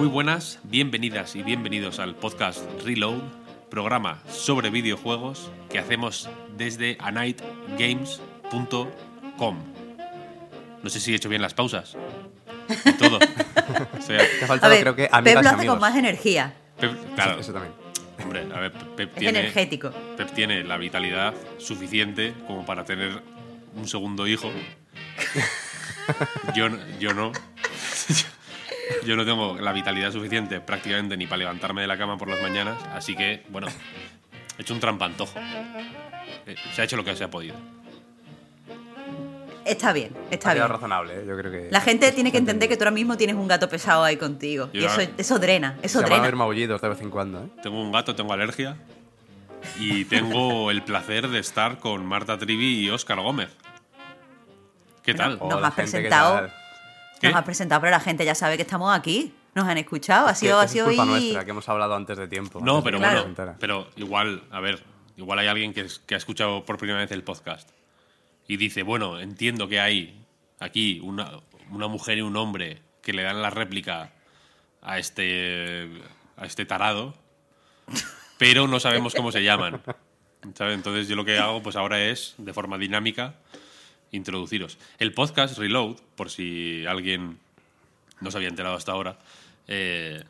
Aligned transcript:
Muy 0.00 0.08
buenas, 0.08 0.58
bienvenidas 0.64 1.36
y 1.36 1.42
bienvenidos 1.42 1.98
al 1.98 2.14
podcast 2.14 2.62
Reload, 2.86 3.20
programa 3.70 4.22
sobre 4.30 4.70
videojuegos 4.70 5.50
que 5.68 5.78
hacemos 5.78 6.30
desde 6.56 6.96
anightgames.com. 7.00 9.58
No 10.82 10.88
sé 10.88 11.00
si 11.00 11.12
he 11.12 11.16
hecho 11.16 11.28
bien 11.28 11.42
las 11.42 11.52
pausas. 11.52 11.98
Y 12.86 12.92
todo. 12.92 13.18
O 13.96 14.02
sea, 14.02 14.18
Te 14.18 14.40
ha 14.40 14.44
A 14.44 14.48
faltado, 14.48 14.72
ver, 14.72 14.80
creo 14.80 14.96
que 14.96 15.08
Pep 15.22 15.34
lo 15.34 15.40
hace 15.40 15.48
amigos. 15.50 15.74
con 15.74 15.80
más 15.80 15.94
energía. 15.94 16.54
Pep- 16.80 17.14
claro, 17.14 17.32
Eso, 17.32 17.40
eso 17.40 17.52
también. 17.52 17.72
hombre, 18.24 18.44
a 18.52 18.58
ver, 18.58 18.72
Pep 18.72 19.10
Es 19.10 19.14
tiene, 19.20 19.38
energético. 19.40 19.92
Pep 20.16 20.32
tiene 20.32 20.64
la 20.64 20.76
vitalidad 20.78 21.34
suficiente 21.58 22.34
como 22.48 22.64
para 22.66 22.84
tener 22.84 23.22
un 23.76 23.86
segundo 23.86 24.26
hijo. 24.26 24.50
Yo, 26.56 26.68
no- 26.70 26.78
yo 26.98 27.14
no. 27.14 27.30
Yo 29.04 29.16
no 29.16 29.24
tengo 29.24 29.56
la 29.60 29.72
vitalidad 29.72 30.10
suficiente 30.12 30.60
prácticamente 30.60 31.16
ni 31.16 31.26
para 31.26 31.38
levantarme 31.38 31.82
de 31.82 31.86
la 31.86 31.96
cama 31.98 32.16
por 32.18 32.28
las 32.28 32.40
mañanas, 32.42 32.76
así 32.94 33.14
que, 33.16 33.44
bueno, 33.48 33.66
he 34.58 34.62
hecho 34.62 34.74
un 34.74 34.80
trampantojo. 34.80 35.38
Eh, 36.46 36.54
Se 36.74 36.82
ha 36.82 36.84
hecho 36.84 36.96
lo 36.96 37.04
que 37.04 37.14
se 37.16 37.24
ha 37.24 37.30
podido. 37.30 37.56
Está 39.64 39.92
bien, 39.92 40.16
está 40.30 40.50
Ha 40.50 40.54
bien. 40.54 40.68
razonable, 40.68 41.20
¿eh? 41.20 41.24
yo 41.28 41.36
creo 41.36 41.52
que... 41.52 41.68
La 41.70 41.80
gente 41.80 42.10
tiene 42.12 42.32
que 42.32 42.38
entender 42.38 42.68
que 42.68 42.76
tú 42.76 42.82
ahora 42.82 42.90
mismo 42.92 43.16
tienes 43.16 43.36
un 43.36 43.46
gato 43.46 43.68
pesado 43.68 44.02
ahí 44.02 44.16
contigo. 44.16 44.70
Yo 44.72 44.80
Y 44.80 44.84
eso, 44.84 45.00
eso 45.18 45.38
drena, 45.38 45.76
eso 45.82 46.00
Se 46.00 46.04
van 46.04 46.14
a 46.14 46.22
drena. 46.22 46.36
maullidos 46.38 46.80
de 46.80 46.88
vez 46.88 47.00
en 47.02 47.10
cuando, 47.10 47.44
¿eh? 47.44 47.48
Tengo 47.62 47.80
un 47.80 47.92
gato, 47.92 48.14
tengo 48.14 48.32
alergia 48.32 48.76
y 49.78 50.06
tengo 50.06 50.70
el 50.70 50.82
placer 50.82 51.28
de 51.28 51.38
estar 51.38 51.78
con 51.78 52.04
Marta 52.06 52.38
Trivi 52.38 52.80
y 52.86 52.90
Óscar 52.90 53.20
Gómez. 53.20 53.50
¿Qué 55.04 55.14
tal? 55.14 55.38
Nos 55.38 55.62
has 55.62 55.74
gente, 55.74 55.90
¿qué 55.92 56.08
presentado. 56.08 56.50
Nos 57.28 57.36
has 57.36 57.44
presentado, 57.44 57.80
pero 57.80 57.90
la 57.90 58.00
gente 58.00 58.24
ya 58.24 58.34
sabe 58.34 58.56
que 58.56 58.62
estamos 58.62 58.96
aquí. 58.96 59.34
Nos 59.54 59.66
han 59.66 59.78
escuchado. 59.78 60.28
Ha 60.28 60.34
sido, 60.34 60.60
ha 60.60 60.64
es 60.64 60.70
sido 60.70 60.86
culpa 60.86 61.02
hoy- 61.02 61.08
nuestra, 61.08 61.44
que 61.44 61.50
hemos 61.50 61.68
hablado 61.68 61.94
antes 61.96 62.16
de 62.16 62.28
tiempo. 62.28 62.60
No, 62.62 62.82
pero 62.82 62.98
bueno, 62.98 63.34
pero 63.58 63.88
igual, 63.96 64.44
a 64.50 64.60
ver, 64.60 64.82
igual 65.16 65.38
hay 65.40 65.48
alguien 65.48 65.72
que, 65.74 65.82
es- 65.82 65.98
que 65.98 66.14
ha 66.14 66.18
escuchado 66.18 66.64
por 66.64 66.78
primera 66.78 66.98
vez 67.00 67.10
el 67.10 67.22
podcast 67.24 67.68
y 68.46 68.56
dice, 68.56 68.82
bueno, 68.84 69.18
entiendo 69.20 69.68
que 69.68 69.80
hay 69.80 70.24
aquí 70.60 71.00
una, 71.02 71.30
una 71.70 71.88
mujer 71.88 72.18
y 72.18 72.22
un 72.22 72.36
hombre 72.36 72.80
que 73.02 73.12
le 73.12 73.22
dan 73.22 73.42
la 73.42 73.50
réplica 73.50 74.12
a 74.82 74.98
este, 74.98 75.90
a 76.36 76.46
este 76.46 76.64
tarado, 76.64 77.14
pero 78.38 78.66
no 78.68 78.80
sabemos 78.80 79.14
cómo 79.14 79.32
se 79.32 79.42
llaman. 79.42 79.82
¿sabes? 80.54 80.74
Entonces 80.74 81.08
yo 81.08 81.16
lo 81.16 81.24
que 81.24 81.38
hago 81.38 81.62
pues 81.62 81.76
ahora 81.76 82.00
es, 82.00 82.34
de 82.38 82.52
forma 82.54 82.78
dinámica, 82.78 83.34
introduciros. 84.12 84.78
El 84.98 85.12
podcast 85.12 85.56
Reload, 85.58 85.96
por 86.16 86.30
si 86.30 86.84
alguien 86.86 87.38
no 88.20 88.30
se 88.30 88.36
había 88.36 88.48
enterado 88.48 88.74
hasta 88.74 88.92
ahora, 88.92 89.18
eh, 89.68 90.22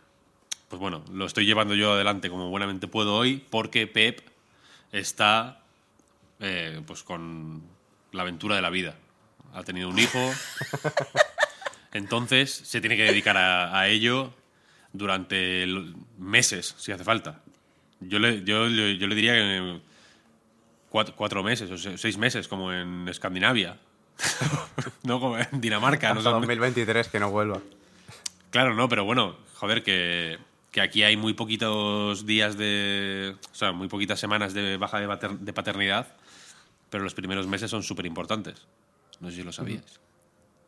pues 0.68 0.78
bueno, 0.80 1.04
lo 1.12 1.26
estoy 1.26 1.46
llevando 1.46 1.74
yo 1.74 1.92
adelante 1.94 2.30
como 2.30 2.48
buenamente 2.50 2.86
puedo 2.88 3.16
hoy 3.16 3.44
porque 3.50 3.86
Pep 3.86 4.20
está 4.92 5.60
eh, 6.40 6.80
pues 6.86 7.02
con 7.02 7.62
la 8.12 8.22
aventura 8.22 8.54
de 8.56 8.62
la 8.62 8.70
vida. 8.70 8.94
Ha 9.52 9.64
tenido 9.64 9.88
un 9.88 9.98
hijo, 9.98 10.18
entonces 11.92 12.52
se 12.52 12.80
tiene 12.80 12.96
que 12.96 13.04
dedicar 13.04 13.36
a, 13.36 13.78
a 13.78 13.88
ello 13.88 14.32
durante 14.92 15.66
meses, 16.18 16.74
si 16.78 16.92
hace 16.92 17.04
falta. 17.04 17.40
Yo 18.00 18.18
le, 18.18 18.42
yo, 18.44 18.66
le- 18.66 18.96
yo 18.98 19.06
le 19.06 19.14
diría 19.14 19.34
que 19.34 19.80
cuatro, 20.90 21.14
cuatro 21.16 21.42
meses 21.42 21.70
o 21.70 21.78
se- 21.78 21.96
seis 21.96 22.18
meses, 22.18 22.46
como 22.48 22.72
en 22.72 23.08
Escandinavia. 23.08 23.78
no 25.04 25.18
como 25.20 25.38
en 25.38 25.60
Dinamarca. 25.60 26.12
No 26.12 26.18
Hasta 26.20 26.30
sé- 26.30 26.34
2023 26.34 27.08
que 27.08 27.20
no 27.20 27.30
vuelva. 27.30 27.60
Claro, 28.50 28.74
no, 28.74 28.88
pero 28.88 29.04
bueno, 29.04 29.36
joder, 29.54 29.82
que, 29.82 30.38
que 30.72 30.80
aquí 30.82 31.02
hay 31.02 31.16
muy 31.16 31.32
poquitos 31.34 32.26
días 32.26 32.58
de. 32.58 33.36
O 33.50 33.54
sea, 33.54 33.72
muy 33.72 33.88
poquitas 33.88 34.20
semanas 34.20 34.52
de 34.52 34.76
baja 34.76 34.98
de, 35.00 35.06
pater- 35.08 35.38
de 35.38 35.52
paternidad, 35.52 36.14
pero 36.90 37.02
los 37.04 37.14
primeros 37.14 37.46
meses 37.46 37.70
son 37.70 37.82
súper 37.82 38.04
importantes. 38.06 38.66
No 39.20 39.30
sé 39.30 39.36
si 39.36 39.42
lo 39.42 39.52
sabías. 39.52 39.84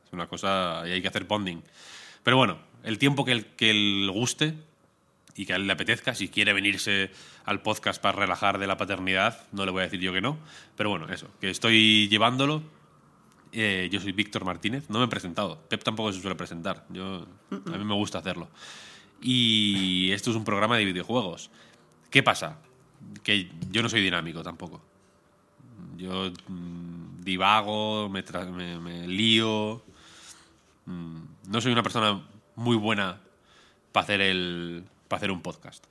Es 0.07 0.13
una 0.13 0.27
cosa. 0.29 0.83
y 0.87 0.93
hay 0.93 1.03
que 1.03 1.09
hacer 1.09 1.25
bonding. 1.25 1.63
Pero 2.23 2.37
bueno, 2.37 2.59
el 2.85 2.99
tiempo 2.99 3.25
que, 3.25 3.33
el, 3.33 3.47
que 3.47 3.71
él 3.71 4.09
guste 4.13 4.55
y 5.35 5.45
que 5.47 5.55
a 5.55 5.57
él 5.57 5.67
le 5.67 5.73
apetezca, 5.73 6.15
si 6.15 6.29
quiere 6.29 6.53
venirse 6.53 7.11
al 7.45 7.63
podcast 7.63 8.01
para 8.01 8.19
relajar 8.19 8.59
de 8.59 8.67
la 8.67 8.77
paternidad, 8.77 9.47
no 9.53 9.65
le 9.65 9.73
voy 9.73 9.81
a 9.81 9.85
decir 9.85 10.01
yo 10.01 10.13
que 10.13 10.21
no. 10.21 10.39
Pero 10.77 10.91
bueno, 10.91 11.09
eso, 11.13 11.29
que 11.41 11.51
estoy 11.51 12.09
llevándolo. 12.09 12.63
Eh, 13.53 13.89
yo 13.93 14.01
soy 14.01 14.13
Víctor 14.13 14.45
Martínez, 14.45 14.89
no 14.89 14.99
me 14.99 15.05
he 15.05 15.09
presentado. 15.09 15.59
Pep 15.69 15.83
tampoco 15.83 16.13
se 16.13 16.21
suele 16.21 16.37
presentar. 16.37 16.87
Yo, 16.89 17.27
a 17.51 17.77
mí 17.77 17.85
me 17.85 17.95
gusta 17.95 18.19
hacerlo. 18.19 18.49
Y 19.21 20.11
esto 20.13 20.31
es 20.31 20.37
un 20.37 20.45
programa 20.45 20.77
de 20.79 20.85
videojuegos. 20.85 21.51
¿Qué 22.11 22.23
pasa? 22.23 22.59
Que 23.23 23.51
yo 23.71 23.83
no 23.83 23.89
soy 23.89 24.01
dinámico 24.03 24.43
tampoco. 24.43 24.81
Yo 25.97 26.31
mm, 26.49 27.21
divago, 27.23 28.09
me, 28.09 28.23
me- 28.53 28.79
me 28.81 29.07
lío. 29.09 29.83
Mm, 30.87 31.17
no 31.49 31.61
soy 31.61 31.73
una 31.73 31.83
persona 31.83 32.23
muy 32.57 32.77
buena 32.77 33.21
para 33.93 34.05
hacer, 34.05 34.85
para 35.09 35.19
hacer 35.19 35.31
un 35.31 35.43
podcast. 35.43 35.85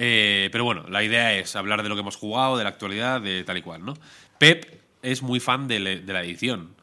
Eh, 0.00 0.48
pero 0.52 0.62
bueno, 0.62 0.84
la 0.88 1.02
idea 1.02 1.34
es 1.34 1.56
hablar 1.56 1.82
de 1.82 1.88
lo 1.88 1.96
que 1.96 2.02
hemos 2.02 2.14
jugado, 2.16 2.56
de 2.56 2.62
la 2.62 2.70
actualidad, 2.70 3.20
de 3.20 3.42
tal 3.42 3.58
y 3.58 3.62
cual, 3.62 3.84
¿no? 3.84 3.94
Pep 4.38 4.80
es 5.02 5.22
muy 5.22 5.40
fan 5.40 5.66
de, 5.66 5.80
le- 5.80 6.00
de 6.00 6.12
la 6.12 6.22
edición. 6.22 6.76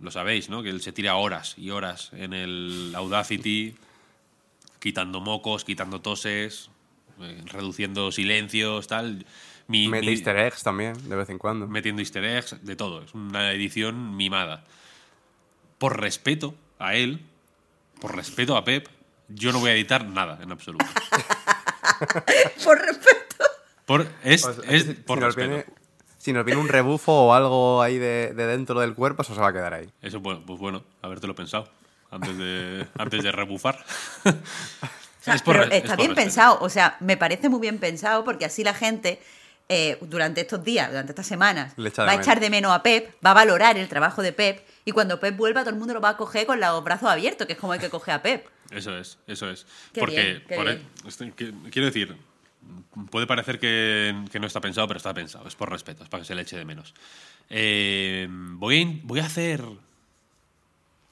Lo 0.00 0.10
sabéis, 0.10 0.48
¿no? 0.48 0.62
Que 0.62 0.70
él 0.70 0.80
se 0.80 0.92
tira 0.92 1.14
horas 1.14 1.54
y 1.56 1.70
horas 1.70 2.10
en 2.12 2.32
el 2.32 2.92
Audacity, 2.96 3.76
quitando 4.80 5.20
mocos, 5.20 5.64
quitando 5.64 6.00
toses, 6.00 6.70
eh, 7.20 7.40
reduciendo 7.46 8.10
silencios, 8.10 8.88
tal. 8.88 9.24
Mi- 9.68 9.86
Mete 9.86 10.06
mi- 10.06 10.12
easter 10.12 10.36
eggs 10.38 10.64
también, 10.64 11.08
de 11.08 11.14
vez 11.16 11.30
en 11.30 11.38
cuando. 11.38 11.68
metiendo 11.68 12.02
easter 12.02 12.24
eggs, 12.24 12.56
de 12.64 12.74
todo. 12.74 13.02
Es 13.04 13.14
una 13.14 13.52
edición 13.52 14.16
mimada. 14.16 14.64
Por 15.78 16.00
respeto 16.00 16.54
a 16.80 16.94
él, 16.96 17.20
por 18.00 18.16
respeto 18.16 18.56
a 18.56 18.64
Pep, 18.64 18.88
yo 19.28 19.52
no 19.52 19.60
voy 19.60 19.70
a 19.70 19.74
editar 19.74 20.04
nada 20.04 20.40
en 20.42 20.50
absoluto. 20.50 20.84
Por 22.64 22.78
respeto. 22.80 23.44
Por, 23.86 24.06
es, 24.24 24.44
O 24.44 24.52
sea, 24.54 24.70
es 24.72 24.84
si, 24.84 24.92
por 24.94 25.18
si 25.18 25.20
nos 25.24 25.34
respeto. 25.34 25.48
viene, 25.48 25.66
si 26.18 26.32
nos 26.32 26.44
viene 26.44 26.60
un 26.60 26.68
rebufo 26.68 27.12
o 27.12 27.34
algo 27.34 27.82
ahí 27.82 27.98
de, 27.98 28.32
de 28.34 28.46
dentro 28.46 28.80
del 28.80 28.94
cuerpo, 28.94 29.22
eso 29.22 29.34
se 29.34 29.40
va 29.40 29.48
a 29.48 29.52
quedar 29.52 29.74
ahí. 29.74 29.90
Eso, 30.02 30.22
pues, 30.22 30.38
pues 30.46 30.58
bueno, 30.60 30.84
habértelo 31.02 31.34
pensado 31.34 31.68
antes 32.10 32.36
de, 32.38 32.86
antes 32.98 33.22
de 33.22 33.32
rebufar. 33.32 33.84
O 35.20 35.22
sea, 35.22 35.34
Es 35.34 35.42
por 35.42 35.54
pero 35.56 35.66
res- 35.68 35.74
es 35.76 35.82
está 35.84 35.96
por 35.96 36.06
bien 36.06 36.14
pensado. 36.14 36.58
O 36.62 36.70
sea, 36.70 36.96
me 37.00 37.18
parece 37.18 37.50
muy 37.50 37.60
bien 37.60 37.76
pensado 37.78 38.24
porque 38.24 38.46
así 38.46 38.64
la 38.64 38.72
gente, 38.72 39.20
eh, 39.68 39.98
durante 40.00 40.40
estos 40.40 40.64
días, 40.64 40.88
durante 40.88 41.12
estas 41.12 41.26
semanas, 41.26 41.74
va 41.76 42.04
a 42.04 42.06
menos. 42.06 42.20
echar 42.22 42.40
de 42.40 42.48
menos 42.48 42.72
a 42.72 42.82
Pep, 42.82 43.14
va 43.24 43.32
a 43.32 43.34
valorar 43.34 43.76
el 43.76 43.86
trabajo 43.86 44.22
de 44.22 44.32
Pep 44.32 44.66
y 44.86 44.92
cuando 44.92 45.20
Pep 45.20 45.36
vuelva 45.36 45.60
todo 45.60 45.68
el 45.70 45.76
mundo 45.76 45.92
lo 45.92 46.00
va 46.00 46.08
a 46.10 46.16
coger 46.16 46.46
con 46.46 46.58
los 46.58 46.82
brazos 46.82 47.10
abiertos, 47.10 47.46
que 47.46 47.52
es 47.52 47.58
como 47.58 47.74
hay 47.74 47.78
que 47.80 47.90
coger 47.90 48.14
a 48.14 48.22
Pep. 48.22 48.46
Eso 48.70 48.96
es, 48.96 49.18
eso 49.26 49.50
es. 49.50 49.66
Qué 49.92 50.00
Porque, 50.00 50.22
bien, 50.24 50.44
qué 50.48 50.54
por 50.56 50.64
bien. 50.66 50.78
e- 51.04 51.08
este, 51.08 51.32
que- 51.32 51.52
quiero 51.70 51.86
decir, 51.86 52.16
puede 53.10 53.26
parecer 53.26 53.58
que, 53.58 54.14
que 54.30 54.38
no 54.38 54.46
está 54.46 54.60
pensado, 54.60 54.86
pero 54.86 54.98
está 54.98 55.12
pensado. 55.12 55.48
Es 55.48 55.56
por 55.56 55.70
respeto, 55.70 56.02
es 56.04 56.08
para 56.08 56.20
que 56.22 56.26
se 56.26 56.34
le 56.34 56.42
eche 56.42 56.56
de 56.56 56.64
menos. 56.64 56.94
Eh, 57.48 58.28
voy, 58.30 58.82
a, 58.82 59.00
voy 59.04 59.20
a 59.20 59.26
hacer 59.26 59.64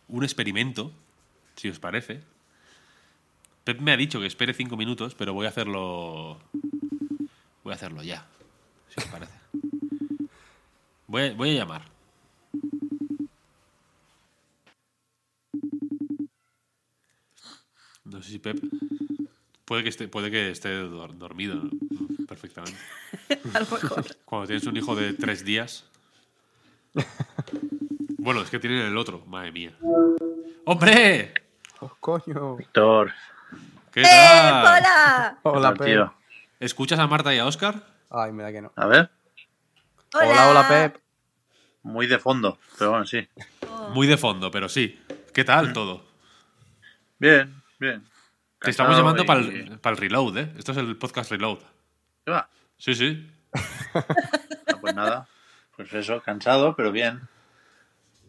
un 0.09 0.25
experimento, 0.25 0.93
si 1.57 1.69
os 1.69 1.79
parece. 1.81 2.21
Pep 3.65 3.81
me 3.81 3.93
ha 3.93 3.97
dicho 3.97 4.21
que 4.21 4.27
espere 4.27 4.55
cinco 4.55 4.77
minutos, 4.77 5.15
pero 5.15 5.35
voy 5.35 5.47
a 5.47 5.51
hacerlo. 5.51 6.39
Voy 7.65 7.73
a 7.73 7.75
hacerlo 7.77 8.03
ya, 8.03 8.27
si 8.95 9.01
os 9.01 9.07
parece. 9.09 9.33
Voy 11.07 11.23
a, 11.23 11.33
voy 11.35 11.51
a 11.51 11.55
llamar. 11.55 11.83
No 18.11 18.23
sé 18.23 18.31
si 18.31 18.39
Pep. 18.39 18.59
Puede 19.65 19.83
que 19.83 19.89
esté, 19.91 20.09
puede 20.09 20.31
que 20.31 20.51
esté 20.51 20.71
dor- 20.83 21.17
dormido 21.19 21.57
¿no? 21.57 21.71
perfectamente. 22.27 22.79
A 23.55 23.61
lo 23.61 23.67
mejor. 23.67 24.05
Cuando 24.25 24.47
tienes 24.47 24.67
un 24.67 24.77
hijo 24.77 24.97
de 24.97 25.13
tres 25.13 25.45
días. 25.45 25.85
Bueno, 28.19 28.43
es 28.43 28.51
que 28.51 28.59
tienen 28.59 28.81
el 28.87 28.97
otro, 28.97 29.25
madre 29.27 29.53
mía. 29.53 29.73
¡Hombre! 30.65 31.35
Oh, 31.81 31.93
coño. 32.01 32.57
Víctor, 32.57 33.13
¿Qué 33.93 34.03
¡Eh, 34.03 34.05
tal? 34.05 34.65
hola! 34.79 35.39
Hola. 35.43 35.75
Pep. 35.75 36.11
¿Escuchas 36.61 36.99
a 36.99 37.07
Marta 37.07 37.35
y 37.35 37.39
a 37.39 37.47
Oscar? 37.47 37.87
Ay, 38.11 38.33
mira 38.33 38.51
que 38.53 38.61
no. 38.63 38.73
A 38.77 38.87
ver, 38.87 39.11
¡Hola! 40.15 40.27
Hola, 40.29 40.49
hola, 40.51 40.69
Pep. 40.69 41.01
muy 41.83 42.07
de 42.07 42.19
fondo, 42.19 42.59
pero 42.79 42.91
bueno, 42.91 43.07
sí. 43.07 43.27
Muy 43.91 44.07
de 44.07 44.17
fondo, 44.17 44.51
pero 44.51 44.69
sí. 44.69 44.99
¿Qué 45.33 45.45
tal 45.45 45.73
todo? 45.73 46.05
Bien, 47.19 47.58
bien. 47.79 48.05
Te 48.61 48.71
estamos 48.71 48.97
llamando 48.97 49.25
para 49.25 49.41
y- 49.41 49.79
el, 49.83 49.97
reload, 49.97 50.37
¿eh? 50.39 50.53
Esto 50.59 50.73
es 50.73 50.79
el 50.79 50.97
podcast 50.97 51.31
reload. 51.31 51.59
¿Qué 52.25 52.31
va? 52.33 52.49
Sí, 52.77 52.95
sí. 52.95 53.31
Ah, 53.95 54.05
pues 54.81 54.95
nada, 54.95 55.27
pues 55.77 55.93
eso, 55.95 56.21
cansado, 56.23 56.75
pero 56.77 56.91
bien. 56.93 57.21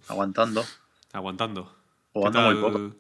Aguantando. 0.07 0.63
Aguantando. 1.13 1.75
Jugando 2.13 2.40
¿Qué 2.40 2.46
muy 2.56 2.62
poco. 2.62 2.96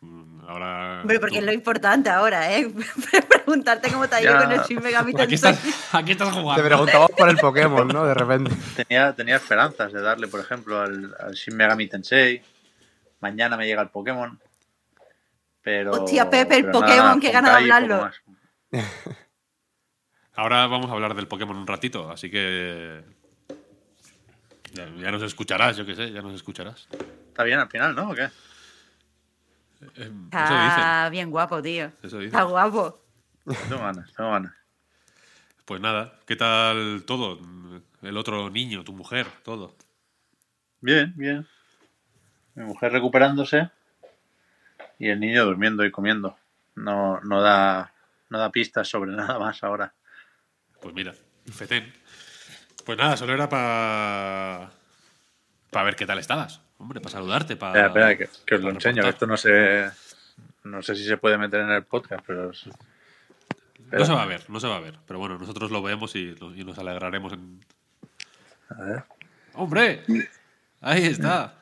Mm, 0.00 0.40
Ahora. 0.48 1.00
Hombre, 1.02 1.18
porque 1.20 1.36
tú. 1.36 1.40
es 1.40 1.46
lo 1.46 1.52
importante 1.52 2.08
ahora, 2.10 2.56
¿eh? 2.56 2.72
Preguntarte 3.28 3.90
cómo 3.90 4.08
te 4.08 4.16
ha 4.16 4.22
ido 4.22 4.32
Ya. 4.32 4.38
con 4.44 4.52
el 4.52 4.60
Shin 4.60 4.82
Megami 4.82 5.10
Aquí 5.12 5.26
Tensei. 5.36 5.52
estás, 5.52 5.94
aquí 5.94 6.12
estás 6.12 6.28
Te 6.32 6.40
jugando. 6.40 6.64
preguntamos 6.64 7.10
por 7.16 7.28
el 7.28 7.36
Pokémon, 7.36 7.88
¿no? 7.88 8.04
De 8.06 8.14
repente. 8.14 8.50
Tenía, 8.76 9.12
tenía 9.14 9.36
esperanzas 9.36 9.92
de 9.92 10.00
darle, 10.00 10.28
por 10.28 10.40
ejemplo, 10.40 10.80
al, 10.80 11.14
al 11.18 11.32
Shin 11.34 11.56
Megami 11.56 11.88
Tensei. 11.88 12.40
Mañana 13.20 13.56
me 13.56 13.66
llega 13.66 13.82
el 13.82 13.88
Pokémon. 13.88 14.38
Pero. 15.68 15.92
Hostia, 15.92 16.30
Pepe, 16.30 16.56
el 16.56 16.70
Pokémon, 16.70 16.96
nada, 16.96 17.20
qué 17.20 17.30
ganas 17.30 17.50
de 17.50 17.58
hablarlo. 17.58 18.10
Ahora 20.34 20.66
vamos 20.66 20.90
a 20.90 20.94
hablar 20.94 21.14
del 21.14 21.28
Pokémon 21.28 21.58
un 21.58 21.66
ratito, 21.66 22.10
así 22.10 22.30
que. 22.30 23.04
Ya, 24.72 24.88
ya 24.96 25.10
nos 25.10 25.22
escucharás, 25.22 25.76
yo 25.76 25.84
qué 25.84 25.94
sé, 25.94 26.10
ya 26.10 26.22
nos 26.22 26.32
escucharás. 26.32 26.88
Está 27.28 27.44
bien 27.44 27.58
al 27.58 27.68
final, 27.68 27.94
¿no? 27.94 28.08
¿O 28.08 28.14
qué? 28.14 28.30
Eh. 29.96 30.10
Está 30.24 31.10
bien 31.10 31.30
guapo, 31.30 31.60
tío. 31.60 31.92
Eso. 32.02 32.18
Está 32.22 32.44
guapo. 32.44 33.04
Tengo 33.44 33.82
ganas, 33.82 34.10
tengo 34.14 34.30
ganas. 34.30 34.54
Pues 35.66 35.82
nada, 35.82 36.14
¿qué 36.24 36.36
tal 36.36 37.02
todo? 37.04 37.40
El 38.00 38.16
otro 38.16 38.48
niño, 38.48 38.84
tu 38.84 38.94
mujer, 38.94 39.26
todo. 39.42 39.76
Bien, 40.80 41.12
bien. 41.14 41.46
Mi 42.54 42.64
mujer 42.64 42.90
recuperándose 42.90 43.70
y 44.98 45.08
el 45.08 45.20
niño 45.20 45.44
durmiendo 45.44 45.84
y 45.84 45.90
comiendo. 45.90 46.36
No, 46.74 47.20
no 47.20 47.40
da 47.42 47.92
no 48.30 48.38
da 48.38 48.50
pistas 48.50 48.88
sobre 48.88 49.12
nada 49.16 49.38
más 49.38 49.62
ahora. 49.64 49.92
Pues 50.80 50.94
mira, 50.94 51.14
fetén. 51.52 51.92
Pues 52.84 52.96
nada, 52.98 53.16
solo 53.16 53.34
era 53.34 53.48
para. 53.48 54.70
para 55.70 55.84
ver 55.84 55.96
qué 55.96 56.06
tal 56.06 56.18
estabas. 56.18 56.60
Hombre, 56.78 57.00
para 57.00 57.12
saludarte, 57.12 57.56
para. 57.56 57.86
Espera, 57.86 58.12
espera, 58.12 58.30
que, 58.30 58.44
que 58.46 58.54
os 58.54 58.60
lo 58.62 58.70
enseño, 58.70 59.06
esto 59.06 59.26
no 59.26 59.36
sé 59.36 59.90
no 60.64 60.82
sé 60.82 60.94
si 60.94 61.04
se 61.04 61.16
puede 61.16 61.38
meter 61.38 61.60
en 61.60 61.70
el 61.70 61.84
podcast, 61.84 62.22
pero 62.26 62.50
es- 62.50 62.68
No 63.90 64.04
se 64.04 64.12
va 64.12 64.22
a 64.22 64.26
ver, 64.26 64.48
no 64.50 64.60
se 64.60 64.68
va 64.68 64.76
a 64.76 64.80
ver. 64.80 64.98
Pero 65.06 65.18
bueno, 65.18 65.38
nosotros 65.38 65.70
lo 65.70 65.82
vemos 65.82 66.14
y, 66.14 66.34
y 66.56 66.64
nos 66.64 66.78
alegraremos 66.78 67.32
en. 67.32 67.64
a 68.70 68.82
ver. 68.82 69.04
¡Hombre! 69.54 70.04
Ahí 70.80 71.04
está. 71.06 71.54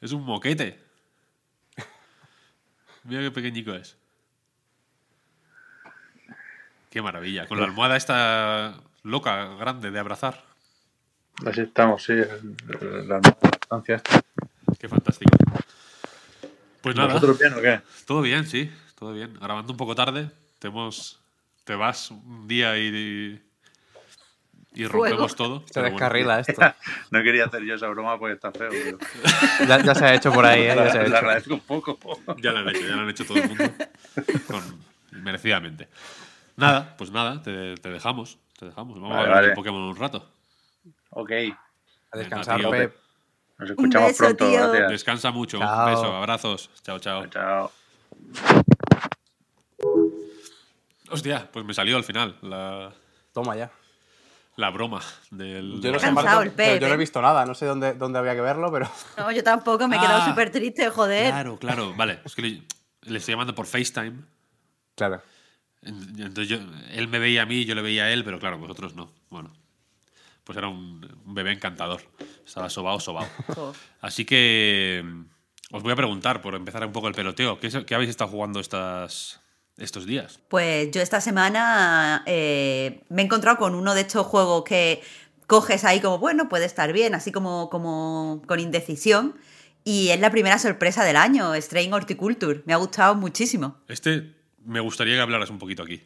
Es 0.00 0.12
un 0.12 0.24
moquete. 0.24 0.81
Mira 3.04 3.20
qué 3.20 3.30
pequeñico 3.30 3.72
es. 3.74 3.96
Qué 6.90 7.00
maravilla. 7.00 7.46
Con 7.46 7.58
la 7.58 7.64
almohada 7.64 7.96
esta 7.96 8.74
loca, 9.02 9.54
grande 9.56 9.90
de 9.90 9.98
abrazar. 9.98 10.44
Así 11.46 11.62
estamos, 11.62 12.02
sí, 12.02 12.14
la 12.14 13.20
esta. 13.68 14.02
Qué 14.78 14.88
fantástico. 14.88 15.30
Pues 16.82 16.96
nada. 16.96 17.14
¿Vosotros 17.14 17.38
bien 17.38 17.54
o 17.54 17.60
qué? 17.60 17.80
Todo 18.04 18.22
bien, 18.22 18.46
sí, 18.46 18.70
todo 18.98 19.14
bien. 19.14 19.34
Grabando 19.40 19.72
un 19.72 19.76
poco 19.76 19.94
tarde, 19.94 20.30
te, 20.58 20.68
hemos, 20.68 21.20
te 21.64 21.74
vas 21.74 22.10
un 22.10 22.46
día 22.46 22.76
y, 22.76 23.40
y 24.74 24.86
rompemos 24.86 25.34
todo. 25.36 25.62
Se 25.70 25.80
bueno. 25.80 25.94
descarrila 25.96 26.40
esto. 26.40 26.60
No 27.10 27.22
quería 27.22 27.44
hacer 27.46 27.62
yo 27.64 27.74
esa 27.74 27.88
broma 27.88 28.18
porque 28.18 28.34
está 28.34 28.50
feo. 28.52 28.70
pero 28.70 28.98
Ya, 29.68 29.82
ya 29.82 29.94
se 29.94 30.04
ha 30.04 30.14
hecho 30.14 30.32
por 30.32 30.44
ahí, 30.46 30.62
¿eh? 30.62 30.74
Ya 30.76 30.90
se 30.90 30.98
ha 30.98 31.02
hecho. 31.06 31.16
agradezco 31.16 31.54
un 31.54 31.60
poco. 31.60 31.98
Ya 32.38 32.52
lo 32.52 32.58
han 32.58 32.68
hecho, 32.70 32.80
ya 32.86 32.96
lo 32.96 33.02
han 33.02 33.10
hecho 33.10 33.24
todo 33.26 33.38
el 33.38 33.48
mundo. 33.48 33.64
Con- 34.46 34.80
merecidamente. 35.22 35.88
Nada, 36.56 36.94
pues 36.96 37.10
nada, 37.10 37.42
te, 37.42 37.74
te 37.76 37.88
dejamos. 37.90 38.38
Te 38.58 38.66
dejamos. 38.66 38.94
Vamos 39.00 39.10
Vale, 39.10 39.20
a 39.22 39.24
hablar 39.28 39.42
vale. 39.44 39.54
Pokémon 39.54 39.80
un 39.82 39.96
rato. 39.96 40.28
Ok, 41.10 41.30
A 42.12 42.16
descansar, 42.18 42.58
tío. 42.60 42.70
Pep. 42.70 42.96
nos 43.58 43.70
escuchamos 43.70 44.08
beso, 44.08 44.24
pronto. 44.24 44.48
tío. 44.48 44.68
Gracias. 44.70 44.90
Descansa 44.90 45.30
mucho. 45.30 45.58
Un 45.58 45.64
Chao. 45.64 45.86
beso, 45.86 46.16
abrazos. 46.16 46.70
Chao, 46.82 46.98
chao. 46.98 47.26
Chao. 47.26 47.70
Hostia, 51.10 51.48
pues 51.52 51.64
me 51.64 51.74
salió 51.74 51.96
al 51.96 52.04
final 52.04 52.36
la, 52.42 52.92
Toma 53.32 53.54
ya. 53.56 53.70
La 54.56 54.70
broma 54.70 55.00
del. 55.30 55.80
Yo 55.80 55.92
no 55.92 55.98
sé, 55.98 56.08
el 56.08 56.50
pero 56.52 56.80
yo 56.80 56.88
no 56.88 56.94
he 56.94 56.98
visto 56.98 57.20
nada. 57.22 57.44
No 57.46 57.54
sé 57.54 57.66
dónde, 57.66 57.94
dónde 57.94 58.18
había 58.18 58.34
que 58.34 58.40
verlo, 58.42 58.70
pero... 58.72 58.90
No, 59.16 59.30
yo 59.32 59.42
tampoco, 59.42 59.88
me 59.88 59.96
he 59.96 60.00
quedado 60.00 60.22
Ah. 60.22 60.28
súper 60.28 60.50
triste, 60.50 60.88
joder. 60.90 61.30
Claro, 61.32 61.58
claro. 61.58 61.94
Vale, 61.94 62.20
es 62.24 62.34
que 62.34 62.42
le, 62.42 62.62
le 63.02 63.18
estoy 63.18 63.32
llamando 63.32 63.54
por 63.54 63.66
FaceTime. 63.66 64.14
Claro. 64.94 65.22
En- 65.82 66.20
Entonces 66.20 66.48
yo, 66.48 66.58
él 66.92 67.08
me 67.08 67.18
veía 67.18 67.42
a 67.42 67.46
mí, 67.46 67.64
yo 67.64 67.74
le 67.74 67.82
veía 67.82 68.04
a 68.04 68.10
él, 68.12 68.24
pero 68.24 68.38
claro, 68.38 68.58
vosotros 68.58 68.94
no. 68.94 69.10
Bueno, 69.30 69.50
pues 70.44 70.56
era 70.58 70.68
un, 70.68 71.08
un 71.24 71.34
bebé 71.34 71.52
encantador. 71.52 72.02
Estaba 72.46 72.68
sobao, 72.70 73.00
sobao. 73.00 73.26
Así 74.00 74.24
que 74.24 75.02
mm, 75.04 75.22
os 75.76 75.82
voy 75.82 75.92
a 75.92 75.96
preguntar, 75.96 76.42
por 76.42 76.54
empezar 76.54 76.84
un 76.86 76.92
poco 76.92 77.08
el 77.08 77.14
peloteo, 77.14 77.58
¿qué, 77.58 77.68
es- 77.68 77.84
qué 77.86 77.94
habéis 77.94 78.10
estado 78.10 78.30
jugando 78.30 78.60
estas, 78.60 79.40
estos 79.78 80.06
días? 80.06 80.40
Pues 80.48 80.90
yo 80.90 81.00
esta 81.02 81.20
semana 81.20 82.22
eh, 82.26 83.02
me 83.08 83.22
he 83.22 83.24
encontrado 83.24 83.58
con 83.58 83.74
uno 83.74 83.94
de 83.94 84.02
estos 84.02 84.26
juegos 84.26 84.64
que 84.64 85.02
coges 85.46 85.84
ahí 85.84 86.00
como, 86.00 86.18
bueno, 86.18 86.48
puede 86.48 86.64
estar 86.64 86.92
bien, 86.92 87.14
así 87.14 87.32
como, 87.32 87.68
como 87.70 88.42
con 88.46 88.60
indecisión. 88.60 89.36
Y 89.84 90.10
es 90.10 90.20
la 90.20 90.30
primera 90.30 90.58
sorpresa 90.58 91.04
del 91.04 91.16
año, 91.16 91.54
Strain 91.54 91.92
Horticulture. 91.92 92.62
Me 92.66 92.72
ha 92.72 92.76
gustado 92.76 93.14
muchísimo. 93.16 93.76
Este 93.88 94.34
me 94.64 94.78
gustaría 94.80 95.16
que 95.16 95.20
hablaras 95.20 95.50
un 95.50 95.58
poquito 95.58 95.82
aquí, 95.82 96.00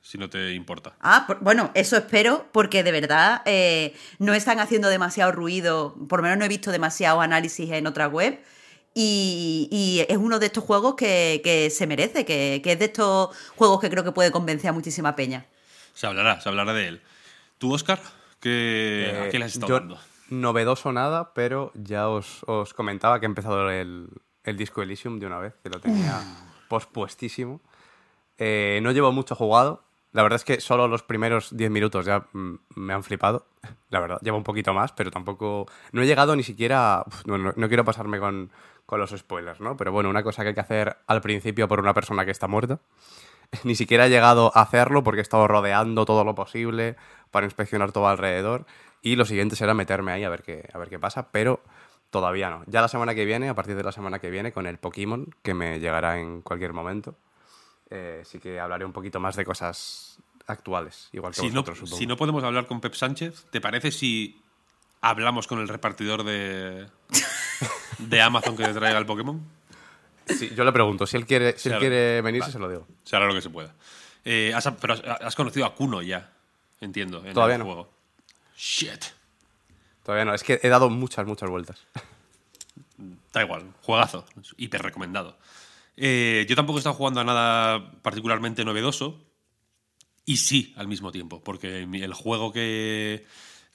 si 0.00 0.18
no 0.18 0.28
te 0.28 0.52
importa. 0.54 0.96
Ah, 1.00 1.24
por- 1.28 1.38
bueno, 1.38 1.70
eso 1.74 1.96
espero, 1.96 2.48
porque 2.52 2.82
de 2.82 2.90
verdad 2.90 3.42
eh, 3.44 3.94
no 4.18 4.34
están 4.34 4.58
haciendo 4.58 4.88
demasiado 4.88 5.30
ruido, 5.30 5.94
por 6.08 6.18
lo 6.18 6.22
menos 6.24 6.38
no 6.38 6.44
he 6.44 6.48
visto 6.48 6.72
demasiado 6.72 7.20
análisis 7.20 7.70
en 7.70 7.86
otra 7.86 8.08
web. 8.08 8.40
Y, 9.00 9.68
y 9.70 10.00
es 10.12 10.18
uno 10.18 10.40
de 10.40 10.46
estos 10.46 10.64
juegos 10.64 10.96
que, 10.96 11.40
que 11.44 11.70
se 11.70 11.86
merece, 11.86 12.24
que, 12.24 12.60
que 12.64 12.72
es 12.72 12.78
de 12.80 12.86
estos 12.86 13.28
juegos 13.54 13.78
que 13.80 13.90
creo 13.90 14.02
que 14.02 14.10
puede 14.10 14.32
convencer 14.32 14.70
a 14.70 14.72
muchísima 14.72 15.14
peña. 15.14 15.46
Se 15.94 16.08
hablará, 16.08 16.40
se 16.40 16.48
hablará 16.48 16.72
de 16.74 16.88
él. 16.88 17.02
¿Tú, 17.58 17.72
Oscar? 17.72 18.00
¿Qué, 18.40 19.14
¿A 19.20 19.26
Eh, 19.26 19.28
qué 19.30 19.38
le 19.38 19.44
has 19.44 19.52
estado 19.52 19.68
yo- 19.68 19.78
dando? 19.78 19.98
Novedoso 20.30 20.92
nada, 20.92 21.32
pero 21.32 21.70
ya 21.74 22.08
os, 22.08 22.42
os 22.46 22.74
comentaba 22.74 23.20
que 23.20 23.26
he 23.26 23.28
empezado 23.28 23.70
el, 23.70 24.08
el 24.42 24.56
disco 24.56 24.82
Elysium 24.82 25.20
de 25.20 25.26
una 25.26 25.38
vez, 25.38 25.54
que 25.62 25.70
lo 25.70 25.80
tenía 25.80 26.20
pospuestísimo. 26.68 27.60
Eh, 28.36 28.80
no 28.82 28.90
llevo 28.92 29.12
mucho 29.12 29.34
jugado. 29.36 29.84
La 30.12 30.22
verdad 30.24 30.36
es 30.36 30.44
que 30.44 30.60
solo 30.60 30.88
los 30.88 31.02
primeros 31.04 31.56
10 31.56 31.70
minutos 31.70 32.04
ya 32.06 32.26
mm, 32.32 32.54
me 32.76 32.94
han 32.94 33.04
flipado. 33.04 33.46
La 33.90 34.00
verdad, 34.00 34.18
llevo 34.22 34.36
un 34.38 34.44
poquito 34.44 34.74
más, 34.74 34.92
pero 34.92 35.10
tampoco. 35.10 35.66
No 35.92 36.02
he 36.02 36.06
llegado 36.06 36.34
ni 36.36 36.42
siquiera. 36.42 37.04
uf, 37.06 37.24
no, 37.26 37.38
no- 37.38 37.52
no 37.56 37.68
quiero 37.68 37.84
pasarme 37.84 38.18
con, 38.18 38.50
con 38.88 38.98
los 38.98 39.10
spoilers, 39.10 39.60
¿no? 39.60 39.76
Pero 39.76 39.92
bueno, 39.92 40.08
una 40.08 40.22
cosa 40.22 40.40
que 40.40 40.48
hay 40.48 40.54
que 40.54 40.62
hacer 40.62 40.96
al 41.06 41.20
principio 41.20 41.68
por 41.68 41.78
una 41.78 41.92
persona 41.92 42.24
que 42.24 42.30
está 42.30 42.48
muerta. 42.48 42.80
Ni 43.62 43.74
siquiera 43.74 44.06
he 44.06 44.08
llegado 44.08 44.50
a 44.54 44.62
hacerlo 44.62 45.04
porque 45.04 45.20
he 45.20 45.22
estado 45.22 45.46
rodeando 45.46 46.06
todo 46.06 46.24
lo 46.24 46.34
posible 46.34 46.96
para 47.30 47.44
inspeccionar 47.44 47.92
todo 47.92 48.08
alrededor. 48.08 48.64
Y 49.02 49.16
lo 49.16 49.26
siguiente 49.26 49.56
será 49.56 49.74
meterme 49.74 50.12
ahí 50.12 50.24
a 50.24 50.30
ver 50.30 50.42
qué, 50.42 50.66
a 50.72 50.78
ver 50.78 50.88
qué 50.88 50.98
pasa, 50.98 51.28
pero 51.30 51.60
todavía 52.08 52.48
no. 52.48 52.62
Ya 52.66 52.80
la 52.80 52.88
semana 52.88 53.14
que 53.14 53.26
viene, 53.26 53.50
a 53.50 53.54
partir 53.54 53.76
de 53.76 53.82
la 53.82 53.92
semana 53.92 54.20
que 54.20 54.30
viene, 54.30 54.52
con 54.52 54.66
el 54.66 54.78
Pokémon, 54.78 55.34
que 55.42 55.52
me 55.52 55.80
llegará 55.80 56.18
en 56.18 56.40
cualquier 56.40 56.72
momento, 56.72 57.14
eh, 57.90 58.22
sí 58.24 58.38
que 58.38 58.58
hablaré 58.58 58.86
un 58.86 58.94
poquito 58.94 59.20
más 59.20 59.36
de 59.36 59.44
cosas 59.44 60.18
actuales, 60.46 61.10
igual 61.12 61.34
que 61.34 61.42
Si 61.42 61.50
no, 61.50 61.60
supongo. 61.60 61.94
si 61.94 62.06
no 62.06 62.16
podemos 62.16 62.42
hablar 62.42 62.66
con 62.66 62.80
Pep 62.80 62.94
Sánchez, 62.94 63.48
¿te 63.50 63.60
parece 63.60 63.90
si 63.90 64.40
hablamos 65.02 65.46
con 65.46 65.58
el 65.58 65.68
repartidor 65.68 66.24
de, 66.24 66.86
de 67.98 68.20
Amazon 68.22 68.56
que 68.56 68.64
te 68.64 68.74
traiga 68.74 68.98
el 68.98 69.06
Pokémon? 69.06 69.40
Sí, 70.26 70.50
yo 70.54 70.64
le 70.64 70.72
pregunto, 70.72 71.06
si 71.06 71.16
él 71.16 71.26
quiere, 71.26 71.58
si 71.58 71.68
él 71.70 71.78
quiere 71.78 72.20
venirse, 72.20 72.52
se 72.52 72.58
lo 72.58 72.68
digo. 72.68 72.86
Se 73.04 73.16
hará 73.16 73.26
lo 73.26 73.34
que 73.34 73.40
se 73.40 73.50
pueda. 73.50 73.74
Eh, 74.24 74.52
has, 74.54 74.68
pero 74.80 74.92
has, 74.94 75.00
has 75.02 75.34
conocido 75.34 75.64
a 75.64 75.74
Kuno 75.74 76.02
ya, 76.02 76.30
entiendo, 76.80 77.24
en 77.24 77.32
Todavía 77.32 77.54
el 77.56 77.60
no. 77.60 77.64
juego. 77.66 77.90
Shit. 78.56 79.04
Todavía 80.04 80.24
no, 80.26 80.34
es 80.34 80.42
que 80.42 80.60
he 80.62 80.68
dado 80.68 80.90
muchas, 80.90 81.26
muchas 81.26 81.48
vueltas. 81.48 81.80
Da 83.32 83.42
igual, 83.42 83.72
juegazo, 83.82 84.24
hiper 84.56 84.82
recomendado. 84.82 85.38
Eh, 85.96 86.46
yo 86.48 86.56
tampoco 86.56 86.78
he 86.78 86.80
estado 86.80 86.94
jugando 86.94 87.20
a 87.20 87.24
nada 87.24 87.92
particularmente 88.02 88.64
novedoso. 88.64 89.18
Y 90.24 90.36
sí, 90.36 90.74
al 90.76 90.88
mismo 90.88 91.10
tiempo, 91.10 91.42
porque 91.42 91.86
mi- 91.86 92.02
el 92.02 92.12
juego 92.12 92.52
que 92.52 93.24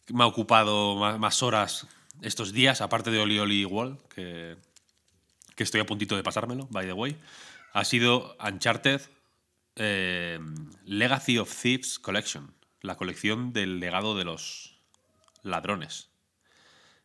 me 0.09 0.23
ha 0.23 0.27
ocupado 0.27 0.95
ma- 0.95 1.17
más, 1.17 1.41
horas 1.41 1.87
estos 2.21 2.53
días, 2.53 2.81
aparte 2.81 3.11
de 3.11 3.19
Oli 3.19 3.39
Oli 3.39 3.65
Wall, 3.65 3.97
que, 4.13 4.55
que 5.55 5.63
estoy 5.63 5.81
a 5.81 5.85
puntito 5.85 6.15
de 6.15 6.23
pasármelo, 6.23 6.67
by 6.71 6.85
the 6.85 6.93
way, 6.93 7.15
ha 7.73 7.83
sido 7.85 8.37
Uncharted 8.39 9.01
eh, 9.75 10.39
Legacy 10.85 11.37
of 11.37 11.53
Thieves 11.53 11.99
Collection, 11.99 12.53
la 12.81 12.95
colección 12.95 13.53
del 13.53 13.79
legado 13.79 14.15
de 14.15 14.25
los 14.25 14.77
ladrones, 15.41 16.09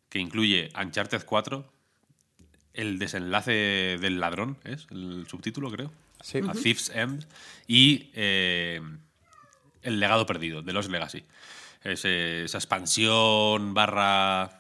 que 0.08 0.18
incluye 0.18 0.70
Uncharted 0.80 1.24
4, 1.24 1.72
el 2.74 2.98
desenlace 2.98 3.98
del 4.00 4.20
ladrón, 4.20 4.58
es 4.64 4.86
el 4.90 5.26
subtítulo, 5.28 5.70
creo. 5.70 5.90
Sí. 6.22 6.38
A 6.48 6.52
Thief's 6.52 6.90
End. 6.90 7.26
Y 7.66 8.10
eh, 8.14 8.80
El 9.82 10.00
legado 10.00 10.26
perdido, 10.26 10.62
de 10.62 10.72
los 10.72 10.88
Legacy. 10.88 11.24
Es, 11.82 12.04
esa 12.04 12.58
expansión 12.58 13.74
barra 13.74 14.57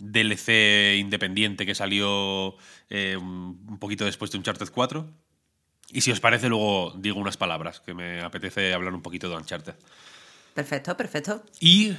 DLC 0.00 0.98
independiente 0.98 1.66
que 1.66 1.74
salió 1.74 2.56
eh, 2.88 3.16
un 3.16 3.78
poquito 3.78 4.04
después 4.04 4.30
de 4.30 4.38
Uncharted 4.38 4.70
4. 4.72 5.06
Y 5.92 6.00
si 6.00 6.10
os 6.10 6.20
parece, 6.20 6.48
luego 6.48 6.92
digo 6.96 7.20
unas 7.20 7.36
palabras, 7.36 7.80
que 7.80 7.94
me 7.94 8.20
apetece 8.20 8.72
hablar 8.72 8.94
un 8.94 9.02
poquito 9.02 9.28
de 9.28 9.36
Uncharted. 9.36 9.74
Perfecto, 10.54 10.96
perfecto. 10.96 11.44
Y, 11.60 11.94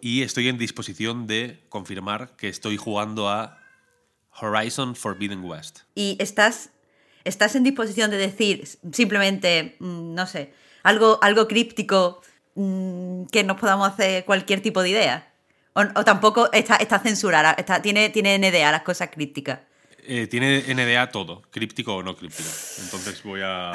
y 0.00 0.22
estoy 0.22 0.48
en 0.48 0.58
disposición 0.58 1.26
de 1.26 1.60
confirmar 1.68 2.36
que 2.36 2.48
estoy 2.48 2.76
jugando 2.76 3.28
a 3.28 3.58
Horizon 4.40 4.94
Forbidden 4.94 5.44
West. 5.44 5.80
Y 5.94 6.16
estás, 6.20 6.70
estás 7.24 7.56
en 7.56 7.64
disposición 7.64 8.10
de 8.10 8.16
decir 8.16 8.66
simplemente, 8.92 9.76
mm, 9.80 10.14
no 10.14 10.26
sé, 10.26 10.52
algo, 10.82 11.18
algo 11.22 11.48
críptico 11.48 12.22
mm, 12.54 13.24
que 13.26 13.44
nos 13.44 13.58
podamos 13.58 13.88
hacer 13.88 14.24
cualquier 14.24 14.60
tipo 14.60 14.82
de 14.82 14.90
idea. 14.90 15.32
O, 15.76 15.80
o 16.00 16.04
tampoco 16.04 16.50
está, 16.52 16.76
está 16.76 16.98
censurada, 16.98 17.52
está, 17.52 17.82
tiene, 17.82 18.08
tiene 18.08 18.38
NDA 18.38 18.72
las 18.72 18.82
cosas 18.82 19.10
crípticas. 19.12 19.60
Eh, 20.08 20.26
tiene 20.26 20.62
NDA 20.74 21.10
todo, 21.10 21.42
críptico 21.50 21.96
o 21.96 22.02
no 22.02 22.16
críptico. 22.16 22.48
Entonces 22.82 23.22
voy 23.22 23.42
a... 23.44 23.72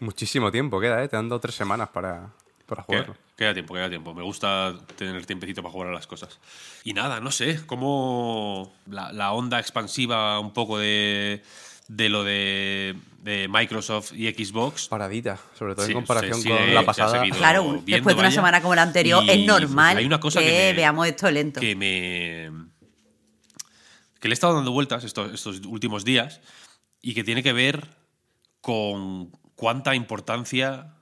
Muchísimo 0.00 0.50
tiempo 0.50 0.78
queda, 0.80 1.02
¿eh? 1.02 1.08
Te 1.08 1.16
han 1.16 1.30
dado 1.30 1.40
tres 1.40 1.54
semanas 1.54 1.88
para, 1.88 2.30
para 2.66 2.82
jugarlo. 2.82 3.16
queda 3.36 3.54
tiempo, 3.54 3.72
queda 3.72 3.88
tiempo. 3.88 4.12
Me 4.12 4.22
gusta 4.22 4.74
tener 4.96 5.24
tiempecito 5.24 5.62
para 5.62 5.72
jugar 5.72 5.88
a 5.88 5.92
las 5.92 6.06
cosas. 6.06 6.38
Y 6.82 6.92
nada, 6.92 7.20
no 7.20 7.30
sé, 7.30 7.64
cómo 7.64 8.74
la, 8.86 9.10
la 9.12 9.32
onda 9.32 9.58
expansiva 9.58 10.38
un 10.40 10.52
poco 10.52 10.78
de, 10.78 11.42
de 11.88 12.08
lo 12.08 12.24
de, 12.24 12.96
de 13.22 13.46
Microsoft 13.48 14.12
y 14.14 14.30
Xbox. 14.32 14.88
Paradita, 14.88 15.38
sobre 15.58 15.74
todo 15.74 15.84
Sí, 15.86 15.92
en 15.92 15.98
comparación 15.98 16.42
con 16.42 16.74
la 16.74 16.82
pasada. 16.84 17.22
Claro, 17.36 17.62
viendo, 17.64 17.82
después 17.86 18.14
de 18.16 18.20
una 18.20 18.28
vaya. 18.28 18.34
semana 18.34 18.62
como 18.62 18.74
la 18.74 18.82
anterior, 18.82 19.22
Y 19.24 19.30
es 19.30 19.46
normal 19.46 19.96
hay 19.98 20.04
una 20.06 20.20
cosa 20.20 20.40
que, 20.40 20.46
que 20.46 20.52
me- 20.52 20.72
veamos 20.74 21.06
esto 21.06 21.30
lento. 21.30 21.60
que 21.60 21.76
me. 21.76 22.50
que 24.20 24.28
le 24.28 24.32
he 24.32 24.34
estado 24.34 24.54
dando 24.54 24.72
vueltas 24.72 25.04
estos, 25.04 25.32
estos 25.34 25.60
últimos 25.66 26.04
días 26.04 26.40
y 27.02 27.12
que 27.14 27.24
tiene 27.24 27.42
que 27.42 27.52
ver 27.52 27.86
con 28.62 29.30
cuánta 29.54 29.94
importancia 29.94 30.94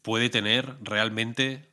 puede 0.00 0.30
tener 0.30 0.76
realmente 0.82 1.68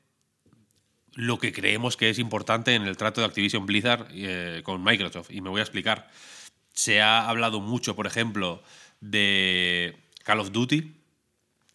lo 1.14 1.40
que 1.40 1.52
creemos 1.54 1.96
que 1.98 2.10
es 2.10 2.20
importante 2.20 2.76
en 2.76 2.84
el 2.84 2.98
trato 2.98 3.22
de 3.22 3.28
Activision 3.28 3.66
Blizzard 3.66 4.08
eh, 4.12 4.62
con 4.64 4.84
Microsoft. 4.84 5.32
Y 5.32 5.40
me 5.42 5.50
voy 5.50 5.60
a 5.60 5.64
explicar. 5.64 6.10
Se 6.80 7.02
ha 7.02 7.28
hablado 7.28 7.60
mucho, 7.60 7.94
por 7.94 8.08
ejemplo, 8.08 8.64
de 9.02 9.98
Call 10.24 10.40
of 10.40 10.54
Duty, 10.54 10.96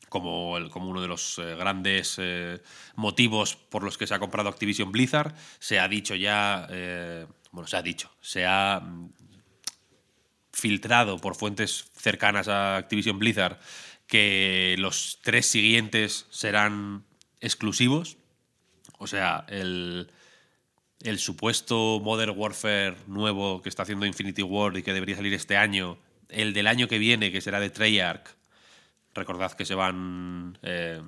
como, 0.08 0.56
como 0.70 0.88
uno 0.88 1.02
de 1.02 1.08
los 1.08 1.38
eh, 1.38 1.56
grandes 1.56 2.16
eh, 2.16 2.62
motivos 2.96 3.54
por 3.54 3.82
los 3.82 3.98
que 3.98 4.06
se 4.06 4.14
ha 4.14 4.18
comprado 4.18 4.48
Activision 4.48 4.92
Blizzard. 4.92 5.34
Se 5.58 5.78
ha 5.78 5.88
dicho 5.88 6.14
ya, 6.14 6.66
eh, 6.70 7.26
bueno, 7.50 7.68
se 7.68 7.76
ha 7.76 7.82
dicho, 7.82 8.10
se 8.22 8.46
ha 8.46 8.80
mm, 8.80 9.12
filtrado 10.54 11.18
por 11.18 11.34
fuentes 11.34 11.90
cercanas 11.94 12.48
a 12.48 12.78
Activision 12.78 13.18
Blizzard 13.18 13.58
que 14.06 14.74
los 14.78 15.18
tres 15.20 15.44
siguientes 15.44 16.24
serán 16.30 17.04
exclusivos. 17.42 18.16
O 18.96 19.06
sea, 19.06 19.44
el, 19.48 20.10
el 21.04 21.18
supuesto 21.18 22.00
Modern 22.02 22.32
Warfare 22.36 22.96
nuevo 23.06 23.62
que 23.62 23.68
está 23.68 23.84
haciendo 23.84 24.06
Infinity 24.06 24.42
Ward 24.42 24.76
y 24.78 24.82
que 24.82 24.92
debería 24.92 25.16
salir 25.16 25.34
este 25.34 25.56
año, 25.56 25.98
el 26.30 26.54
del 26.54 26.66
año 26.66 26.88
que 26.88 26.98
viene, 26.98 27.30
que 27.30 27.40
será 27.40 27.60
de 27.60 27.70
Treyarch, 27.70 28.34
recordad 29.14 29.52
que 29.52 29.66
se 29.66 29.74
van 29.74 30.58
eh, 30.62 31.02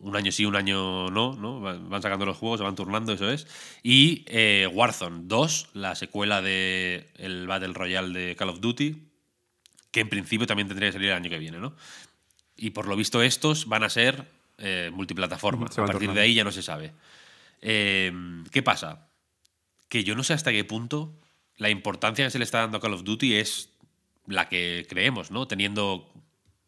un 0.00 0.16
año 0.16 0.32
sí, 0.32 0.44
un 0.44 0.56
año 0.56 1.08
no, 1.08 1.34
¿no? 1.34 1.60
Van 1.60 2.02
sacando 2.02 2.26
los 2.26 2.36
juegos, 2.36 2.58
se 2.58 2.64
van 2.64 2.74
turnando, 2.74 3.12
eso 3.12 3.30
es. 3.30 3.46
Y 3.82 4.24
eh, 4.26 4.68
Warzone 4.72 5.22
2, 5.24 5.70
la 5.74 5.94
secuela 5.94 6.42
de 6.42 7.08
el 7.16 7.46
Battle 7.46 7.72
Royale 7.72 8.18
de 8.18 8.36
Call 8.36 8.50
of 8.50 8.60
Duty, 8.60 9.02
que 9.90 10.00
en 10.00 10.08
principio 10.08 10.46
también 10.46 10.68
tendría 10.68 10.88
que 10.88 10.94
salir 10.94 11.08
el 11.10 11.16
año 11.16 11.30
que 11.30 11.38
viene, 11.38 11.58
¿no? 11.58 11.74
Y 12.56 12.70
por 12.70 12.88
lo 12.88 12.96
visto 12.96 13.22
estos 13.22 13.66
van 13.66 13.84
a 13.84 13.88
ser 13.88 14.26
eh, 14.58 14.90
multiplataforma. 14.92 15.70
Se 15.70 15.80
A 15.80 15.84
partir 15.84 16.12
de 16.12 16.20
ahí 16.20 16.34
ya 16.34 16.44
no 16.44 16.52
se 16.52 16.62
sabe. 16.62 16.92
Eh, 17.60 18.12
¿Qué 18.50 18.62
pasa? 18.62 19.08
Que 19.88 20.04
yo 20.04 20.14
no 20.14 20.24
sé 20.24 20.34
hasta 20.34 20.52
qué 20.52 20.64
punto 20.64 21.18
la 21.56 21.70
importancia 21.70 22.24
que 22.24 22.30
se 22.30 22.38
le 22.38 22.44
está 22.44 22.58
dando 22.60 22.78
a 22.78 22.80
Call 22.80 22.94
of 22.94 23.04
Duty 23.04 23.34
es 23.34 23.70
la 24.26 24.48
que 24.48 24.86
creemos, 24.88 25.30
¿no? 25.30 25.46
Teniendo 25.46 26.12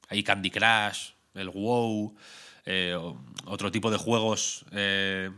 ahí 0.08 0.22
Candy 0.22 0.50
Crush, 0.50 1.10
el 1.34 1.50
WoW, 1.50 2.16
eh, 2.64 2.96
otro 3.44 3.70
tipo 3.70 3.90
de 3.90 3.98
juegos 3.98 4.64
eh, 4.72 5.30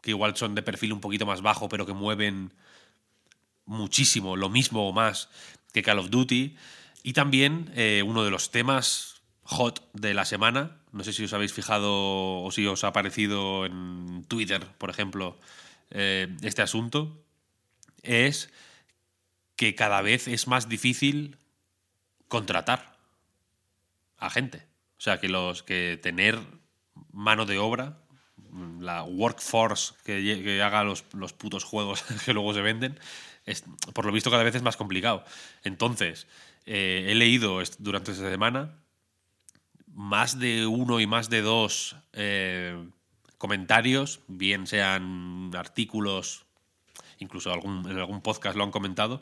que 0.00 0.10
igual 0.10 0.36
son 0.36 0.54
de 0.54 0.62
perfil 0.62 0.92
un 0.92 1.00
poquito 1.00 1.26
más 1.26 1.42
bajo, 1.42 1.68
pero 1.68 1.86
que 1.86 1.92
mueven 1.92 2.54
muchísimo, 3.66 4.36
lo 4.36 4.48
mismo 4.48 4.88
o 4.88 4.92
más 4.92 5.28
que 5.72 5.82
Call 5.82 5.98
of 5.98 6.10
Duty. 6.10 6.56
Y 7.02 7.12
también 7.12 7.70
eh, 7.74 8.02
uno 8.04 8.24
de 8.24 8.30
los 8.30 8.50
temas 8.50 9.19
hot 9.50 9.90
de 9.94 10.14
la 10.14 10.24
semana, 10.24 10.78
no 10.92 11.02
sé 11.02 11.12
si 11.12 11.24
os 11.24 11.32
habéis 11.32 11.52
fijado 11.52 11.90
o 12.42 12.50
si 12.52 12.66
os 12.66 12.84
ha 12.84 12.88
aparecido 12.88 13.66
en 13.66 14.24
Twitter, 14.28 14.64
por 14.78 14.90
ejemplo, 14.90 15.36
eh, 15.90 16.28
este 16.42 16.62
asunto, 16.62 17.20
es 18.02 18.50
que 19.56 19.74
cada 19.74 20.02
vez 20.02 20.28
es 20.28 20.46
más 20.46 20.68
difícil 20.68 21.36
contratar 22.28 22.96
a 24.18 24.30
gente. 24.30 24.58
O 24.98 25.02
sea, 25.02 25.18
que 25.18 25.28
los 25.28 25.64
que 25.64 25.98
tener 26.00 26.38
mano 27.10 27.44
de 27.44 27.58
obra, 27.58 27.98
la 28.78 29.02
workforce 29.02 29.94
que, 30.04 30.62
haga 30.62 30.84
los, 30.84 31.04
los 31.12 31.32
putos 31.32 31.64
juegos 31.64 32.02
que 32.24 32.32
luego 32.32 32.54
se 32.54 32.62
venden, 32.62 33.00
por 33.94 34.06
lo 34.06 34.12
visto 34.12 34.30
cada 34.30 34.44
vez 34.44 34.54
es 34.54 34.62
más 34.62 34.76
complicado. 34.76 35.24
Entonces, 35.64 36.28
eh, 36.66 37.06
he 37.08 37.14
leído 37.16 37.60
durante 37.78 38.12
esta 38.12 38.30
semana 38.30 38.76
más 40.00 40.38
de 40.38 40.66
uno 40.66 40.98
y 40.98 41.06
más 41.06 41.28
de 41.28 41.42
dos 41.42 41.94
eh, 42.14 42.88
comentarios, 43.36 44.20
bien 44.28 44.66
sean 44.66 45.50
artículos, 45.54 46.46
incluso 47.18 47.52
algún, 47.52 47.86
en 47.88 47.98
algún 47.98 48.22
podcast 48.22 48.56
lo 48.56 48.64
han 48.64 48.70
comentado, 48.70 49.20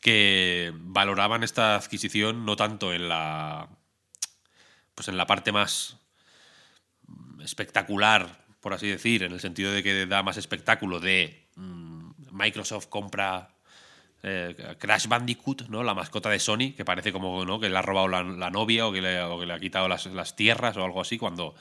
que 0.00 0.72
valoraban 0.72 1.42
esta 1.42 1.74
adquisición 1.74 2.46
no 2.46 2.54
tanto 2.54 2.92
en 2.92 3.08
la 3.08 3.70
pues 4.94 5.08
en 5.08 5.16
la 5.16 5.26
parte 5.26 5.50
más 5.50 5.96
espectacular, 7.42 8.44
por 8.60 8.72
así 8.72 8.86
decir, 8.86 9.24
en 9.24 9.32
el 9.32 9.40
sentido 9.40 9.72
de 9.72 9.82
que 9.82 10.06
da 10.06 10.22
más 10.22 10.36
espectáculo 10.36 11.00
de 11.00 11.48
mm, 11.56 12.10
Microsoft 12.30 12.86
compra 12.86 13.56
eh, 14.22 14.76
Crash 14.78 15.06
Bandicoot, 15.06 15.68
¿no? 15.68 15.82
La 15.82 15.94
mascota 15.94 16.28
de 16.30 16.38
Sony, 16.38 16.74
que 16.76 16.84
parece 16.84 17.12
como 17.12 17.60
que 17.60 17.70
le 17.70 17.78
ha 17.78 17.82
robado 17.82 18.08
la, 18.08 18.50
novia 18.50 18.86
o 18.86 18.92
que, 18.92 19.00
le, 19.00 19.18
ha 19.18 19.58
quitado 19.58 19.88
las, 19.88 20.06
las 20.06 20.36
tierras 20.36 20.76
o 20.76 20.84
algo 20.84 21.00
así, 21.00 21.18
cuando, 21.18 21.54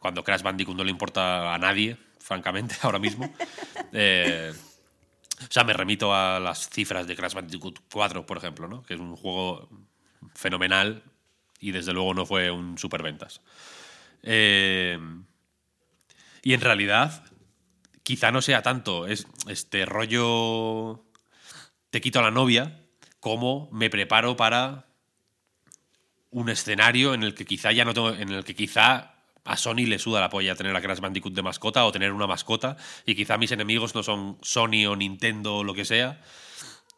cuando 0.00 0.24
Crash 0.24 0.42
Bandicoot 0.42 0.76
no 0.76 0.84
le 0.84 0.90
importa 0.90 1.54
a 1.54 1.58
nadie, 1.58 1.96
francamente, 2.18 2.74
ahora 2.82 2.98
mismo. 2.98 3.32
Eh, 3.92 4.52
o 5.40 5.52
sea, 5.52 5.64
me 5.64 5.72
remito 5.72 6.14
a 6.14 6.40
las 6.40 6.70
cifras 6.70 7.06
de 7.06 7.14
Crash 7.14 7.34
Bandicoot 7.34 7.80
4, 7.92 8.24
por 8.24 8.38
ejemplo, 8.38 8.68
¿no? 8.68 8.82
que 8.82 8.94
es 8.94 9.00
un 9.00 9.16
juego 9.16 9.68
fenomenal 10.34 11.02
y 11.60 11.72
desde 11.72 11.92
luego 11.92 12.14
no 12.14 12.26
fue 12.26 12.50
un 12.50 12.78
superventas. 12.78 13.42
Eh, 14.22 14.98
y 16.42 16.54
en 16.54 16.60
realidad, 16.60 17.24
quizá 18.02 18.30
no 18.30 18.40
sea 18.40 18.62
tanto 18.62 19.06
es, 19.06 19.26
este 19.48 19.84
rollo 19.84 21.05
te 21.96 22.02
quito 22.02 22.18
a 22.18 22.22
la 22.22 22.30
novia 22.30 22.78
como 23.20 23.70
me 23.72 23.88
preparo 23.88 24.36
para 24.36 24.84
un 26.28 26.50
escenario 26.50 27.14
en 27.14 27.22
el 27.22 27.34
que 27.34 27.46
quizá 27.46 27.72
ya 27.72 27.86
no 27.86 27.94
tengo, 27.94 28.10
en 28.10 28.28
el 28.28 28.44
que 28.44 28.54
quizá 28.54 29.14
a 29.46 29.56
Sony 29.56 29.86
le 29.86 29.98
suda 29.98 30.20
la 30.20 30.28
polla 30.28 30.54
tener 30.54 30.76
a 30.76 30.82
Crash 30.82 31.00
Bandicoot 31.00 31.32
de 31.32 31.40
mascota 31.40 31.86
o 31.86 31.92
tener 31.92 32.12
una 32.12 32.26
mascota 32.26 32.76
y 33.06 33.14
quizá 33.14 33.38
mis 33.38 33.50
enemigos 33.50 33.94
no 33.94 34.02
son 34.02 34.36
Sony 34.42 34.84
o 34.86 34.94
Nintendo 34.94 35.56
o 35.56 35.64
lo 35.64 35.72
que 35.72 35.86
sea, 35.86 36.20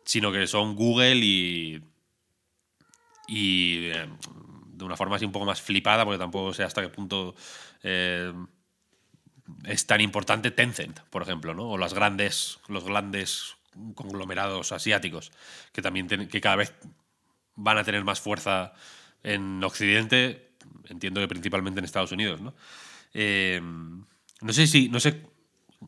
sino 0.05 0.33
que 0.33 0.49
son 0.49 0.75
Google 0.75 1.25
y 1.25 1.81
y 3.29 3.91
eh, 3.91 4.09
de 4.73 4.85
una 4.85 4.97
forma 4.97 5.15
así 5.15 5.25
un 5.25 5.31
poco 5.31 5.47
más 5.47 5.63
flipada, 5.63 6.05
porque 6.05 6.19
tampoco 6.19 6.53
sé 6.53 6.65
hasta 6.65 6.83
qué 6.83 6.89
punto 6.89 7.37
eh, 7.85 8.33
es 9.63 9.87
tan 9.87 10.01
importante 10.01 10.51
Tencent, 10.51 10.99
por 11.09 11.23
ejemplo, 11.23 11.55
¿no? 11.55 11.69
o 11.71 11.79
las 11.79 11.95
grandes, 11.95 12.59
los 12.67 12.83
grandes 12.83 13.58
conglomerados 13.95 14.73
asiáticos, 14.73 15.33
que 15.73 15.83
también 15.83 16.09
que 16.29 16.41
cada 16.41 16.57
vez 16.57 16.75
van 17.55 17.79
a 17.79 17.85
tener 17.85 18.05
más 18.05 18.21
fuerza 18.21 18.73
en 19.23 19.63
Occidente, 19.65 20.53
entiendo 20.89 21.21
que 21.21 21.29
principalmente 21.29 21.81
en 21.81 21.85
Estados 21.85 22.13
Unidos. 22.13 22.41
¿no? 22.41 22.55
Eh, 23.15 23.61
no 23.63 24.53
sé 24.53 24.67
si, 24.67 24.89
no 24.89 25.01
sé 25.01 25.23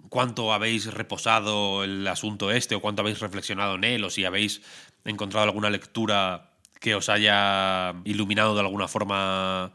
cuánto 0.08 0.52
habéis 0.52 0.92
reposado 0.92 1.84
el 1.84 2.06
asunto 2.06 2.50
este 2.50 2.74
o 2.74 2.80
cuánto 2.80 3.02
habéis 3.02 3.20
reflexionado 3.20 3.74
en 3.76 3.84
él 3.84 4.04
o 4.04 4.10
si 4.10 4.24
habéis 4.24 4.62
encontrado 5.04 5.44
alguna 5.44 5.70
lectura 5.70 6.50
que 6.80 6.94
os 6.94 7.08
haya 7.08 7.94
iluminado 8.04 8.54
de 8.54 8.60
alguna 8.60 8.88
forma 8.88 9.72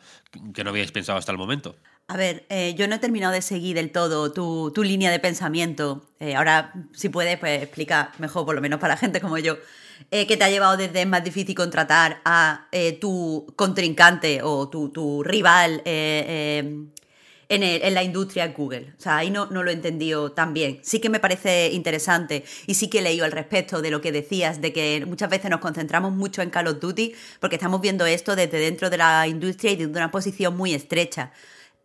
que 0.53 0.63
no 0.63 0.71
habíais 0.71 0.91
pensado 0.91 1.17
hasta 1.17 1.31
el 1.31 1.37
momento. 1.37 1.77
A 2.07 2.17
ver, 2.17 2.45
eh, 2.49 2.75
yo 2.77 2.87
no 2.87 2.95
he 2.95 2.99
terminado 2.99 3.33
de 3.33 3.41
seguir 3.41 3.75
del 3.75 3.91
todo 3.91 4.31
tu, 4.31 4.83
línea 4.83 5.09
de 5.09 5.19
pensamiento. 5.19 6.05
Eh, 6.19 6.35
ahora, 6.35 6.71
si 6.93 7.09
puedes, 7.09 7.39
pues 7.39 7.63
explica 7.63 8.11
mejor, 8.19 8.45
por 8.45 8.53
lo 8.53 8.61
menos 8.61 8.79
para 8.79 8.95
gente 8.95 9.19
como 9.19 9.39
yo, 9.39 9.57
eh, 10.11 10.27
que 10.27 10.37
te 10.37 10.43
ha 10.43 10.49
llevado 10.49 10.77
desde 10.77 11.01
es 11.01 11.07
más 11.07 11.23
difícil 11.23 11.55
contratar 11.55 12.21
a 12.23 12.67
tu 13.01 13.47
contrincante 13.55 14.41
o 14.43 14.69
tu, 14.69 14.89
tu 14.89 15.23
rival 15.23 15.81
en, 15.85 16.91
la 17.49 18.03
industria 18.03 18.49
Google. 18.49 18.93
O 18.99 19.01
sea, 19.01 19.17
ahí 19.17 19.31
no, 19.31 19.47
no 19.47 19.63
lo 19.63 19.71
he 19.71 19.73
entendido 19.73 20.31
tan 20.31 20.53
bien. 20.53 20.79
Sí 20.83 20.99
que 20.99 21.09
me 21.09 21.19
parece 21.19 21.71
interesante 21.71 22.43
y 22.67 22.75
sí 22.75 22.87
que 22.87 22.99
he 22.99 23.01
leído 23.01 23.25
al 23.25 23.31
respecto 23.31 23.81
de 23.81 23.89
lo 23.89 24.01
que 24.01 24.11
decías, 24.11 24.61
de 24.61 24.73
que 24.73 25.03
muchas 25.07 25.31
veces 25.31 25.49
nos 25.49 25.59
concentramos 25.59 26.13
mucho 26.13 26.43
en 26.43 26.51
Call 26.51 26.67
of 26.67 26.79
Duty 26.79 27.15
porque 27.39 27.55
estamos 27.55 27.81
viendo 27.81 28.05
esto 28.05 28.35
desde 28.35 28.59
dentro 28.59 28.91
de 28.91 28.97
la 28.97 29.27
industria 29.27 29.71
y 29.71 29.75
desde 29.75 29.91
una 29.91 30.11
posición 30.11 30.55
muy 30.55 30.75
estrecha. 30.75 31.31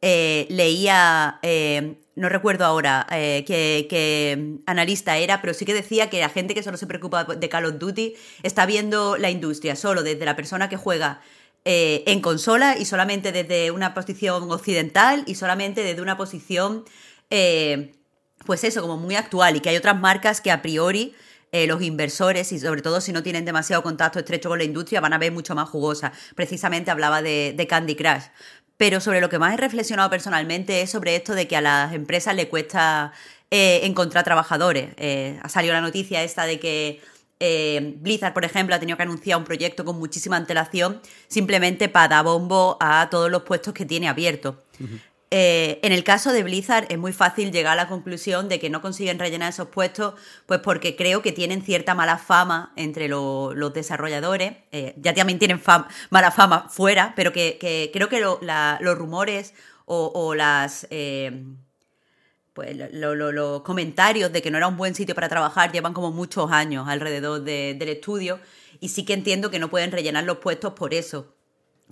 Eh, 0.02 0.46
leía, 0.48 1.38
eh, 1.42 1.96
no 2.16 2.30
recuerdo 2.30 2.64
ahora 2.64 3.06
eh, 3.10 3.44
qué, 3.46 4.58
analista 4.66 5.18
era, 5.18 5.42
pero 5.42 5.52
sí 5.52 5.66
que 5.66 5.74
decía 5.74 6.08
que 6.08 6.20
la 6.20 6.30
gente 6.30 6.54
que 6.54 6.62
solo 6.62 6.78
se 6.78 6.86
preocupa 6.86 7.24
de 7.24 7.48
Call 7.50 7.66
of 7.66 7.78
Duty 7.78 8.14
está 8.42 8.64
viendo 8.64 9.18
la 9.18 9.30
industria 9.30 9.76
solo 9.76 10.02
desde 10.02 10.24
la 10.24 10.36
persona 10.36 10.68
que 10.68 10.76
juega 10.76 11.20
en 11.62 12.22
consola 12.22 12.78
y 12.78 12.86
solamente 12.86 13.32
desde 13.32 13.70
una 13.70 13.92
posición 13.92 14.50
occidental 14.50 15.24
y 15.26 15.34
solamente 15.34 15.82
desde 15.82 16.00
una 16.00 16.16
posición, 16.16 16.84
pues 17.28 18.64
eso, 18.64 18.80
como 18.80 18.96
muy 18.96 19.14
actual 19.14 19.56
y 19.56 19.60
que 19.60 19.68
hay 19.68 19.76
otras 19.76 20.00
marcas 20.00 20.40
que 20.40 20.50
a 20.50 20.62
priori 20.62 21.14
los 21.52 21.82
inversores 21.82 22.52
y 22.52 22.58
sobre 22.58 22.80
todo 22.80 23.02
si 23.02 23.12
no 23.12 23.22
tienen 23.22 23.44
demasiado 23.44 23.82
contacto 23.82 24.18
estrecho 24.18 24.48
con 24.48 24.58
la 24.58 24.64
industria 24.64 25.02
van 25.02 25.12
a 25.12 25.18
ver 25.18 25.32
mucho 25.32 25.54
más 25.54 25.68
jugosa. 25.68 26.12
Precisamente 26.34 26.90
hablaba 26.90 27.20
de, 27.20 27.66
Candy 27.68 27.94
Crush. 27.94 28.24
Pero 28.80 28.98
sobre 28.98 29.20
lo 29.20 29.28
que 29.28 29.38
más 29.38 29.52
he 29.52 29.58
reflexionado 29.58 30.08
personalmente 30.08 30.80
es 30.80 30.88
sobre 30.88 31.14
esto 31.14 31.34
de 31.34 31.46
que 31.46 31.54
a 31.54 31.60
las 31.60 31.92
empresas 31.92 32.34
le 32.34 32.48
cuesta 32.48 33.12
encontrar 33.50 34.24
trabajadores. 34.24 34.94
ha 35.42 35.48
salido 35.50 35.74
la 35.74 35.82
noticia 35.82 36.22
esta 36.22 36.46
de 36.46 36.58
que 36.58 37.02
eh, 37.42 37.94
Blizzard, 37.96 38.32
por 38.34 38.44
ejemplo, 38.44 38.74
ha 38.74 38.78
tenido 38.78 38.96
que 38.96 39.02
anunciar 39.02 39.38
un 39.38 39.44
proyecto 39.44 39.84
con 39.84 39.98
muchísima 39.98 40.36
antelación 40.36 41.00
simplemente 41.26 41.88
para 41.90 42.08
dar 42.08 42.24
bombo 42.24 42.78
a 42.80 43.08
todos 43.10 43.30
los 43.30 43.42
puestos 43.42 43.72
que 43.72 43.86
tiene 43.86 44.08
abiertos. 44.08 44.56
Eh, 45.32 45.78
en 45.82 45.92
el 45.92 46.02
caso 46.02 46.32
de 46.32 46.42
Blizzard 46.42 46.86
es 46.88 46.98
muy 46.98 47.12
fácil 47.12 47.52
llegar 47.52 47.74
a 47.74 47.76
la 47.76 47.88
conclusión 47.88 48.48
de 48.48 48.58
que 48.58 48.68
no 48.68 48.82
consiguen 48.82 49.18
rellenar 49.18 49.50
esos 49.50 49.68
puestos, 49.68 50.14
pues 50.46 50.60
porque 50.60 50.96
creo 50.96 51.22
que 51.22 51.30
tienen 51.30 51.62
cierta 51.62 51.94
mala 51.94 52.18
fama 52.18 52.72
entre 52.76 53.08
los 53.08 53.72
desarrolladores. 53.72 54.54
Eh, 54.72 54.94
ya 54.96 55.14
también 55.14 55.38
tienen 55.38 55.62
mala 56.10 56.30
fama 56.32 56.68
fuera, 56.68 57.12
pero 57.14 57.32
que, 57.32 57.90
creo 57.92 58.08
que 58.08 58.20
los 58.20 58.98
rumores 58.98 59.54
o, 59.86 60.34
las 60.34 60.86
pues 62.52 62.76
los 62.92 63.62
comentarios 63.62 64.32
de 64.32 64.42
que 64.42 64.50
no 64.50 64.58
era 64.58 64.66
un 64.66 64.76
buen 64.76 64.94
sitio 64.94 65.14
para 65.14 65.28
trabajar 65.28 65.70
llevan 65.70 65.94
como 65.94 66.10
muchos 66.10 66.50
años 66.50 66.88
alrededor 66.88 67.42
del 67.42 67.88
estudio 67.88 68.40
y 68.80 68.88
sí 68.88 69.04
que 69.04 69.12
entiendo 69.12 69.50
que 69.50 69.58
no 69.58 69.70
pueden 69.70 69.92
rellenar 69.92 70.24
los 70.24 70.38
puestos 70.38 70.72
por 70.72 70.94
eso. 70.94 71.34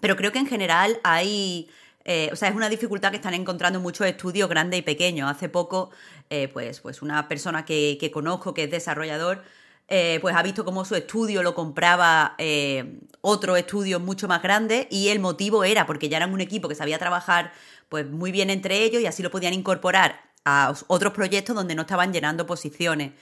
Pero 0.00 0.16
creo 0.16 0.32
que 0.32 0.38
en 0.38 0.46
general 0.46 1.00
hay, 1.04 1.68
eh, 2.10 2.30
o 2.32 2.36
sea, 2.36 2.48
es 2.48 2.56
una 2.56 2.70
dificultad 2.70 3.10
que 3.10 3.16
están 3.16 3.34
encontrando 3.34 3.80
muchos 3.80 4.06
estudios 4.06 4.48
grandes 4.48 4.80
y 4.80 4.82
pequeños. 4.82 5.30
Hace 5.30 5.50
poco, 5.50 5.90
eh, 6.30 6.48
pues, 6.48 6.80
pues 6.80 7.02
una 7.02 7.28
persona 7.28 7.66
que, 7.66 8.10
conozco 8.10 8.54
que 8.54 8.64
es 8.64 8.70
desarrollador, 8.70 9.42
eh, 9.88 10.18
pues 10.22 10.34
ha 10.34 10.42
visto 10.42 10.64
cómo 10.64 10.86
su 10.86 10.94
estudio 10.94 11.42
lo 11.42 11.54
compraba 11.54 12.34
otro 13.20 13.58
estudio 13.58 14.00
mucho 14.00 14.26
más 14.26 14.42
grande 14.42 14.88
y 14.90 15.08
el 15.08 15.20
motivo 15.20 15.64
era 15.64 15.84
porque 15.84 16.08
ya 16.08 16.16
eran 16.16 16.32
un 16.32 16.40
equipo 16.40 16.66
que 16.66 16.74
sabía 16.74 16.98
trabajar 16.98 17.52
pues 17.90 18.08
muy 18.08 18.32
bien 18.32 18.48
entre 18.48 18.84
ellos 18.84 19.02
y 19.02 19.06
así 19.06 19.22
lo 19.22 19.30
podían 19.30 19.52
incorporar 19.52 20.22
a 20.46 20.72
otros 20.86 21.12
proyectos 21.12 21.54
donde 21.54 21.74
no 21.74 21.82
estaban 21.82 22.14
llenando 22.14 22.46
posiciones. 22.46 23.12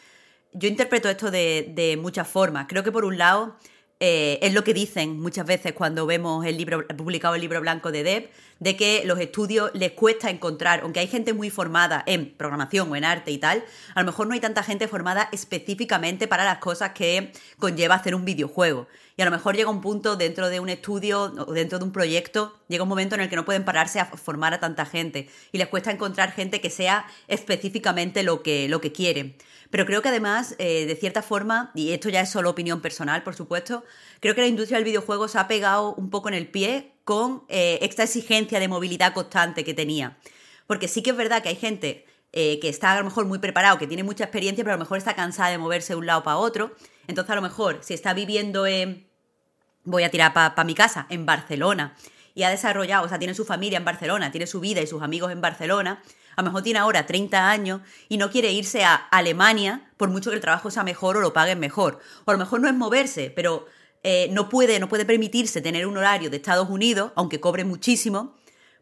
Yo 0.53 0.69
interpreto 0.69 1.09
esto 1.09 1.33
de, 1.33 1.99
muchas 2.01 2.29
formas. 2.29 2.67
Creo 2.69 2.85
que 2.85 2.93
por 2.93 3.05
un 3.05 3.19
lado 3.19 3.57
eh, 3.99 4.39
es 4.43 4.53
lo 4.53 4.63
que 4.63 4.75
dicen 4.75 5.19
muchas 5.21 5.47
veces 5.47 5.73
cuando 5.73 6.05
vemos 6.05 6.45
el 6.45 6.59
libro 6.59 6.87
publicado 6.89 7.35
el 7.35 7.41
libro 7.41 7.63
blanco 7.63 7.91
de 7.91 8.03
Deb, 8.03 8.31
de 8.59 8.77
que 8.77 9.03
los 9.07 9.19
estudios 9.19 9.71
les 9.73 9.93
cuesta 9.93 10.29
encontrar, 10.29 10.81
aunque 10.81 11.01
hay 11.01 11.07
gente 11.07 11.33
muy 11.33 11.49
formada 11.49 12.03
en 12.07 12.35
programación 12.35 12.91
o 12.91 12.97
en 12.97 13.05
arte 13.05 13.31
y 13.31 13.39
tal, 13.39 13.65
a 13.95 14.01
lo 14.01 14.07
mejor 14.07 14.27
no 14.27 14.35
hay 14.35 14.41
tanta 14.41 14.63
gente 14.63 14.87
formada 14.87 15.31
específicamente 15.33 16.29
para 16.29 16.45
las 16.45 16.59
cosas 16.59 16.91
que 16.91 17.33
conlleva 17.59 17.95
hacer 17.95 18.15
un 18.15 18.27
videojuego. 18.27 18.87
Y 19.17 19.23
a 19.23 19.25
lo 19.25 19.31
mejor 19.31 19.57
llega 19.57 19.71
un 19.71 19.81
punto 19.81 20.17
dentro 20.17 20.51
de 20.51 20.61
un 20.61 20.69
estudio 20.69 21.33
o 21.47 21.53
dentro 21.53 21.79
de 21.79 21.85
un 21.87 21.93
proyecto, 21.93 22.55
llega 22.69 22.83
un 22.83 22.89
momento 22.91 23.15
en 23.15 23.23
el 23.23 23.31
que 23.31 23.37
no 23.37 23.47
pueden 23.47 23.65
pararse 23.65 23.99
a 23.99 24.05
formar 24.05 24.53
a 24.53 24.61
tanta 24.61 24.85
gente 24.85 25.31
y 25.53 25.59
les 25.59 25.69
cuesta 25.69 25.91
encontrar 25.91 26.33
gente 26.33 26.61
que 26.61 26.69
sea 26.69 27.07
específicamente 27.29 28.23
lo 28.23 28.43
que, 28.43 28.69
lo 28.69 28.83
que 28.83 28.93
quieren. 28.93 29.37
Pero 29.71 29.87
creo 29.87 30.03
que 30.03 30.09
además, 30.09 30.55
eh, 30.59 30.87
de 30.87 30.97
cierta 30.97 31.23
forma, 31.23 31.73
y 31.75 31.93
esto 31.93 32.09
ya 32.09 32.21
es 32.21 32.31
solo 32.31 32.51
opinión 32.51 32.81
personal, 32.81 33.23
por 33.23 33.35
supuesto, 33.35 33.85
creo 34.21 34.35
que 34.35 34.41
la 34.41 34.47
industria 34.47 34.79
del 34.79 34.85
videojuego 34.85 35.29
se 35.29 35.39
ha 35.39 35.49
pegado 35.49 35.95
un 35.95 36.11
poco 36.11 36.29
en 36.29 36.35
el 36.35 36.49
pie 36.49 36.93
con 37.05 37.45
eh, 37.49 37.79
esta 37.83 38.05
exigencia 38.05 38.61
de 38.61 38.69
movilidad 38.69 39.13
constante 39.13 39.65
que 39.65 39.75
tenía. 39.75 40.19
Porque 40.67 40.89
sí 40.89 41.03
que 41.03 41.11
es 41.11 41.17
verdad 41.17 41.43
que 41.43 41.49
hay 41.51 41.57
gente 41.57 42.05
eh, 42.33 42.59
que 42.61 42.69
está 42.69 42.93
a 42.93 42.99
lo 42.99 43.05
mejor 43.05 43.25
muy 43.25 43.39
preparado, 43.39 43.79
que 43.79 43.87
tiene 43.87 44.03
mucha 44.03 44.25
experiencia, 44.25 44.63
pero 44.65 44.75
a 44.75 44.77
lo 44.77 44.85
mejor 44.85 44.99
está 44.99 45.15
cansada 45.15 45.51
de 45.51 45.59
moverse 45.59 45.93
de 45.93 45.99
un 45.99 46.07
lado 46.07 46.23
para 46.23 46.37
otro. 46.37 46.75
Entonces, 47.07 47.31
a 47.31 47.37
lo 47.37 47.43
mejor, 47.43 47.79
si 47.83 47.95
está 47.95 48.13
viviendo 48.15 48.67
en. 48.67 49.07
Voy 49.85 50.03
a 50.03 50.11
tirar 50.11 50.33
para 50.35 50.65
mi 50.65 50.75
casa, 50.75 51.07
en 51.11 51.27
Barcelona, 51.27 51.97
y 52.35 52.43
ha 52.43 52.51
desarrollado, 52.51 53.07
o 53.07 53.09
sea, 53.09 53.21
tiene 53.21 53.35
su 53.35 53.45
familia 53.45 53.79
en 53.79 53.85
Barcelona, 53.85 54.33
tiene 54.33 54.49
su 54.49 54.59
vida 54.59 54.81
y 54.81 54.87
sus 54.89 55.01
amigos 55.01 55.31
en 55.31 55.41
Barcelona, 55.41 56.03
a 56.37 56.43
lo 56.43 56.47
mejor 56.47 56.63
tiene 56.63 56.79
ahora 56.79 57.07
30 57.07 57.51
años 57.51 57.81
y 58.09 58.19
no 58.19 58.31
quiere 58.31 58.53
irse 58.53 58.85
a 58.85 58.95
Alemania 58.95 59.91
por 59.97 60.11
mucho 60.11 60.31
que 60.31 60.37
el 60.37 60.43
trabajo 60.43 60.71
sea 60.71 60.85
mejor 60.85 61.17
o 61.17 61.21
lo 61.21 61.33
paguen 61.33 61.59
mejor. 61.59 61.99
O 62.27 62.31
a 62.31 62.35
lo 62.35 62.39
mejor 62.39 62.61
no 62.61 62.69
es 62.69 62.75
moverse, 62.75 63.31
pero 63.35 63.67
eh, 64.03 64.29
no, 64.31 64.51
puede, 64.51 64.79
no 64.79 64.89
puede 64.89 65.07
permitirse 65.07 65.63
tener 65.63 65.87
un 65.87 65.97
horario 65.97 66.29
de 66.29 66.37
Estados 66.37 66.69
Unidos, 66.69 67.13
aunque 67.17 67.41
cobre 67.41 67.65
muchísimo, 67.65 68.37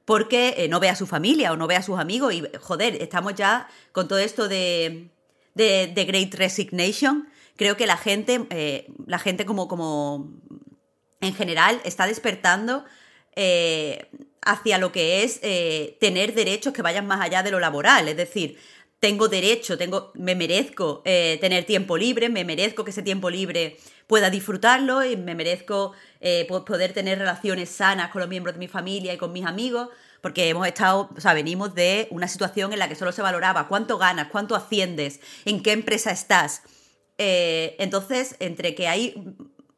porque 0.04 0.54
eh, 0.58 0.68
no 0.68 0.80
ve 0.80 0.88
a 0.88 0.96
su 0.96 1.06
familia 1.06 1.52
o 1.52 1.56
no 1.56 1.68
ve 1.68 1.76
a 1.76 1.82
sus 1.82 1.98
amigos. 1.98 2.34
Y 2.34 2.42
joder, 2.60 3.00
estamos 3.00 3.34
ya 3.36 3.68
con 3.92 4.08
todo 4.08 4.18
esto 4.18 4.48
de, 4.48 5.10
de, 5.54 6.04
Great 6.06 6.34
Resignation. 6.34 7.28
Creo 7.56 7.76
que 7.76 7.86
la 7.86 7.96
gente, 7.96 8.46
eh, 8.50 8.88
la 9.06 9.20
gente 9.20 9.46
como, 9.46 9.68
como 9.68 10.32
en 11.20 11.34
general, 11.34 11.80
está 11.84 12.06
despertando 12.06 12.84
hacia 14.44 14.78
lo 14.78 14.92
que 14.92 15.22
es 15.24 15.40
tener 15.98 16.34
derechos 16.34 16.72
que 16.72 16.82
vayan 16.82 17.06
más 17.06 17.20
allá 17.20 17.42
de 17.42 17.50
lo 17.50 17.60
laboral. 17.60 18.08
Es 18.08 18.16
decir, 18.16 18.58
tengo 19.00 19.28
derecho, 19.28 19.76
tengo, 19.76 20.12
me 20.14 20.34
merezco 20.34 21.02
tener 21.04 21.64
tiempo 21.64 21.96
libre, 21.96 22.28
me 22.28 22.44
merezco 22.44 22.84
que 22.84 22.90
ese 22.90 23.02
tiempo 23.02 23.30
libre 23.30 23.76
pueda 24.06 24.30
disfrutarlo 24.30 25.04
y 25.04 25.16
me 25.16 25.34
merezco 25.34 25.92
eh, 26.20 26.46
poder 26.46 26.92
tener 26.92 27.18
relaciones 27.18 27.70
sanas 27.70 28.10
con 28.10 28.20
los 28.20 28.28
miembros 28.28 28.54
de 28.54 28.58
mi 28.58 28.68
familia 28.68 29.12
y 29.12 29.18
con 29.18 29.32
mis 29.32 29.44
amigos, 29.44 29.88
porque 30.20 30.48
hemos 30.48 30.66
estado, 30.66 31.10
o 31.16 31.20
sea, 31.20 31.34
venimos 31.34 31.74
de 31.74 32.08
una 32.10 32.28
situación 32.28 32.72
en 32.72 32.78
la 32.78 32.88
que 32.88 32.94
solo 32.94 33.12
se 33.12 33.22
valoraba 33.22 33.68
cuánto 33.68 33.98
ganas, 33.98 34.28
cuánto 34.30 34.54
asciendes, 34.54 35.20
en 35.44 35.62
qué 35.62 35.72
empresa 35.72 36.10
estás. 36.10 36.62
Eh, 37.18 37.76
entonces, 37.78 38.36
entre 38.40 38.74
que 38.74 38.88
hay, 38.88 39.14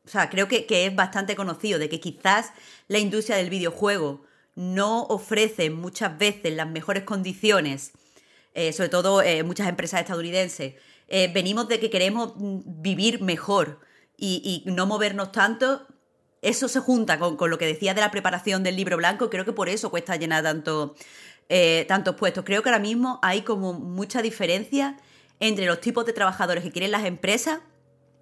o 0.05 0.09
sea, 0.09 0.31
creo 0.31 0.49
que, 0.49 0.67
es 0.69 0.95
bastante 0.95 1.37
conocido 1.37 1.79
de 1.79 1.89
que 1.89 2.01
quizás 2.01 2.53
la 2.89 2.99
industria 2.99 3.37
del 3.37 3.51
videojuego 3.51 4.25
no 4.57 5.05
ofrece 5.05 5.71
muchas 5.71 6.19
veces 6.19 6.53
las 6.55 6.69
mejores 6.69 7.05
condiciones, 7.05 7.93
eh, 8.55 8.73
sobre 8.73 8.89
todo 8.89 9.23
muchas 9.45 9.69
empresas 9.69 10.01
estadounidenses, 10.01 10.75
venimos 11.33 11.69
de 11.69 11.79
que 11.79 11.91
queremos 11.91 12.33
mm, 12.37 12.83
vivir 12.83 13.23
mejor 13.23 13.79
y, 14.17 14.63
no 14.67 14.87
movernos 14.87 15.33
tanto, 15.33 15.87
eso 16.43 16.69
se 16.69 16.81
junta 16.81 17.19
con, 17.19 17.51
lo 17.51 17.59
que 17.59 17.67
decía 17.67 17.95
de 17.95 18.01
la 18.01 18.11
preparación 18.11 18.63
del 18.63 18.77
libro 18.77 18.97
blanco, 18.97 19.31
creo 19.31 19.45
que 19.45 19.53
por 19.53 19.69
eso 19.69 19.91
cuesta 19.91 20.17
llenar 20.17 20.43
tanto, 20.43 20.95
eh, 21.49 21.85
tantos 21.89 22.17
puestos. 22.17 22.45
Creo 22.45 22.63
que 22.63 22.69
ahora 22.69 22.79
mismo 22.79 23.19
hay 23.23 23.43
como 23.43 23.73
mucha 23.73 24.23
diferencia 24.23 24.97
entre 25.41 25.67
los 25.67 25.81
tipos 25.81 26.07
de 26.07 26.13
trabajadores 26.13 26.63
que 26.65 26.71
quieren 26.71 26.91
las 26.91 27.05
empresas 27.05 27.61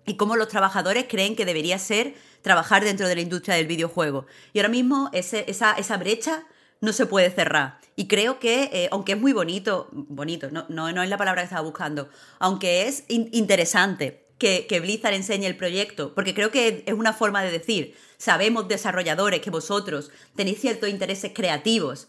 y 0.07 0.17
cómo 0.17 0.37
los 0.37 0.49
trabajadores 0.49 1.07
creen 1.09 1.37
que 1.37 1.45
debería 1.45 1.79
ser 1.79 2.15
trabajar 2.45 2.85
dentro 2.85 3.09
de 3.09 3.15
la 3.15 3.23
industria 3.23 3.57
del 3.57 3.67
videojuego. 3.67 4.27
Y 4.53 4.59
ahora 4.59 4.69
mismo 4.69 5.09
ese, 5.15 5.47
esa, 5.49 5.73
esa 5.73 5.97
brecha 5.97 6.45
no 6.83 6.93
se 6.93 7.07
puede 7.07 7.31
cerrar. 7.31 7.81
Y 7.97 8.07
creo 8.07 8.39
que, 8.39 8.69
eh, 8.71 8.89
aunque 8.93 9.13
es 9.13 9.19
muy 9.19 9.33
bonito, 9.33 9.89
bonito, 9.93 10.51
no, 10.51 10.67
no, 10.69 10.93
no, 10.93 11.03
es 11.03 11.09
la 11.09 11.17
palabra 11.17 11.41
que 11.41 11.47
estaba 11.47 11.63
buscando, 11.63 12.11
aunque 12.39 12.87
es 12.87 13.05
interesante 13.09 14.27
que, 14.39 14.79
Blizzard 14.79 15.15
enseñe 15.15 15.47
el 15.47 15.57
proyecto, 15.57 16.15
porque 16.15 16.35
creo 16.35 16.51
que 16.51 16.85
es 16.87 16.93
una 16.93 17.15
forma 17.15 17.43
de 17.43 17.51
decir, 17.51 17.97
sabemos 18.19 18.69
desarrolladores 18.69 19.41
que 19.41 19.49
vosotros 19.49 20.11
tenéis 20.37 20.61
ciertos 20.61 20.91
intereses 20.91 21.33
creativos, 21.35 22.09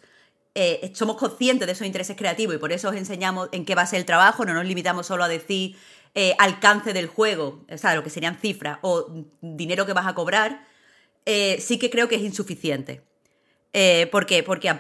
eh, 0.53 0.91
somos 0.95 1.15
conscientes 1.15 1.65
de 1.65 1.71
esos 1.71 1.87
intereses 1.87 2.17
creativos 2.17 2.55
y 2.55 2.57
por 2.59 2.73
eso 2.73 2.89
os 2.89 2.95
enseñamos 2.95 3.47
en 3.53 3.63
qué 3.63 3.75
va 3.75 3.83
a 3.83 3.87
ser 3.87 3.99
el 3.99 4.05
trabajo, 4.05 4.43
no 4.43 4.53
nos 4.53 4.65
limitamos 4.65 5.07
solo 5.07 5.23
a 5.23 5.29
decir 5.29 5.77
eh, 6.17 6.33
alcance 6.39 6.93
del 6.93 7.07
juego, 7.07 7.65
o 7.69 7.77
sea, 7.77 7.93
lo 7.93 8.01
que 8.01 8.09
serían 8.09 8.37
cifras 8.37 8.79
o 8.81 9.25
dinero 9.41 9.85
que 9.85 9.91
vas 9.91 10.07
a 10.07 10.15
cobrar, 10.15 10.65
eh, 11.25 11.57
sí 11.59 11.77
que 11.77 11.89
creo 11.89 12.07
que 12.07 12.15
es 12.15 12.21
insuficiente. 12.21 13.03
Eh, 13.73 14.07
¿Por 14.09 14.25
qué? 14.25 14.41
Porque 14.41 14.73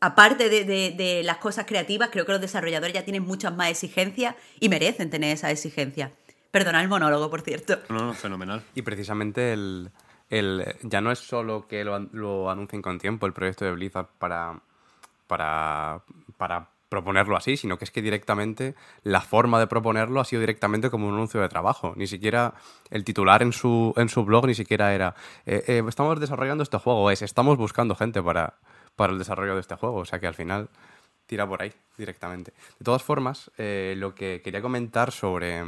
aparte 0.00 0.48
de, 0.48 1.20
las 1.22 1.36
cosas 1.36 1.66
creativas, 1.66 2.08
creo 2.10 2.24
que 2.24 2.32
los 2.32 2.40
desarrolladores 2.40 2.94
ya 2.94 3.04
tienen 3.04 3.22
muchas 3.22 3.54
más 3.54 3.68
exigencias 3.68 4.34
y 4.58 4.70
merecen 4.70 5.10
tener 5.10 5.34
esa 5.34 5.50
exigencia. 5.50 6.12
Perdona 6.50 6.80
el 6.80 6.88
monólogo, 6.88 7.28
por 7.28 7.42
cierto. 7.42 7.78
No, 7.90 8.06
no, 8.06 8.14
fenomenal. 8.14 8.62
Y 8.74 8.80
precisamente 8.80 9.52
el, 9.52 9.90
el, 10.30 10.64
ya 10.84 11.02
no 11.02 11.12
es 11.12 11.18
solo 11.18 11.68
que 11.68 11.84
lo, 11.84 11.98
lo 12.12 12.50
anuncien 12.50 12.80
con 12.80 12.98
tiempo 12.98 13.26
el 13.26 13.34
proyecto 13.34 13.66
de 13.66 13.72
Blizzard 13.72 14.08
para, 14.18 14.62
para, 15.26 16.02
para 16.38 16.70
proponerlo 16.90 17.36
así, 17.36 17.56
sino 17.56 17.78
que 17.78 17.84
es 17.84 17.90
que 17.90 18.02
directamente 18.02 18.74
la 19.02 19.22
forma 19.22 19.58
de 19.58 19.66
proponerlo 19.66 20.20
ha 20.20 20.24
sido 20.26 20.40
directamente 20.40 20.90
como 20.90 21.08
un 21.08 21.14
anuncio 21.14 21.40
de 21.40 21.48
trabajo. 21.48 21.94
Ni 21.96 22.06
siquiera 22.06 22.54
el 22.90 23.04
titular 23.04 23.42
en 23.42 23.52
su, 23.54 23.94
en 23.96 24.10
su 24.10 24.24
blog 24.24 24.46
ni 24.46 24.54
siquiera 24.54 24.92
era 24.92 25.14
eh, 25.46 25.64
eh, 25.68 25.82
estamos 25.88 26.20
desarrollando 26.20 26.62
este 26.62 26.76
juego, 26.76 27.10
es 27.10 27.22
estamos 27.22 27.56
buscando 27.56 27.94
gente 27.94 28.20
para, 28.22 28.58
para 28.96 29.12
el 29.12 29.18
desarrollo 29.18 29.54
de 29.54 29.60
este 29.60 29.76
juego. 29.76 29.98
O 29.98 30.04
sea 30.04 30.18
que 30.18 30.26
al 30.26 30.34
final 30.34 30.68
tira 31.26 31.46
por 31.46 31.62
ahí 31.62 31.72
directamente. 31.96 32.52
De 32.78 32.84
todas 32.84 33.04
formas, 33.04 33.52
eh, 33.56 33.94
lo 33.96 34.14
que 34.14 34.42
quería 34.42 34.60
comentar 34.60 35.12
sobre, 35.12 35.62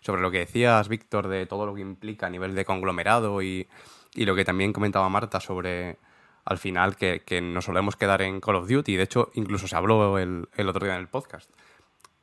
sobre 0.00 0.22
lo 0.22 0.30
que 0.32 0.40
decías, 0.40 0.88
Víctor, 0.88 1.28
de 1.28 1.46
todo 1.46 1.66
lo 1.66 1.74
que 1.74 1.82
implica 1.82 2.26
a 2.26 2.30
nivel 2.30 2.56
de 2.56 2.64
conglomerado 2.64 3.40
y, 3.42 3.68
y 4.12 4.24
lo 4.24 4.34
que 4.34 4.44
también 4.44 4.72
comentaba 4.72 5.08
Marta 5.08 5.38
sobre 5.38 5.98
al 6.44 6.58
final 6.58 6.96
que, 6.96 7.22
que, 7.24 7.40
nos 7.40 7.64
solemos 7.64 7.96
quedar 7.96 8.22
en 8.22 8.40
Call 8.40 8.56
of 8.56 8.68
Duty. 8.68 8.96
De 8.96 9.02
hecho, 9.02 9.30
incluso 9.34 9.68
se 9.68 9.76
habló 9.76 10.18
el, 10.18 10.48
el 10.56 10.68
otro 10.68 10.84
día 10.84 10.94
en 10.94 11.00
el 11.00 11.08
podcast. 11.08 11.50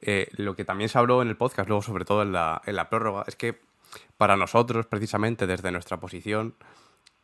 Eh, 0.02 0.28
lo 0.34 0.56
que 0.56 0.66
también 0.66 0.90
se 0.90 0.98
habló 0.98 1.22
en 1.22 1.28
el 1.28 1.38
podcast, 1.38 1.68
luego 1.68 1.82
sobre 1.82 2.06
todo 2.06 2.24
en 2.24 2.32
la, 2.32 2.62
en 2.66 2.76
la 2.76 2.90
prórroga, 2.90 3.24
es 3.28 3.36
que 3.36 3.60
para 4.18 4.36
nosotros, 4.36 4.88
precisamente 4.88 5.48
desde 5.48 5.72
nuestra 5.72 6.00
posición, 6.00 6.56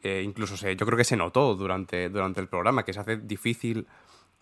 eh, 0.03 0.21
incluso 0.23 0.57
se, 0.57 0.75
yo 0.75 0.85
creo 0.85 0.97
que 0.97 1.03
se 1.03 1.17
notó 1.17 1.55
durante, 1.55 2.09
durante 2.09 2.39
el 2.39 2.47
programa, 2.47 2.83
que 2.83 2.93
se 2.93 2.99
hace 2.99 3.17
difícil 3.17 3.87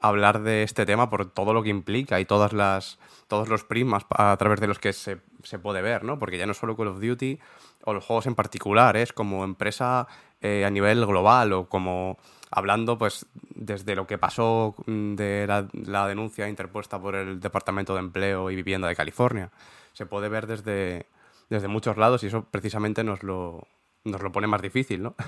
hablar 0.01 0.41
de 0.41 0.63
este 0.63 0.85
tema 0.85 1.09
por 1.09 1.31
todo 1.31 1.53
lo 1.53 1.63
que 1.63 1.69
implica 1.69 2.19
y 2.19 2.25
todas 2.25 2.51
las, 2.51 2.99
todos 3.27 3.47
los 3.47 3.63
prismas 3.63 4.05
a 4.09 4.35
través 4.37 4.59
de 4.59 4.67
los 4.67 4.79
que 4.79 4.91
se, 4.91 5.21
se 5.43 5.57
puede 5.57 5.81
ver, 5.81 6.03
¿no? 6.03 6.19
Porque 6.19 6.37
ya 6.37 6.45
no 6.45 6.53
solo 6.53 6.75
Call 6.75 6.89
of 6.89 6.99
Duty 6.99 7.39
o 7.85 7.93
los 7.93 8.03
juegos 8.03 8.25
en 8.25 8.35
particular, 8.35 8.97
es 8.97 9.13
como 9.13 9.43
empresa 9.45 10.07
eh, 10.41 10.65
a 10.65 10.69
nivel 10.69 11.05
global 11.05 11.53
o 11.53 11.69
como 11.69 12.17
hablando 12.55 12.97
pues 12.97 13.25
desde 13.53 13.95
lo 13.95 14.07
que 14.07 14.17
pasó 14.17 14.75
mm, 14.87 15.15
de 15.15 15.45
la, 15.45 16.07
denuncia 16.07 16.47
interpuesta 16.47 16.99
por 16.99 17.15
el 17.15 17.39
Departamento 17.39 17.93
de 17.93 17.99
Empleo 17.99 18.49
y 18.49 18.55
Vivienda 18.55 18.87
de 18.87 18.95
California. 18.95 19.51
Se 19.93 20.05
puede 20.05 20.29
ver 20.29 20.47
desde, 20.47 21.05
desde 21.49 21.67
muchos 21.67 21.97
lados 21.97 22.23
y 22.23 22.27
eso 22.27 22.45
precisamente 22.49 23.03
nos 23.03 23.23
lo, 23.23 23.67
nos 24.05 24.21
lo 24.21 24.31
pone 24.31 24.47
más 24.47 24.61
difícil, 24.61 25.03
¿no? 25.03 25.15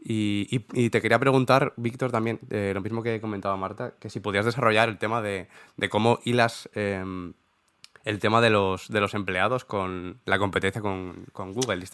Y, 0.00 0.64
y, 0.72 0.90
te 0.90 1.02
quería 1.02 1.18
preguntar, 1.18 1.72
Víctor, 1.76 2.12
también, 2.12 2.38
eh, 2.50 2.70
lo 2.72 2.80
mismo 2.80 3.02
que 3.02 3.20
comentaba 3.20 3.56
Marta, 3.56 3.94
que 3.98 4.08
si 4.08 4.20
podías 4.20 4.44
desarrollar 4.44 4.88
el 4.88 4.96
tema 4.96 5.20
de, 5.20 5.48
de 5.76 5.88
cómo 5.88 6.20
hilas 6.24 6.70
em, 6.74 7.34
el 8.08 8.20
tema 8.20 8.40
de 8.40 8.48
los, 8.48 8.88
de 8.88 9.00
los 9.00 9.12
empleados 9.12 9.66
con 9.66 10.18
la 10.24 10.38
competencia 10.38 10.80
con, 10.80 11.26
con 11.30 11.52
Google 11.52 11.84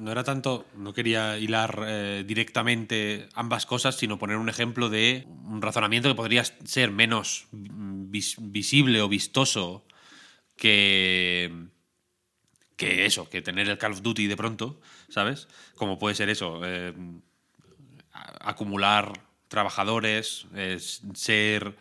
no, 0.00 0.10
era 0.10 0.24
tanto, 0.24 0.64
no 0.74 0.94
quería 0.94 1.36
hilar 1.36 1.84
eh, 1.86 2.24
directamente 2.26 3.28
ambas 3.34 3.66
cosas, 3.66 3.96
sino 3.96 4.18
poner 4.18 4.38
un 4.38 4.48
ejemplo 4.48 4.88
de 4.88 5.26
un 5.44 5.60
razonamiento 5.60 6.08
que 6.08 6.14
podría 6.14 6.42
ser 6.42 6.90
menos 6.90 7.48
visible 7.52 9.02
o 9.02 9.10
vistoso 9.10 9.84
que, 10.56 11.52
que 12.76 13.04
eso, 13.04 13.28
que 13.28 13.42
tener 13.42 13.68
el 13.68 13.76
Call 13.76 13.92
of 13.92 14.00
Duty 14.00 14.28
de 14.28 14.38
pronto, 14.38 14.80
¿sabes? 15.10 15.48
Como 15.74 15.98
puede 15.98 16.14
ser 16.14 16.30
eso, 16.30 16.62
eh, 16.64 16.94
acumular 18.40 19.12
trabajadores, 19.48 20.46
ser 21.12 21.76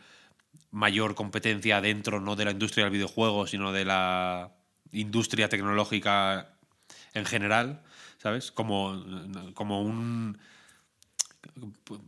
mayor 0.72 1.15
competencia 1.15 1.82
dentro 1.82 2.20
no 2.20 2.36
de 2.36 2.46
la 2.46 2.52
industria 2.52 2.86
del 2.86 2.94
videojuego, 2.94 3.48
sino 3.48 3.72
de 3.72 3.86
la 3.86 4.52
industria 4.91 5.50
tecnológica 5.50 6.56
en 7.13 7.26
general, 7.26 7.82
¿sabes? 8.18 8.52
Como, 8.52 9.04
como 9.54 9.82
un... 9.82 10.38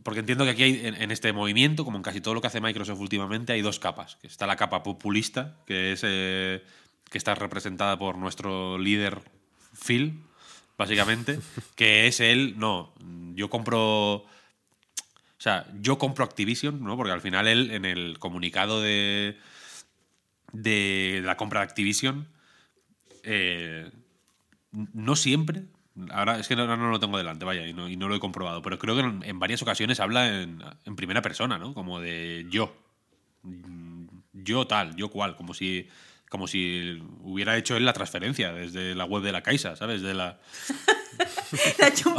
Porque 0.02 0.20
entiendo 0.20 0.44
que 0.44 0.50
aquí 0.50 0.62
hay, 0.64 0.80
en, 0.84 1.10
este 1.10 1.32
movimiento, 1.32 1.84
como 1.84 1.96
en 1.96 2.02
casi 2.02 2.20
todo 2.20 2.34
lo 2.34 2.40
que 2.40 2.48
hace 2.48 2.60
Microsoft 2.60 3.00
últimamente, 3.00 3.52
hay 3.52 3.62
dos 3.62 3.78
capas. 3.78 4.18
Está 4.22 4.46
la 4.46 4.56
capa 4.56 4.82
populista, 4.82 5.56
que 5.64 5.92
es 5.92 6.00
eh, 6.04 6.62
que 7.10 7.18
está 7.18 7.34
representada 7.34 7.98
por 7.98 8.18
nuestro 8.18 8.78
líder 8.78 9.22
Phil, 9.72 10.22
básicamente, 10.76 11.38
que 11.76 12.06
es 12.06 12.20
él, 12.20 12.54
no, 12.58 12.92
yo 13.34 13.48
compro 13.48 14.24
o 15.38 15.40
sea, 15.40 15.66
yo 15.80 15.98
compro 15.98 16.24
Activision, 16.24 16.82
¿no? 16.82 16.96
Porque 16.96 17.12
al 17.12 17.20
final 17.20 17.46
él, 17.46 17.70
en 17.70 17.84
el 17.84 18.18
comunicado 18.18 18.82
de, 18.82 19.38
de 20.52 21.22
la 21.24 21.36
compra 21.36 21.60
de 21.60 21.66
Activision, 21.66 22.26
eh, 23.22 23.88
no 24.72 25.14
siempre, 25.14 25.64
ahora 26.10 26.40
es 26.40 26.48
que 26.48 26.56
no, 26.56 26.76
no, 26.76 26.90
lo 26.90 26.98
tengo 26.98 27.18
delante, 27.18 27.44
vaya, 27.44 27.66
y 27.68 27.72
no, 27.72 28.08
lo 28.08 28.14
he 28.16 28.20
comprobado, 28.20 28.62
pero 28.62 28.78
creo 28.80 28.96
que 28.96 29.28
en, 29.28 29.38
varias 29.38 29.62
ocasiones 29.62 30.00
habla 30.00 30.42
en, 30.42 30.96
primera 30.96 31.22
persona, 31.22 31.56
¿no? 31.56 31.72
Como 31.72 32.00
de 32.00 32.46
yo. 32.50 32.76
Yo 34.32 34.66
tal, 34.66 34.96
yo 34.96 35.08
cual, 35.08 35.36
como 35.36 35.54
si 35.54 35.88
como 36.28 36.46
si 36.46 37.02
hubiera 37.22 37.56
hecho 37.56 37.76
él 37.76 37.84
la 37.84 37.92
transferencia 37.92 38.52
desde 38.52 38.94
la 38.94 39.04
web 39.04 39.22
de 39.22 39.32
la 39.32 39.42
Caixa, 39.42 39.76
¿sabes? 39.76 40.02
De 40.02 40.14
la 40.14 40.38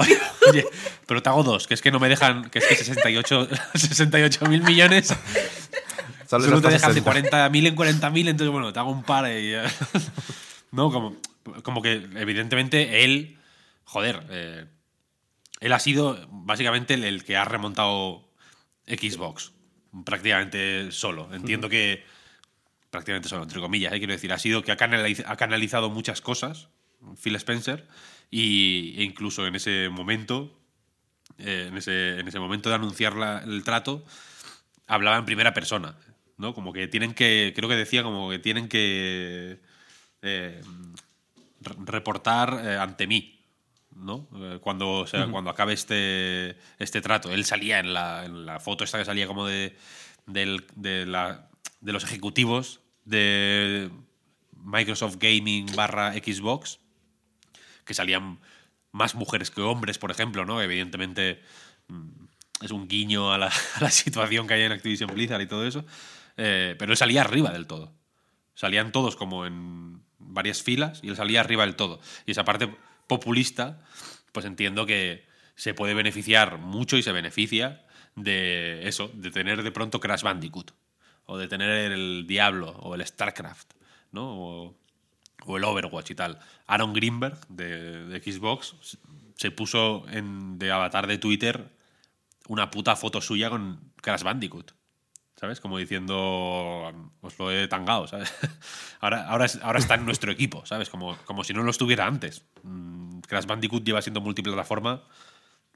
oye, 0.48 0.65
pero 1.06 1.22
te 1.22 1.30
hago 1.30 1.43
dos, 1.43 1.67
que 1.67 1.74
es 1.74 1.82
que 1.82 1.91
no 1.91 2.00
me 2.00 2.10
dejan, 2.10 2.50
que 2.50 2.60
es 2.60 2.67
que 2.67 2.76
68 2.76 4.45
mil 4.50 4.63
millones. 4.63 5.13
Solo, 6.28 6.62
te 6.62 6.69
dejas 6.69 6.93
de 6.93 7.04
40.000 7.04 7.67
en 7.67 7.76
40.000, 7.76 8.30
entonces 8.30 8.52
bueno, 8.52 8.72
te 8.72 8.80
hago 8.80 8.91
un 8.91 9.04
par 9.04 9.32
y 9.32 9.56
No, 10.72 10.91
como, 10.91 11.15
como 11.63 11.82
que 11.82 12.08
evidentemente 12.15 13.04
él, 13.04 13.39
joder, 13.84 14.24
eh, 14.30 14.65
él 15.60 15.74
ha 15.74 15.80
sido 15.80 16.28
básicamente 16.30 16.93
el, 16.93 17.24
que 17.24 17.36
ha 17.36 17.45
remontado 17.45 18.30
Xbox, 18.86 19.54
prácticamente 20.06 20.91
solo. 20.91 21.34
Entiendo 21.34 21.69
que, 21.69 22.06
prácticamente 22.89 23.30
solo, 23.30 23.43
entre 23.43 23.60
comillas, 23.60 23.93
¿eh? 23.93 23.99
quiero 23.99 24.13
decir, 24.13 24.34
ha 24.34 24.39
sido 24.39 24.63
que 24.63 24.71
ha 24.71 24.78
canalizado 24.78 25.89
muchas 25.89 26.21
cosas, 26.21 26.69
Phil 27.21 27.36
Spencer, 27.36 27.88
y, 28.32 28.95
e 28.97 29.04
incluso 29.04 29.47
en 29.47 29.56
ese 29.56 29.89
momento, 29.89 30.56
eh, 31.38 31.65
en, 31.69 31.78
ese, 31.78 32.19
en, 32.19 32.28
ese, 32.28 32.39
momento 32.39 32.69
de 32.69 32.75
anunciar 32.75 33.13
el 33.45 33.63
trato, 33.63 34.04
hablaba 34.88 35.17
en 35.17 35.25
primera 35.25 35.54
persona, 35.54 35.95
¿no? 36.38 36.54
Como 36.54 36.73
que 36.73 36.88
tienen 36.88 37.13
que, 37.13 37.54
creo 37.56 37.69
que 37.69 37.75
decía 37.75 38.04
como 38.04 38.30
que 38.30 38.39
tienen 38.39 38.67
que 38.67 39.60
eh, 40.21 40.62
reportar 41.62 42.62
eh, 42.63 42.78
ante 42.78 43.08
mí, 43.08 43.39
¿no? 43.95 44.28
Cuando, 44.62 45.06
sea, 45.08 45.28
cuando 45.28 45.49
acabe 45.49 45.73
este, 45.73 46.58
este 46.78 47.02
trato. 47.02 47.32
Él 47.32 47.43
salía 47.45 47.80
en 47.80 47.93
la, 47.93 48.25
en 48.25 48.45
la 48.45 48.60
foto 48.60 48.84
esta 48.84 48.97
que 48.97 49.06
salía 49.06 49.28
como 49.28 49.45
de, 49.45 49.75
de, 50.25 51.06
la, 51.06 51.49
de 51.82 51.94
los 51.94 52.04
ejecutivos 52.04 52.82
de 53.06 53.89
Microsoft 54.63 55.18
Gaming 55.20 55.68
barra 55.76 56.13
Xbox 56.13 56.80
que 57.86 57.94
salían 57.94 58.39
más 58.92 59.15
mujeres 59.15 59.52
que 59.52 59.62
hombres, 59.62 59.98
por 59.98 60.12
ejemplo, 60.12 60.46
¿no? 60.46 60.62
Evidentemente 60.62 61.42
mm, 61.88 62.10
es 62.62 62.72
un 62.72 62.88
guiño 62.88 63.34
a 63.34 63.38
la, 63.38 63.52
situación 63.89 64.48
que 64.48 64.54
hay 64.54 64.62
en 64.63 64.72
Activision 64.72 65.12
Blizzard 65.13 65.42
y 65.42 65.48
todo 65.48 65.65
eso, 65.65 65.86
eh, 66.38 66.76
pero 66.78 66.92
él 66.92 66.98
salía 66.98 67.22
arriba 67.22 67.52
del 67.52 67.68
todo. 67.68 67.94
Salían 68.54 68.92
todos 68.92 69.15
como 69.15 69.46
en 69.46 70.04
varias 70.18 70.62
filas 70.62 71.00
y 71.02 71.10
él 71.10 71.15
salía 71.15 71.39
arriba 71.39 71.65
del 71.65 71.76
todo. 71.76 72.00
Y 72.26 72.32
esa 72.32 72.46
parte 72.46 72.70
populista, 73.08 73.82
pues 74.32 74.46
entiendo 74.46 74.86
que 74.86 75.26
se 75.56 75.74
puede 75.74 75.94
beneficiar 75.94 76.58
mucho 76.60 76.98
y 76.98 77.04
se 77.04 77.12
beneficia 77.12 77.86
de 78.15 78.88
eso, 78.88 79.10
de 79.13 79.32
tener 79.32 79.63
de 79.63 79.72
pronto 79.72 80.00
Crash 80.00 80.24
Bandicoot, 80.24 80.72
o 81.30 81.38
de 81.38 81.48
tener 81.48 81.92
el 81.92 82.26
Diablo, 82.28 82.72
o 82.82 82.96
el 82.96 83.06
StarCraft, 83.06 83.74
¿no? 84.12 84.76
o 85.46 85.58
el 85.58 85.63
Overwatch 85.63 86.12
y 86.12 86.15
tal. 86.15 86.39
Aaron 86.68 86.94
Greenberg 86.94 87.39
de, 87.48 88.22
Xbox 88.24 88.98
se 89.36 89.52
puso 89.52 90.06
en, 90.10 90.58
de 90.60 90.72
avatar 90.72 91.08
de 91.08 91.18
Twitter 91.18 91.70
una 92.48 92.72
puta 92.72 92.96
foto 92.96 93.22
suya 93.22 93.50
con 93.50 93.92
Crash 94.02 94.24
Bandicoot. 94.24 94.74
¿Sabes? 95.36 95.62
Como 95.62 95.78
diciendo, 95.78 96.92
os 97.22 97.39
lo 97.39 97.50
he 97.50 97.68
tangado, 97.70 98.08
¿sabes? 98.08 98.34
Ahora, 99.00 99.26
ahora, 99.30 99.46
ahora 99.62 99.80
está 99.80 99.96
en 99.96 100.04
nuestro 100.04 100.34
equipo, 100.34 100.65
¿sabes? 100.65 100.89
Como, 100.89 101.15
como 101.24 101.46
si 101.46 101.54
no 101.54 101.63
lo 101.63 101.72
estuviera 101.72 102.06
antes. 102.06 102.44
Mm, 102.63 103.20
Crash 103.22 103.46
Bandicoot 103.46 103.86
lleva 103.86 104.02
siendo 104.02 104.20
multiplataforma 104.20 105.04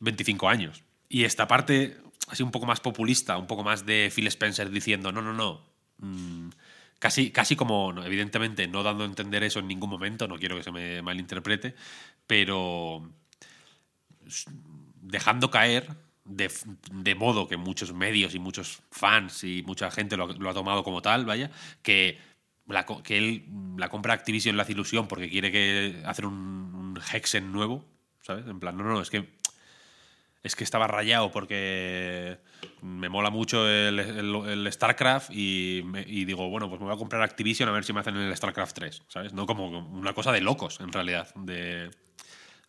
25 0.01 0.49
años. 0.49 0.83
Y 1.07 1.23
esta 1.23 1.47
parte, 1.47 1.97
así 2.27 2.43
un 2.43 2.51
poco 2.51 2.65
más 2.65 2.79
populista, 2.79 3.37
un 3.37 3.47
poco 3.47 3.63
más 3.63 3.85
de 3.85 4.11
Phil 4.13 4.27
Spencer 4.27 4.69
diciendo, 4.69 5.11
no, 5.11 5.21
no, 5.21 5.33
no. 5.33 5.61
mm, 5.99 6.49
casi, 6.99 7.31
casi 7.31 7.55
como, 7.55 7.93
evidentemente, 8.03 8.67
no 8.67 8.83
dando 8.83 9.03
a 9.03 9.07
entender 9.07 9.43
eso 9.43 9.59
en 9.59 9.67
ningún 9.67 9.89
momento, 9.89 10.27
no 10.27 10.37
quiero 10.39 10.55
que 10.57 10.63
se 10.63 10.71
me 10.71 11.01
malinterprete, 11.01 11.75
pero 12.27 13.09
dejando 15.01 15.49
caer 15.51 15.87
de, 16.25 16.49
de 16.91 17.15
modo 17.15 17.47
que 17.47 17.57
muchos 17.57 17.93
medios 17.93 18.33
y 18.35 18.39
muchos 18.39 18.81
fans 18.91 19.43
y 19.43 19.63
mucha 19.65 19.91
gente 19.91 20.15
lo, 20.15 20.49
ha- 20.49 20.53
tomado 20.53 20.83
como 20.83 21.01
tal, 21.01 21.25
vaya, 21.25 21.51
que, 21.81 22.17
que 23.03 23.17
él 23.17 23.45
mm, 23.47 23.77
la 23.77 23.89
compra 23.89 24.13
Activision 24.13 24.55
la 24.55 24.63
hace 24.63 24.71
ilusión 24.71 25.07
porque 25.07 25.29
quiere 25.29 26.01
hacer 26.05 26.25
un 26.25 26.97
Hexen 27.11 27.51
nuevo, 27.51 27.83
¿sabes? 28.21 28.47
En 28.47 28.59
plan, 28.59 28.77
no, 28.77 28.83
no, 28.85 29.01
es 29.01 29.09
que 29.09 29.33
es 30.43 30.55
que 30.57 30.65
estaba 30.65 30.87
rayado 30.87 31.31
porque 31.31 32.37
me 32.81 33.07
mola 33.07 33.29
mucho 33.29 33.67
el, 33.69 34.67
StarCraft 34.71 35.31
y, 35.31 35.81
digo, 36.25 36.49
bueno, 36.49 36.67
pues 36.67 36.81
me 36.81 36.87
voy 36.87 36.95
a 36.95 36.97
comprar 36.97 37.21
Activision 37.21 37.69
a 37.69 37.71
ver 37.71 37.85
si 37.85 37.93
me 37.93 38.01
hacen 38.01 38.17
el 38.17 38.35
StarCraft 38.35 38.75
3, 38.75 39.03
¿sabes? 39.07 39.33
No 39.33 39.45
como 39.45 39.67
una 39.67 40.13
cosa 40.13 40.33
de 40.33 40.41
locos, 40.41 40.81
en 40.81 40.91
realidad. 40.91 41.33
De. 41.35 41.91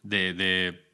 de, 0.03 0.35
de- 0.35 0.85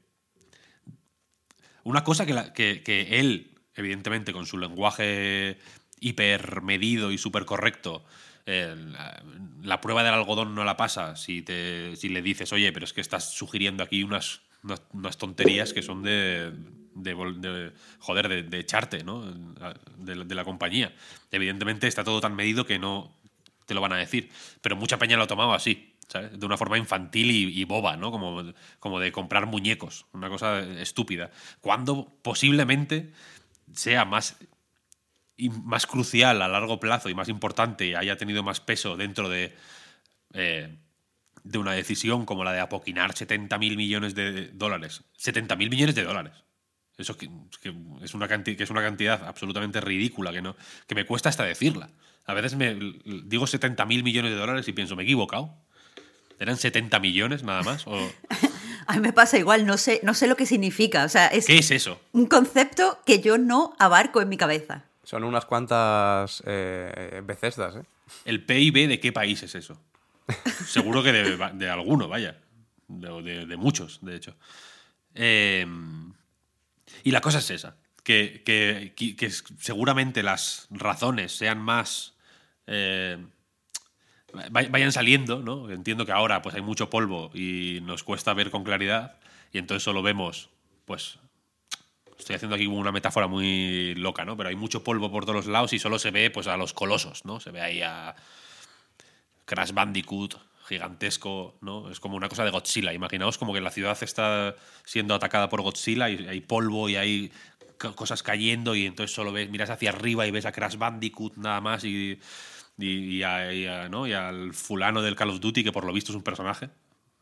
una 1.85 2.03
cosa 2.03 2.25
que, 2.25 2.83
que, 2.83 3.21
él, 3.21 3.59
evidentemente, 3.75 4.33
con 4.33 4.47
su 4.47 4.57
lenguaje 4.57 5.59
hipermedido 6.01 7.13
y 7.13 7.19
súper 7.19 7.45
correcto, 7.45 8.05
la, 8.47 9.23
la 9.63 9.81
prueba 9.83 10.03
del 10.03 10.15
algodón 10.15 10.55
no 10.55 10.65
la 10.65 10.77
pasa 10.79 11.15
si, 11.17 11.43
te, 11.43 11.95
si 11.97 12.09
le 12.09 12.23
dices, 12.23 12.53
oye, 12.55 12.73
pero 12.73 12.85
es 12.85 12.93
que 12.95 13.01
estás 13.03 13.33
sugiriendo 13.35 13.83
aquí 13.83 14.03
unas, 14.03 14.41
unas, 14.63 14.83
unas 14.93 15.17
tonterías 15.19 15.73
que 15.73 15.83
son 15.83 16.03
de, 16.03 16.53
de, 16.95 17.73
joder, 17.99 18.29
de, 18.29 18.43
de 18.43 18.59
echarte, 18.59 19.05
¿no? 19.05 19.23
De, 19.97 20.35
la- 20.35 20.45
compañía. 20.45 20.95
Evidentemente 21.31 21.87
está 21.87 22.05
todo 22.05 22.21
tan 22.21 22.35
medido 22.35 22.67
que 22.67 22.79
no 22.79 23.15
te 23.67 23.75
lo 23.75 23.81
van 23.81 23.93
a 23.93 23.97
decir, 23.97 24.31
pero 24.61 24.77
mucha 24.77 24.99
peña 24.99 25.17
lo 25.17 25.23
ha 25.25 25.27
tomado 25.29 25.53
así, 25.53 25.95
¿sabes? 26.09 26.39
De 26.39 26.45
una 26.45 26.57
forma 26.57 26.77
infantil 26.79 27.31
y, 27.31 27.61
y 27.61 27.65
boba, 27.65 27.97
¿no? 27.97 28.11
Como, 28.11 28.43
como 28.81 28.99
de 29.01 29.13
comprar 29.13 29.47
muñecos, 29.47 30.07
una 30.13 30.29
cosa 30.29 30.61
estúpida. 30.81 31.31
Cuando 31.61 32.13
posiblemente 32.23 33.13
sea 33.73 34.05
más 34.05 34.37
y 35.37 35.49
más 35.49 35.87
crucial 35.87 36.43
a 36.43 36.49
largo 36.49 36.81
plazo 36.81 37.09
y 37.09 37.15
más 37.15 37.29
importante 37.29 37.87
y 37.87 37.95
haya 37.95 38.17
tenido 38.17 38.43
más 38.43 38.61
peso 38.61 38.97
dentro 38.97 39.29
de, 39.29 39.55
eh, 40.35 40.77
de 41.45 41.59
una 41.59 41.73
decisión 41.73 42.27
como 42.27 42.45
la 42.45 42.53
de 42.53 42.61
apoquinar 42.61 43.17
70 43.17 43.59
mil 43.59 43.77
millones 43.77 44.15
de 44.15 44.49
dólares. 44.49 45.03
70 45.17 45.57
mil 45.57 45.71
millones 45.71 45.95
de 45.95 46.05
dólares. 46.05 46.33
Eso 46.99 47.17
que, 47.17 47.31
que 47.63 47.75
es 48.03 48.15
una 48.15 48.29
canti- 48.29 48.57
que 48.57 48.65
es 48.65 48.71
una 48.71 48.83
cantidad 48.83 49.27
absolutamente 49.27 49.81
ridícula 49.81 50.33
que, 50.33 50.43
no, 50.43 50.55
que 50.87 50.95
me 50.95 51.07
cuesta 51.07 51.29
hasta 51.31 51.45
decirla. 51.45 51.89
A 52.27 52.35
veces 52.35 52.55
me 52.57 52.75
digo 53.25 53.47
70 53.47 53.87
mil 53.87 54.03
millones 54.05 54.33
de 54.33 54.37
dólares 54.39 54.69
y 54.69 54.73
pienso, 54.73 54.97
me 54.97 55.03
he 55.03 55.07
equivocado. 55.07 55.55
¿Eran 56.39 56.57
70 56.57 56.99
millones 57.01 57.43
nada 57.43 57.63
más? 57.63 57.87
¿O 57.87 57.97
A 58.87 58.95
mí 58.95 59.01
me 59.01 59.13
pasa 59.13 59.39
igual, 59.39 59.67
no 59.67 59.77
sé, 59.79 60.01
no 60.03 60.15
sé 60.15 60.27
lo 60.27 60.37
que 60.37 60.47
significa. 60.47 61.05
O 61.05 61.09
sea, 61.09 61.29
es 61.29 61.47
¿Qué 61.47 61.59
es 61.59 61.71
eso? 61.71 62.01
un 62.13 62.27
concepto 62.27 62.99
que 63.07 63.21
yo 63.21 63.39
no 63.39 63.75
abarco 63.79 64.21
en 64.21 64.29
mi 64.29 64.37
cabeza. 64.37 64.85
Son 65.05 65.23
unas 65.25 65.45
cuantas 65.47 66.43
eh, 66.47 67.23
Bethesdas, 67.25 67.77
¿eh? 67.77 67.83
¿El 68.25 68.45
PIB 68.45 68.89
de 68.89 68.99
qué 69.01 69.13
país 69.13 69.43
es 69.43 69.55
eso? 69.55 69.81
Seguro 70.67 71.03
que 71.03 71.13
de, 71.13 71.71
alguno, 71.71 72.09
vaya. 72.09 72.39
De, 72.89 73.47
de- 73.47 73.57
muchos, 73.57 73.99
de 74.03 74.17
hecho. 74.17 74.37
Eh, 75.15 75.67
y 77.05 77.11
la 77.11 77.21
cosa 77.21 77.39
es 77.39 77.51
esa. 77.51 77.77
Que, 78.03 78.43
que- 78.45 78.95
que- 79.17 79.31
seguramente 79.31 80.23
las 80.23 80.67
razones 80.71 81.33
sean 81.33 81.59
más. 81.59 82.15
eh, 82.67 83.19
vay- 84.51 84.69
vayan 84.71 84.93
saliendo, 84.93 85.41
¿no? 85.41 85.71
Entiendo 85.71 86.07
que 86.07 86.13
ahora 86.13 86.43
pues 86.43 86.55
hay 86.55 86.63
mucho 86.63 86.89
polvo 86.91 87.31
y 87.35 87.81
nos 87.83 88.03
cuesta 88.05 88.35
ver 88.35 88.51
con 88.51 88.65
claridad. 88.65 89.19
Y 89.53 89.59
entonces 89.59 89.83
solo 89.83 90.03
vemos, 90.03 90.51
pues. 90.85 91.19
Estoy 92.19 92.37
haciendo 92.37 92.55
aquí 92.55 92.67
una 92.67 92.93
metáfora 92.93 93.29
muy 93.29 93.95
loca, 93.95 94.27
¿no? 94.27 94.37
Pero 94.37 94.51
hay 94.51 94.55
mucho 94.57 94.85
polvo 94.85 95.11
por 95.11 95.25
todos 95.25 95.37
los 95.37 95.47
lados 95.47 95.73
y 95.73 95.79
solo 95.79 95.99
se 95.99 96.11
ve 96.11 96.31
pues 96.31 96.49
a 96.49 96.57
los 96.59 96.75
colosos, 96.75 97.25
¿no? 97.25 97.41
Se 97.41 97.51
ve 97.51 97.63
ahí 97.63 97.81
a 97.81 98.15
Crash 99.51 99.73
Bandicoot 99.73 100.37
gigantesco, 100.69 101.59
¿no? 101.61 101.91
Es 101.91 101.99
como 101.99 102.17
una 102.17 102.29
cosa 102.29 102.45
de 102.45 102.51
Godzilla. 102.53 102.93
Imaginaos 102.93 103.37
como 103.39 103.53
que 103.53 103.61
la 103.61 103.73
ciudad 103.73 103.99
está 104.01 104.55
siendo 104.85 105.17
atacada 105.17 105.49
por 105.49 105.63
Godzilla 105.63 106.09
y 106.09 106.29
hay 106.29 106.41
polvo 106.41 106.89
y 106.89 106.95
hay 106.95 107.33
co- 107.77 107.97
cosas 107.97 108.23
cayendo 108.23 108.77
y 108.77 108.87
entonces 108.87 109.13
solo 109.13 109.33
ves, 109.33 109.51
miras 109.51 109.71
hacia 109.71 109.91
arriba 109.91 110.27
y 110.27 110.31
ves 110.31 110.47
a 110.47 110.53
Crash 110.53 110.77
Bandicoot 110.77 111.37
nada 111.39 111.61
más 111.61 111.83
y, 111.85 112.21
y, 112.79 112.87
y 112.87 113.23
a- 113.25 113.53
y 113.53 113.67
a- 113.67 113.89
¿no? 113.89 114.07
y 114.07 114.13
al 114.13 114.55
fulano 114.55 115.03
del 115.03 115.17
Call 115.17 115.31
of 115.31 115.41
Duty 115.41 115.65
que 115.65 115.73
por 115.73 115.85
lo 115.85 115.93
visto 115.93 116.13
es 116.13 116.17
un 116.17 116.23
personaje, 116.23 116.71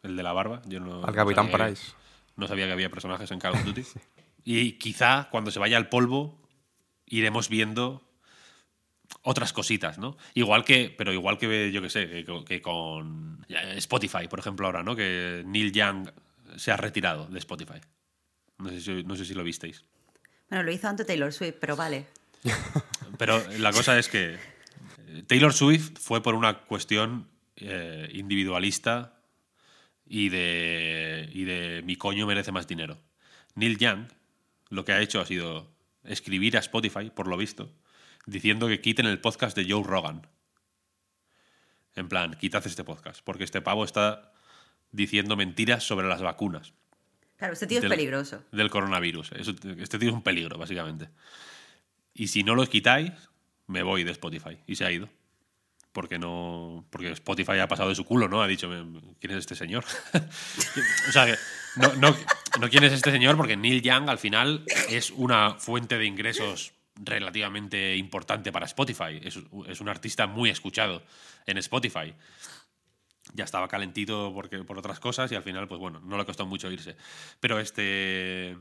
el 0.02 0.14
de 0.16 0.22
la 0.22 0.32
barba. 0.34 0.60
Yo 0.66 0.78
no, 0.80 1.02
Al 1.02 1.14
Capitán 1.14 1.50
Price. 1.50 1.92
no 2.36 2.46
sabía 2.46 2.66
que 2.66 2.72
había 2.72 2.90
personajes 2.90 3.30
en 3.30 3.38
Call 3.38 3.54
of 3.54 3.64
Duty. 3.64 3.82
Y 4.44 4.72
quizá 4.72 5.28
cuando 5.30 5.50
se 5.50 5.58
vaya 5.58 5.78
al 5.78 5.88
polvo 5.88 6.38
iremos 7.06 7.48
viendo 7.48 8.02
otras 9.22 9.52
cositas, 9.52 9.98
¿no? 9.98 10.16
Igual 10.35 10.64
que, 10.64 10.94
pero 10.96 11.12
igual 11.12 11.38
que 11.38 11.70
yo 11.72 11.83
que 11.83 11.90
sé, 11.90 12.09
que, 12.09 12.24
co- 12.24 12.44
que 12.44 12.61
con 12.62 13.44
Spotify, 13.76 14.28
por 14.28 14.38
ejemplo, 14.38 14.66
ahora, 14.66 14.83
¿no? 14.83 14.94
Que 14.96 15.42
Neil 15.46 15.72
Young 15.72 16.11
se 16.57 16.70
ha 16.72 16.76
retirado 16.76 17.26
de 17.26 17.38
Spotify. 17.38 17.81
No 18.59 18.70
sé 18.70 18.81
si, 18.81 19.04
no 19.04 19.16
sé 19.16 19.24
si 19.24 19.35
lo 19.35 19.44
visteis. 19.44 19.85
Bueno, 20.48 20.64
lo 20.64 20.72
hizo 20.72 20.88
antes 20.88 21.07
Taylor 21.07 21.33
Swift, 21.33 21.57
pero 21.61 21.76
vale. 21.76 22.07
Pero 23.18 23.42
la 23.59 23.72
cosa 23.72 23.98
es 23.98 24.09
que 24.09 24.35
eh, 24.35 25.22
Taylor 25.26 25.52
Swift 25.52 25.98
fue 25.98 26.22
por 26.22 26.35
una 26.37 26.61
cuestión 26.61 27.26
eh, 27.57 28.09
individualista 28.14 29.20
y 30.07 30.28
de, 30.28 31.28
y 31.33 31.44
de 31.44 31.83
mi 31.85 31.96
coño 31.96 32.26
merece 32.26 32.52
más 32.52 32.66
dinero. 32.68 32.98
Neil 33.57 33.76
Young 33.78 34.07
lo 34.70 34.85
que 34.85 34.92
ha 34.92 35.00
hecho 35.00 35.20
ha 35.20 35.26
sido 35.26 35.68
escribir 36.04 36.57
a 36.57 36.61
Spotify, 36.61 37.11
por 37.11 37.26
lo 37.26 37.37
visto, 37.37 37.72
diciendo 38.28 38.68
que 38.68 38.80
quiten 38.80 39.06
el 39.06 39.20
podcast 39.20 39.56
de 39.56 39.70
Joe 39.70 39.82
Rogan. 39.82 40.26
En 41.94 42.08
plan, 42.08 42.34
quitad 42.34 42.64
este 42.66 42.84
podcast, 42.84 43.22
porque 43.24 43.44
este 43.44 43.60
pavo 43.60 43.84
está 43.84 44.32
diciendo 44.92 45.36
mentiras 45.36 45.84
sobre 45.84 46.08
las 46.08 46.22
vacunas 46.22 46.72
Claro, 47.36 47.52
este 47.52 47.66
tío 47.68 47.78
es 47.78 47.86
peligroso. 47.86 48.42
Del 48.50 48.68
coronavirus. 48.68 49.30
Este 49.32 49.98
tío 49.98 50.08
es 50.08 50.14
un 50.14 50.22
peligro, 50.22 50.58
básicamente. 50.58 51.08
Y 52.12 52.28
si 52.28 52.42
no 52.42 52.56
lo 52.56 52.66
quitáis, 52.66 53.12
me 53.68 53.84
voy 53.84 54.02
de 54.02 54.10
Spotify. 54.10 54.58
Y 54.66 54.74
se 54.74 54.84
ha 54.84 54.90
ido. 54.90 55.08
Porque 55.92 56.18
no. 56.18 56.84
Porque 56.90 57.12
Spotify 57.12 57.60
ha 57.60 57.68
pasado 57.68 57.90
de 57.90 57.94
su 57.94 58.04
culo, 58.04 58.28
¿no? 58.28 58.42
Ha 58.42 58.48
dicho, 58.48 58.68
¿quién 59.20 59.30
es 59.30 59.38
este 59.38 59.54
señor? 59.54 59.84
o 61.08 61.12
sea, 61.12 61.26
que 61.26 61.36
no, 61.76 61.94
no, 61.94 62.16
no 62.60 62.68
quién 62.68 62.82
es 62.82 62.92
este 62.92 63.12
señor, 63.12 63.36
porque 63.36 63.56
Neil 63.56 63.82
Young 63.82 64.10
al 64.10 64.18
final 64.18 64.64
es 64.88 65.12
una 65.12 65.54
fuente 65.54 65.96
de 65.96 66.06
ingresos 66.06 66.72
relativamente 67.04 67.96
importante 67.96 68.52
para 68.52 68.66
Spotify. 68.66 69.20
Es, 69.22 69.38
es 69.66 69.80
un 69.80 69.88
artista 69.88 70.26
muy 70.26 70.50
escuchado 70.50 71.02
en 71.46 71.58
Spotify 71.58 72.14
ya 73.34 73.44
estaba 73.44 73.68
calentito 73.68 74.32
porque, 74.34 74.64
por 74.64 74.78
otras 74.78 75.00
cosas 75.00 75.30
y 75.32 75.34
al 75.34 75.42
final, 75.42 75.68
pues 75.68 75.78
bueno, 75.78 76.00
no 76.00 76.16
le 76.16 76.24
costó 76.24 76.46
mucho 76.46 76.70
irse. 76.70 76.96
Pero 77.40 77.58
este, 77.58 78.56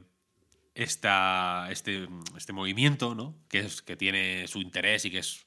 esta, 0.76 1.68
este, 1.72 2.08
este 2.36 2.54
movimiento, 2.54 3.16
¿no? 3.16 3.36
Que, 3.50 3.60
es, 3.60 3.82
que 3.82 3.96
tiene 3.96 4.48
su 4.48 4.60
interés 4.60 5.06
y 5.06 5.12
que 5.12 5.20
es, 5.20 5.46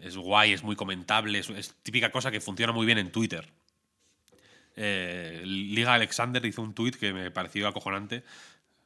es 0.00 0.16
guay, 0.16 0.52
es 0.52 0.62
muy 0.62 0.76
comentable, 0.76 1.38
es, 1.38 1.74
típica 1.82 2.10
cosa 2.10 2.30
que 2.30 2.40
funciona 2.40 2.72
muy 2.72 2.86
bien 2.86 2.98
en 2.98 3.12
Twitter. 3.12 3.48
Eh, 4.76 5.42
Liga 5.44 5.94
Alexander 5.94 6.44
hizo 6.46 6.62
un 6.62 6.74
tuit 6.74 6.96
que 6.96 7.12
me 7.12 7.30
pareció 7.30 7.68
acojonante, 7.68 8.24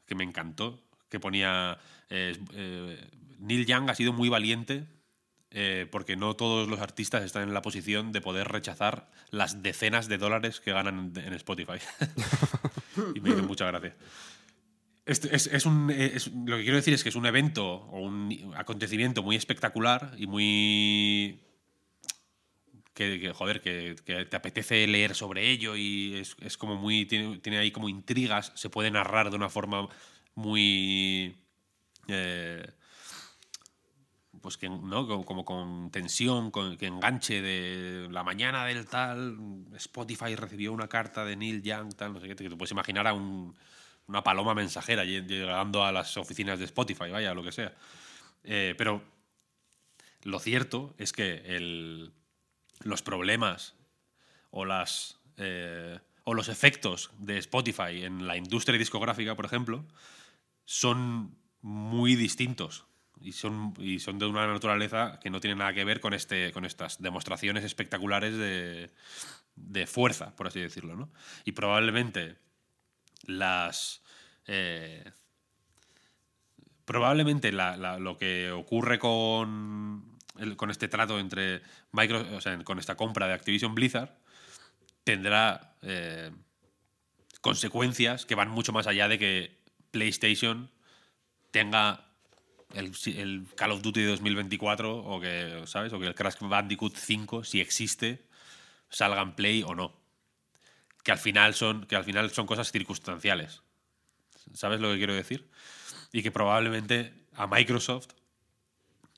que 0.06 0.14
me 0.14 0.24
encantó, 0.24 0.82
que 1.08 1.20
ponía 1.20 1.78
eh, 2.10 2.36
eh, 2.52 3.10
Neil 3.38 3.66
Young 3.66 3.90
ha 3.90 3.94
sido 3.94 4.12
muy 4.12 4.28
valiente 4.28 4.86
eh, 5.50 5.86
porque 5.90 6.16
no 6.16 6.34
todos 6.34 6.68
los 6.68 6.80
artistas 6.80 7.24
están 7.24 7.44
en 7.44 7.54
la 7.54 7.62
posición 7.62 8.12
de 8.12 8.20
poder 8.20 8.48
rechazar 8.48 9.10
las 9.30 9.62
decenas 9.62 10.08
de 10.08 10.18
dólares 10.18 10.60
que 10.60 10.72
ganan 10.72 11.12
en, 11.16 11.32
Spotify. 11.34 11.78
y 13.14 13.20
me 13.20 13.30
hizo 13.30 13.42
mucha 13.42 13.66
gracia. 13.66 13.96
Es, 15.06 15.24
es 15.24 15.66
un, 15.66 15.86
lo 16.46 16.56
que 16.56 16.62
quiero 16.62 16.76
decir 16.76 16.92
es 16.92 17.04
que 17.04 17.10
es 17.10 17.14
un 17.14 17.26
evento 17.26 17.64
o 17.64 18.00
un 18.00 18.52
acontecimiento 18.56 19.22
muy 19.22 19.36
espectacular 19.36 20.12
y 20.18 20.26
muy 20.26 21.40
que, 22.92 23.32
joder, 23.32 23.60
que, 23.60 23.94
te 24.04 24.36
apetece 24.36 24.86
leer 24.86 25.14
sobre 25.14 25.50
ello 25.50 25.76
y 25.76 26.22
es 26.40 26.56
como 26.56 26.76
muy. 26.76 27.04
Tiene, 27.04 27.38
tiene 27.38 27.58
ahí 27.58 27.70
como 27.70 27.88
intrigas, 27.88 28.52
se 28.56 28.70
puede 28.70 28.90
narrar 28.90 29.30
de 29.30 29.36
una 29.36 29.50
forma 29.50 29.88
muy. 30.34 31.36
Eh, 32.08 32.66
pues 34.40 34.56
que, 34.58 34.68
¿no? 34.68 35.24
Como, 35.24 35.44
con 35.44 35.90
tensión, 35.90 36.50
con, 36.50 36.76
que 36.76 36.86
enganche 36.86 37.40
de 37.42 38.08
la 38.10 38.22
mañana 38.22 38.64
del 38.66 38.86
tal, 38.86 39.36
Spotify 39.76 40.36
recibió 40.36 40.72
una 40.72 40.88
carta 40.88 41.24
de 41.24 41.36
Neil 41.36 41.62
Young, 41.62 41.94
tal, 41.94 42.12
no 42.12 42.20
sé 42.20 42.28
qué, 42.28 42.36
que 42.36 42.48
te 42.50 42.56
puedes 42.56 42.70
imaginar 42.70 43.06
a 43.06 43.14
un- 43.14 43.56
una 44.06 44.22
paloma 44.22 44.54
mensajera 44.54 45.04
lle- 45.04 45.26
llegando 45.26 45.84
a 45.84 45.90
las 45.90 46.16
oficinas 46.16 46.58
de 46.58 46.66
Spotify, 46.66 47.10
vaya, 47.10 47.34
lo 47.34 47.42
que 47.42 47.50
sea. 47.50 47.74
Eh, 48.44 48.74
pero 48.78 49.02
lo 50.22 50.38
cierto 50.38 50.94
es 50.98 51.12
que 51.12 51.42
el- 51.56 52.12
los 52.82 53.02
problemas 53.02 53.74
o, 54.50 54.64
las, 54.64 55.18
eh, 55.38 55.98
o 56.24 56.34
los 56.34 56.48
efectos 56.48 57.10
de 57.18 57.38
Spotify 57.38 58.04
en 58.04 58.26
la 58.26 58.36
industria 58.36 58.78
discográfica, 58.78 59.34
por 59.34 59.46
ejemplo, 59.46 59.84
son 60.64 61.36
muy 61.66 62.14
distintos 62.14 62.86
y 63.20 63.32
son, 63.32 63.74
y 63.78 63.98
son 63.98 64.20
de 64.20 64.26
una 64.26 64.46
naturaleza 64.46 65.18
que 65.20 65.30
no 65.30 65.40
tiene 65.40 65.56
nada 65.56 65.72
que 65.72 65.84
ver 65.84 65.98
con, 65.98 66.14
este, 66.14 66.52
con 66.52 66.64
estas 66.64 67.02
demostraciones 67.02 67.64
espectaculares 67.64 68.36
de, 68.36 68.92
de 69.56 69.86
fuerza, 69.88 70.36
por 70.36 70.46
así 70.46 70.60
decirlo. 70.60 70.94
¿no? 70.94 71.10
Y 71.44 71.52
probablemente 71.52 72.36
las... 73.24 74.00
eh, 74.46 75.10
probablemente 76.84 77.50
lo 77.50 78.16
que 78.16 78.52
ocurre 78.52 79.00
con, 79.00 80.16
con 80.56 80.70
este 80.70 80.86
trato 80.86 81.18
entre 81.18 81.62
Microsoft, 81.90 82.32
o 82.32 82.40
sea, 82.40 82.56
con 82.62 82.78
esta 82.78 82.94
compra 82.94 83.26
de 83.26 83.34
Activision 83.34 83.74
Blizzard, 83.74 84.16
tendrá 85.02 85.74
eh, 85.82 86.30
consecuencias 87.40 88.24
que 88.24 88.36
van 88.36 88.50
mucho 88.50 88.72
más 88.72 88.86
allá 88.86 89.08
de 89.08 89.18
que 89.18 89.58
PlayStation 89.90 90.70
tenga 91.56 92.04
el, 92.74 93.46
Call 93.54 93.72
of 93.72 93.80
Duty 93.80 94.02
de 94.02 94.08
2024 94.08 94.94
o 94.94 95.18
que, 95.18 95.62
¿sabes? 95.64 95.90
O 95.94 95.98
que 95.98 96.06
el 96.06 96.14
Crash 96.14 96.36
Bandicoot 96.40 96.94
5, 96.94 97.44
si 97.44 97.62
existe, 97.62 98.26
salga 98.90 99.22
en 99.22 99.32
Play 99.32 99.62
o 99.62 99.74
no. 99.74 99.94
Que 101.02 101.12
al 101.12 101.18
final 101.18 101.54
son, 101.54 101.86
que 101.86 101.96
al 101.96 102.04
final 102.04 102.30
son 102.30 102.46
cosas 102.46 102.70
circunstanciales. 102.70 103.62
¿Sabes 104.52 104.80
lo 104.80 104.90
que 104.90 104.98
quiero 104.98 105.14
decir? 105.14 105.48
Y 106.12 106.22
que 106.22 106.30
probablemente 106.30 107.14
a 107.34 107.46
Microsoft, 107.46 108.08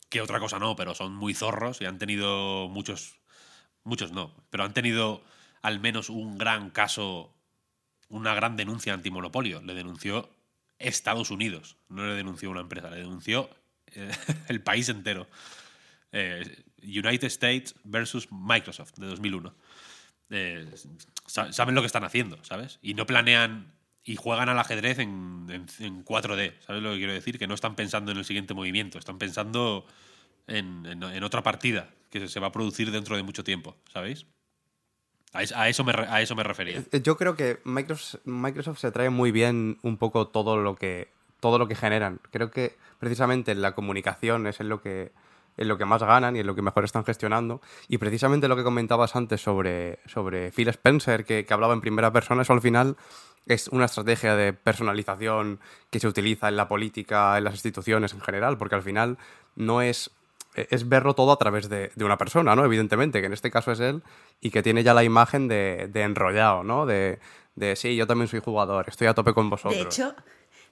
que 0.09 0.21
otra 0.21 0.39
cosa 0.39 0.61
no, 0.61 0.77
pero 0.77 0.95
son 0.95 1.13
muy 1.13 1.35
zorros 1.35 1.81
y 1.81 1.87
han 1.87 1.99
tenido 1.99 2.69
muchos, 2.69 3.19
muchos 3.83 4.13
no, 4.13 4.33
pero 4.51 4.63
han 4.63 4.75
tenido 4.75 5.25
al 5.61 5.81
menos 5.81 6.09
un 6.09 6.39
gran 6.39 6.71
caso, 6.71 7.35
una 8.09 8.33
gran 8.35 8.57
denuncia 8.57 8.95
antimonopolio. 8.95 9.61
Le 9.61 9.75
denunció 9.75 10.31
Estados 10.79 11.31
Unidos, 11.31 11.77
no 11.89 12.07
le 12.07 12.15
denunció 12.15 12.51
una 12.51 12.61
empresa, 12.61 12.91
le 12.91 12.97
denunció 12.99 13.51
eh, 13.87 14.11
el 14.49 14.61
país 14.61 14.89
entero. 14.89 15.27
Eh, 16.13 16.63
United 16.83 17.27
States 17.27 17.75
versus 17.85 18.29
Microsoft 18.31 18.95
de 18.97 19.07
2001. 19.09 19.55
Eh, 20.31 20.71
sa- 21.27 21.53
saben 21.53 21.75
lo 21.75 21.81
que 21.83 21.87
están 21.87 22.05
haciendo, 22.05 22.43
¿sabes? 22.45 22.79
Y 22.83 22.95
no 22.95 23.07
planean 23.07 23.73
y 24.05 24.17
juegan 24.17 24.49
al 24.49 24.59
ajedrez 24.59 24.99
en, 25.01 25.47
en- 25.51 25.67
en 25.85 26.05
4D, 26.05 26.55
¿sabes 26.67 26.83
lo 26.83 26.93
que 26.93 26.99
quiero 26.99 27.13
decir? 27.13 27.39
Que 27.39 27.47
no 27.47 27.55
están 27.55 27.75
pensando 27.77 28.13
en 28.13 28.19
el 28.19 28.25
siguiente 28.25 28.55
movimiento, 28.55 28.99
están 28.99 29.19
pensando 29.19 29.87
en, 30.47 30.87
en- 30.87 31.03
en 31.03 31.25
otra 31.25 31.43
partida 31.43 31.91
que 32.11 32.29
se 32.29 32.41
va 32.41 32.47
a 32.49 32.53
producir 32.53 32.91
dentro 32.91 33.17
de 33.17 33.23
mucho 33.23 33.45
tiempo, 33.45 33.77
¿sabéis? 33.93 34.27
A, 35.35 35.43
es- 35.43 35.53
a 35.53 35.69
eso, 35.69 35.85
me, 35.85 35.93
a 35.93 36.21
eso 36.23 36.35
me 36.35 36.43
refería. 36.43 36.83
Eh, 36.91 37.01
Yo 37.03 37.17
creo 37.17 37.37
que 37.37 37.61
Microsoft, 37.65 38.21
Microsoft 38.25 38.79
se 38.79 38.91
trae 38.91 39.11
muy 39.11 39.31
bien 39.31 39.79
un 39.83 39.97
poco 39.99 40.29
todo 40.29 40.57
lo 40.57 40.75
que 40.77 41.09
todo 41.41 41.59
lo 41.59 41.69
que 41.69 41.77
generan. 41.77 42.19
Creo 42.33 42.51
que 42.51 42.77
precisamente 42.99 43.55
la 43.55 43.73
comunicación 43.75 44.47
es 44.49 44.59
en 44.61 44.69
lo 44.69 44.81
que 44.83 45.13
en 45.57 45.67
lo 45.69 45.77
que 45.77 45.85
más 45.85 46.03
ganan 46.03 46.37
y 46.37 46.41
en 46.41 46.47
lo 46.47 46.55
que 46.55 46.63
mejor 46.63 46.85
están 46.85 47.05
gestionando. 47.05 47.61
Y 47.89 47.99
precisamente 47.99 48.47
lo 48.49 48.55
que 48.57 48.63
comentabas 48.63 49.17
antes 49.17 49.41
sobre, 49.41 49.99
sobre 50.07 50.53
Phil 50.53 50.69
Spencer, 50.69 51.25
que, 51.25 51.45
que 51.45 51.53
hablaba 51.55 51.75
en 51.75 51.81
primera 51.81 52.13
persona, 52.13 52.43
eso 52.43 52.53
al 52.53 52.61
final 52.61 52.97
es 53.47 53.67
una 53.69 53.87
estrategia 53.87 54.37
de 54.37 54.53
personalización 54.53 55.59
que 55.91 55.99
se 56.01 56.07
utiliza 56.09 56.49
en 56.49 56.57
la 56.57 56.69
política, 56.69 57.37
en 57.39 57.45
las 57.45 57.55
instituciones 57.55 58.13
en 58.15 58.21
general, 58.21 58.57
porque 58.57 58.77
al 58.77 58.83
final 58.83 59.19
no 59.57 59.83
es 59.83 60.11
es 60.71 60.89
verlo 60.89 61.15
todo 61.15 61.33
a 61.33 61.39
través 61.39 61.69
de, 61.69 61.91
de 61.95 62.05
una 62.05 62.19
persona, 62.19 62.57
¿no? 62.57 62.65
Evidentemente, 62.65 63.21
que 63.21 63.27
en 63.27 63.33
este 63.33 63.51
caso 63.51 63.73
es 63.73 63.81
él 63.81 64.03
y 64.41 64.51
que 64.51 64.63
tiene 64.63 64.83
ya 64.83 64.95
la 64.95 65.05
imagen 65.05 65.47
de, 65.49 65.89
de 65.93 66.03
enrollado, 66.03 66.65
¿no? 66.65 66.87
De, 66.87 67.21
de 67.55 67.77
sí, 67.77 67.95
yo 67.97 68.07
también 68.07 68.29
soy 68.29 68.41
jugador, 68.41 68.87
estoy 68.89 69.07
a 69.07 69.15
tope 69.15 69.35
con 69.35 69.51
vosotros. 69.51 69.75
De 69.75 69.83
hecho, 69.83 70.15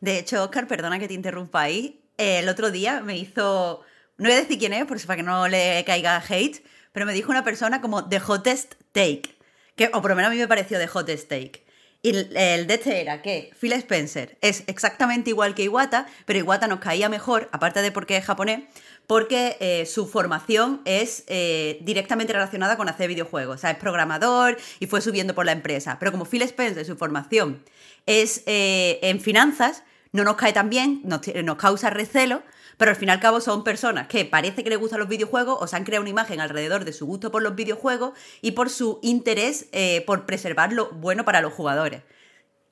de 0.01 0.19
hecho, 0.19 0.43
Oscar, 0.43 0.67
perdona 0.67 0.99
que 0.99 1.09
te 1.09 1.15
interrumpa 1.15 1.63
ahí. 1.63 2.01
el 2.17 2.49
otro 2.49 2.71
día 2.71 3.01
me 3.01 3.17
hizo. 3.17 3.83
No 4.19 4.29
voy 4.29 4.33
a 4.33 4.41
decir 4.41 4.59
quién 4.59 4.73
es, 4.73 4.87
por 4.87 4.99
si 4.99 5.07
para 5.07 5.19
que 5.19 5.23
no 5.23 5.49
le 5.49 5.85
caiga 5.87 6.23
hate, 6.27 6.65
pero 6.93 7.07
me 7.07 7.13
dijo 7.13 7.31
una 7.31 7.45
persona 7.45 7.81
como 7.81 8.09
The 8.09 8.21
Hottest 8.27 8.75
Take. 8.93 9.37
Que, 9.75 9.91
o 9.93 10.01
por 10.01 10.11
lo 10.11 10.17
menos 10.17 10.31
a 10.31 10.35
mí 10.35 10.39
me 10.39 10.49
pareció 10.49 10.79
The 10.79 10.89
Hottest 10.93 11.29
Take. 11.29 11.67
Y 12.03 12.11
el, 12.11 12.37
el 12.37 12.67
de 12.67 12.75
este 12.75 13.01
era 13.01 13.21
que 13.21 13.51
Phil 13.59 13.73
Spencer 13.73 14.39
es 14.41 14.65
exactamente 14.69 15.31
igual 15.31 15.55
que 15.55 15.65
Iwata, 15.65 16.07
pero 16.25 16.39
Iwata 16.39 16.69
nos 16.69 16.79
caía 16.79 17.09
mejor, 17.09 17.49
aparte 17.53 17.83
de 17.83 17.91
porque 17.91 18.17
es 18.17 18.25
japonés, 18.25 18.61
porque 19.07 19.57
eh, 19.61 19.87
su 19.87 20.07
formación 20.07 20.81
es 20.85 21.25
eh, 21.27 21.79
directamente 21.83 22.33
relacionada 22.33 22.77
con 22.77 22.89
hacer 22.89 23.09
videojuegos. 23.09 23.57
O 23.57 23.59
sea, 23.59 23.71
es 23.71 23.79
programador 23.79 24.57
y 24.81 24.87
fue 24.87 25.01
subiendo 25.01 25.35
por 25.35 25.47
la 25.47 25.53
empresa. 25.53 25.99
Pero 25.99 26.13
como 26.13 26.25
Phil 26.25 26.43
Spencer, 26.43 26.85
su 26.85 26.97
formación 26.97 27.63
es 28.07 28.43
eh, 28.47 28.99
en 29.03 29.21
finanzas, 29.21 29.83
no 30.13 30.25
nos 30.25 30.37
cae 30.37 30.53
tan 30.53 30.71
bien, 30.71 31.03
nos, 31.05 31.21
causa 31.57 31.91
recelo, 31.91 32.43
pero 32.79 32.91
al 32.91 32.97
fin 32.97 33.09
y 33.09 33.13
al 33.13 33.21
cabo 33.21 33.41
son 33.41 33.65
personas 33.65 34.07
que 34.07 34.25
parece 34.25 34.63
que 34.63 34.71
les 34.71 34.79
gustan 34.79 35.01
los 35.01 35.09
videojuegos 35.09 35.59
o 35.61 35.67
se 35.67 35.77
han 35.77 35.85
creado 35.85 36.03
una 36.03 36.11
imagen 36.11 36.41
alrededor 36.41 36.85
de 36.85 36.93
su 36.93 37.07
gusto 37.07 37.31
por 37.31 37.43
los 37.43 37.55
videojuegos 37.55 38.13
y 38.43 38.53
por 38.53 38.71
su 38.71 39.01
interés 39.03 39.67
eh, 39.73 40.03
por 40.07 40.27
preservar 40.27 40.73
lo 40.73 40.91
bueno 40.91 41.25
para 41.25 41.41
los 41.41 41.53
jugadores. 41.53 42.03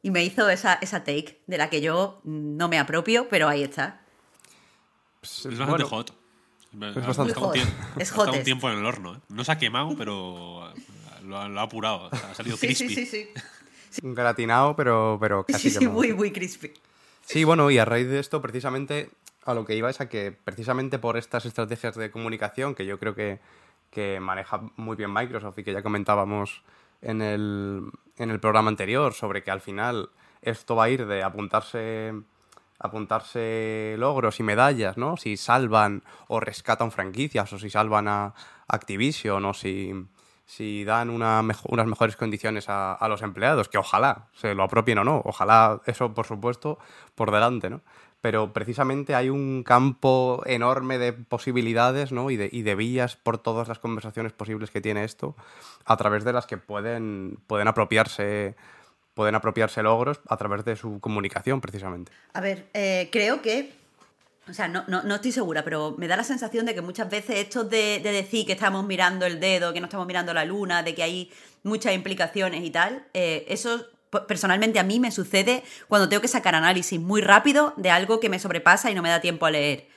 Y 0.03 0.11
me 0.11 0.23
hizo 0.23 0.49
esa, 0.51 0.75
esa 0.75 1.01
take, 1.01 1.41
de 1.47 1.59
la 1.59 1.71
que 1.71 1.81
yo 1.81 2.21
mm, 2.25 2.57
no 2.57 2.69
me 2.69 2.79
apropio, 2.79 3.29
pero 3.29 3.49
ahí 3.49 3.63
está. 3.63 4.03
Pues, 5.21 5.47
Es 5.47 5.59
bastante 5.59 5.85
bueno, 5.85 5.89
hot. 5.89 6.24
Bastante 6.75 7.01
Ha 7.01 7.11
estado 7.11 7.27
un 7.27 7.35
hot. 7.35 7.53
tiempo- 7.53 8.01
Es 8.01 8.13
un 8.13 8.43
tiempo 8.45 8.71
en 8.71 8.79
el 8.79 8.87
horno. 8.87 9.15
¿eh? 9.17 9.19
No 9.29 9.45
se 9.45 9.53
ha 9.53 9.59
quemado, 9.59 9.95
pero 9.99 10.73
lo 11.25 11.39
ha, 11.39 11.49
lo 11.49 11.61
ha 11.61 11.63
apurado. 11.63 12.09
Ha 12.13 12.35
salido 12.35 12.57
Sí, 12.59 12.67
crispy. 12.67 12.89
sí, 12.95 13.07
sí, 13.07 13.29
sí. 13.91 14.01
un 14.03 14.15
gratinado, 14.15 14.75
pero, 14.77 15.17
pero 15.21 15.45
Sí, 15.47 15.53
casi 15.53 15.71
sí, 15.71 15.79
quemado. 15.79 15.99
muy, 15.99 16.13
muy 16.13 16.31
crispy. 16.33 16.73
Sí, 17.25 17.45
bueno, 17.45 17.71
y 17.71 17.79
a 17.79 17.85
raíz 17.85 18.09
de 18.09 18.19
esto, 18.21 18.43
precisamente, 18.43 19.11
a 19.45 19.55
lo 19.55 19.65
que 19.65 19.75
iba 19.77 19.89
es 19.89 20.01
a 20.01 20.09
que, 20.09 20.33
precisamente 20.33 20.99
por 20.99 21.17
estas 21.17 21.47
estrategias 21.47 21.95
de 21.95 22.11
comunicación 22.11 22.75
que 22.75 22.85
yo 22.87 22.99
creo 22.99 23.15
que, 23.15 23.41
que 23.91 24.21
maneja 24.21 24.61
muy 24.77 24.97
bien 24.97 25.13
Microsoft 25.13 25.59
y 25.59 25.65
que 25.65 25.73
ya 25.73 25.83
comentábamos 25.83 26.63
en 27.01 27.23
el, 27.23 27.83
en 28.19 28.31
el 28.31 28.41
programa 28.41 28.69
anterior, 28.69 29.15
sobre 29.15 29.43
que 29.43 29.51
al 29.51 29.61
final 29.63 30.11
esto 30.43 30.77
va 30.77 30.85
a 30.85 30.91
ir 30.91 31.07
de 31.07 31.23
apuntarse 31.23 32.13
apuntarse 32.85 33.97
logros 33.99 34.41
y 34.41 34.43
medallas, 34.43 34.99
¿no? 34.99 35.17
Si 35.17 35.39
salvan 35.39 36.03
o 36.29 36.39
rescatan 36.39 36.93
franquicias 36.93 37.51
o 37.55 37.59
si 37.59 37.71
salvan 37.71 38.09
a 38.09 38.35
Activision 38.69 39.43
o 39.47 39.55
si, 39.55 39.93
si 40.45 40.85
dan 40.85 41.09
una 41.09 41.43
unas 41.65 41.87
mejores 41.87 42.17
condiciones 42.17 42.69
a, 42.69 42.93
a 42.93 43.09
los 43.09 43.23
empleados, 43.23 43.71
que 43.71 43.79
ojalá 43.79 44.29
se 44.35 44.55
lo 44.55 44.63
apropien 44.63 44.99
o 44.99 45.05
no, 45.05 45.23
ojalá 45.25 45.81
eso 45.87 46.13
por 46.13 46.27
supuesto 46.27 46.79
por 47.15 47.31
delante, 47.31 47.71
¿no? 47.71 47.81
Pero 48.21 48.53
precisamente 48.53 49.15
hay 49.15 49.31
un 49.31 49.63
campo 49.65 50.43
enorme 50.45 50.99
de 50.99 51.13
posibilidades 51.13 52.11
¿no? 52.11 52.31
y, 52.31 52.37
de, 52.37 52.49
y 52.51 52.63
de 52.63 52.75
vías 52.75 53.17
por 53.17 53.37
todas 53.37 53.69
las 53.69 53.79
conversaciones 53.79 54.33
posibles 54.33 54.71
que 54.71 54.81
tiene 54.81 55.05
esto, 55.05 55.37
a 55.85 55.99
través 55.99 56.25
de 56.25 56.33
las 56.33 56.47
que 56.47 56.57
pueden, 56.57 57.39
pueden 57.47 57.69
apropiarse 57.69 58.57
pueden 59.15 59.35
apropiarse 59.35 59.83
logros 59.83 60.21
a 60.29 60.37
través 60.37 60.65
de 60.65 60.77
su 60.77 61.01
comunicación, 61.01 61.61
precisamente. 61.61 62.13
A 62.33 62.41
ver, 62.41 62.69
eh, 62.75 63.09
creo 63.11 63.41
que. 63.41 63.73
O 64.47 64.53
sea, 64.53 64.69
no, 64.69 64.85
no, 64.89 65.03
no 65.03 65.15
estoy 65.15 65.33
segura, 65.33 65.65
pero 65.65 65.95
me 65.97 66.07
da 66.07 66.19
la 66.19 66.25
sensación 66.25 66.67
de 66.67 66.75
que 66.75 66.83
muchas 66.83 67.09
veces 67.09 67.39
esto 67.39 67.65
de, 67.65 68.01
de 68.01 68.13
decir 68.13 68.45
que 68.45 68.53
estamos 68.53 68.85
mirando 68.85 69.25
el 69.25 69.41
dedo, 69.41 69.73
que 69.73 69.81
no 69.81 69.87
estamos 69.87 70.07
mirando 70.07 70.35
la 70.35 70.45
luna, 70.45 70.83
de 70.83 70.95
que 70.95 71.03
hay 71.03 71.33
muchas 71.63 71.95
implicaciones 71.95 72.63
y 72.63 72.71
tal, 72.71 73.07
eh, 73.15 73.47
eso 73.49 73.87
personalmente 74.21 74.79
a 74.79 74.85
mí 74.85 75.01
me 75.01 75.11
sucede 75.11 75.65
cuando 75.89 76.09
tengo 76.09 76.21
que 76.21 76.29
sacar 76.29 76.55
análisis 76.55 77.01
muy 77.01 77.21
rápido 77.21 77.75
de 77.77 77.91
algo 77.91 78.21
que 78.21 78.29
me 78.29 78.39
sobrepasa 78.39 78.91
y 78.91 78.95
no 78.95 79.03
me 79.03 79.09
da 79.09 79.21
tiempo 79.21 79.47
a 79.47 79.51
leer. 79.51 79.89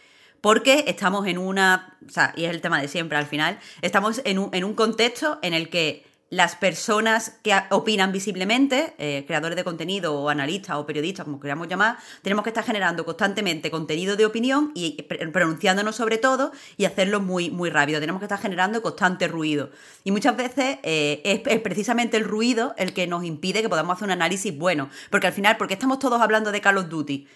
Porque 0.41 0.85
estamos 0.87 1.25
en 1.27 1.37
una. 1.37 1.97
O 2.07 2.09
sea, 2.09 2.33
y 2.35 2.45
es 2.45 2.51
el 2.51 2.61
tema 2.61 2.79
de 2.79 2.87
siempre 2.87 3.17
al 3.17 3.25
final. 3.25 3.59
Estamos 3.81 4.21
en 4.23 4.39
un, 4.39 4.49
en 4.53 4.63
un 4.63 4.75
contexto 4.75 5.39
en 5.41 5.53
el 5.53 5.69
que 5.69 6.05
las 6.29 6.55
personas 6.55 7.37
que 7.41 7.53
opinan 7.69 8.11
visiblemente, 8.11 8.93
eh, 8.97 9.23
creadores 9.25 9.55
de 9.55 9.63
contenido 9.63 10.13
o 10.13 10.29
analistas 10.29 10.75
o 10.75 10.85
periodistas, 10.85 11.23
como 11.23 11.39
queramos 11.39 11.67
llamar, 11.69 11.97
tenemos 12.21 12.43
que 12.43 12.49
estar 12.49 12.65
generando 12.65 13.05
constantemente 13.05 13.71
contenido 13.71 14.17
de 14.17 14.25
opinión 14.25 14.71
y 14.75 15.03
pronunciándonos 15.03 15.95
sobre 15.95 16.17
todo 16.17 16.51
y 16.75 16.85
hacerlo 16.85 17.21
muy, 17.21 17.49
muy 17.49 17.69
rápido. 17.69 18.01
Tenemos 18.01 18.19
que 18.19 18.25
estar 18.25 18.39
generando 18.39 18.81
constante 18.81 19.27
ruido. 19.29 19.69
Y 20.03 20.11
muchas 20.11 20.35
veces 20.35 20.79
eh, 20.83 21.21
es, 21.23 21.59
precisamente 21.61 22.17
el 22.17 22.25
ruido 22.25 22.75
el 22.77 22.93
que 22.93 23.07
nos 23.07 23.23
impide 23.23 23.61
que 23.61 23.69
podamos 23.69 23.95
hacer 23.95 24.05
un 24.05 24.11
análisis 24.11 24.57
bueno. 24.57 24.89
Porque 25.09 25.27
al 25.27 25.33
final, 25.33 25.55
¿por 25.55 25.67
qué 25.67 25.75
estamos 25.75 25.99
todos 25.99 26.21
hablando 26.21 26.51
de 26.51 26.59
Call 26.59 26.77
of 26.77 26.89
Duty? 26.89 27.27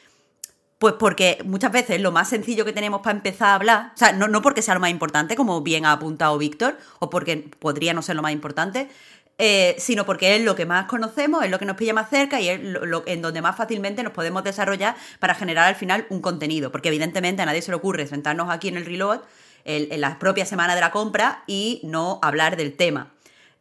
Pues 0.81 0.95
porque 0.97 1.37
muchas 1.45 1.71
veces 1.71 2.01
lo 2.01 2.11
más 2.11 2.27
sencillo 2.27 2.65
que 2.65 2.73
tenemos 2.73 3.01
para 3.01 3.15
empezar 3.15 3.49
a 3.49 3.53
hablar, 3.53 3.91
o 3.93 3.97
sea, 3.99 4.13
no, 4.13 4.27
no 4.27 4.41
porque 4.41 4.63
sea 4.63 4.73
lo 4.73 4.79
más 4.79 4.89
importante, 4.89 5.35
como 5.35 5.61
bien 5.61 5.85
ha 5.85 5.91
apuntado 5.91 6.35
Víctor, 6.39 6.75
o 6.97 7.11
porque 7.11 7.51
podría 7.59 7.93
no 7.93 8.01
ser 8.01 8.15
lo 8.15 8.23
más 8.23 8.31
importante, 8.31 8.89
eh, 9.37 9.75
sino 9.77 10.07
porque 10.07 10.35
es 10.35 10.41
lo 10.41 10.55
que 10.55 10.65
más 10.65 10.87
conocemos, 10.87 11.43
es 11.45 11.51
lo 11.51 11.59
que 11.59 11.65
nos 11.65 11.77
pilla 11.77 11.93
más 11.93 12.09
cerca 12.09 12.41
y 12.41 12.49
es 12.49 12.59
lo, 12.63 13.03
en 13.05 13.21
donde 13.21 13.43
más 13.43 13.55
fácilmente 13.55 14.01
nos 14.01 14.11
podemos 14.11 14.43
desarrollar 14.43 14.95
para 15.19 15.35
generar 15.35 15.67
al 15.67 15.75
final 15.75 16.07
un 16.09 16.19
contenido. 16.19 16.71
Porque 16.71 16.89
evidentemente 16.89 17.43
a 17.43 17.45
nadie 17.45 17.61
se 17.61 17.69
le 17.69 17.77
ocurre 17.77 18.07
sentarnos 18.07 18.49
aquí 18.49 18.67
en 18.67 18.77
el 18.77 18.85
reload 18.87 19.19
en 19.65 20.01
la 20.01 20.17
propia 20.17 20.47
semana 20.47 20.73
de 20.73 20.81
la 20.81 20.89
compra 20.89 21.43
y 21.45 21.81
no 21.83 22.17
hablar 22.23 22.57
del 22.57 22.75
tema. 22.75 23.11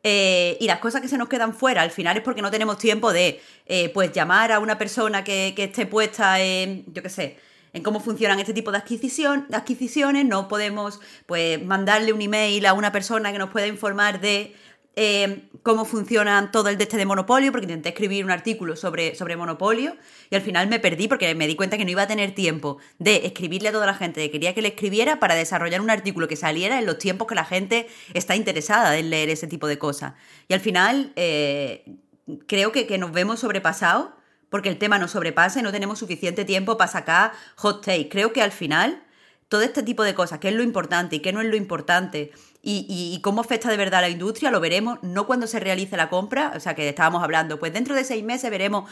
Eh, 0.03 0.57
y 0.61 0.67
las 0.67 0.79
cosas 0.79 1.03
que 1.03 1.09
se 1.09 1.19
nos 1.19 1.29
quedan 1.29 1.53
fuera 1.53 1.83
al 1.83 1.91
final 1.91 2.17
es 2.17 2.23
porque 2.23 2.41
no 2.41 2.51
tenemos 2.51 2.79
tiempo 2.79 3.13
de 3.13 3.41
eh, 3.67 3.91
pues 3.93 4.13
llamar 4.13 4.51
a 4.51 4.59
una 4.59 4.79
persona 4.79 5.25
que, 5.25 5.53
que 5.55 5.65
esté 5.65 5.85
puesta 5.85 6.41
en, 6.41 6.85
yo 6.93 7.03
qué 7.03 7.11
sé, 7.11 7.39
en 7.73 7.83
cómo 7.83 8.01
funcionan 8.01 8.41
este 8.41 8.53
tipo 8.53 8.73
de, 8.73 8.79
adquisición, 8.79 9.47
de 9.49 9.57
adquisiciones, 9.57 10.25
no 10.25 10.49
podemos 10.49 11.01
pues 11.27 11.63
mandarle 11.65 12.13
un 12.13 12.23
email 12.23 12.65
a 12.67 12.73
una 12.73 12.93
persona 12.93 13.33
que 13.33 13.39
nos 13.39 13.51
pueda 13.51 13.67
informar 13.67 14.21
de 14.21 14.55
eh, 14.97 15.49
cómo 15.63 15.85
funciona 15.85 16.51
todo 16.51 16.69
el 16.69 16.77
de 16.77 16.85
este 16.85 16.97
de 16.97 17.07
Monopolio, 17.07 17.53
porque 17.53 17.65
intenté 17.65 17.91
escribir 17.91 18.25
un 18.25 18.31
artículo 18.31 18.77
sobre, 18.77 19.15
sobre 19.15 19.37
Monopolio 19.37 19.97
y 20.31 20.35
al 20.35 20.43
final 20.43 20.69
me 20.69 20.81
perdí 20.81 21.07
porque 21.07 21.35
me 21.35 21.47
di 21.47 21.55
cuenta 21.55 21.79
que 21.79 21.85
no 21.85 21.91
iba 21.91 22.03
a 22.03 22.07
tener 22.09 22.35
tiempo 22.35 22.79
de 22.99 23.27
escribirle 23.27 23.69
a 23.69 23.73
toda 23.73 23.87
la 23.87 23.95
gente 23.95 24.21
que 24.21 24.31
quería 24.31 24.53
que 24.53 24.63
le 24.63 24.69
escribiera 24.69 25.21
para 25.21 25.35
desarrollar 25.35 25.81
un 25.81 25.91
artículo 25.91 26.29
que 26.29 26.37
saliera 26.37 26.79
en 26.79 26.87
los 26.87 26.99
tiempos 26.99 27.29
que 27.29 27.35
la 27.35 27.45
gente 27.45 27.89
está 28.15 28.35
interesada 28.35 28.97
en 28.99 29.11
leer 29.11 29.29
ese 29.29 29.47
tipo 29.47 29.69
de 29.69 29.79
cosas. 29.79 30.15
Y 30.49 30.55
al 30.55 30.61
final 30.61 31.13
eh, 31.15 31.85
creo 32.47 32.73
que, 32.73 32.99
nos 32.99 33.13
vemos 33.13 33.41
sobrepasados 33.41 34.09
porque 34.49 34.69
el 34.69 34.79
tema 34.79 34.99
nos 34.99 35.13
sobrepasa 35.13 35.63
no 35.63 35.71
tenemos 35.71 36.01
suficiente 36.01 36.45
tiempo 36.45 36.77
para 36.77 36.91
sacar 36.91 37.33
hot 37.57 37.85
take. 37.85 38.09
Creo 38.09 38.33
que 38.33 38.43
al 38.43 38.53
final 38.53 39.05
todo 39.49 39.63
este 39.63 39.83
tipo 39.83 40.05
de 40.05 40.15
cosas, 40.15 40.39
qué 40.39 40.49
es 40.49 40.55
lo 40.55 40.63
importante 40.63 41.17
y 41.17 41.21
qué 41.21 41.33
no 41.33 41.41
es 41.41 41.49
lo 41.49 41.57
importante, 41.57 42.33
y, 42.63 43.19
cómo 43.23 43.41
afecta 43.41 43.71
de 43.71 43.77
verdad 43.77 44.01
a 44.01 44.03
la 44.03 44.09
industria, 44.11 44.51
lo 44.51 44.61
veremos 44.61 44.99
no 45.03 45.27
cuando 45.27 45.47
se 45.47 45.61
realice 45.61 45.97
la 45.97 46.11
compra, 46.11 46.53
o 46.55 46.61
sea, 46.61 46.75
que 46.75 46.89
estábamos 46.89 47.23
hablando, 47.23 47.59
pues 47.59 47.73
dentro 47.73 47.95
de 47.95 48.05
seis 48.05 48.23
meses 48.23 48.51
veremos, 48.51 48.91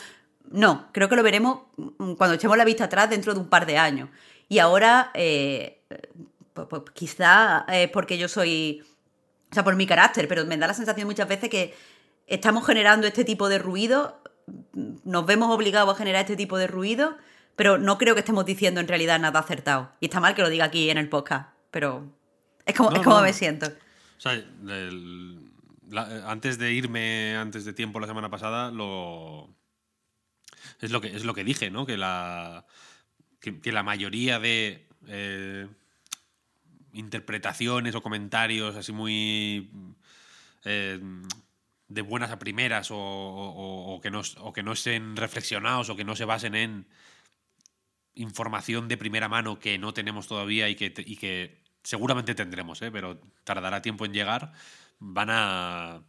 no, 0.51 0.89
creo 0.93 1.09
que 1.09 1.17
lo 1.17 1.23
veremos 1.23 1.61
mm, 1.77 2.15
cuando 2.15 2.35
echemos 2.35 2.57
la 2.57 2.65
vista 2.65 2.85
atrás 2.85 3.11
dentro 3.11 3.35
de 3.35 3.41
un 3.41 3.49
par 3.49 3.67
de 3.67 3.77
años. 3.77 4.09
Y 4.49 4.59
ahora, 4.61 5.11
eh, 5.15 5.83
pues, 6.55 6.67
pues, 6.69 6.83
quizá 6.95 7.67
es 7.69 7.91
porque 7.91 8.17
yo 8.17 8.29
soy, 8.29 8.83
o 9.51 9.55
sea, 9.55 9.65
por 9.65 9.77
mi 9.77 9.87
carácter, 9.87 10.29
pero 10.29 10.47
me 10.47 10.57
da 10.57 10.67
la 10.67 10.75
sensación 10.75 11.07
muchas 11.07 11.29
veces 11.29 11.51
que 11.51 11.75
estamos 12.27 12.65
generando 12.67 13.07
este 13.07 13.25
tipo 13.25 13.49
de 13.51 13.59
ruido, 13.59 14.23
nos 15.05 15.27
vemos 15.27 15.55
obligados 15.55 15.95
a 15.95 15.99
generar 15.99 16.23
este 16.23 16.37
tipo 16.37 16.57
de 16.57 16.67
ruido, 16.67 17.17
pero 17.57 17.77
no 17.77 17.99
creo 17.99 18.15
que 18.15 18.21
estemos 18.21 18.47
diciendo 18.47 18.81
en 18.81 18.89
realidad 18.89 19.19
nada 19.19 19.41
acertado. 19.41 19.91
Y 20.01 20.07
está 20.07 20.21
mal 20.21 20.35
que 20.35 20.43
lo 20.43 20.49
diga 20.49 20.65
aquí 20.65 20.89
en 20.89 20.97
el 20.97 21.09
podcast, 21.11 21.51
pero 21.71 22.07
es 22.69 22.77
como, 22.77 23.03
como 23.03 23.23
me 23.23 23.33
siento. 23.33 23.67
O 23.67 24.21
sea, 24.21 24.45
antes 26.27 26.59
de 26.59 26.73
irme, 26.73 27.35
antes 27.37 27.65
de 27.65 27.73
tiempo 27.73 27.99
la 27.99 28.07
semana 28.07 28.31
pasada, 28.31 28.71
lo. 28.71 29.49
Es 30.81 30.91
lo 30.91 31.01
que, 31.01 31.09
es 31.09 31.25
lo 31.25 31.35
que 31.35 31.45
dije, 31.45 31.71
¿no? 31.71 31.87
Que 31.87 31.97
la, 31.97 32.67
que, 33.41 33.73
la 33.73 33.83
mayoría 33.83 34.39
de 34.39 34.87
eh, 35.07 35.67
interpretaciones 36.93 37.95
o 37.95 38.03
comentarios 38.03 38.77
así 38.77 38.93
muy. 38.93 39.71
Eh, 40.65 41.01
de 41.89 42.03
buenas 42.03 42.31
a 42.31 42.39
primeras 42.39 42.89
o, 42.91 43.99
que 44.03 44.11
no, 44.11 44.21
o 44.41 44.53
que 44.53 44.63
no 44.63 44.73
estén 44.73 45.17
reflexionados 45.17 45.89
o 45.89 45.97
que 45.97 46.05
no 46.05 46.15
se 46.17 46.27
basen 46.27 46.55
en 46.55 46.87
información 48.15 48.89
de 48.89 48.99
primera 48.99 49.31
mano 49.31 49.59
que 49.59 49.79
no 49.79 49.95
tenemos 49.95 50.27
todavía 50.27 50.69
y 50.69 50.75
que, 50.75 50.93
y 50.99 51.17
que 51.17 51.63
seguramente 51.83 52.35
tendremos, 52.35 52.81
¿eh? 52.83 52.91
pero 52.91 53.21
tardará 53.45 53.83
tiempo 53.83 54.05
en 54.05 54.13
llegar, 54.13 54.53
van 54.99 55.29
a, 55.31 56.03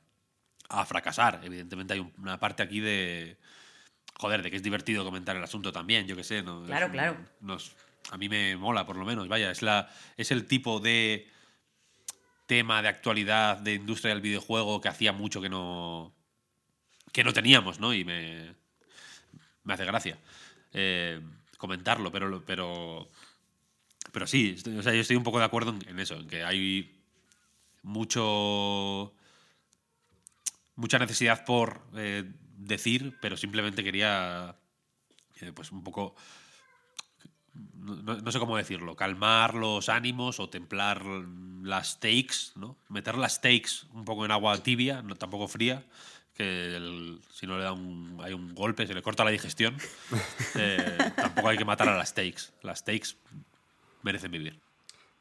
a 0.69 0.85
fracasar. 0.85 1.41
Evidentemente 1.43 1.93
hay 1.93 2.11
una 2.17 2.39
parte 2.39 2.63
aquí 2.63 2.79
de... 2.79 3.37
Joder, 4.15 4.43
de 4.43 4.51
que 4.51 4.57
es 4.57 4.63
divertido 4.63 5.05
comentar 5.05 5.37
el 5.37 5.43
asunto 5.43 5.71
también, 5.71 6.05
yo 6.05 6.15
qué 6.15 6.25
sé. 6.25 6.43
¿no? 6.43 6.65
Claro, 6.65 6.91
claro. 6.91 7.17
Nos, 7.39 7.73
a 8.11 8.17
mí 8.17 8.27
me 8.27 8.57
mola, 8.57 8.85
por 8.85 8.97
lo 8.97 9.05
menos. 9.05 9.29
Vaya, 9.29 9.49
es, 9.49 9.61
la, 9.61 9.89
es 10.17 10.31
el 10.31 10.45
tipo 10.45 10.81
de 10.81 11.29
tema 12.45 12.81
de 12.81 12.89
actualidad 12.89 13.57
de 13.57 13.75
industria 13.75 14.13
del 14.13 14.21
videojuego 14.21 14.81
que 14.81 14.89
hacía 14.89 15.13
mucho 15.13 15.39
que 15.39 15.49
no 15.49 16.13
que 17.11 17.23
no 17.23 17.33
teníamos, 17.33 17.79
¿no? 17.79 17.93
Y 17.93 18.03
me, 18.03 18.55
me 19.63 19.73
hace 19.73 19.85
gracia 19.85 20.17
eh, 20.73 21.21
comentarlo, 21.57 22.11
pero, 22.11 22.43
pero 22.45 23.09
pero 24.11 24.27
sí, 24.27 24.55
o 24.77 24.81
sea, 24.81 24.93
yo 24.93 25.01
estoy 25.01 25.15
un 25.15 25.23
poco 25.23 25.39
de 25.39 25.45
acuerdo 25.45 25.75
en, 25.87 25.99
eso, 25.99 26.15
en 26.15 26.27
que 26.27 26.43
hay 26.43 26.99
mucho 27.83 29.13
mucha 30.75 30.99
necesidad 30.99 31.45
por 31.45 31.81
eh, 31.95 32.23
decir, 32.57 33.17
pero 33.21 33.37
simplemente 33.37 33.83
quería 33.83 34.55
eh, 35.41 35.51
pues 35.53 35.71
un 35.71 35.83
poco 35.83 36.15
no, 37.53 38.31
sé 38.31 38.39
cómo 38.39 38.57
decirlo, 38.57 38.95
calmar 38.95 39.53
los 39.53 39.89
ánimos 39.89 40.39
o 40.39 40.49
templar 40.49 41.03
las 41.03 41.91
stakes, 41.91 42.53
¿no? 42.55 42.77
Meter 42.87 43.17
las 43.17 43.35
stakes 43.35 43.87
un 43.93 44.05
poco 44.05 44.25
en 44.25 44.31
agua 44.31 44.57
tibia, 44.61 45.01
no 45.01 45.15
tampoco 45.15 45.47
fría, 45.47 45.85
que 46.33 47.17
si 47.33 47.47
no 47.47 47.57
le 47.57 47.63
da 47.63 47.73
un, 47.73 48.19
hay 48.23 48.33
un 48.33 48.53
golpe, 48.55 48.87
se 48.87 48.93
le 48.93 49.01
corta 49.01 49.23
la 49.23 49.31
digestión, 49.31 49.75
eh, 50.55 50.97
tampoco 51.15 51.49
hay 51.49 51.57
que 51.57 51.65
matar 51.65 51.89
a 51.89 51.97
las 51.97 52.09
stakes. 52.09 52.53
Las 52.61 52.79
stakes 52.79 53.17
merecen 54.01 54.31
vivir. 54.31 54.59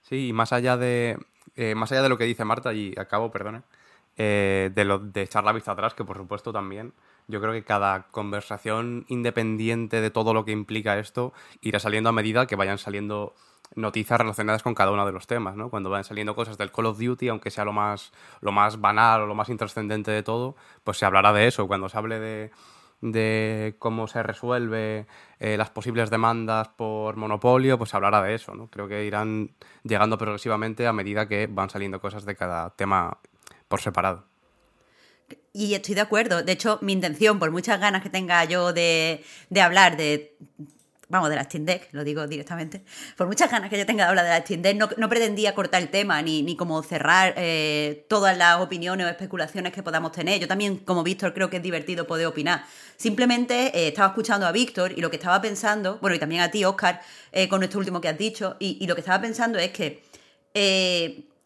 Sí, 0.02 0.32
más 0.32 0.52
allá 0.52 0.76
de, 0.76 1.18
eh, 1.56 1.74
más 1.74 1.92
allá 1.92 2.02
de 2.02 2.08
lo 2.08 2.18
que 2.18 2.24
dice 2.24 2.44
Marta, 2.44 2.72
y 2.72 2.94
acabo, 2.98 3.30
perdone, 3.30 3.62
eh, 4.16 4.70
de, 4.74 4.84
lo, 4.84 4.98
de 4.98 5.22
echar 5.22 5.44
la 5.44 5.52
vista 5.52 5.72
atrás, 5.72 5.94
que 5.94 6.04
por 6.04 6.16
supuesto 6.16 6.52
también, 6.52 6.92
yo 7.28 7.40
creo 7.40 7.52
que 7.52 7.62
cada 7.62 8.04
conversación 8.10 9.04
independiente 9.08 10.00
de 10.00 10.10
todo 10.10 10.32
lo 10.32 10.44
que 10.44 10.52
implica 10.52 10.98
esto 10.98 11.32
irá 11.60 11.78
saliendo 11.78 12.08
a 12.08 12.12
medida 12.12 12.46
que 12.46 12.56
vayan 12.56 12.78
saliendo 12.78 13.34
noticias 13.74 14.18
relacionadas 14.18 14.62
con 14.62 14.74
cada 14.74 14.90
uno 14.90 15.04
de 15.04 15.12
los 15.12 15.26
temas, 15.26 15.56
¿no? 15.56 15.68
Cuando 15.68 15.90
vayan 15.90 16.04
saliendo 16.04 16.34
cosas 16.34 16.56
del 16.56 16.72
Call 16.72 16.86
of 16.86 16.98
Duty, 16.98 17.28
aunque 17.28 17.50
sea 17.50 17.64
lo 17.64 17.72
más, 17.72 18.12
lo 18.40 18.50
más 18.50 18.80
banal 18.80 19.22
o 19.22 19.26
lo 19.26 19.34
más 19.34 19.50
intrascendente 19.50 20.10
de 20.10 20.22
todo, 20.22 20.56
pues 20.84 20.96
se 20.96 21.04
hablará 21.04 21.32
de 21.32 21.46
eso. 21.46 21.68
Cuando 21.68 21.88
se 21.88 21.98
hable 21.98 22.18
de, 22.18 22.50
de 23.01 23.76
cómo 23.78 24.09
se 24.09 24.22
resuelve 24.22 25.07
eh, 25.38 25.57
las 25.57 25.70
posibles 25.70 26.11
demandas 26.11 26.68
por 26.68 27.16
monopolio, 27.16 27.78
pues 27.78 27.94
hablará 27.94 28.22
de 28.22 28.34
eso, 28.34 28.55
¿no? 28.55 28.68
Creo 28.68 28.88
que 28.88 29.05
irán 29.05 29.51
llegando 29.84 30.18
progresivamente 30.18 30.86
a 30.86 30.92
medida 30.92 31.28
que 31.28 31.46
van 31.46 31.70
saliendo 31.70 32.01
cosas 32.01 32.24
de 32.24 32.34
cada 32.34 32.70
tema 32.70 33.18
por 33.68 33.80
separado. 33.80 34.24
Y 35.53 35.74
estoy 35.74 35.94
de 35.94 36.01
acuerdo. 36.01 36.42
De 36.42 36.53
hecho, 36.53 36.78
mi 36.82 36.92
intención, 36.92 37.38
por 37.38 37.51
muchas 37.51 37.80
ganas 37.80 38.03
que 38.03 38.11
tenga 38.11 38.44
yo 38.44 38.72
de, 38.72 39.24
de 39.51 39.61
hablar 39.61 39.96
de 39.96 40.36
vamos, 41.09 41.30
de 41.30 41.36
la 41.36 41.44
Steam 41.44 41.64
Deck, 41.64 41.88
lo 41.92 42.04
digo 42.04 42.26
directamente, 42.26 42.82
por 43.16 43.26
muchas 43.26 43.50
ganas 43.50 43.70
que 43.70 43.78
yo 43.78 43.86
tenga 43.86 44.04
de 44.04 44.11
hablar 44.11 44.24
de 44.24 44.30
la 44.30 44.40
Steam 44.40 44.62
Deck, 44.62 44.96
no, 44.96 45.09
pretendía 45.09 45.54
cortar 45.54 45.80
el 45.82 45.88
tema 45.88 46.20
ni, 46.20 46.42
ni 46.42 46.56
como 46.56 46.82
cerrar 46.82 47.34
eh, 47.36 48.04
todas 48.09 48.36
las 48.36 48.61
opiniones 48.61 49.06
o 49.06 49.09
especulaciones 49.09 49.72
que 49.72 49.82
podamos 49.82 50.12
tener. 50.12 50.38
Yo 50.38 50.46
también, 50.46 50.76
como 50.78 51.02
Víctor, 51.02 51.32
creo 51.32 51.48
que 51.48 51.56
es 51.56 51.62
divertido 51.62 52.06
poder 52.06 52.26
opinar. 52.26 52.64
Simplemente 52.96 53.76
eh, 53.78 53.88
estaba 53.88 54.09
escuchando 54.09 54.46
a 54.46 54.52
Víctor 54.52 54.92
y 54.92 55.00
lo 55.00 55.11
que 55.11 55.16
estaba 55.16 55.40
pensando, 55.40 55.98
bueno, 56.00 56.14
y 56.14 56.18
también 56.18 56.42
a 56.42 56.50
ti, 56.50 56.64
Oscar, 56.64 57.00
eh, 57.32 57.48
con 57.48 57.62
esto 57.62 57.78
último 57.78 58.00
que 58.00 58.09
has 58.09 58.18
dicho, 58.18 58.56
y, 58.59 58.86
lo 58.86 58.94
que 58.94 59.00
estaba 59.00 59.20
pensando 59.20 59.59
es 59.59 59.70
que 59.70 60.02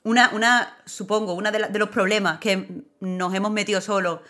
una, 0.04 0.30
una, 0.30 0.78
supongo, 0.84 1.34
uno 1.34 1.50
de, 1.52 1.68
de 1.68 1.78
los 1.78 1.88
problemas 1.88 2.38
que 2.38 2.68
nos 3.00 3.34
hemos 3.34 3.50
metido 3.50 3.80
solos 3.80 4.20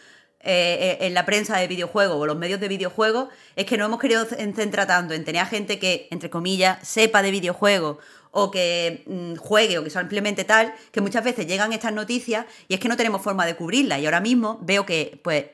eh, 0.45 0.99
eh, 1.01 1.07
en 1.07 1.15
la 1.15 1.25
prensa 1.25 1.57
de 1.57 1.69
videojuegos 1.69 2.17
o 2.17 2.27
los 2.27 2.37
medios 2.37 2.59
de 2.59 2.67
videojuegos 2.67 3.29
es 3.55 3.65
que 3.65 3.77
no 3.77 3.85
hemos 3.85 4.01
querido 4.01 4.25
centrar 4.25 4.89
tanto 4.89 5.15
en 5.15 5.25
tener 5.25 5.41
a 5.41 5.47
gente 5.47 5.79
que, 5.79 6.09
entre 6.11 6.31
comillas, 6.31 6.87
sepa 6.87 7.23
de 7.23 7.31
videojuegos 7.31 7.99
o 8.33 8.51
que 8.51 9.05
mm, 9.07 9.37
juegue 9.37 9.79
o 9.79 9.85
que 9.85 9.91
simplemente 9.91 10.43
tal, 10.45 10.75
que 10.91 11.01
muchas 11.01 11.23
veces 11.23 11.47
llegan 11.47 11.73
estas 11.73 11.93
noticias 11.93 12.47
y 12.67 12.75
es 12.75 12.81
que 12.81 12.89
no 12.89 12.97
tenemos 12.97 13.23
forma 13.23 13.47
de 13.47 13.55
cubrirlas. 13.55 14.01
Y 14.01 14.07
ahora 14.07 14.21
mismo 14.21 14.59
veo 14.63 14.85
que, 14.85 15.21
pues, 15.23 15.45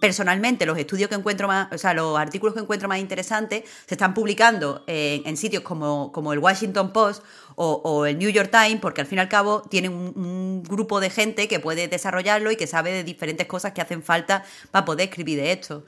personalmente 0.00 0.66
los 0.66 0.78
estudios 0.78 1.08
que 1.08 1.14
encuentro 1.14 1.48
más, 1.48 1.72
o 1.72 1.78
sea, 1.78 1.94
los 1.94 2.18
artículos 2.18 2.54
que 2.54 2.60
encuentro 2.60 2.88
más 2.88 2.98
interesantes 2.98 3.64
se 3.86 3.94
están 3.94 4.14
publicando 4.14 4.84
en, 4.86 5.26
en 5.26 5.36
sitios 5.36 5.62
como, 5.62 6.12
como, 6.12 6.32
el 6.32 6.38
Washington 6.38 6.92
Post 6.92 7.22
o, 7.56 7.80
o, 7.84 8.06
el 8.06 8.18
New 8.18 8.30
York 8.30 8.50
Times, 8.50 8.80
porque 8.80 9.00
al 9.00 9.06
fin 9.06 9.18
y 9.18 9.20
al 9.20 9.28
cabo 9.28 9.62
tienen 9.62 9.92
un, 9.92 10.12
un, 10.16 10.62
grupo 10.62 11.00
de 11.00 11.10
gente 11.10 11.48
que 11.48 11.60
puede 11.60 11.88
desarrollarlo 11.88 12.50
y 12.50 12.56
que 12.56 12.66
sabe 12.66 12.92
de 12.92 13.04
diferentes 13.04 13.46
cosas 13.46 13.72
que 13.72 13.80
hacen 13.80 14.02
falta 14.02 14.44
para 14.70 14.84
poder 14.84 15.08
escribir 15.08 15.38
de 15.38 15.52
esto. 15.52 15.86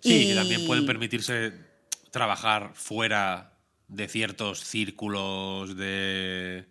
Sí, 0.00 0.24
y... 0.24 0.28
que 0.28 0.34
también 0.34 0.66
pueden 0.66 0.86
permitirse 0.86 1.52
trabajar 2.10 2.72
fuera 2.74 3.54
de 3.88 4.08
ciertos 4.08 4.60
círculos 4.60 5.76
de 5.76 6.66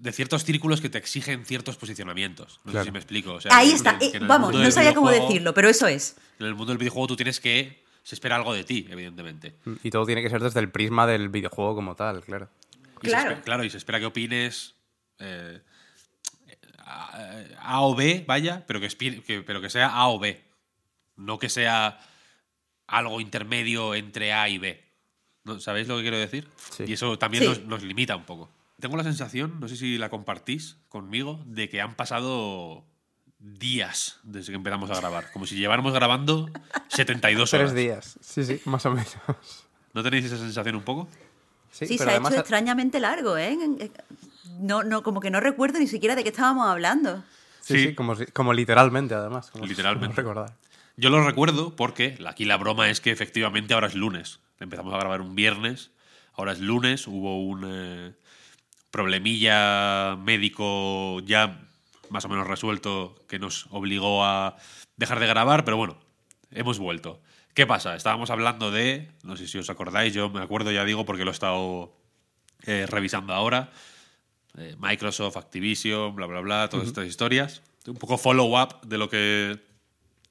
de 0.00 0.12
ciertos 0.12 0.44
círculos 0.44 0.80
que 0.80 0.88
te 0.88 0.98
exigen 0.98 1.44
ciertos 1.44 1.76
posicionamientos. 1.76 2.60
No 2.64 2.72
claro. 2.72 2.84
sé 2.84 2.88
si 2.88 2.92
me 2.92 2.98
explico. 2.98 3.34
O 3.34 3.40
sea, 3.40 3.56
Ahí 3.56 3.70
está. 3.70 3.98
En 4.00 4.26
Vamos, 4.26 4.54
no 4.54 4.70
sabía 4.70 4.94
cómo 4.94 5.10
decirlo, 5.10 5.54
pero 5.54 5.68
eso 5.68 5.86
es. 5.86 6.16
En 6.38 6.46
el 6.46 6.54
mundo 6.54 6.72
del 6.72 6.78
videojuego 6.78 7.08
tú 7.08 7.16
tienes 7.16 7.40
que... 7.40 7.84
Se 8.02 8.14
espera 8.14 8.36
algo 8.36 8.52
de 8.52 8.64
ti, 8.64 8.86
evidentemente. 8.90 9.54
Y 9.82 9.90
todo 9.90 10.04
tiene 10.04 10.22
que 10.22 10.28
ser 10.28 10.42
desde 10.42 10.60
el 10.60 10.70
prisma 10.70 11.06
del 11.06 11.30
videojuego 11.30 11.74
como 11.74 11.96
tal, 11.96 12.22
claro. 12.22 12.50
Y 13.00 13.06
claro. 13.06 13.30
Espera, 13.30 13.42
claro, 13.42 13.64
y 13.64 13.70
se 13.70 13.78
espera 13.78 13.98
que 13.98 14.06
opines... 14.06 14.74
Eh, 15.18 15.60
a, 16.86 17.80
o 17.80 17.94
B, 17.94 18.24
vaya, 18.26 18.64
pero 18.66 18.80
que, 18.80 18.88
que, 18.88 19.42
pero 19.42 19.60
que 19.60 19.70
sea 19.70 19.88
A 19.88 20.08
o 20.08 20.18
B. 20.18 20.42
No 21.16 21.38
que 21.38 21.48
sea 21.48 21.98
algo 22.86 23.20
intermedio 23.20 23.94
entre 23.94 24.32
A 24.32 24.48
y 24.48 24.58
B. 24.58 24.84
¿No? 25.44 25.60
¿Sabéis 25.60 25.88
lo 25.88 25.96
que 25.96 26.02
quiero 26.02 26.18
decir? 26.18 26.48
Sí. 26.76 26.84
Y 26.86 26.92
eso 26.94 27.18
también 27.18 27.44
sí. 27.44 27.48
nos, 27.48 27.60
nos 27.64 27.82
limita 27.82 28.16
un 28.16 28.24
poco. 28.24 28.50
Tengo 28.80 28.96
la 28.96 29.04
sensación, 29.04 29.60
no 29.60 29.68
sé 29.68 29.76
si 29.76 29.98
la 29.98 30.10
compartís 30.10 30.78
conmigo, 30.88 31.40
de 31.46 31.68
que 31.68 31.80
han 31.80 31.94
pasado 31.94 32.84
días 33.38 34.18
desde 34.22 34.52
que 34.52 34.56
empezamos 34.56 34.90
a 34.90 34.96
grabar. 34.96 35.30
Como 35.32 35.46
si 35.46 35.56
lleváramos 35.56 35.92
grabando 35.92 36.50
72 36.88 37.54
horas. 37.54 37.72
Tres 37.72 37.84
días, 37.84 38.18
sí, 38.20 38.44
sí, 38.44 38.60
más 38.64 38.84
o 38.86 38.90
menos. 38.90 39.16
¿No 39.92 40.02
tenéis 40.02 40.24
esa 40.24 40.38
sensación 40.38 40.74
un 40.74 40.82
poco? 40.82 41.08
Sí, 41.70 41.86
sí 41.86 41.98
se 41.98 42.08
ha 42.08 42.16
hecho 42.16 42.34
extrañamente 42.34 43.00
largo, 43.00 43.36
¿eh? 43.36 43.56
No, 44.60 44.82
no, 44.82 45.02
como 45.02 45.20
que 45.20 45.30
no 45.30 45.40
recuerdo 45.40 45.78
ni 45.78 45.86
siquiera 45.86 46.14
de 46.14 46.22
qué 46.22 46.28
estábamos 46.30 46.68
hablando. 46.68 47.22
Sí, 47.60 47.74
sí, 47.74 47.84
sí 47.88 47.94
como, 47.94 48.14
como, 48.32 48.52
literalmente, 48.52 49.14
además. 49.14 49.50
Como 49.50 49.66
literalmente. 49.66 50.16
recordar. 50.16 50.54
Yo 50.96 51.10
lo 51.10 51.24
recuerdo 51.24 51.74
porque 51.74 52.18
aquí 52.26 52.44
la 52.44 52.56
broma 52.56 52.90
es 52.90 53.00
que 53.00 53.10
efectivamente 53.10 53.74
ahora 53.74 53.88
es 53.88 53.94
lunes. 53.94 54.40
Empezamos 54.60 54.94
a 54.94 54.98
grabar 54.98 55.20
un 55.20 55.34
viernes, 55.34 55.90
ahora 56.34 56.52
es 56.52 56.60
lunes, 56.60 57.08
hubo 57.08 57.42
un... 57.42 57.64
Eh, 57.66 58.12
problemilla 58.94 60.16
médico 60.22 61.18
ya 61.26 61.66
más 62.10 62.24
o 62.26 62.28
menos 62.28 62.46
resuelto 62.46 63.16
que 63.28 63.40
nos 63.40 63.66
obligó 63.70 64.24
a 64.24 64.56
dejar 64.96 65.18
de 65.18 65.26
grabar, 65.26 65.64
pero 65.64 65.76
bueno, 65.76 65.98
hemos 66.52 66.78
vuelto. 66.78 67.20
¿Qué 67.54 67.66
pasa? 67.66 67.96
Estábamos 67.96 68.30
hablando 68.30 68.70
de, 68.70 69.10
no 69.24 69.36
sé 69.36 69.48
si 69.48 69.58
os 69.58 69.68
acordáis, 69.68 70.14
yo 70.14 70.30
me 70.30 70.40
acuerdo 70.40 70.70
ya 70.70 70.84
digo 70.84 71.04
porque 71.04 71.24
lo 71.24 71.32
he 71.32 71.34
estado 71.34 71.92
eh, 72.66 72.86
revisando 72.88 73.34
ahora, 73.34 73.72
eh, 74.58 74.76
Microsoft, 74.78 75.38
Activision, 75.38 76.14
bla, 76.14 76.26
bla, 76.26 76.38
bla, 76.38 76.68
todas 76.68 76.84
uh 76.84 76.86
-huh. 76.86 76.90
estas 76.90 77.08
historias. 77.08 77.62
Un 77.88 77.96
poco 77.96 78.16
follow-up 78.16 78.80
de, 78.86 78.96
lo 78.96 79.08
que, 79.08 79.58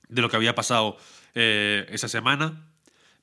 de 0.08 0.22
lo 0.22 0.30
que 0.30 0.38
había 0.38 0.56
pasado 0.56 0.96
eh, 1.36 1.86
esa 1.90 2.08
semana. 2.08 2.66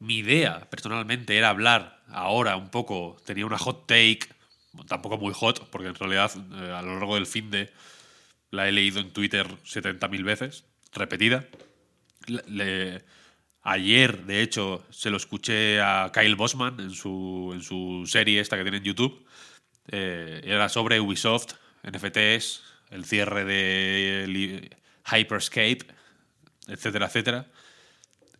Mi 0.00 0.18
idea, 0.18 0.68
personalmente, 0.68 1.38
era 1.38 1.48
hablar 1.48 2.02
ahora 2.08 2.58
un 2.58 2.68
poco, 2.68 3.16
tenía 3.24 3.46
una 3.46 3.56
hot 3.56 3.86
take 3.86 4.39
tampoco 4.86 5.18
muy 5.18 5.32
hot, 5.34 5.68
porque 5.70 5.88
en 5.88 5.94
realidad 5.94 6.32
eh, 6.36 6.72
a 6.72 6.82
lo 6.82 6.94
largo 6.94 7.14
del 7.14 7.26
fin 7.26 7.50
de 7.50 7.72
la 8.50 8.68
he 8.68 8.72
leído 8.72 9.00
en 9.00 9.12
Twitter 9.12 9.46
70.000 9.64 10.24
veces, 10.24 10.64
repetida. 10.92 11.46
Ayer, 13.62 14.24
de 14.24 14.42
hecho, 14.42 14.84
se 14.90 15.10
lo 15.10 15.18
escuché 15.18 15.80
a 15.80 16.10
Kyle 16.14 16.34
Bosman 16.34 16.80
en 16.80 16.90
su, 16.92 17.50
en 17.52 17.62
su 17.62 18.04
serie 18.06 18.40
esta 18.40 18.56
que 18.56 18.62
tiene 18.62 18.78
en 18.78 18.84
YouTube. 18.84 19.26
Eh, 19.88 20.40
era 20.44 20.68
sobre 20.68 21.00
Ubisoft, 21.00 21.54
NFTs, 21.82 22.62
el 22.90 23.04
cierre 23.04 23.44
de 23.44 24.70
Hyperscape, 25.12 25.86
etcétera, 26.68 27.06
etcétera. 27.06 27.46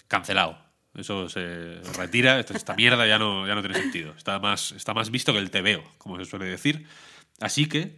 Cancelado. 0.08 0.69
Eso 0.95 1.28
se 1.28 1.80
retira, 1.97 2.41
esta 2.41 2.74
mierda 2.74 3.07
ya 3.07 3.18
no, 3.18 3.47
ya 3.47 3.55
no 3.55 3.62
tiene 3.62 3.78
sentido. 3.78 4.12
Está 4.16 4.38
más, 4.41 4.72
está 4.72 4.93
más 4.93 5.11
visto 5.11 5.32
que 5.32 5.38
el 5.38 5.51
TVO, 5.51 5.84
como 5.99 6.18
se 6.18 6.24
suele 6.24 6.47
decir. 6.47 6.86
Así 7.41 7.66
que, 7.66 7.97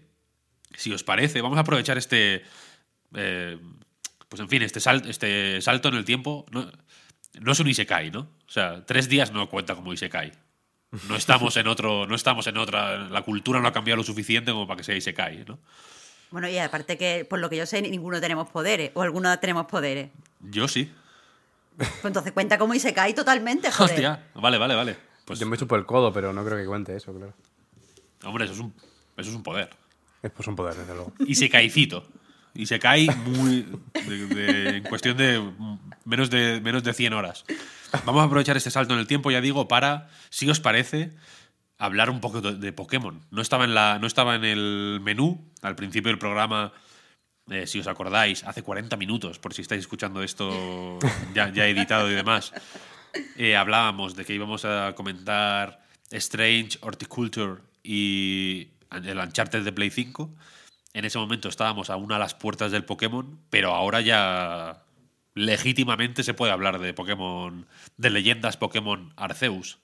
si 0.77 0.93
os 0.93 1.03
parece, 1.03 1.41
vamos 1.41 1.57
a 1.57 1.63
aprovechar 1.63 1.97
este. 1.97 2.45
Eh, 3.15 3.59
pues 4.29 4.41
en 4.41 4.49
fin, 4.49 4.63
este, 4.63 4.81
sal, 4.81 5.03
este 5.09 5.61
salto 5.63 5.89
en 5.89 5.95
el 5.95 6.05
tiempo. 6.05 6.45
No, 6.51 6.71
no 7.41 7.53
es 7.53 7.61
un 7.61 7.69
Isekai, 7.69 8.11
¿no? 8.11 8.21
O 8.21 8.51
sea, 8.51 8.85
tres 8.85 9.09
días 9.09 9.33
no 9.33 9.49
cuenta 9.49 9.75
como 9.75 9.93
Isekai. 9.93 10.33
No 11.09 11.17
estamos 11.17 11.57
en 11.57 11.69
otro. 11.69 12.07
No 12.07 12.15
estamos 12.15 12.47
en 12.47 12.59
otra. 12.59 13.09
La 13.09 13.23
cultura 13.23 13.61
no 13.61 13.69
ha 13.69 13.73
cambiado 13.73 13.97
lo 13.97 14.05
suficiente 14.05 14.53
como 14.53 14.67
para 14.67 14.77
que 14.77 14.85
sea 14.85 14.95
Isekai, 14.97 15.45
¿no? 15.47 15.59
Bueno, 16.31 16.49
y 16.49 16.59
aparte 16.59 16.97
que, 16.97 17.27
por 17.29 17.39
lo 17.39 17.49
que 17.51 17.57
yo 17.57 17.67
sé, 17.67 17.81
ninguno 17.83 18.21
tenemos 18.21 18.49
poderes. 18.51 18.91
O 18.95 19.03
algunos 19.03 19.39
tenemos 19.41 19.67
poderes. 19.67 20.11
Yo 20.41 20.69
sí. 20.69 20.91
Pues 21.77 22.05
entonces 22.05 22.33
cuenta 22.33 22.59
como 22.59 22.75
Isekai 22.75 23.15
totalmente, 23.15 23.71
joder. 23.71 23.93
Hostia, 23.93 24.31
vale, 24.35 24.59
vale, 24.59 24.75
vale. 24.75 24.97
Pues... 25.25 25.39
Yo 25.39 25.47
me 25.47 25.57
chupo 25.57 25.77
el 25.77 25.87
codo, 25.87 26.13
pero 26.13 26.33
no 26.33 26.45
creo 26.45 26.59
que 26.59 26.67
cuente 26.67 26.97
eso, 26.97 27.15
claro. 27.15 27.35
Hombre, 28.25 28.45
eso 28.45 28.55
es 28.55 28.61
un, 28.61 28.75
eso 29.17 29.31
es 29.31 29.37
un 29.37 29.43
poder. 29.43 29.71
Es 30.23 30.31
pues 30.31 30.47
un 30.47 30.57
poder, 30.57 30.75
desde 30.75 30.95
luego. 30.95 31.13
Isekaicito. 31.27 32.07
Isekai 32.55 33.09
muy. 33.27 33.67
De, 34.07 34.27
de, 34.27 34.77
en 34.77 34.83
cuestión 34.85 35.17
de 35.17 35.43
menos, 36.05 36.31
de 36.31 36.61
menos 36.61 36.85
de 36.85 36.93
100 36.93 37.13
horas. 37.13 37.45
Vamos 38.05 38.23
a 38.23 38.25
aprovechar 38.25 38.57
este 38.57 38.71
salto 38.71 38.95
en 38.95 39.01
el 39.01 39.07
tiempo, 39.07 39.31
ya 39.31 39.41
digo, 39.41 39.69
para, 39.69 40.09
si 40.31 40.49
os 40.49 40.61
parece, 40.61 41.13
hablar 41.79 42.11
un 42.11 42.21
poco 42.21 42.41
de, 42.41 42.55
de 42.55 42.73
Pokémon. 42.73 43.21
No 43.31 43.43
estaba, 43.43 43.65
en 43.65 43.75
la, 43.75 43.99
no 43.99 44.07
estaba 44.07 44.37
en 44.37 44.45
el 44.45 45.01
menú 45.03 45.51
al 45.63 45.75
principio 45.75 46.11
del 46.11 46.19
programa 46.19 46.73
eh, 47.51 47.67
si 47.67 47.81
os 47.81 47.87
acordáis, 47.87 48.45
hace 48.45 48.63
40 48.63 48.97
minutos, 48.97 49.39
por 49.39 49.55
si 49.55 49.63
estáis 49.63 49.81
escuchando 49.81 50.23
esto 50.23 50.99
ya, 51.35 51.53
ya 51.53 51.67
editado 51.67 52.11
y 52.11 52.15
demás, 52.15 52.53
eh, 53.37 53.57
hablábamos 53.57 54.17
de 54.17 54.25
que 54.25 54.35
íbamos 54.35 54.65
a 54.65 54.95
comentar 54.95 55.83
Strange, 56.11 56.79
Horticulture 56.81 57.63
y 57.83 58.69
el 58.91 59.19
Uncharted 59.19 59.65
de 59.65 59.73
Play 59.73 59.91
5. 59.91 60.31
En 60.95 61.05
ese 61.05 61.19
momento 61.19 61.49
estábamos 61.49 61.91
aún 61.91 62.13
a 62.13 62.19
las 62.19 62.35
puertas 62.35 62.71
del 62.71 62.85
Pokémon, 62.85 63.41
pero 63.51 63.75
ahora 63.75 64.01
ya 64.01 64.85
legítimamente 65.35 66.23
se 66.23 66.35
puede 66.35 66.53
hablar 66.53 66.79
de 66.79 66.93
Pokémon, 66.93 67.67
de 67.97 68.11
leyendas 68.11 68.57
Pokémon 68.57 69.13
Arceus. 69.17 69.79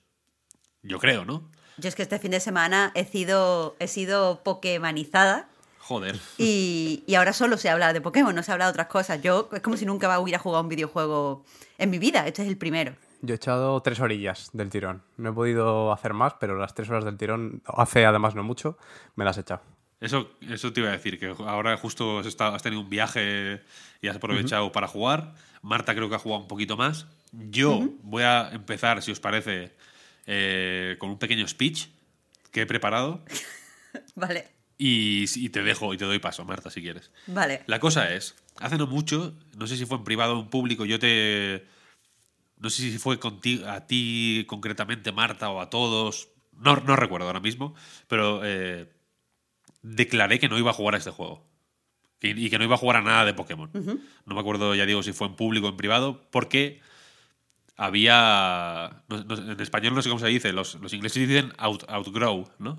Yo 0.83 0.99
creo, 0.99 1.25
¿no? 1.25 1.51
Yo 1.79 1.89
es 1.89 1.95
que 1.95 2.03
este 2.03 2.19
fin 2.19 2.33
de 2.33 2.41
semana 2.41 2.93
he 2.95 3.05
sido, 3.05 3.77
he 3.79 3.89
sido 3.89 4.43
pokemanizada. 4.43 5.49
Joder. 5.89 6.21
Y, 6.37 7.03
y, 7.07 7.15
ahora 7.15 7.33
solo 7.33 7.57
se 7.57 7.71
habla 7.71 7.95
de 7.95 8.03
Pokémon, 8.03 8.35
no 8.35 8.43
se 8.43 8.53
habla 8.53 8.67
de 8.67 8.73
otras 8.73 8.89
cosas. 8.89 9.23
Yo 9.23 9.49
es 9.55 9.63
como 9.63 9.79
si 9.79 9.87
nunca 9.87 10.21
hubiera 10.21 10.39
jugado 10.39 10.63
un 10.63 10.69
videojuego 10.69 11.47
en 11.79 11.89
mi 11.89 11.99
vida. 11.99 12.27
Este 12.27 12.43
es 12.43 12.49
el 12.49 12.59
primero. 12.59 12.95
Yo 13.23 13.33
he 13.33 13.37
echado 13.37 13.81
tres 13.81 13.99
orillas 13.99 14.51
del 14.53 14.69
tirón. 14.69 15.03
No 15.17 15.31
he 15.31 15.33
podido 15.33 15.91
hacer 15.91 16.13
más, 16.13 16.35
pero 16.39 16.59
las 16.59 16.75
tres 16.75 16.91
horas 16.91 17.07
del 17.07 17.17
tirón, 17.17 17.63
hace 17.67 18.05
además 18.05 18.35
no 18.35 18.45
mucho, 18.45 18.77
me 19.17 19.25
las 19.25 19.39
he 19.39 19.41
echado. 19.41 19.63
Eso, 19.99 20.31
eso 20.43 20.75
te 20.75 20.81
iba 20.81 20.91
a 20.91 20.93
decir, 20.93 21.19
que 21.19 21.35
ahora 21.47 21.75
justo 21.79 22.19
has, 22.19 22.27
estado, 22.27 22.55
has 22.55 22.63
tenido 22.63 22.83
un 22.83 22.91
viaje 22.91 23.63
y 24.03 24.09
has 24.09 24.17
aprovechado 24.17 24.67
uh 24.67 24.69
-huh. 24.69 24.73
para 24.73 24.89
jugar. 24.89 25.33
Marta 25.63 25.95
creo 25.95 26.11
que 26.11 26.17
ha 26.17 26.19
jugado 26.19 26.43
un 26.43 26.49
poquito 26.49 26.77
más. 26.77 27.07
Yo 27.33 27.79
uh 27.79 27.83
-huh. 27.85 27.97
voy 28.03 28.25
a 28.25 28.51
empezar, 28.53 29.01
si 29.01 29.11
os 29.11 29.21
parece, 29.21 29.73
eh, 30.27 30.97
con 30.99 31.09
un 31.09 31.19
pequeño 31.19 31.49
speech 31.49 31.87
que 32.53 32.61
he 32.61 32.67
preparado. 32.67 33.25
vale. 34.15 34.58
Y, 34.81 35.25
y, 35.35 35.49
te 35.49 35.65
dejo 35.65 35.93
y 35.93 35.97
te 35.97 36.05
doy 36.05 36.21
paso, 36.21 36.45
Marta, 36.45 36.71
si 36.71 36.81
quieres. 36.81 37.11
Vale. 37.27 37.65
La 37.67 37.81
cosa 37.81 38.15
es, 38.15 38.37
hace 38.59 38.79
no 38.79 38.87
mucho, 38.87 39.35
no 39.57 39.67
sé 39.67 39.77
si 39.77 39.87
fue 39.87 39.99
en 39.99 40.05
privado 40.05 40.39
o 40.39 40.41
en 40.41 40.49
público, 40.49 40.85
yo 40.85 41.01
te. 41.01 41.67
No 42.59 42.71
sé 42.71 42.83
si 42.83 42.99
fue 42.99 43.19
contigo, 43.19 43.69
a 43.69 43.87
ti 43.87 44.45
concretamente, 44.49 45.11
Marta, 45.11 45.51
o 45.51 45.61
a 45.61 45.69
todos. 45.69 46.29
No, 46.53 46.77
no 46.77 46.95
recuerdo 46.95 47.27
ahora 47.27 47.41
mismo, 47.41 47.75
pero 48.07 48.41
eh, 48.45 48.89
declaré 49.83 50.39
que 50.39 50.49
no 50.49 50.59
iba 50.59 50.71
a 50.71 50.75
jugar 50.75 50.95
a 50.95 50.99
este 50.99 51.11
juego. 51.11 51.45
Y, 52.21 52.47
y, 52.47 52.51
que 52.51 52.59
no 52.59 52.65
iba 52.65 52.77
a 52.77 52.79
jugar 52.79 52.97
a 52.97 53.03
nada 53.03 53.25
de 53.25 53.35
Pokémon. 53.35 53.71
Uh 53.75 53.79
-huh. 53.79 54.01
No 54.27 54.35
me 54.35 54.41
acuerdo, 54.41 54.75
ya 54.77 54.87
digo, 54.87 55.03
si 55.03 55.13
fue 55.13 55.27
en 55.27 55.35
público 55.35 55.67
o 55.67 55.71
en 55.71 55.77
privado, 55.77 56.29
porque 56.31 56.81
había. 57.77 59.03
No, 59.09 59.25
no, 59.25 59.53
en 59.53 59.61
español 59.61 59.95
no 59.95 60.03
sé 60.03 60.09
cómo 60.09 60.21
se 60.21 60.29
dice, 60.29 60.53
los, 60.53 60.75
los 60.77 60.93
ingleses 60.93 61.27
dicen 61.27 61.53
out, 61.59 61.85
outgrow, 61.89 62.49
¿no? 62.59 62.79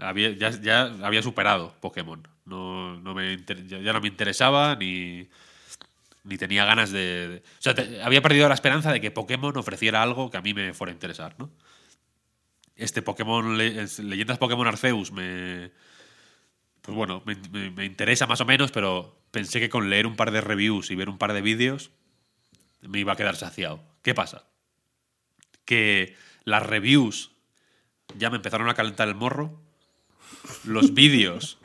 Había, 0.00 0.30
ya, 0.30 0.82
había 1.02 1.22
superado 1.22 1.74
Pokémon. 1.80 2.26
No, 2.44 2.96
no 3.00 3.14
me 3.14 3.36
ya, 3.66 3.92
no 3.92 4.00
me 4.00 4.08
interesaba 4.08 4.74
ni, 4.76 5.28
ni 6.24 6.38
tenía 6.38 6.64
ganas 6.64 6.90
de. 6.90 7.42
o 7.58 7.62
sea, 7.62 7.74
había 8.04 8.22
perdido 8.22 8.48
la 8.48 8.54
esperanza 8.54 8.92
de 8.92 9.00
que 9.00 9.10
Pokémon 9.10 9.56
ofreciera 9.56 10.02
algo 10.02 10.30
que 10.30 10.36
a 10.38 10.42
mí 10.42 10.54
me 10.54 10.74
fuera 10.74 10.90
a 10.90 10.94
interesar, 10.94 11.34
¿no? 11.38 11.50
Este 12.76 13.02
Pokémon, 13.02 13.58
le, 13.58 13.86
Leyendas 13.98 14.38
Pokémon 14.38 14.66
Arceus 14.66 15.12
me, 15.12 15.70
pues 16.80 16.96
bueno, 16.96 17.22
me- 17.26 17.70
me 17.70 17.84
interesa 17.84 18.26
más 18.26 18.40
o 18.40 18.44
menos, 18.46 18.72
pero 18.72 19.20
pensé 19.30 19.60
que 19.60 19.68
con 19.68 19.88
leer 19.90 20.06
un 20.06 20.16
par 20.16 20.30
de 20.32 20.40
reviews 20.40 20.90
y 20.90 20.94
ver 20.96 21.08
un 21.08 21.18
par 21.18 21.32
de 21.32 21.42
vídeos 21.42 21.90
me 22.80 22.98
iba 22.98 23.12
a 23.12 23.16
quedar 23.16 23.36
saciado. 23.36 23.84
¿Qué 24.02 24.14
pasa? 24.14 24.46
Que 25.64 26.16
las 26.44 26.64
reviews 26.64 27.30
ya 28.16 28.30
me 28.30 28.36
empezaron 28.36 28.68
a 28.68 28.74
calentar 28.74 29.08
el 29.08 29.14
morro. 29.14 29.60
Los 30.64 30.94
vídeos, 30.94 31.58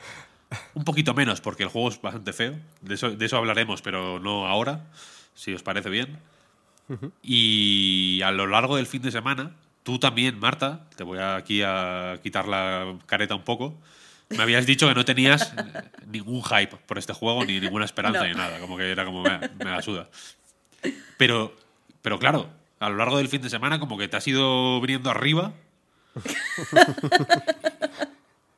un 0.74 0.84
poquito 0.84 1.14
menos, 1.14 1.40
porque 1.40 1.62
el 1.64 1.68
juego 1.68 1.88
es 1.88 2.00
bastante 2.00 2.32
feo. 2.32 2.54
De 2.80 2.94
eso, 2.94 3.10
de 3.10 3.26
eso 3.26 3.36
hablaremos, 3.36 3.82
pero 3.82 4.18
no 4.20 4.46
ahora, 4.46 4.86
si 5.34 5.52
os 5.54 5.62
parece 5.62 5.90
bien. 5.90 6.18
Y 7.22 8.20
a 8.24 8.30
lo 8.30 8.46
largo 8.46 8.76
del 8.76 8.86
fin 8.86 9.02
de 9.02 9.10
semana, 9.10 9.52
tú 9.82 9.98
también, 9.98 10.38
Marta, 10.38 10.86
te 10.96 11.04
voy 11.04 11.18
aquí 11.18 11.62
a 11.62 12.18
quitar 12.22 12.48
la 12.48 12.96
careta 13.06 13.34
un 13.34 13.42
poco. 13.44 13.76
Me 14.30 14.42
habías 14.42 14.64
dicho 14.66 14.88
que 14.88 14.94
no 14.94 15.04
tenías 15.04 15.52
ningún 16.06 16.42
hype 16.42 16.76
por 16.86 16.98
este 16.98 17.12
juego, 17.12 17.44
ni 17.44 17.60
ninguna 17.60 17.84
esperanza, 17.84 18.20
No. 18.20 18.26
ni 18.28 18.34
nada. 18.34 18.58
Como 18.60 18.76
que 18.76 18.90
era 18.90 19.04
como, 19.04 19.22
me, 19.22 19.38
me 19.58 19.70
la 19.70 19.82
suda. 19.82 20.08
Pero, 21.18 21.54
pero 22.02 22.18
claro, 22.18 22.48
a 22.80 22.88
lo 22.88 22.96
largo 22.96 23.18
del 23.18 23.28
fin 23.28 23.42
de 23.42 23.50
semana, 23.50 23.78
como 23.80 23.98
que 23.98 24.08
te 24.08 24.16
has 24.16 24.26
ido 24.26 24.80
viniendo 24.80 25.10
arriba. 25.10 25.52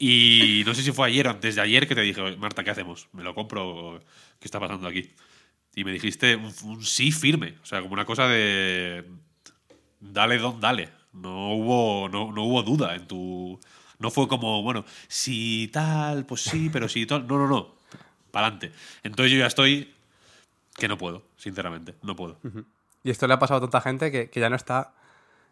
Y 0.03 0.63
no 0.65 0.75
sé 0.75 0.83
si 0.83 0.93
fue 0.93 1.09
ayer 1.09 1.27
o 1.27 1.31
antes 1.31 1.57
de 1.57 1.61
ayer 1.61 1.87
que 1.87 1.95
te 1.95 2.01
dije, 2.01 2.35
Marta, 2.39 2.65
¿qué 2.65 2.71
hacemos? 2.71 3.09
¿Me 3.13 3.23
lo 3.23 3.35
compro? 3.35 4.01
¿Qué 4.39 4.47
está 4.47 4.59
pasando 4.59 4.89
aquí? 4.89 5.13
Y 5.75 5.85
me 5.85 5.93
dijiste 5.93 6.37
un, 6.37 6.83
sí 6.83 7.13
firme. 7.13 7.59
O 7.63 7.67
sea, 7.67 7.83
como 7.83 7.93
una 7.93 8.07
cosa 8.07 8.27
de. 8.27 9.05
Dale, 10.01 10.39
don, 10.39 10.59
dale. 10.59 10.89
No 11.13 11.53
hubo, 11.53 12.09
no, 12.09 12.33
no 12.33 12.45
hubo 12.45 12.63
duda 12.63 12.97
en 12.97 13.07
tu. 13.07 13.61
No 13.99 14.11
fue 14.11 14.27
como, 14.27 14.63
bueno, 14.63 14.87
si 15.07 15.69
tal, 15.71 16.25
pues 16.25 16.41
sí, 16.41 16.71
pero 16.73 16.89
si 16.89 17.05
tal. 17.05 17.27
No, 17.27 17.37
no, 17.37 17.47
no. 17.47 17.75
Para 18.31 18.47
adelante. 18.47 18.73
Entonces 19.03 19.33
yo 19.33 19.39
ya 19.39 19.49
estoy. 19.49 19.93
Que 20.79 20.89
no 20.89 20.97
puedo, 20.97 21.25
sinceramente. 21.37 21.95
No 22.01 22.17
puedo. 22.17 22.39
Y 23.05 23.11
esto 23.11 23.27
le 23.27 23.35
ha 23.35 23.39
pasado 23.39 23.59
a 23.59 23.61
tanta 23.61 23.83
gente 23.83 24.11
que, 24.11 24.31
que 24.31 24.41
ya 24.41 24.49
no 24.49 24.57
está 24.57 24.95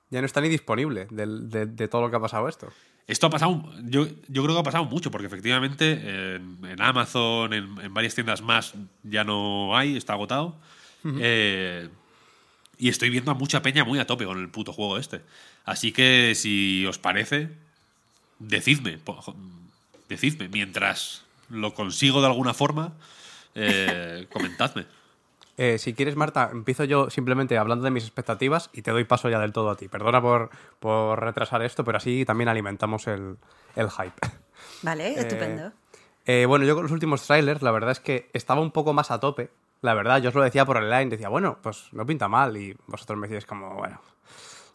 ya 0.09 0.21
no 0.21 0.27
está 0.27 0.41
ni 0.41 0.49
disponible 0.49 1.07
de, 1.11 1.67
de 1.67 1.89
todo 1.89 2.01
lo 2.01 2.11
que 2.11 2.17
ha 2.17 2.21
pasado 2.21 2.49
esto. 2.49 2.73
Esto 3.09 3.27
ha 3.27 3.31
pasado, 3.31 3.65
yo, 3.85 4.07
yo 4.29 4.43
creo 4.43 4.55
que 4.55 4.61
ha 4.61 4.65
pasado 4.65 4.85
mucho, 4.85 5.11
porque 5.11 5.27
efectivamente 5.27 5.93
en, 6.37 6.59
en 6.63 6.83
Amazon, 6.83 7.55
en, 7.55 7.79
en 7.81 7.95
varias 7.95 8.15
tiendas 8.15 8.43
más, 8.43 8.75
ya 9.03 9.25
no 9.25 9.75
hay, 9.77 9.97
está 9.97 10.13
agotado. 10.13 10.57
Eh, 11.19 11.89
y 12.77 12.89
estoy 12.91 13.09
viendo 13.09 13.31
a 13.31 13.35
mucha 13.35 13.63
peña 13.63 13.85
muy 13.85 13.99
a 13.99 14.07
tope 14.07 14.27
con 14.27 14.39
el 14.39 14.51
puto 14.51 14.75
juego 14.75 14.99
este. 14.99 15.23
Así 15.65 15.91
que 15.91 16.35
si 16.35 16.85
os 16.87 16.99
parece, 16.99 17.49
decidme, 18.39 18.99
decidme, 20.09 20.49
mientras 20.49 21.25
lo 21.49 21.73
consigo 21.73 22.21
de 22.21 22.27
alguna 22.27 22.53
forma, 22.53 22.93
eh, 23.55 24.27
comentadme. 24.33 24.85
Eh, 25.61 25.77
si 25.79 25.93
quieres, 25.93 26.15
Marta, 26.17 26.51
empiezo 26.53 26.85
yo 26.85 27.11
simplemente 27.11 27.59
hablando 27.59 27.85
de 27.85 27.91
mis 27.91 28.05
expectativas 28.05 28.71
y 28.73 28.83
te 28.83 28.93
doy 28.93 29.03
paso 29.05 29.29
ya 29.29 29.41
del 29.41 29.53
todo 29.53 29.71
a 29.71 29.77
ti. 29.77 29.89
Perdona 29.89 30.23
por, 30.23 30.51
por 30.79 31.21
retrasar 31.21 31.63
esto, 31.63 31.85
pero 31.85 31.99
así 31.99 32.25
también 32.25 32.49
alimentamos 32.49 33.07
el, 33.09 33.37
el 33.77 33.91
hype. 33.91 34.15
Vale, 34.83 35.19
estupendo. 35.21 35.73
Eh, 36.27 36.47
bueno, 36.47 36.65
yo 36.65 36.75
con 36.75 36.85
los 36.85 36.93
últimos 36.93 37.27
trailers, 37.27 37.61
la 37.63 37.71
verdad 37.73 37.91
es 37.91 38.01
que 38.01 38.31
estaba 38.33 38.61
un 38.61 38.71
poco 38.71 38.93
más 38.93 39.11
a 39.11 39.19
tope. 39.19 39.51
La 39.81 39.95
verdad, 39.95 40.21
yo 40.21 40.29
os 40.31 40.35
lo 40.35 40.43
decía 40.43 40.65
por 40.65 40.77
el 40.77 40.91
line, 40.91 41.07
decía, 41.07 41.29
bueno, 41.29 41.59
pues 41.63 41.89
no 41.93 42.05
pinta 42.07 42.29
mal. 42.29 42.57
Y 42.57 42.77
vosotros 42.87 43.19
me 43.19 43.27
decís 43.29 43.47
como, 43.47 43.75
bueno, 43.75 44.01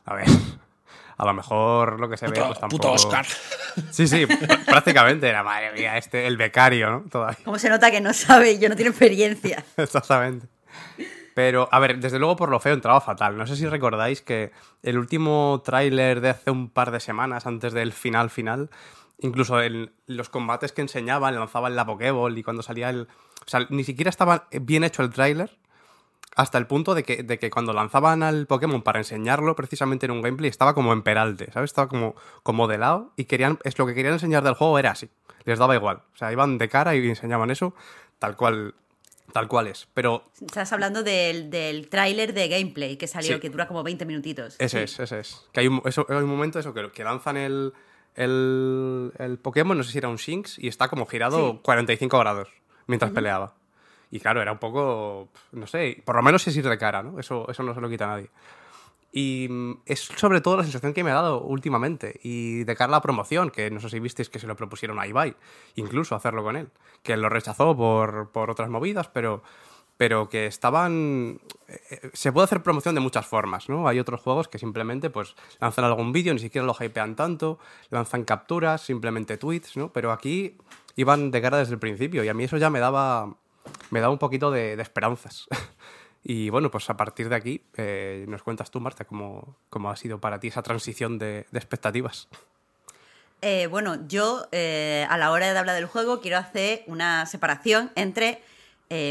a 0.06 0.16
ver, 0.16 0.26
a 1.18 1.26
lo 1.26 1.34
mejor 1.34 2.00
lo 2.00 2.10
que 2.10 2.18
se 2.18 2.28
ve 2.28 2.34
pues 2.48 2.60
tampoco... 2.60 2.96
Sí, 3.92 4.08
sí, 4.08 4.26
pr- 4.26 4.66
prácticamente 4.66 5.28
era, 5.30 5.44
madre 5.44 5.72
mía, 5.74 5.98
este, 5.98 6.28
el 6.28 6.38
becario, 6.38 6.90
¿no? 6.92 7.02
Todavía. 7.10 7.40
Como 7.44 7.58
se 7.58 7.70
nota 7.70 7.90
que 7.90 8.02
no 8.02 8.14
sabe, 8.14 8.60
yo 8.60 8.68
no 8.70 8.76
tiene 8.76 8.90
experiencia. 8.90 9.64
Exactamente. 9.78 10.48
Pero, 11.34 11.68
a 11.72 11.80
ver, 11.80 12.00
desde 12.00 12.20
luego 12.20 12.36
por 12.36 12.50
lo 12.50 12.60
feo 12.60 12.74
entraba 12.74 13.02
fatal. 13.02 13.38
No 13.38 13.48
sé 13.48 13.56
si 13.56 13.66
recordáis 13.66 14.22
que 14.22 14.52
el 14.84 14.98
último 14.98 15.62
tráiler 15.66 16.22
de 16.22 16.30
hace 16.30 16.52
un 16.52 16.70
par 16.70 16.92
de 16.92 17.00
semanas, 17.00 17.48
antes 17.48 17.74
del 17.74 17.92
final 17.92 18.30
final, 18.30 18.70
incluso 19.20 19.62
en 19.62 19.92
los 20.06 20.30
combates 20.30 20.72
que 20.72 20.82
enseñaban, 20.82 21.36
lanzaban 21.36 21.76
la 21.76 21.86
Pokéball 21.86 22.38
y 22.38 22.44
cuando 22.44 22.62
salía 22.62 22.90
el... 22.90 23.08
O 23.46 23.50
sea, 23.50 23.66
ni 23.70 23.84
siquiera 23.84 24.10
estaba 24.10 24.48
bien 24.52 24.84
hecho 24.84 25.02
el 25.02 25.10
tráiler 25.10 25.58
hasta 26.36 26.58
el 26.58 26.66
punto 26.66 26.96
de 26.96 27.04
que, 27.04 27.24
de 27.24 27.38
que 27.38 27.50
cuando 27.50 27.74
lanzaban 27.74 28.24
al 28.24 28.48
Pokémon 28.48 28.82
para 28.82 29.00
enseñarlo 29.00 29.56
precisamente 29.56 30.06
en 30.06 30.12
un 30.12 30.22
gameplay 30.22 30.50
estaba 30.50 30.74
como 30.74 30.94
en 30.94 31.04
peralte, 31.04 31.52
¿sabes? 31.52 31.70
Estaba 31.70 31.88
como, 31.88 32.16
como 32.42 32.68
de 32.68 32.78
lado 32.78 33.12
y 33.16 33.26
querían, 33.26 33.60
es 33.64 33.78
lo 33.78 33.86
que 33.86 33.94
querían 33.94 34.14
enseñar 34.14 34.44
del 34.44 34.56
juego 34.56 34.80
era 34.80 34.92
así. 34.92 35.10
Les 35.46 35.60
daba 35.60 35.76
igual. 35.76 36.02
O 36.14 36.18
sea, 36.18 36.32
iban 36.32 36.58
de 36.58 36.70
cara 36.70 36.96
y 36.96 37.08
enseñaban 37.08 37.52
eso 37.52 37.76
tal 38.24 38.38
cual, 38.38 38.74
tal 39.34 39.48
cual 39.50 39.68
es. 39.68 39.88
Pero 39.94 40.24
Estás 40.46 40.72
hablando 40.72 41.04
del, 41.04 41.50
del 41.50 41.90
tráiler 41.90 42.34
de 42.34 42.48
gameplay 42.48 42.96
que 42.98 43.08
salió, 43.08 43.36
Sí. 43.36 43.40
que 43.42 43.50
dura 43.50 43.68
como 43.68 43.84
20 43.84 44.06
minutitos. 44.06 44.56
Ese 44.60 44.78
Sí. 44.80 44.84
es, 44.86 45.00
ese 45.00 45.20
es. 45.20 45.46
Que 45.52 45.60
hay 45.62 45.68
un, 45.68 45.82
eso, 45.86 46.06
hay 46.08 46.16
un 46.18 46.26
momento 46.30 46.60
eso, 46.60 46.74
que, 46.74 46.90
que 46.92 47.04
lanzan 47.04 47.36
el, 47.38 47.74
el, 48.16 49.12
el 49.18 49.38
Pokémon, 49.40 49.78
no 49.78 49.84
sé 49.84 49.92
si 49.92 49.98
era 49.98 50.08
un 50.10 50.18
Shinx, 50.18 50.58
y 50.60 50.68
está 50.68 50.88
como 50.88 51.06
girado 51.06 51.52
Sí. 51.54 51.60
45 51.64 52.18
grados 52.20 52.50
mientras 52.88 53.12
peleaba. 53.12 53.56
Y 54.12 54.20
claro, 54.20 54.42
era 54.42 54.52
un 54.52 54.60
poco, 54.60 55.30
no 55.54 55.66
sé, 55.66 56.02
por 56.06 56.16
lo 56.16 56.22
menos 56.22 56.48
es 56.48 56.56
ir 56.56 56.68
de 56.70 56.78
cara, 56.78 57.02
¿no? 57.02 57.20
Eso, 57.20 57.50
eso 57.50 57.64
no 57.64 57.74
se 57.74 57.82
lo 57.82 57.90
quita 57.90 58.06
a 58.06 58.08
nadie. 58.10 58.30
Y 59.16 59.48
mm, 59.48 59.82
es 59.86 60.00
sobre 60.00 60.42
todo 60.42 60.58
la 60.58 60.64
sensación 60.64 60.92
que 60.94 61.04
me 61.04 61.12
ha 61.12 61.14
dado 61.14 61.42
últimamente. 61.44 62.20
Y 62.24 62.64
de 62.64 62.76
cara 62.76 62.90
a 62.90 62.98
la 62.98 63.02
promoción, 63.02 63.52
que 63.52 63.70
no 63.70 63.80
sé 63.80 63.90
si 63.90 64.00
visteis 64.00 64.28
que 64.30 64.40
se 64.40 64.48
lo 64.48 64.56
propusieron 64.56 65.00
a 65.00 65.06
Ibai, 65.06 65.36
incluso 65.76 66.16
hacerlo 66.16 66.44
con 66.44 66.56
él. 66.58 66.70
Que 67.04 67.16
lo 67.16 67.30
rechazó 67.30 67.78
por, 67.78 68.32
por 68.32 68.50
otras 68.50 68.70
movidas, 68.70 69.08
pero, 69.10 69.44
pero 69.98 70.30
que 70.30 70.48
estaban... 70.48 71.40
eh, 71.68 72.10
Se 72.14 72.32
puede 72.32 72.46
hacer 72.46 72.64
promoción 72.64 72.96
de 72.96 73.02
muchas 73.02 73.28
formas, 73.28 73.70
¿no? 73.70 73.88
Hay 73.88 74.00
otros 74.00 74.20
juegos 74.20 74.48
que 74.48 74.58
simplemente 74.58 75.12
pues 75.12 75.36
lanzan 75.60 75.86
algún 75.86 76.12
vídeo, 76.12 76.34
ni 76.34 76.40
siquiera 76.40 76.66
lo 76.66 76.76
hypean 76.80 77.16
tanto, 77.16 77.60
lanzan 77.92 78.24
capturas, 78.24 78.82
simplemente 78.82 79.38
tweets, 79.38 79.78
¿no? 79.78 79.94
Pero 79.94 80.12
aquí 80.12 80.58
iban 80.96 81.30
de 81.30 81.40
cara 81.42 81.60
desde 81.60 81.74
el 81.74 81.80
principio 81.80 82.24
y 82.24 82.30
a 82.30 82.34
mí 82.34 82.46
eso 82.46 82.58
ya 82.58 82.72
me 82.72 82.80
daba, 82.80 83.36
me 83.92 84.00
daba 84.00 84.12
un 84.12 84.20
poquito 84.20 84.50
de, 84.50 84.76
de 84.76 84.82
esperanzas. 84.82 85.46
Y 86.24 86.50
bueno, 86.50 86.72
pues 86.72 86.90
a 86.90 86.96
partir 86.96 87.28
de 87.28 87.36
aquí 87.36 87.62
eh, 87.76 88.26
nos 88.30 88.44
cuentas 88.44 88.72
tú, 88.72 88.80
Marta, 88.80 89.04
cómo, 89.04 89.58
cómo 89.70 89.92
ha 89.92 89.96
sido 89.98 90.20
para 90.20 90.40
ti 90.40 90.48
esa 90.48 90.64
transición 90.64 91.20
de, 91.20 91.46
expectativas. 91.52 92.30
Eh, 93.42 93.68
bueno, 93.68 94.08
yo 94.08 94.48
eh, 94.54 95.06
a 95.10 95.18
la 95.18 95.32
hora 95.32 95.52
de 95.52 95.60
hablar 95.60 95.76
del 95.76 95.86
juego 95.86 96.22
quiero 96.22 96.38
hacer 96.38 96.84
una 96.88 97.26
separación 97.26 97.92
entre 97.96 98.42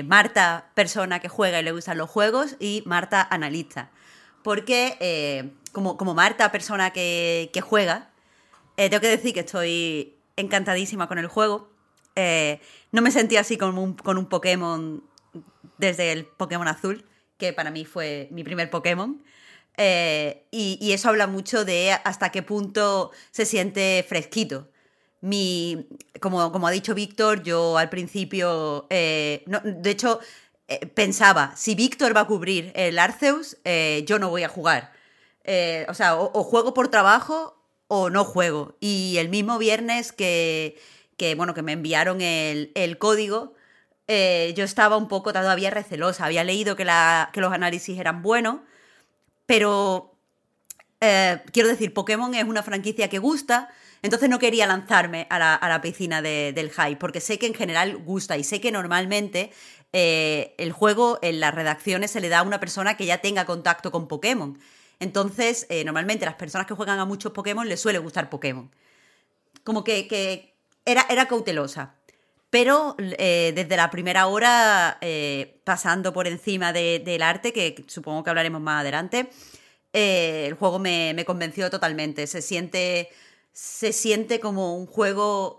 Marta, 0.05 0.71
persona 0.75 1.19
que 1.19 1.29
juega 1.29 1.59
y 1.59 1.65
le 1.65 1.73
gustan 1.73 1.99
los 1.99 2.09
juegos, 2.09 2.55
y 2.61 2.85
Marta, 2.87 3.27
analista. 3.29 3.91
Porque 4.45 5.51
como, 5.73 5.97
como 5.97 6.15
Marta, 6.15 6.53
persona 6.53 6.93
que, 6.93 7.51
juega, 7.65 8.09
tengo 8.77 9.01
que 9.01 9.09
decir 9.09 9.35
que 9.35 9.41
estoy 9.41 10.15
encantadísima 10.37 11.09
con 11.09 11.19
el 11.19 11.27
juego. 11.27 11.69
No 12.93 13.03
me 13.03 13.11
sentí 13.11 13.37
así 13.39 13.59
un, 13.61 13.95
con 13.95 14.19
un 14.19 14.27
Pokémon 14.27 15.03
desde 15.87 16.13
el 16.13 16.25
Pokémon 16.25 16.69
azul, 16.69 17.05
que 17.37 17.53
para 17.53 17.71
mí 17.71 17.85
fue 17.85 18.29
mi 18.31 18.45
primer 18.45 18.71
Pokémon. 18.71 19.23
Eh, 19.77 20.47
y, 20.51 20.93
eso 20.93 21.09
habla 21.09 21.27
mucho 21.27 21.65
de 21.65 21.93
hasta 22.05 22.31
qué 22.31 22.43
punto 22.43 23.11
se 23.31 23.45
siente 23.47 24.05
fresquito. 24.09 24.69
Mi, 25.21 25.89
como, 26.21 26.53
como 26.53 26.67
ha 26.67 26.71
dicho 26.71 26.95
Víctor, 26.95 27.43
yo 27.43 27.79
al 27.79 27.89
principio, 27.89 28.87
eh, 28.91 29.45
de 29.47 29.91
hecho, 29.91 30.21
eh, 30.69 30.87
pensaba, 30.87 31.55
si 31.57 31.75
Víctor 31.75 32.17
va 32.17 32.23
a 32.23 32.27
cubrir 32.27 32.73
el 32.75 32.99
Arceus, 32.99 33.57
yo 34.07 34.19
no 34.19 34.31
voy 34.31 34.45
a 34.45 34.49
jugar. 34.49 34.93
O 35.89 35.95
sea, 35.95 36.17
o, 36.17 36.31
o 36.39 36.45
juego 36.45 36.75
por 36.75 36.89
trabajo 36.89 37.57
o 37.89 38.11
no 38.11 38.25
juego. 38.25 38.77
Y 38.81 39.17
el 39.19 39.29
mismo 39.29 39.59
viernes 39.59 40.13
que, 40.13 40.77
que, 41.17 41.35
bueno, 41.35 41.55
que 41.55 41.63
me 41.63 41.73
enviaron 41.73 42.21
el, 42.21 42.73
el 42.75 42.99
código, 42.99 43.55
eh, 44.09 44.53
yo 44.57 44.65
estaba 44.65 44.97
un 44.97 45.09
poco 45.09 45.33
todavía 45.33 45.71
recelosa. 45.71 46.27
Había 46.27 46.45
leído 46.45 46.77
que, 46.77 46.85
los 46.85 47.53
análisis 47.53 47.99
eran 47.99 48.23
buenos, 48.23 48.61
pero 49.47 50.17
eh, 51.01 51.43
quiero 51.53 51.69
decir, 51.69 51.95
Pokémon 51.95 52.35
es 52.35 52.45
una 52.45 52.63
franquicia 52.63 53.09
que 53.09 53.19
gusta, 53.19 53.71
entonces 54.03 54.29
no 54.29 54.39
quería 54.39 54.67
lanzarme 54.67 55.27
a 55.31 55.39
la, 55.39 55.81
piscina 55.83 56.23
de- 56.23 56.53
del 56.55 56.71
hype, 56.71 56.97
porque 56.97 57.21
sé 57.21 57.39
que 57.39 57.47
en 57.47 57.55
general 57.55 57.97
gusta 57.99 58.37
y 58.37 58.45
sé 58.45 58.61
que 58.61 58.73
normalmente 58.73 59.53
eh, 59.93 60.55
el 60.59 60.73
juego 60.73 61.19
en 61.23 61.41
las 61.41 61.55
redacciones 61.55 62.11
se 62.11 62.21
le 62.21 62.29
da 62.29 62.41
a 62.41 62.43
una 62.43 62.61
persona 62.61 62.97
que 62.97 63.07
ya 63.07 63.19
tenga 63.19 63.45
contacto 63.45 63.91
con 63.93 64.09
Pokémon. 64.09 64.59
Entonces, 65.01 65.67
eh, 65.69 65.85
normalmente 65.85 66.25
las 66.25 66.35
personas 66.37 66.67
que 66.67 66.75
juegan 66.75 66.99
a 66.99 67.05
muchos 67.05 67.33
Pokémon 67.33 67.69
les 67.69 67.81
suele 67.81 67.99
gustar 67.99 68.31
Pokémon. 68.31 68.71
Como 69.65 69.85
que, 69.85 70.09
que 70.09 70.55
era, 70.85 71.07
era 71.09 71.27
cautelosa. 71.29 71.95
Pero 72.53 72.97
eh, 72.99 73.53
desde 73.57 73.79
la 73.79 73.91
primera 73.91 74.27
hora, 74.27 74.99
eh, 75.01 75.59
pasando 75.65 76.13
por 76.13 76.27
encima 76.27 76.71
de- 76.75 76.99
del 77.03 77.23
arte, 77.23 77.51
que 77.55 77.83
supongo 77.89 78.23
que 78.23 78.29
hablaremos 78.29 78.61
más 78.61 78.83
adelante, 78.83 79.31
eh, 79.95 80.45
el 80.49 80.55
juego 80.55 80.79
me, 80.79 81.25
convenció 81.25 81.71
totalmente. 81.71 82.27
Se 82.27 82.43
siente, 82.43 83.09
se 83.53 83.95
siente 83.95 84.39
como 84.39 84.77
un 84.77 84.85
juego 84.87 85.57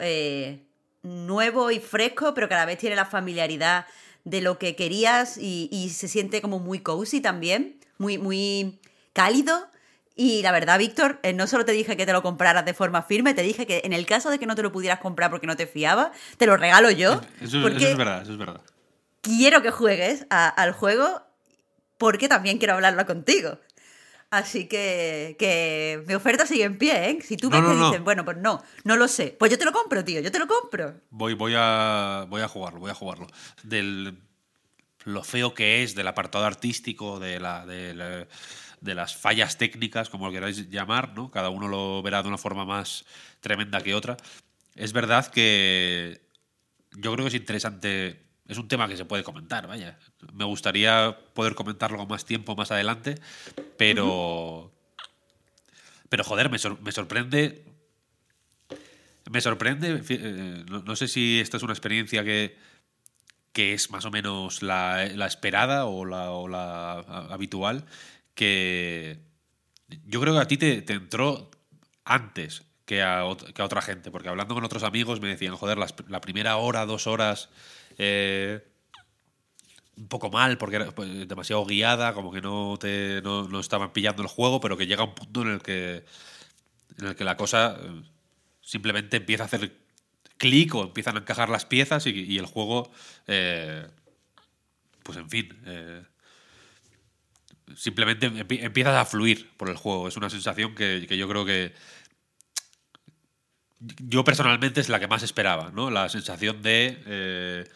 nuevo 1.01 1.71
y 1.71 1.79
fresco, 1.79 2.33
pero 2.35 2.47
cada 2.47 2.65
vez 2.65 2.77
tiene 2.77 2.95
la 2.95 3.05
familiaridad 3.05 3.87
de 4.23 4.41
lo 4.41 4.59
que 4.59 4.75
querías 4.75 5.37
y, 5.39 5.69
y 5.71 5.89
se 5.89 6.07
siente 6.07 6.41
como 6.43 6.59
muy 6.59 6.79
cozy 6.81 7.21
también, 7.21 7.79
muy, 7.97 8.19
muy 8.19 8.79
cálido. 9.13 9.65
Y 10.15 10.41
la 10.43 10.51
verdad, 10.51 10.77
Víctor, 10.77 11.19
eh, 11.23 11.33
no 11.33 11.47
solo 11.47 11.65
te 11.65 11.71
dije 11.71 11.97
que 11.97 12.05
te 12.05 12.13
lo 12.13 12.21
compraras 12.21 12.65
de 12.65 12.73
forma 12.73 13.01
firme, 13.01 13.33
te 13.33 13.41
dije 13.41 13.65
que 13.65 13.81
en 13.83 13.93
el 13.93 14.05
caso 14.05 14.29
de 14.29 14.37
que 14.37 14.45
no 14.45 14.55
te 14.55 14.61
lo 14.61 14.71
pudieras 14.71 14.99
comprar 14.99 15.31
porque 15.31 15.47
no 15.47 15.55
te 15.55 15.65
fiaba, 15.65 16.11
te 16.37 16.45
lo 16.45 16.55
regalo 16.55 16.91
yo. 16.91 17.13
Eso, 17.13 17.21
eso 17.41 17.61
porque 17.63 17.91
es 17.91 17.97
verdad, 17.97 18.21
eso 18.21 18.31
es 18.33 18.37
verdad. 18.37 18.61
quiero 19.21 19.61
que 19.63 19.71
juegues 19.71 20.27
a- 20.29 20.49
al 20.49 20.71
juego 20.73 21.21
porque 21.97 22.27
también 22.27 22.57
quiero 22.59 22.75
hablarlo 22.75 23.05
contigo. 23.05 23.57
Así 24.29 24.67
que, 24.67 25.35
que 25.37 26.03
mi 26.07 26.15
oferta 26.15 26.45
sigue 26.47 26.63
en 26.63 26.77
pie, 26.79 27.09
¿eh? 27.11 27.19
Si 27.23 27.37
tú 27.37 27.49
No, 27.51 27.57
ves 27.57 27.63
no, 27.63 27.69
que 27.69 27.75
no. 27.79 27.85
dicen, 27.89 28.03
bueno, 28.03 28.25
pues 28.25 28.37
no, 28.37 28.63
no 28.83 28.95
lo 28.97 29.07
sé. 29.07 29.35
Pues 29.37 29.51
yo 29.51 29.57
te 29.59 29.65
lo 29.65 29.71
compro, 29.71 30.03
tío, 30.03 30.21
yo 30.21 30.31
te 30.31 30.39
lo 30.39 30.47
compro. 30.47 30.95
Voy, 31.11 31.35
voy, 31.35 31.53
a, 31.55 32.25
voy 32.29 32.41
a 32.41 32.47
jugarlo, 32.47 32.79
voy 32.79 32.89
a 32.89 32.95
jugarlo. 32.95 33.27
Del 33.63 34.17
lo 35.05 35.23
feo 35.23 35.53
que 35.53 35.83
es, 35.83 35.93
del 35.95 36.07
apartado 36.07 36.45
artístico, 36.45 37.19
de, 37.19 37.39
la, 37.39 37.65
de, 37.67 37.93
la- 37.93 38.27
de 38.83 38.95
las 38.95 39.15
fallas 39.15 39.57
técnicas, 39.57 40.09
como 40.09 40.27
lo 40.27 40.31
queráis 40.33 40.69
llamar, 40.69 41.13
¿no? 41.15 41.31
Cada 41.31 41.49
uno 41.49 41.67
lo 41.67 42.01
verá 42.03 42.21
de 42.21 42.27
una 42.27 42.37
forma 42.37 42.65
más 42.65 43.05
tremenda 43.39 43.81
que 43.81 43.95
otra. 43.95 44.17
Es 44.75 44.91
verdad 44.91 45.27
que 45.27 46.21
yo 46.91 47.13
creo 47.13 47.25
que 47.25 47.29
es 47.29 47.33
interesante. 47.35 48.21
Es 48.47 48.57
un 48.57 48.67
tema 48.67 48.87
que 48.89 48.97
se 48.97 49.05
puede 49.05 49.23
comentar, 49.23 49.67
vaya. 49.67 49.97
Me 50.33 50.43
gustaría 50.43 51.17
poder 51.33 51.55
comentarlo 51.55 51.97
con 51.97 52.09
más 52.09 52.25
tiempo 52.25 52.55
más 52.55 52.71
adelante, 52.71 53.15
pero. 53.77 54.71
Pero 56.09 56.23
joder, 56.25 56.49
me, 56.49 56.59
sor- 56.59 56.81
me 56.81 56.91
sorprende. 56.91 57.63
Me 59.31 59.39
sorprende. 59.39 60.03
eh, 60.09 60.65
no, 60.69 60.83
no 60.83 60.95
sé 60.97 61.07
si 61.07 61.39
esta 61.39 61.55
es 61.55 61.63
una 61.63 61.71
experiencia 61.73 62.23
que, 62.25 62.57
que 63.53 63.73
es 63.73 63.89
más 63.91 64.03
o 64.03 64.11
menos 64.11 64.61
la, 64.61 65.05
la 65.15 65.25
esperada 65.27 65.85
o 65.85 66.03
la, 66.03 66.31
o 66.31 66.49
la 66.49 66.99
habitual. 67.29 67.85
Que 68.33 69.19
yo 70.05 70.19
creo 70.21 70.33
que 70.33 70.39
a 70.39 70.47
ti 70.47 70.57
te, 70.57 70.93
entró 70.93 71.51
antes 72.05 72.63
que 72.85 73.01
a, 73.01 73.23
que 73.53 73.61
a 73.61 73.65
otra 73.65 73.81
gente, 73.81 74.11
porque 74.11 74.29
hablando 74.29 74.55
con 74.55 74.63
otros 74.63 74.83
amigos 74.83 75.21
me 75.21 75.29
decían, 75.29 75.55
joder, 75.55 75.77
la 75.77 76.21
primera 76.21 76.57
hora, 76.57 76.85
dos 76.85 77.07
horas, 77.07 77.49
eh, 77.97 78.63
un 79.95 80.07
poco 80.07 80.29
mal, 80.29 80.57
porque 80.57 80.77
era 80.77 80.91
pues, 80.91 81.27
demasiado 81.27 81.65
guiada, 81.65 82.13
como 82.13 82.31
que 82.31 82.41
no, 82.41 82.77
te, 82.79 83.21
no, 83.21 83.47
no 83.47 83.59
estaban 83.59 83.93
pillando 83.93 84.21
el 84.21 84.27
juego, 84.27 84.59
pero 84.59 84.77
que 84.77 84.87
llega 84.87 85.03
un 85.03 85.13
punto 85.13 85.43
en 85.43 85.49
el 85.49 85.61
que, 85.61 86.05
en 86.97 87.07
el 87.07 87.15
que 87.15 87.23
la 87.23 87.37
cosa 87.37 87.77
eh, 87.79 88.03
simplemente 88.61 89.17
empieza 89.17 89.43
a 89.43 89.45
hacer 89.45 89.77
clic 90.37 90.73
o 90.75 90.83
empiezan 90.83 91.17
a 91.17 91.19
encajar 91.19 91.49
las 91.49 91.65
piezas 91.65 92.07
y, 92.07 92.09
y 92.09 92.37
el 92.37 92.45
juego, 92.45 92.91
eh, 93.27 93.87
pues 95.03 95.17
en 95.17 95.29
fin, 95.29 95.49
eh, 95.65 96.03
simplemente 97.75 98.29
empie- 98.31 98.63
empiezas 98.63 98.95
a 98.95 99.05
fluir 99.05 99.51
por 99.57 99.69
el 99.69 99.77
juego. 99.77 100.07
Es 100.07 100.17
una 100.17 100.29
sensación 100.29 100.75
que, 100.75 101.05
que 101.07 101.17
yo 101.17 101.27
creo 101.27 101.45
que 101.45 101.73
yo 103.99 104.23
personalmente 104.23 104.79
es 104.81 104.89
la 104.89 104.99
que 104.99 105.07
más 105.07 105.23
esperaba, 105.23 105.71
¿no? 105.71 105.89
La 105.89 106.07
sensación 106.09 106.61
de 106.61 107.01
eh, 107.05 107.69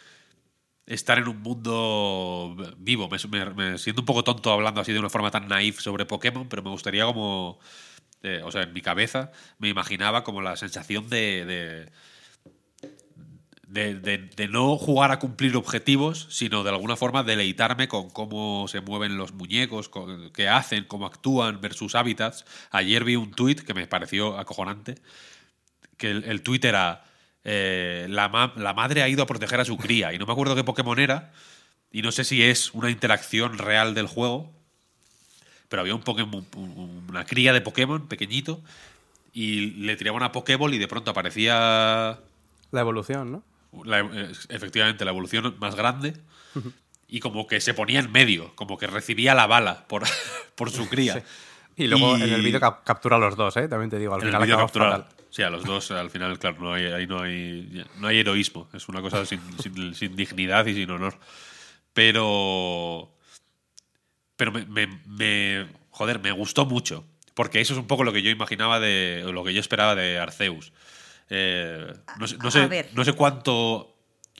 estar 0.85 1.17
en 1.17 1.27
un 1.27 1.41
mundo 1.41 2.55
vivo. 2.77 3.09
Me, 3.09 3.77
siento 3.77 4.01
un 4.01 4.05
poco 4.05 4.23
tonto 4.23 4.51
hablando 4.51 4.79
así 4.81 4.93
de 4.93 4.99
una 4.99 5.09
forma 5.09 5.31
tan 5.31 5.47
naif 5.47 5.79
sobre 5.81 6.05
Pokémon, 6.05 6.47
pero 6.47 6.63
me 6.63 6.69
gustaría 6.69 7.05
como... 7.05 7.59
eh, 8.23 8.41
o 8.43 8.51
sea, 8.51 8.63
en 8.63 8.73
mi 8.73 8.81
cabeza 8.81 9.31
me 9.59 9.67
imaginaba 9.67 10.23
como 10.23 10.41
la 10.41 10.55
sensación 10.55 11.09
de, 11.09 11.91
de, 13.77 14.47
no 14.49 14.77
jugar 14.77 15.11
a 15.11 15.19
cumplir 15.19 15.55
objetivos, 15.55 16.27
sino 16.29 16.63
de 16.63 16.69
alguna 16.71 16.95
forma 16.95 17.23
deleitarme 17.23 17.87
con 17.87 18.09
cómo 18.09 18.67
se 18.67 18.81
mueven 18.81 19.17
los 19.17 19.33
muñecos, 19.33 19.89
qué 20.33 20.47
hacen, 20.49 20.85
cómo 20.85 21.05
actúan 21.05 21.61
versus 21.61 21.95
hábitats. 21.95 22.45
Ayer 22.71 23.03
vi 23.03 23.15
un 23.15 23.31
tuit 23.31 23.61
que 23.61 23.73
me 23.73 23.87
pareció 23.87 24.37
acojonante, 24.37 24.95
que 25.97 26.11
el, 26.11 26.23
el 26.25 26.41
tuit 26.41 26.63
era 26.65 27.05
eh, 27.43 28.07
la, 28.09 28.29
ma- 28.29 28.53
la 28.57 28.73
madre 28.73 29.01
ha 29.03 29.09
ido 29.09 29.23
a 29.23 29.27
proteger 29.27 29.59
a 29.59 29.65
su 29.65 29.77
cría, 29.77 30.13
y 30.13 30.17
no 30.19 30.25
me 30.25 30.33
acuerdo 30.33 30.55
qué 30.55 30.63
Pokémon 30.63 30.99
era, 30.99 31.31
y 31.91 32.01
no 32.01 32.11
sé 32.11 32.23
si 32.23 32.43
es 32.43 32.73
una 32.73 32.89
interacción 32.89 33.57
real 33.57 33.93
del 33.95 34.07
juego, 34.07 34.51
pero 35.69 35.81
había 35.81 35.95
un 35.95 36.01
Pokémon, 36.01 36.45
un- 36.55 37.05
una 37.09 37.25
cría 37.25 37.53
de 37.53 37.61
Pokémon 37.61 38.07
pequeñito, 38.07 38.61
y 39.33 39.71
le 39.81 39.95
tiraba 39.95 40.17
una 40.17 40.31
Pokéball 40.31 40.73
y 40.73 40.77
de 40.79 40.87
pronto 40.87 41.11
aparecía 41.11 42.19
La 42.71 42.81
evolución, 42.81 43.31
¿no? 43.31 43.43
La- 43.83 43.99
eh, 43.99 44.31
efectivamente 44.49 45.05
la 45.05 45.11
evolución 45.11 45.55
más 45.59 45.75
grande 45.75 46.13
y 47.07 47.19
como 47.19 47.47
que 47.47 47.61
se 47.61 47.73
ponía 47.73 47.99
en 47.99 48.11
medio, 48.11 48.53
como 48.55 48.77
que 48.77 48.87
recibía 48.87 49.33
la 49.35 49.47
bala 49.47 49.87
por, 49.87 50.03
por 50.55 50.71
su 50.71 50.87
cría. 50.89 51.23
Y 51.75 51.87
luego 51.87 52.17
Y- 52.17 52.23
en 52.23 52.33
el 52.33 52.41
vídeo 52.41 52.59
cap- 52.59 52.83
captura 52.83 53.17
a 53.17 53.19
los 53.19 53.35
dos, 53.35 53.55
¿eh? 53.57 53.67
También 53.67 53.89
te 53.89 53.99
digo, 53.99 54.13
al 54.15 54.21
En 54.21 54.27
el 54.27 54.33
final 54.33 54.43
acaba 54.49 54.63
captura- 54.63 54.91
fatal. 54.91 55.07
Sí, 55.29 55.43
a 55.43 55.49
los 55.51 55.63
dos, 55.65 55.91
al 55.91 56.09
final, 56.09 56.39
claro, 56.39 56.57
no 56.59 56.73
hay, 56.73 56.85
ahí 56.85 57.05
no 57.05 57.21
hay, 57.21 57.85
no 57.97 58.07
hay 58.07 58.19
heroísmo. 58.19 58.67
Es 58.73 58.87
una 58.89 59.01
cosa 59.01 59.25
sin, 59.25 59.39
sin- 59.61 59.93
sin 59.93 60.15
dignidad 60.15 60.65
y 60.65 60.73
sin 60.73 60.89
honor. 60.89 61.19
Pero. 61.93 63.11
Pero 64.35 64.51
me, 64.51 64.65
me- 64.65 65.01
me- 65.05 65.67
Joder, 65.91 66.19
me 66.19 66.31
gustó 66.31 66.65
mucho. 66.65 67.03
Porque 67.33 67.59
eso 67.61 67.73
es 67.73 67.79
un 67.79 67.87
poco 67.87 68.03
lo 68.03 68.13
que 68.13 68.21
yo 68.21 68.29
imaginaba 68.29 68.79
de. 68.79 69.23
lo 69.31 69.43
que 69.43 69.53
yo 69.53 69.59
esperaba 69.59 69.95
de 69.95 70.17
Arceus. 70.19 70.71
Eh, 71.29 71.93
no, 72.19 72.27
sé, 72.27 72.37
no, 72.37 72.51
sé, 72.51 72.59
no 72.93 73.03
sé 73.05 73.13
cuánto 73.13 73.95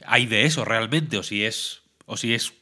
hay 0.06 0.26
de 0.26 0.44
eso 0.46 0.64
realmente, 0.66 1.18
o 1.18 1.24
si 1.24 1.44
es. 1.46 1.82
O 2.06 2.16
si 2.18 2.34
es. 2.34 2.54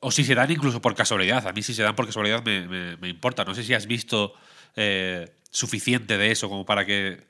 O 0.00 0.10
si 0.10 0.22
se 0.24 0.34
dan 0.34 0.50
incluso 0.50 0.80
por 0.82 0.94
casualidad. 0.94 1.46
A 1.46 1.52
mí 1.52 1.62
si 1.62 1.74
se 1.74 1.82
dan 1.82 1.96
por 1.96 2.06
casualidad 2.06 2.44
me, 2.44 2.68
me- 2.68 2.96
me 2.98 3.08
importa. 3.08 3.44
No 3.44 3.54
sé 3.54 3.64
si 3.64 3.74
has 3.74 3.86
visto 3.86 4.34
eh, 4.76 5.34
suficiente 5.50 6.18
de 6.18 6.30
eso 6.30 6.48
como 6.48 6.64
para 6.66 6.84
que... 6.84 7.26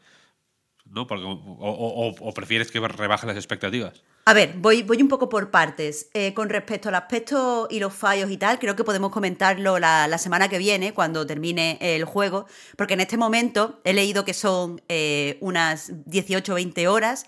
¿No? 0.84 1.06
Porque, 1.06 1.24
o- 1.26 2.14
o 2.20 2.34
prefieres 2.34 2.70
que 2.70 2.80
rebaje 2.80 3.26
las 3.26 3.36
expectativas. 3.36 4.02
A 4.28 4.34
ver, 4.34 4.56
voy, 4.58 4.84
un 5.00 5.08
poco 5.08 5.30
por 5.30 5.50
partes. 5.50 6.10
Eh, 6.12 6.34
con 6.34 6.50
respecto 6.50 6.90
al 6.90 6.96
aspecto 6.96 7.66
y 7.70 7.80
los 7.80 7.94
fallos 7.94 8.30
y 8.30 8.36
tal, 8.36 8.58
creo 8.58 8.76
que 8.76 8.84
podemos 8.84 9.10
comentarlo 9.10 9.78
la, 9.78 10.18
semana 10.18 10.50
que 10.50 10.58
viene, 10.58 10.92
cuando 10.92 11.26
termine 11.26 11.78
el 11.80 12.04
juego, 12.04 12.44
porque 12.76 12.92
en 12.92 13.00
este 13.00 13.16
momento 13.16 13.80
he 13.84 13.94
leído 13.94 14.26
que 14.26 14.34
son 14.34 14.82
eh, 14.90 15.38
unas 15.40 15.92
18 16.04 16.52
o 16.52 16.56
20 16.56 16.88
horas, 16.88 17.24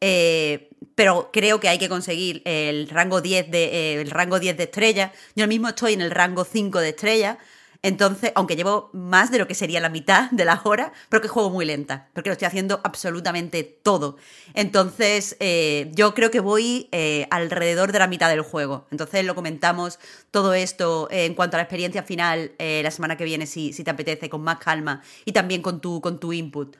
eh, 0.00 0.70
pero 0.96 1.30
creo 1.32 1.60
que 1.60 1.68
hay 1.68 1.78
que 1.78 1.88
conseguir 1.88 2.42
el 2.44 2.88
rango 2.88 3.20
10 3.20 3.48
de, 3.52 4.00
el 4.00 4.10
rango 4.10 4.40
10 4.40 4.56
de 4.56 4.64
estrella. 4.64 5.12
Yo 5.36 5.46
mismo 5.46 5.68
estoy 5.68 5.92
en 5.92 6.00
el 6.00 6.10
rango 6.10 6.42
5 6.42 6.80
de 6.80 6.88
estrella. 6.88 7.38
Entonces, 7.82 8.32
aunque 8.34 8.56
llevo 8.56 8.90
más 8.92 9.30
de 9.30 9.38
lo 9.38 9.48
que 9.48 9.54
sería 9.54 9.80
la 9.80 9.88
mitad 9.88 10.30
de 10.30 10.44
las 10.44 10.66
horas, 10.66 10.90
pero 11.08 11.22
que 11.22 11.28
juego 11.28 11.48
muy 11.48 11.64
lenta, 11.64 12.08
porque 12.12 12.28
lo 12.28 12.34
estoy 12.34 12.46
haciendo 12.46 12.80
absolutamente 12.84 13.64
todo. 13.64 14.18
Entonces, 14.52 15.36
eh, 15.40 15.90
yo 15.94 16.14
creo 16.14 16.30
que 16.30 16.40
voy 16.40 16.88
eh, 16.92 17.26
alrededor 17.30 17.92
de 17.92 17.98
la 17.98 18.06
mitad 18.06 18.28
del 18.28 18.42
juego. 18.42 18.86
Entonces, 18.90 19.24
lo 19.24 19.34
comentamos 19.34 19.98
todo 20.30 20.52
esto 20.52 21.08
eh, 21.10 21.24
en 21.24 21.34
cuanto 21.34 21.56
a 21.56 21.58
la 21.58 21.62
experiencia 21.62 22.02
final 22.02 22.52
la 22.58 22.90
semana 22.90 23.16
que 23.16 23.24
viene, 23.24 23.46
si, 23.46 23.72
si 23.72 23.82
te 23.82 23.90
apetece, 23.90 24.28
con 24.28 24.42
más 24.42 24.58
calma 24.58 25.02
y 25.24 25.32
también 25.32 25.62
con 25.62 25.80
tu, 25.80 26.00
con 26.00 26.20
tu 26.20 26.32
input. 26.32 26.76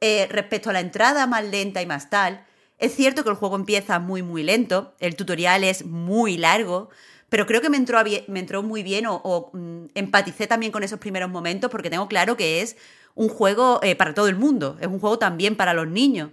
Respecto 0.00 0.70
a 0.70 0.72
la 0.72 0.80
entrada 0.80 1.26
más 1.26 1.44
lenta 1.44 1.82
y 1.82 1.86
más 1.86 2.10
tal, 2.10 2.44
es 2.78 2.94
cierto 2.94 3.22
que 3.22 3.30
el 3.30 3.36
juego 3.36 3.56
empieza 3.56 3.98
muy, 3.98 4.22
muy 4.22 4.42
lento, 4.42 4.94
el 4.98 5.14
tutorial 5.14 5.64
es 5.64 5.84
muy 5.84 6.38
largo, 6.38 6.88
pero 7.30 7.46
creo 7.46 7.60
que 7.62 7.70
me 7.70 7.76
entró, 7.78 7.98
me 8.28 8.40
entró 8.40 8.62
muy 8.62 8.82
bien 8.82 9.06
o, 9.08 9.50
mm, 9.54 9.86
empaticé 9.94 10.46
también 10.46 10.72
con 10.72 10.82
esos 10.82 10.98
primeros 10.98 11.30
momentos 11.30 11.70
porque 11.70 11.88
tengo 11.90 12.08
claro 12.08 12.36
que 12.36 12.60
es 12.60 12.76
un 13.14 13.28
juego 13.28 13.80
eh, 13.82 13.96
para 13.96 14.14
todo 14.14 14.28
el 14.28 14.36
mundo, 14.36 14.76
es 14.80 14.86
un 14.88 15.00
juego 15.00 15.18
también 15.18 15.56
para 15.56 15.72
los 15.74 15.86
niños. 15.88 16.30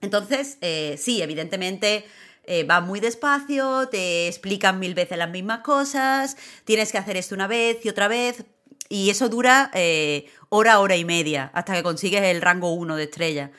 Entonces, 0.00 0.58
eh, 0.62 0.96
sí, 0.98 1.20
evidentemente 1.22 2.04
eh, 2.44 2.64
va 2.64 2.80
muy 2.80 3.00
despacio, 3.00 3.88
te 3.88 4.28
explican 4.28 4.78
mil 4.78 4.94
veces 4.94 5.18
las 5.18 5.30
mismas 5.30 5.60
cosas, 5.60 6.36
tienes 6.64 6.90
que 6.92 6.98
hacer 6.98 7.16
esto 7.16 7.34
una 7.34 7.46
vez 7.46 7.84
y 7.84 7.88
otra 7.90 8.08
vez, 8.08 8.44
y 8.88 9.10
eso 9.10 9.28
dura 9.28 9.70
eh, 9.74 10.26
hora, 10.48 10.80
hora 10.80 10.96
y 10.96 11.04
media, 11.04 11.50
hasta 11.54 11.74
que 11.74 11.82
consigues 11.82 12.22
el 12.22 12.40
rango 12.40 12.72
1 12.72 12.96
de 12.96 13.04
estrella. 13.04 13.50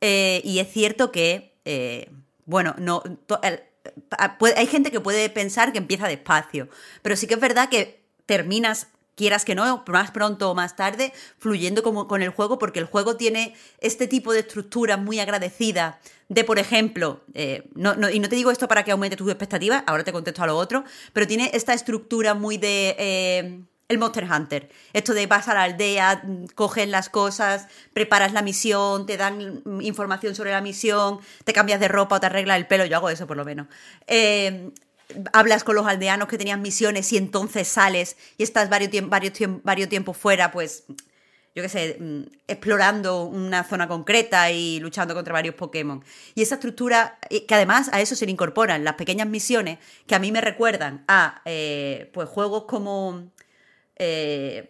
Y 0.00 0.58
es 0.60 0.68
cierto 0.72 1.10
que, 1.10 1.54
bueno, 2.44 2.74
no, 2.78 3.02
el- 3.42 3.60
hay 4.56 4.66
gente 4.66 4.90
que 4.90 5.00
puede 5.00 5.28
pensar 5.30 5.72
que 5.72 5.78
empieza 5.78 6.08
despacio, 6.08 6.68
pero 7.02 7.16
sí 7.16 7.26
que 7.26 7.34
es 7.34 7.40
verdad 7.40 7.68
que 7.68 8.00
terminas, 8.26 8.88
quieras 9.14 9.44
que 9.44 9.54
no, 9.54 9.84
más 9.86 10.10
pronto 10.10 10.50
o 10.50 10.54
más 10.54 10.76
tarde, 10.76 11.12
fluyendo 11.38 11.82
como, 11.82 12.06
con 12.08 12.22
el 12.22 12.30
juego, 12.30 12.58
porque 12.58 12.78
el 12.78 12.86
juego 12.86 13.16
tiene 13.16 13.54
este 13.80 14.06
tipo 14.06 14.32
de 14.32 14.40
estructura 14.40 14.96
muy 14.96 15.20
agradecida 15.20 16.00
de, 16.28 16.44
por 16.44 16.58
ejemplo, 16.58 17.22
eh, 17.34 17.68
y 18.12 18.18
no 18.20 18.28
te 18.28 18.36
digo 18.36 18.50
esto 18.50 18.68
para 18.68 18.84
que 18.84 18.90
aumente 18.90 19.16
tus 19.16 19.28
expectativas, 19.28 19.84
ahora 19.86 20.04
te 20.04 20.12
contesto 20.12 20.42
a 20.42 20.46
lo 20.46 20.56
otro, 20.56 20.84
pero 21.12 21.26
tiene 21.26 21.50
esta 21.54 21.72
estructura 21.72 22.34
muy 22.34 22.58
de... 22.58 22.96
eh, 22.98 23.60
el 23.88 23.98
Monster 23.98 24.24
Hunter. 24.30 24.68
Esto 24.92 25.14
de 25.14 25.26
vas 25.26 25.48
a 25.48 25.54
la 25.54 25.62
aldea, 25.62 26.22
coges 26.54 26.88
las 26.88 27.08
cosas, 27.08 27.68
preparas 27.92 28.32
la 28.32 28.42
misión, 28.42 29.06
te 29.06 29.16
dan 29.16 29.62
información 29.80 30.34
sobre 30.34 30.50
la 30.50 30.60
misión, 30.60 31.20
te 31.44 31.52
cambias 31.52 31.80
de 31.80 31.88
ropa 31.88 32.16
o 32.16 32.20
te 32.20 32.26
arreglas 32.26 32.56
el 32.56 32.66
pelo, 32.66 32.84
yo 32.84 32.96
hago 32.96 33.10
eso 33.10 33.26
por 33.26 33.36
lo 33.36 33.44
menos. 33.44 33.68
Eh, 34.06 34.70
hablas 35.32 35.64
con 35.64 35.76
los 35.76 35.86
aldeanos 35.86 36.28
que 36.28 36.38
tenían 36.38 36.62
misiones 36.62 37.12
y 37.12 37.16
entonces 37.16 37.68
sales 37.68 38.16
y 38.38 38.42
estás 38.42 38.68
varios, 38.68 38.90
varios, 39.08 39.34
varios 39.62 39.88
tiempos 39.88 40.16
fuera, 40.16 40.50
pues 40.50 40.84
yo 41.54 41.62
qué 41.62 41.70
sé, 41.70 41.96
mm, 41.98 42.22
explorando 42.48 43.24
una 43.24 43.64
zona 43.64 43.88
concreta 43.88 44.50
y 44.50 44.78
luchando 44.78 45.14
contra 45.14 45.32
varios 45.32 45.54
Pokémon. 45.54 46.04
Y 46.34 46.42
esa 46.42 46.56
estructura, 46.56 47.18
que 47.30 47.54
además 47.54 47.88
a 47.92 48.00
eso 48.02 48.14
se 48.14 48.26
le 48.26 48.32
incorporan 48.32 48.84
las 48.84 48.96
pequeñas 48.96 49.26
misiones 49.26 49.78
que 50.06 50.14
a 50.14 50.18
mí 50.18 50.30
me 50.32 50.42
recuerdan 50.42 51.04
a 51.08 51.40
eh, 51.44 52.10
pues 52.12 52.28
juegos 52.28 52.64
como... 52.64 53.30
Eh, 53.96 54.68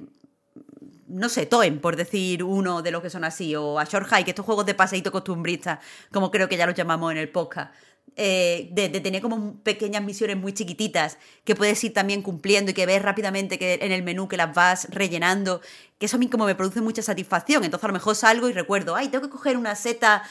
no 1.08 1.28
sé, 1.28 1.46
Toem, 1.46 1.80
por 1.80 1.96
decir 1.96 2.42
uno 2.42 2.82
de 2.82 2.90
los 2.90 3.02
que 3.02 3.10
son 3.10 3.24
así, 3.24 3.54
o 3.54 3.78
a 3.78 3.84
Short 3.84 4.08
que 4.24 4.30
estos 4.30 4.44
juegos 4.44 4.66
de 4.66 4.74
paseíto 4.74 5.12
costumbrista, 5.12 5.80
como 6.12 6.30
creo 6.30 6.48
que 6.48 6.56
ya 6.56 6.66
los 6.66 6.74
llamamos 6.74 7.12
en 7.12 7.18
el 7.18 7.28
podcast, 7.28 7.72
eh, 8.18 8.68
de, 8.72 8.88
tener 8.88 9.20
como 9.20 9.62
pequeñas 9.62 10.02
misiones 10.02 10.38
muy 10.38 10.54
chiquititas 10.54 11.18
que 11.44 11.54
puedes 11.54 11.82
ir 11.84 11.92
también 11.92 12.22
cumpliendo 12.22 12.70
y 12.70 12.74
que 12.74 12.86
ves 12.86 13.02
rápidamente 13.02 13.58
que 13.58 13.74
en 13.74 13.92
el 13.92 14.02
menú 14.02 14.26
que 14.26 14.38
las 14.38 14.54
vas 14.54 14.88
rellenando, 14.90 15.60
que 15.98 16.06
eso 16.06 16.16
a 16.16 16.18
mí 16.18 16.28
como 16.28 16.46
me 16.46 16.54
produce 16.54 16.80
mucha 16.80 17.02
satisfacción. 17.02 17.64
Entonces 17.64 17.84
a 17.84 17.88
lo 17.88 17.92
mejor 17.92 18.16
salgo 18.16 18.48
y 18.48 18.52
recuerdo, 18.52 18.96
ay, 18.96 19.08
tengo 19.08 19.26
que 19.26 19.30
coger 19.30 19.56
una 19.58 19.74
seta 19.74 20.22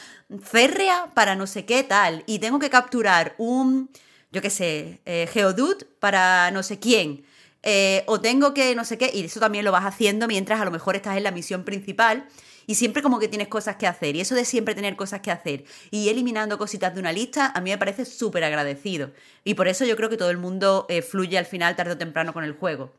férrea 0.42 1.12
para 1.14 1.36
no 1.36 1.46
sé 1.46 1.64
qué 1.64 1.84
tal, 1.84 2.24
y 2.26 2.40
tengo 2.40 2.58
que 2.58 2.70
capturar 2.70 3.34
un, 3.38 3.90
yo 4.32 4.42
qué 4.42 4.50
sé, 4.50 5.00
eh, 5.04 5.28
Geodude 5.32 5.86
para 6.00 6.50
no 6.50 6.62
sé 6.62 6.80
quién. 6.80 7.24
Eh, 7.68 8.04
o 8.06 8.20
tengo 8.20 8.54
que 8.54 8.76
no 8.76 8.84
sé 8.84 8.96
qué, 8.96 9.10
y 9.12 9.24
eso 9.24 9.40
también 9.40 9.64
lo 9.64 9.72
vas 9.72 9.84
haciendo 9.84 10.28
mientras 10.28 10.60
a 10.60 10.64
lo 10.64 10.70
mejor 10.70 10.94
estás 10.94 11.16
en 11.16 11.24
la 11.24 11.32
misión 11.32 11.64
principal 11.64 12.28
y 12.68 12.76
siempre 12.76 13.02
como 13.02 13.18
que 13.18 13.26
tienes 13.26 13.48
cosas 13.48 13.74
que 13.74 13.88
hacer. 13.88 14.14
Y 14.14 14.20
eso 14.20 14.36
de 14.36 14.44
siempre 14.44 14.76
tener 14.76 14.94
cosas 14.94 15.20
que 15.20 15.32
hacer 15.32 15.64
y 15.90 16.08
eliminando 16.08 16.58
cositas 16.58 16.94
de 16.94 17.00
una 17.00 17.10
lista, 17.10 17.50
a 17.52 17.60
mí 17.60 17.70
me 17.70 17.78
parece 17.78 18.04
súper 18.04 18.44
agradecido. 18.44 19.10
Y 19.42 19.54
por 19.54 19.66
eso 19.66 19.84
yo 19.84 19.96
creo 19.96 20.08
que 20.08 20.16
todo 20.16 20.30
el 20.30 20.38
mundo 20.38 20.86
eh, 20.88 21.02
fluye 21.02 21.38
al 21.38 21.44
final, 21.44 21.74
tarde 21.74 21.94
o 21.94 21.98
temprano, 21.98 22.32
con 22.32 22.44
el 22.44 22.52
juego. 22.52 22.92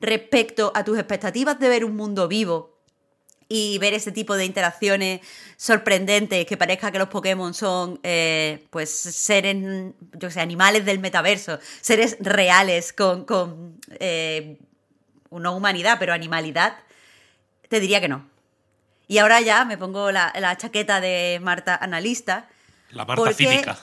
Respecto 0.00 0.70
a 0.76 0.84
tus 0.84 0.98
expectativas 0.98 1.58
de 1.58 1.68
ver 1.68 1.84
un 1.84 1.96
mundo 1.96 2.28
vivo 2.28 2.71
y 3.54 3.76
ver 3.76 3.92
ese 3.92 4.12
tipo 4.12 4.34
de 4.34 4.46
interacciones 4.46 5.20
sorprendentes, 5.58 6.46
que 6.46 6.56
parezca 6.56 6.90
que 6.90 6.98
los 6.98 7.08
Pokémon 7.08 7.52
son 7.52 8.00
eh, 8.02 8.64
pues 8.70 8.90
seres, 8.90 9.92
yo 10.14 10.30
sé, 10.30 10.40
animales 10.40 10.86
del 10.86 11.00
metaverso, 11.00 11.58
seres 11.82 12.16
reales 12.18 12.94
con, 12.94 13.26
con 13.26 13.78
eh, 14.00 14.56
no 15.30 15.54
humanidad, 15.54 15.98
pero 16.00 16.14
animalidad, 16.14 16.78
te 17.68 17.78
diría 17.78 18.00
que 18.00 18.08
no. 18.08 18.26
Y 19.06 19.18
ahora 19.18 19.42
ya 19.42 19.66
me 19.66 19.76
pongo 19.76 20.10
la, 20.12 20.56
chaqueta 20.56 21.02
de 21.02 21.38
Marta 21.42 21.76
analista. 21.76 22.48
La 22.88 23.04
Marta 23.04 23.34
cínica. 23.34 23.78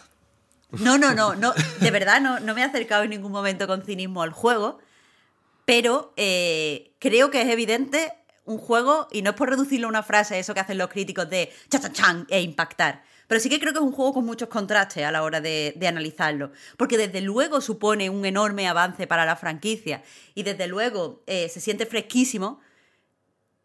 No, 0.71 0.97
no, 0.97 1.13
no, 1.13 1.35
no, 1.35 1.53
de 1.79 1.91
verdad 1.91 2.21
no, 2.21 2.39
no 2.39 2.55
me 2.55 2.61
he 2.61 2.63
acercado 2.63 3.03
en 3.03 3.11
ningún 3.11 3.31
momento 3.31 3.67
con 3.67 3.83
cinismo 3.83 4.23
al 4.23 4.31
juego, 4.31 4.79
pero 5.65 6.11
eh, 6.17 6.91
creo 6.97 7.29
que 7.29 7.43
es 7.43 7.49
evidente 7.49 8.18
un 8.49 8.57
juego, 8.57 9.07
y 9.11 9.21
no 9.21 9.29
es 9.29 9.35
por 9.35 9.49
reducirlo 9.49 9.87
a 9.87 9.89
una 9.89 10.03
frase, 10.03 10.39
eso 10.39 10.53
que 10.53 10.59
hacen 10.59 10.77
los 10.77 10.89
críticos 10.89 11.29
de 11.29 11.51
cha 11.69 11.79
chan 11.91 12.25
e 12.29 12.41
impactar, 12.41 13.03
pero 13.27 13.39
sí 13.39 13.47
que 13.47 13.59
creo 13.59 13.73
que 13.73 13.79
es 13.79 13.85
un 13.85 13.91
juego 13.91 14.15
con 14.15 14.25
muchos 14.25 14.49
contrastes 14.49 15.05
a 15.05 15.11
la 15.11 15.21
hora 15.21 15.39
de, 15.39 15.73
de, 15.75 15.87
analizarlo, 15.87 16.51
porque 16.75 16.97
desde 16.97 17.21
luego 17.21 17.61
supone 17.61 18.09
un 18.09 18.25
enorme 18.25 18.67
avance 18.67 19.05
para 19.05 19.23
la 19.23 19.35
franquicia 19.35 20.01
y 20.33 20.41
desde 20.41 20.65
luego 20.65 21.21
eh, 21.27 21.47
se 21.47 21.61
siente 21.61 21.85
fresquísimo, 21.85 22.59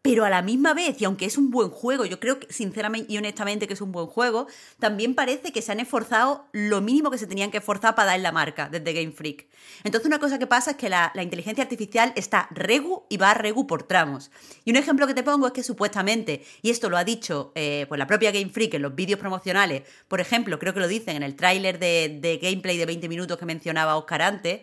pero 0.05 0.27
a 0.27 0.29
la 0.29 0.43
misma 0.43 0.75
vez, 0.75 1.01
y 1.01 1.07
aunque 1.07 1.25
es 1.25 1.39
un 1.39 1.51
buen 1.51 1.71
juego, 1.71 2.05
yo 2.05 2.21
creo 2.21 2.39
que 2.39 2.53
sinceramente 2.53 3.11
y 3.11 3.17
honestamente 3.17 3.67
que 3.67 3.73
es 3.73 3.81
un 3.81 3.91
buen 3.91 4.07
juego, 4.07 4.47
también 4.79 5.15
parece 5.15 5.51
que 5.51 5.63
se 5.63 5.73
han 5.73 5.81
esforzado 5.81 6.45
lo 6.53 6.83
mínimo 6.83 7.11
que 7.11 7.17
se 7.17 7.27
tenían 7.27 7.51
que 7.51 7.57
esforzar 7.57 7.95
para 7.95 8.09
dar 8.09 8.21
la 8.21 8.31
marca 8.31 8.69
desde 8.69 8.93
Game 8.93 9.13
Freak. 9.13 9.47
Entonces 9.83 10.07
una 10.07 10.19
cosa 10.19 10.39
que 10.39 10.47
pasa 10.47 10.73
es 10.73 10.77
que 10.77 10.91
la, 10.91 11.11
inteligencia 11.23 11.65
artificial 11.65 12.13
está 12.17 12.49
regu 12.51 13.05
y 13.09 13.17
va 13.17 13.31
a 13.31 13.35
regu 13.35 13.67
por 13.67 13.85
tramos. 13.85 14.31
Y 14.67 14.73
un 14.73 14.77
ejemplo 14.77 15.07
que 15.07 15.15
te 15.15 15.23
pongo 15.23 15.47
es 15.47 15.55
que 15.55 15.63
supuestamente, 15.63 16.45
y 16.61 16.69
esto 16.69 16.91
lo 16.91 16.99
ha 16.99 17.05
dicho 17.05 17.53
eh, 17.55 17.87
pues 17.89 17.99
la 17.99 18.07
propia 18.07 18.31
Game 18.31 18.51
Freak 18.51 18.75
en 18.75 18.83
los 18.83 18.95
vídeos 18.95 19.19
promocionales, 19.19 19.85
por 20.09 20.21
ejemplo, 20.21 20.59
creo 20.59 20.75
que 20.75 20.81
lo 20.81 20.89
dicen 20.89 21.17
en 21.17 21.23
el 21.23 21.35
tráiler 21.35 21.79
de, 21.79 22.39
gameplay 22.43 22.77
de 22.77 22.85
20 22.85 23.09
minutos 23.09 23.39
que 23.39 23.47
mencionaba 23.47 23.97
Oscar 23.97 24.21
antes, 24.21 24.61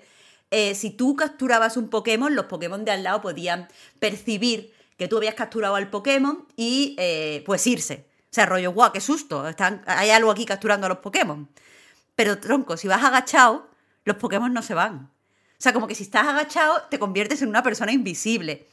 eh, 0.52 0.76
si 0.76 0.92
tú 0.92 1.16
capturabas 1.16 1.78
un 1.78 1.90
Pokémon, 1.90 2.36
los 2.36 2.46
Pokémon 2.46 2.86
de 2.86 2.92
al 2.92 3.02
lado 3.02 3.22
podían 3.22 3.70
percibir 4.00 4.80
que 5.02 5.08
tú 5.08 5.18
habías 5.18 5.34
capturado 5.34 5.74
al 5.74 5.90
Pokémon 5.90 6.46
y 6.56 6.96
eh, 7.00 7.42
pues 7.48 7.66
irse. 7.66 8.06
O 8.26 8.30
sea, 8.30 8.46
rollo, 8.46 8.72
guau, 8.72 8.92
qué 8.92 9.02
susto, 9.02 9.48
están, 9.48 9.82
hay 9.88 10.12
algo 10.12 10.30
aquí 10.30 10.46
capturando 10.46 10.86
a 10.86 10.90
los 10.90 11.00
Pokémon. 11.00 11.50
Pero 12.16 12.38
tronco, 12.38 12.78
si 12.78 12.88
vas 12.88 13.04
agachado, 13.04 13.68
los 14.06 14.18
Pokémon 14.18 14.54
no 14.54 14.62
se 14.62 14.76
van. 14.76 15.10
O 15.54 15.58
sea, 15.58 15.74
como 15.74 15.88
que 15.88 15.96
si 15.96 16.04
estás 16.04 16.28
agachado, 16.28 16.84
te 16.92 17.00
conviertes 17.00 17.42
en 17.42 17.50
una 17.50 17.64
persona 17.64 17.92
invisible. 17.92 18.68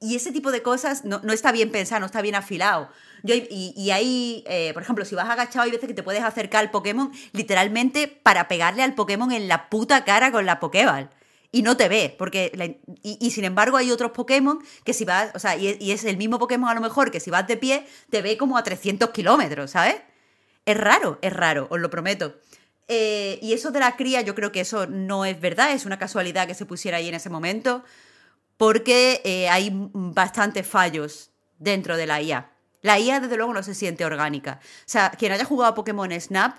Y 0.00 0.16
ese 0.16 0.32
tipo 0.32 0.52
de 0.52 0.62
cosas 0.62 1.06
no, 1.06 1.22
está 1.32 1.50
bien 1.50 1.72
pensado, 1.72 2.00
no 2.00 2.06
está 2.06 2.20
bien 2.20 2.34
afilado. 2.34 2.90
Yo, 3.22 3.34
y, 3.34 3.90
ahí, 3.90 4.44
eh, 4.46 4.72
por 4.74 4.82
ejemplo, 4.82 5.06
si 5.06 5.14
vas 5.14 5.30
agachado, 5.30 5.62
hay 5.62 5.70
veces 5.70 5.88
que 5.88 5.94
te 5.94 6.02
puedes 6.02 6.22
acercar 6.22 6.62
al 6.62 6.70
Pokémon 6.72 7.10
literalmente 7.32 8.06
para 8.06 8.48
pegarle 8.48 8.82
al 8.82 8.94
Pokémon 8.94 9.32
en 9.32 9.48
la 9.48 9.70
puta 9.70 10.04
cara 10.04 10.30
con 10.30 10.44
la 10.44 10.60
Pokéball 10.60 11.08
y 11.54 11.62
no 11.62 11.76
te 11.76 11.88
ve, 11.88 12.12
porque 12.18 12.80
y, 13.04 13.30
sin 13.30 13.44
embargo 13.44 13.76
hay 13.76 13.92
otros 13.92 14.10
Pokémon 14.10 14.58
que 14.82 14.92
si 14.92 15.04
vas, 15.04 15.30
o 15.34 15.38
sea, 15.38 15.54
y, 15.56 15.92
es 15.92 16.02
el 16.02 16.16
mismo 16.16 16.40
Pokémon 16.40 16.68
a 16.68 16.74
lo 16.74 16.80
mejor 16.80 17.12
que 17.12 17.20
si 17.20 17.30
vas 17.30 17.46
de 17.46 17.56
pie 17.56 17.86
te 18.10 18.22
ve 18.22 18.36
como 18.36 18.58
a 18.58 18.64
300 18.64 19.10
kilómetros, 19.10 19.70
¿sabes? 19.70 19.94
Es 20.66 20.76
raro, 20.76 21.16
es 21.22 21.32
raro, 21.32 21.68
os 21.70 21.78
lo 21.78 21.90
prometo. 21.90 22.34
Eh, 22.88 23.38
y 23.40 23.52
eso 23.52 23.70
de 23.70 23.78
la 23.78 23.94
cría, 23.94 24.20
yo 24.22 24.34
creo 24.34 24.50
que 24.50 24.62
eso 24.62 24.88
no 24.88 25.24
es 25.24 25.40
verdad, 25.40 25.70
es 25.70 25.86
una 25.86 25.96
casualidad 25.96 26.48
que 26.48 26.54
se 26.54 26.66
pusiera 26.66 26.96
ahí 26.96 27.08
en 27.08 27.14
ese 27.14 27.30
momento, 27.30 27.84
porque 28.56 29.22
eh, 29.24 29.48
hay 29.48 29.70
bastantes 29.72 30.66
fallos 30.66 31.30
dentro 31.60 31.96
de 31.96 32.06
la 32.06 32.20
IA. 32.20 32.50
La 32.82 32.98
IA, 32.98 33.20
desde 33.20 33.36
luego, 33.36 33.54
no 33.54 33.62
se 33.62 33.76
siente 33.76 34.04
orgánica. 34.04 34.58
O 34.60 34.86
sea, 34.86 35.10
quien 35.10 35.30
haya 35.30 35.44
jugado 35.44 35.70
a 35.70 35.74
Pokémon 35.76 36.10
Snap 36.20 36.58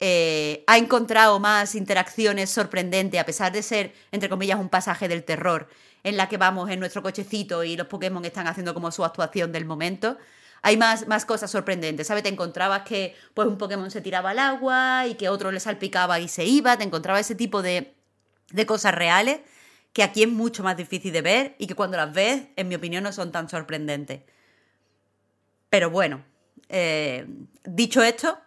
eh, 0.00 0.64
ha 0.66 0.78
encontrado 0.78 1.40
más 1.40 1.74
interacciones 1.74 2.50
sorprentes, 2.50 3.20
a 3.20 3.24
pesar 3.24 3.52
de 3.52 3.62
ser, 3.62 3.94
entre 4.12 4.28
comillas, 4.28 4.58
un 4.58 4.68
pasaje 4.68 5.08
del 5.08 5.24
terror, 5.24 5.68
en 6.04 6.16
la 6.16 6.28
que 6.28 6.36
vamos 6.36 6.70
en 6.70 6.80
nuestro 6.80 7.02
cochecito 7.02 7.64
y 7.64 7.76
los 7.76 7.86
Pokémon 7.86 8.24
están 8.24 8.46
haciendo 8.46 8.74
como 8.74 8.90
su 8.90 9.04
actuación 9.04 9.52
del 9.52 9.64
momento. 9.64 10.18
Hay 10.62 10.76
más, 10.76 11.06
más 11.06 11.24
cosas 11.24 11.50
sorprendentes, 11.50 12.06
¿sabes? 12.06 12.22
Te 12.22 12.28
encontrabas 12.28 12.82
que 12.82 13.14
pues, 13.34 13.48
un 13.48 13.58
Pokémon 13.58 13.90
se 13.90 14.00
tiraba 14.00 14.30
al 14.30 14.38
agua 14.38 15.06
y 15.06 15.14
que 15.14 15.28
otro 15.28 15.50
le 15.50 15.60
salpicaba 15.60 16.20
y 16.20 16.28
se 16.28 16.44
iba, 16.44 16.76
te 16.76 16.84
encontraba 16.84 17.20
ese 17.20 17.34
tipo 17.34 17.62
de, 17.62 17.94
de 18.52 18.66
cosas 18.66 18.94
reales 18.94 19.40
que 19.96 20.02
aquí 20.02 20.22
es 20.22 20.28
mucho 20.28 20.62
más 20.62 20.76
difícil 20.76 21.10
de 21.10 21.22
ver 21.22 21.54
y 21.58 21.66
que 21.66 21.74
cuando 21.74 21.96
las 21.96 22.12
ves, 22.12 22.48
en 22.56 22.68
mi 22.68 22.74
opinión, 22.74 23.02
no 23.02 23.12
son 23.12 23.32
tan 23.32 23.48
sorprendentes. 23.48 24.20
Pero 25.70 25.88
bueno, 25.88 26.22
eh, 26.68 27.26
dicho 27.64 28.02
esto, 28.02 28.38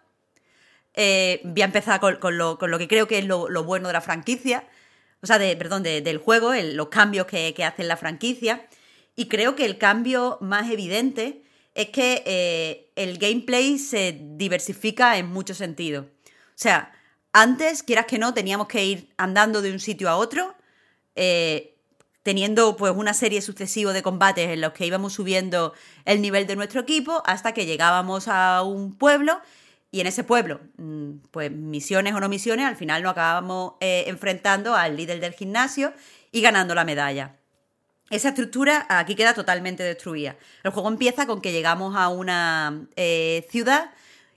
eh, 1.02 1.40
voy 1.44 1.62
a 1.62 1.64
empezar 1.64 1.98
con, 1.98 2.36
lo, 2.36 2.58
que 2.58 2.86
creo 2.86 3.08
que 3.08 3.16
es 3.16 3.24
lo, 3.24 3.64
bueno 3.64 3.86
de 3.86 3.94
la 3.94 4.02
franquicia, 4.02 4.68
o 5.22 5.26
sea, 5.26 5.38
de, 5.38 5.56
perdón, 5.56 5.82
del 5.82 6.18
juego, 6.18 6.52
los 6.52 6.88
cambios 6.88 7.26
que, 7.26 7.64
hace 7.64 7.84
la 7.84 7.96
franquicia. 7.96 8.66
Y 9.16 9.28
creo 9.28 9.56
que 9.56 9.64
el 9.64 9.78
cambio 9.78 10.36
más 10.42 10.70
evidente 10.70 11.42
es 11.74 11.88
que 11.88 12.22
eh, 12.26 12.92
el 12.96 13.16
gameplay 13.16 13.78
se 13.78 14.18
diversifica 14.36 15.16
en 15.16 15.26
muchos 15.32 15.56
sentidos. 15.56 16.04
O 16.04 16.56
sea, 16.56 16.92
antes, 17.32 17.82
quieras 17.82 18.04
que 18.04 18.18
no, 18.18 18.34
teníamos 18.34 18.68
que 18.68 18.84
ir 18.84 19.08
andando 19.16 19.62
de 19.62 19.72
un 19.72 19.80
sitio 19.80 20.10
a 20.10 20.16
otro, 20.16 20.54
eh, 21.16 21.78
teniendo 22.22 22.76
pues 22.76 22.92
una 22.94 23.14
serie 23.14 23.40
sucesiva 23.40 23.94
de 23.94 24.02
combates 24.02 24.50
en 24.50 24.60
los 24.60 24.74
que 24.74 24.84
íbamos 24.84 25.14
subiendo 25.14 25.72
el 26.04 26.20
nivel 26.20 26.46
de 26.46 26.56
nuestro 26.56 26.82
equipo 26.82 27.22
hasta 27.24 27.54
que 27.54 27.64
llegábamos 27.64 28.28
a 28.28 28.62
un 28.62 28.94
pueblo 28.94 29.40
y 29.92 30.00
en 30.00 30.06
ese 30.06 30.24
pueblo, 30.24 30.60
mm, 30.76 31.10
pues 31.30 31.50
misiones 31.50 32.14
o 32.14 32.20
no 32.20 32.28
misiones, 32.28 32.66
al 32.66 32.76
final 32.76 33.02
nos 33.02 33.12
acabamos 33.12 33.74
eh, 33.80 34.04
enfrentando 34.06 34.74
al 34.74 34.96
líder 34.96 35.20
del 35.20 35.32
gimnasio 35.32 35.92
y 36.30 36.40
ganando 36.40 36.74
la 36.74 36.84
medalla. 36.84 37.36
Esa 38.10 38.30
estructura 38.30 38.86
aquí 38.88 39.14
queda 39.14 39.34
totalmente 39.34 39.82
destruida. 39.82 40.36
El 40.64 40.72
juego 40.72 40.88
empieza 40.88 41.26
con 41.26 41.40
que 41.40 41.52
llegamos 41.52 41.94
a 41.96 42.08
una 42.08 42.86
eh, 42.96 43.46
ciudad 43.50 43.90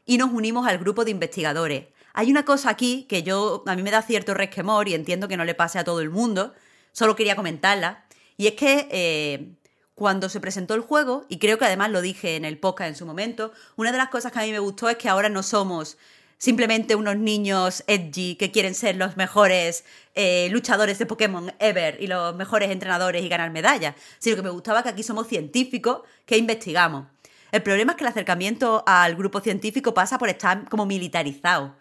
y 0.06 0.18
nos 0.18 0.32
unimos 0.32 0.68
al 0.68 0.78
grupo 0.78 1.06
de 1.06 1.12
investigadores. 1.12 1.86
Hay 2.14 2.30
una 2.30 2.46
cosa 2.46 2.70
aquí 2.70 3.06
que 3.10 3.24
yo 3.24 3.64
a 3.66 3.76
mí 3.76 3.82
me 3.82 3.90
da 3.90 4.04
cierto 4.04 4.36
resquemor 4.36 4.88
y 4.88 4.94
entiendo 4.94 5.28
que 5.28 5.38
no 5.38 5.46
le 5.46 5.56
pase 5.56 5.80
a 5.80 5.84
todo 5.84 6.02
el 6.02 6.12
mundo, 6.12 6.54
solo 6.92 7.16
quería 7.16 7.36
comentarla, 7.36 8.06
y 8.38 8.48
es 8.48 8.54
que 8.54 8.88
eh, 8.92 9.54
cuando 9.96 10.30
se 10.30 10.40
presentó 10.40 10.74
el 10.74 10.82
juego, 10.82 11.26
y 11.30 11.38
creo 11.38 11.58
que 11.58 11.66
además 11.66 11.92
lo 11.92 12.02
dije 12.02 12.36
en 12.36 12.46
el 12.46 12.58
podcast 12.58 12.90
en 12.90 12.96
su 12.96 13.06
momento, 13.06 13.52
una 13.76 13.92
de 13.92 13.98
las 13.98 14.10
cosas 14.10 14.32
que 14.32 14.40
a 14.40 14.44
mí 14.44 14.52
me 14.52 14.60
gustó 14.60 14.90
es 14.90 14.98
que 14.98 15.10
ahora 15.10 15.30
no 15.30 15.44
somos 15.44 15.98
simplemente 16.38 16.96
unos 16.96 17.16
niños 17.16 17.86
edgy 17.88 18.36
que 18.36 18.52
quieren 18.52 18.76
ser 18.76 18.98
los 18.98 19.16
mejores 19.16 19.86
eh, 20.14 20.50
luchadores 20.52 21.00
de 21.00 21.06
Pokémon 21.06 21.54
ever 21.60 21.98
y 22.02 22.08
los 22.08 22.36
mejores 22.36 22.70
entrenadores 22.70 23.24
y 23.24 23.30
ganar 23.30 23.50
medallas, 23.50 23.96
sino 24.20 24.36
que 24.36 24.42
me 24.42 24.50
gustaba 24.50 24.84
que 24.84 24.90
aquí 24.90 25.04
somos 25.04 25.28
científicos 25.28 26.02
que 26.26 26.38
investigamos. 26.38 27.06
El 27.54 27.62
problema 27.62 27.94
es 27.94 27.98
que 27.98 28.04
el 28.04 28.10
acercamiento 28.10 28.84
al 28.88 29.16
grupo 29.16 29.40
científico 29.40 29.94
pasa 29.94 30.18
por 30.18 30.28
estar 30.28 30.68
como 30.68 30.86
militarizado. 30.86 31.76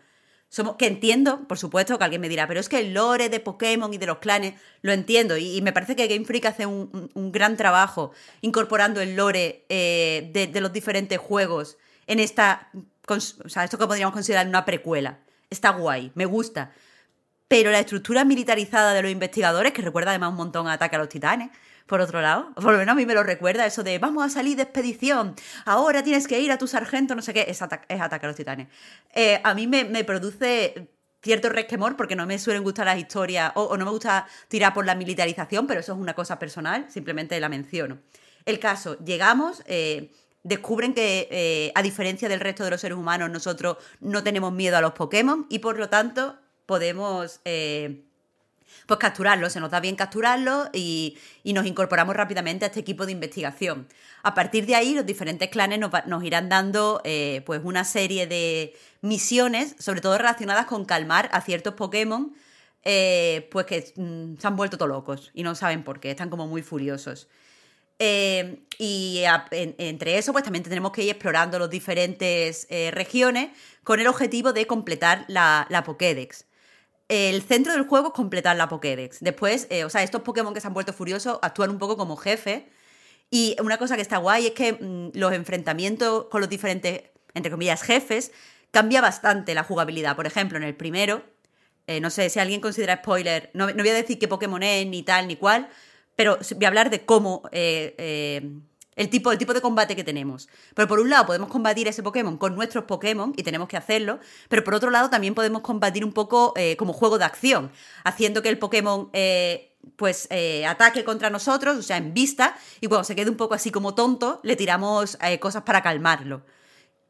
Que 0.78 0.86
entiendo, 0.86 1.48
por 1.48 1.58
supuesto, 1.58 1.96
que 1.96 2.04
alguien 2.04 2.20
me 2.20 2.28
dirá, 2.28 2.46
pero 2.46 2.60
es 2.60 2.68
que 2.68 2.78
el 2.78 2.92
lore 2.92 3.30
de 3.30 3.40
Pokémon 3.40 3.92
y 3.94 3.98
de 3.98 4.06
los 4.06 4.18
clanes 4.18 4.54
lo 4.82 4.92
entiendo. 4.92 5.38
Y, 5.38 5.62
me 5.62 5.72
parece 5.72 5.96
que 5.96 6.06
Game 6.08 6.26
Freak 6.26 6.44
hace 6.44 6.66
un, 6.66 7.10
gran 7.32 7.56
trabajo 7.56 8.12
incorporando 8.42 9.00
el 9.00 9.16
lore 9.16 9.64
eh, 9.70 10.30
de, 10.32 10.46
de, 10.48 10.60
los 10.60 10.72
diferentes 10.72 11.18
juegos 11.18 11.78
en 12.06 12.18
esta 12.18 12.68
o 13.08 13.48
sea, 13.48 13.64
esto 13.64 13.78
que 13.78 13.86
podríamos 13.86 14.12
considerar 14.12 14.46
una 14.46 14.64
precuela. 14.64 15.18
Está 15.50 15.70
guay, 15.70 16.12
me 16.14 16.24
gusta. 16.24 16.72
Pero 17.48 17.70
la 17.70 17.80
estructura 17.80 18.24
militarizada 18.24 18.94
de 18.94 19.02
los 19.02 19.10
investigadores, 19.10 19.72
que 19.72 19.82
recuerda 19.82 20.10
además 20.10 20.30
un 20.30 20.36
montón 20.36 20.68
a 20.68 20.74
Ataque 20.74 20.96
a 20.96 20.98
los 20.98 21.08
Titanes, 21.08 21.50
por 21.86 22.00
otro 22.00 22.20
lado, 22.20 22.52
por 22.54 22.72
lo 22.72 22.78
menos 22.78 22.92
a 22.92 22.96
mí 22.96 23.06
me 23.06 23.14
lo 23.14 23.22
recuerda 23.22 23.66
eso 23.66 23.82
de 23.82 23.98
vamos 23.98 24.24
a 24.24 24.28
salir 24.28 24.56
de 24.56 24.62
expedición, 24.62 25.34
ahora 25.64 26.02
tienes 26.02 26.26
que 26.26 26.40
ir 26.40 26.52
a 26.52 26.58
tu 26.58 26.66
sargento, 26.66 27.14
no 27.14 27.22
sé 27.22 27.34
qué, 27.34 27.46
es, 27.48 27.60
es 27.88 28.00
Ataque 28.00 28.26
a 28.26 28.28
los 28.28 28.36
Titanes. 28.36 28.68
Eh, 29.14 29.40
a 29.42 29.54
mí 29.54 29.66
me, 29.66 30.04
produce 30.04 30.88
cierto 31.22 31.48
resquemor 31.48 31.96
porque 31.96 32.16
no 32.16 32.26
me 32.26 32.38
suelen 32.38 32.62
gustar 32.62 32.86
las 32.86 32.98
historias 32.98 33.52
o, 33.54 33.76
no 33.76 33.84
me 33.84 33.90
gusta 33.90 34.26
tirar 34.48 34.74
por 34.74 34.86
la 34.86 34.94
militarización, 34.94 35.66
pero 35.66 35.80
eso 35.80 35.92
es 35.92 35.98
una 35.98 36.14
cosa 36.14 36.38
personal, 36.38 36.86
simplemente 36.88 37.38
la 37.38 37.48
menciono. 37.48 37.98
El 38.44 38.58
caso, 38.58 38.98
llegamos, 39.04 39.62
eh, 39.66 40.10
descubren 40.42 40.94
que, 40.94 41.28
eh, 41.30 41.72
a 41.74 41.82
diferencia 41.82 42.28
del 42.28 42.40
resto 42.40 42.64
de 42.64 42.70
los 42.70 42.80
seres 42.80 42.98
humanos, 42.98 43.30
nosotros 43.30 43.76
no 44.00 44.24
tenemos 44.24 44.52
miedo 44.52 44.76
a 44.76 44.80
los 44.80 44.92
Pokémon 44.92 45.46
y 45.48 45.60
por 45.60 45.78
lo 45.78 45.88
tanto 45.88 46.36
podemos 46.66 47.40
pues 48.86 48.98
capturarlos. 48.98 49.52
Se 49.52 49.60
nos 49.60 49.70
da 49.70 49.80
bien 49.80 49.96
capturarlos 49.96 50.68
y, 50.72 51.16
nos 51.44 51.66
incorporamos 51.66 52.16
rápidamente 52.16 52.64
a 52.64 52.68
este 52.68 52.80
equipo 52.80 53.06
de 53.06 53.12
investigación. 53.12 53.88
A 54.22 54.34
partir 54.34 54.66
de 54.66 54.74
ahí, 54.74 54.94
los 54.94 55.06
diferentes 55.06 55.48
clanes 55.48 55.78
nos, 55.78 56.24
irán 56.24 56.48
dando 56.48 57.00
eh, 57.04 57.42
pues 57.46 57.60
una 57.64 57.84
serie 57.84 58.26
de 58.26 58.74
misiones, 59.00 59.74
sobre 59.78 60.00
todo 60.00 60.16
relacionadas 60.18 60.66
con 60.66 60.84
calmar 60.84 61.28
a 61.32 61.40
ciertos 61.40 61.74
Pokémon. 61.74 62.32
pues 62.82 63.66
que 63.66 63.92
mm, 63.96 64.38
se 64.38 64.46
han 64.46 64.56
vuelto 64.56 64.78
todos 64.78 64.90
locos 64.90 65.30
y 65.34 65.42
no 65.42 65.54
saben 65.54 65.84
por 65.84 66.00
qué, 66.00 66.10
están 66.10 66.30
como 66.30 66.46
muy 66.46 66.62
furiosos. 66.62 67.28
Eh, 68.04 68.58
y 68.78 69.22
entre 69.78 70.18
eso, 70.18 70.32
pues 70.32 70.42
también 70.42 70.64
tenemos 70.64 70.90
que 70.90 71.04
ir 71.04 71.10
explorando 71.10 71.56
las 71.60 71.70
diferentes 71.70 72.66
eh, 72.68 72.90
regiones 72.90 73.50
con 73.84 74.00
el 74.00 74.08
objetivo 74.08 74.52
de 74.52 74.66
completar 74.66 75.24
la, 75.28 75.82
Pokédex. 75.86 76.46
El 77.08 77.42
centro 77.42 77.72
del 77.72 77.86
juego 77.86 78.08
es 78.08 78.14
completar 78.14 78.56
la 78.56 78.68
Pokédex. 78.68 79.20
Después, 79.20 79.66
eh, 79.70 79.84
o 79.84 79.90
sea, 79.90 80.02
estos 80.02 80.22
Pokémon 80.22 80.54
que 80.54 80.60
se 80.60 80.66
han 80.66 80.74
vuelto 80.74 80.92
furiosos 80.92 81.38
actúan 81.42 81.70
un 81.70 81.78
poco 81.78 81.96
como 81.96 82.16
jefe. 82.16 82.70
Y 83.30 83.56
una 83.60 83.78
cosa 83.78 83.96
que 83.96 84.02
está 84.02 84.18
guay 84.18 84.46
es 84.46 84.52
que 84.52 84.72
mm, 84.72 85.10
los 85.14 85.32
enfrentamientos 85.32 86.26
con 86.30 86.40
los 86.40 86.50
diferentes, 86.50 87.04
entre 87.34 87.50
comillas, 87.50 87.82
jefes, 87.82 88.32
cambia 88.70 89.00
bastante 89.00 89.54
la 89.54 89.64
jugabilidad. 89.64 90.16
Por 90.16 90.26
ejemplo, 90.26 90.58
en 90.58 90.64
el 90.64 90.74
primero, 90.74 91.22
no 92.00 92.08
sé 92.08 92.30
si 92.30 92.38
alguien 92.38 92.62
considera 92.62 92.96
spoiler, 92.96 93.50
no, 93.52 93.66
voy 93.66 93.88
a 93.88 93.94
decir 93.94 94.18
qué 94.18 94.26
Pokémon 94.26 94.62
es, 94.62 94.86
ni 94.86 95.02
tal, 95.02 95.28
ni 95.28 95.36
cual, 95.36 95.68
pero 96.16 96.38
voy 96.56 96.64
a 96.64 96.68
hablar 96.68 96.90
de 96.90 97.04
cómo. 97.04 97.42
Eh, 97.52 97.94
eh, 97.98 98.50
el 98.96 99.08
tipo, 99.08 99.32
el 99.32 99.38
tipo 99.38 99.54
de 99.54 99.60
combate 99.60 99.96
que 99.96 100.04
tenemos. 100.04 100.48
Pero 100.74 100.88
por 100.88 101.00
un 101.00 101.10
lado 101.10 101.26
podemos 101.26 101.48
combatir 101.48 101.88
ese 101.88 102.02
Pokémon 102.02 102.36
con 102.36 102.54
nuestros 102.54 102.84
Pokémon 102.84 103.32
y 103.36 103.42
tenemos 103.42 103.68
que 103.68 103.76
hacerlo, 103.76 104.20
pero 104.48 104.64
por 104.64 104.74
otro 104.74 104.90
lado 104.90 105.10
también 105.10 105.34
podemos 105.34 105.62
combatir 105.62 106.04
un 106.04 106.12
poco 106.12 106.52
eh, 106.56 106.76
como 106.76 106.92
juego 106.92 107.18
de 107.18 107.24
acción, 107.24 107.70
haciendo 108.04 108.42
que 108.42 108.48
el 108.48 108.58
Pokémon 108.58 109.10
pues 109.96 110.28
ataque 110.68 111.04
contra 111.04 111.28
nosotros, 111.28 111.76
o 111.76 111.82
sea, 111.82 111.96
en 111.96 112.14
vista, 112.14 112.56
y 112.80 112.86
cuando 112.86 113.04
se 113.04 113.16
quede 113.16 113.30
un 113.30 113.36
poco 113.36 113.54
así 113.54 113.70
como 113.70 113.94
tonto, 113.94 114.40
le 114.42 114.54
tiramos 114.54 115.18
cosas 115.40 115.62
para 115.62 115.82
calmarlo. 115.82 116.42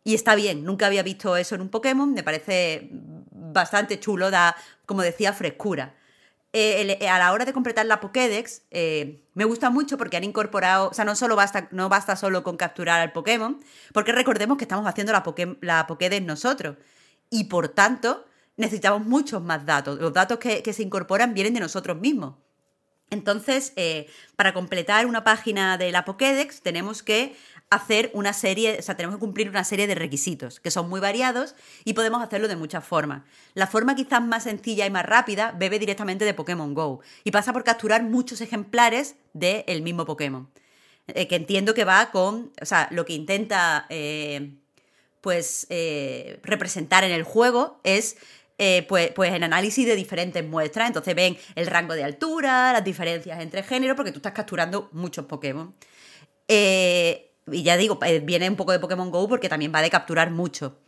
Y 0.05 0.15
está 0.15 0.35
bien, 0.35 0.65
nunca 0.65 0.87
había 0.87 1.03
visto 1.03 1.37
eso 1.37 1.55
en 1.55 1.61
un 1.61 1.69
Pokémon, 1.69 2.13
me 2.13 2.23
parece 2.23 2.89
bastante 3.31 4.01
chulo, 4.01 4.31
da, 4.31 4.57
como 4.87 5.03
decía, 5.03 5.33
frescura. 5.33 5.95
Eh, 6.55 6.99
eh, 7.01 7.09
a 7.09 7.19
la 7.19 7.33
hora 7.33 7.47
de 7.47 7.55
completar 7.55 7.87
la 7.87 8.01
Pokédex, 8.01 8.63
eh, 8.71 9.25
me 9.33 9.47
gusta 9.47 9.71
mucho 9.71 9.97
porque 9.97 10.19
han 10.19 10.25
incorporado, 10.25 10.91
o 10.91 10.95
sea, 10.95 11.07
no 11.07 11.17
solo 11.17 11.35
basta, 11.35 11.69
no 11.71 11.89
basta 11.89 12.15
solo 12.15 12.43
con 12.43 12.59
capturar 12.59 13.01
al 13.01 13.13
Pokémon, 13.13 13.59
porque 13.95 14.13
recordemos 14.13 14.59
que 14.59 14.65
estamos 14.65 14.87
haciendo 14.87 15.13
la, 15.13 15.25
la 15.63 15.87
Pokédex 15.87 16.27
nosotros. 16.27 16.77
Y 17.31 17.45
por 17.45 17.69
tanto, 17.71 18.27
necesitamos 18.59 19.07
muchos 19.07 19.43
más 19.43 19.65
datos. 19.65 19.99
Los 19.99 20.13
datos 20.13 20.39
que, 20.39 20.63
que 20.63 20.75
se 20.75 20.83
incorporan 20.83 21.33
vienen 21.33 21.55
de 21.55 21.61
nosotros 21.61 21.99
mismos. 21.99 22.35
Entonces, 23.09 23.75
para 24.37 24.55
completar 24.55 25.05
una 25.07 25.23
página 25.23 25.77
de 25.77 25.93
la 25.93 26.05
Pokédex, 26.05 26.63
tenemos 26.63 27.03
que 27.03 27.37
hacer 27.75 28.11
una 28.13 28.35
serie, 28.35 28.77
o 28.79 28.83
sea, 28.83 28.97
tenemos 28.97 29.17
que 29.17 29.21
cumplir 29.21 29.49
una 29.49 29.65
serie 29.65 29.87
de 29.87 29.95
requisitos 29.95 30.61
que 30.61 30.71
son 30.71 30.91
muy 30.91 31.01
variados 31.01 31.55
y 31.85 31.95
podemos 31.95 32.23
hacerlo 32.23 32.47
de 32.47 32.57
muchas 32.57 32.85
formas. 32.85 33.23
La 33.55 33.67
forma 33.67 33.95
quizás 33.95 34.23
más 34.23 34.43
sencilla 34.45 34.85
y 34.85 34.91
más 34.91 35.07
rápida 35.07 35.53
bebe 35.53 35.79
directamente 35.79 36.27
de 36.27 36.35
Pokémon 36.35 36.75
Go 36.75 37.01
y 37.25 37.31
pasa 37.31 37.53
por 37.53 37.65
capturar 37.65 38.03
muchos 38.03 38.43
ejemplares 38.43 39.17
del 39.33 39.81
mismo 39.81 40.05
Pokémon. 40.05 40.51
Eh, 41.09 41.27
que 41.27 41.37
entiendo 41.37 41.73
que 41.73 41.85
va 41.85 42.11
con, 42.11 42.53
o 42.61 42.67
sea, 42.67 42.89
lo 42.91 43.05
que 43.07 43.15
intenta 43.15 43.87
eh, 43.89 44.55
pues 45.23 45.67
eh, 45.71 46.41
representar 46.43 47.05
en 47.05 47.11
el 47.11 47.25
juego 47.25 47.81
es 47.85 48.17
pues, 48.87 49.11
pues 49.11 49.33
el 49.33 49.43
análisis 49.43 49.85
de 49.85 49.97
diferentes 49.97 50.45
muestras. 50.45 50.87
Entonces 50.87 51.17
ven 51.17 51.37
el 51.57 51.67
rango 51.67 51.95
de 51.95 52.05
altura, 52.05 52.73
las 52.73 52.85
diferencias 52.85 53.41
entre 53.41 53.65
géneros, 53.65 53.97
porque 53.97 54.13
tú 54.13 54.19
estás 54.19 54.35
capturando 54.35 54.89
muchos 54.93 55.25
Pokémon. 55.25 55.75
Eh, 56.49 57.32
y 57.53 57.63
ya 57.63 57.77
digo, 57.77 57.99
eh, 58.05 58.21
viene 58.21 58.49
un 58.49 58.57
poco 58.57 58.73
de 58.73 58.79
Pokémon 58.79 59.11
Go 59.11 59.29
porque 59.29 59.49
también 59.49 59.73
va 59.75 59.83
de 59.83 59.91
capturar 59.91 60.31
mucho. 60.31 60.79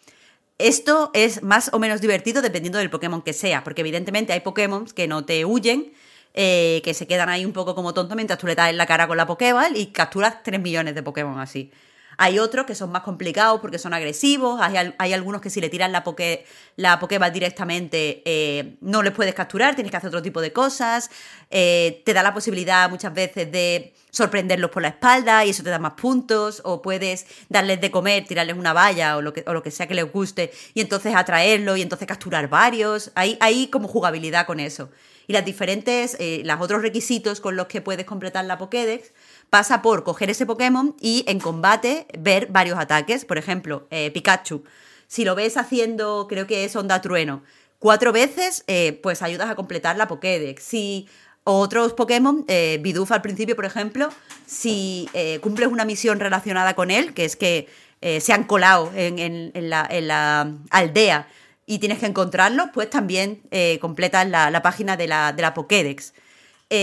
Esto 0.59 1.11
es 1.15 1.43
más 1.43 1.71
o 1.73 1.79
menos 1.79 2.01
divertido 2.01 2.41
dependiendo 2.41 2.79
del 2.79 2.91
Pokémon 2.91 3.23
que 3.23 3.33
sea, 3.33 3.65
porque 3.65 3.81
evidentemente 3.81 4.33
hay 4.33 4.41
Pokémon 4.41 4.87
que 4.87 5.09
no 5.09 5.25
te 5.25 5.45
huyen, 5.45 5.93
eh, 6.35 6.81
que 6.85 6.95
se 6.95 7.07
quedan 7.07 7.29
ahí 7.29 7.45
un 7.45 7.53
poco 7.53 7.75
como 7.75 7.95
tontos 7.95 8.15
mientras 8.17 8.39
tú 8.39 8.47
le 8.47 8.55
das 8.55 8.71
en 8.71 8.77
la 8.77 8.87
cara 8.87 9.07
con 9.07 9.17
la 9.17 9.27
Pokéball 9.27 9.77
y 9.77 9.87
capturas 9.87 10.43
3 10.43 10.61
millones 10.61 10.95
de 10.95 11.03
Pokémon 11.03 11.39
así. 11.41 11.73
Hay 12.17 12.39
otros 12.39 12.67
que 12.67 12.75
son 12.75 12.91
más 12.91 13.03
complicados 13.03 13.61
porque 13.61 13.79
son 13.79 13.95
agresivos. 13.95 14.61
Hay, 14.61 15.13
algunos 15.13 15.41
que 15.41 15.51
si 15.51 15.61
le 15.61 15.69
tiras 15.69 15.91
la, 15.91 16.05
poke, 16.05 16.47
la 16.77 16.99
Pokéball 16.99 17.33
directamente 17.33 18.23
eh, 18.25 18.77
no 18.81 19.03
les 19.03 19.13
puedes 19.13 19.35
capturar, 19.35 19.75
tienes 19.75 19.91
que 19.91 19.97
hacer 19.97 20.09
otro 20.09 20.23
tipo 20.23 20.41
de 20.41 20.53
cosas. 20.53 21.11
te 21.51 22.13
da 22.15 22.23
la 22.23 22.35
posibilidad 22.35 22.89
muchas 22.91 23.15
veces 23.15 23.51
de 23.51 23.95
sorprenderlos 24.15 24.71
por 24.71 24.81
la 24.81 24.89
espalda 24.89 25.45
y 25.45 25.51
eso 25.51 25.65
te 25.65 25.71
da 25.71 25.81
más 25.81 25.95
puntos, 25.95 26.63
o 26.65 26.81
puedes 26.81 27.27
darles 27.49 27.81
de 27.81 27.91
comer, 27.91 28.25
tirarles 28.25 28.57
una 28.57 28.73
valla 28.73 29.17
o 29.17 29.23
lo 29.23 29.33
que, 29.33 29.43
o 29.45 29.53
lo 29.53 29.63
que 29.63 29.73
sea 29.73 29.89
que 29.89 29.95
les 29.95 30.11
guste 30.11 30.53
y 30.73 30.81
entonces 30.81 31.17
atraerlo 31.17 31.77
y 31.77 31.83
entonces 31.83 32.07
capturar 32.07 32.49
varios. 32.49 33.11
Hay, 33.17 33.37
hay 33.41 33.67
como 33.67 33.89
jugabilidad 33.89 34.47
con 34.47 34.61
eso. 34.61 34.89
Y 35.27 35.33
las 35.33 35.45
diferentes, 35.45 36.17
eh, 36.21 36.43
los 36.45 36.61
otros 36.61 36.83
requisitos 36.83 37.41
con 37.41 37.57
los 37.57 37.67
que 37.67 37.81
puedes 37.81 38.07
completar 38.07 38.45
la 38.45 38.57
Pokédex 38.57 39.11
pasa 39.55 39.83
por 39.83 40.03
coger 40.03 40.31
ese 40.31 40.47
Pokémon 40.47 40.97
y 41.01 41.23
en 41.29 41.39
combate 41.39 42.09
ver 42.19 42.49
varios 42.51 42.77
ataques. 42.77 43.25
Por 43.25 43.39
ejemplo, 43.39 43.87
eh, 43.93 44.11
Pikachu. 44.11 44.65
Si 45.07 45.25
lo 45.25 45.37
ves 45.37 45.57
haciendo, 45.57 46.27
creo 46.29 46.49
que 46.49 46.65
es 46.65 46.75
Onda 46.75 47.01
Trueno, 47.01 47.45
cuatro 47.79 48.11
veces, 48.11 48.65
eh, 48.67 48.99
pues 49.01 49.23
ayudas 49.23 49.49
a 49.49 49.55
completar 49.55 49.97
la 49.97 50.09
Pokédex. 50.09 50.61
Si 50.61 51.07
otros 51.45 51.93
Pokémon, 51.93 52.45
eh, 52.49 52.81
Bidoof 52.83 53.13
al 53.13 53.23
principio, 53.23 53.55
por 53.55 53.65
ejemplo, 53.65 54.09
si 54.45 55.09
eh, 55.15 55.39
cumples 55.41 55.69
una 55.69 55.85
misión 55.85 56.19
relacionada 56.19 56.75
con 56.75 56.91
él, 56.91 57.15
que 57.15 57.25
es 57.25 57.37
que 57.37 57.69
eh, 58.01 58.21
se 58.21 58.33
han 58.33 58.43
colado 58.43 58.91
en, 58.97 59.53
la, 59.55 60.51
aldea 60.71 61.29
y 61.65 61.79
tienes 61.79 62.01
que 62.01 62.07
encontrarlo, 62.07 62.73
pues 62.75 62.91
también 62.91 63.41
completas 63.81 64.29
la, 64.29 64.63
página 64.63 64.97
de 64.97 65.07
la, 65.07 65.33
de 65.33 65.43
la 65.43 65.55
Pokédex. 65.55 66.13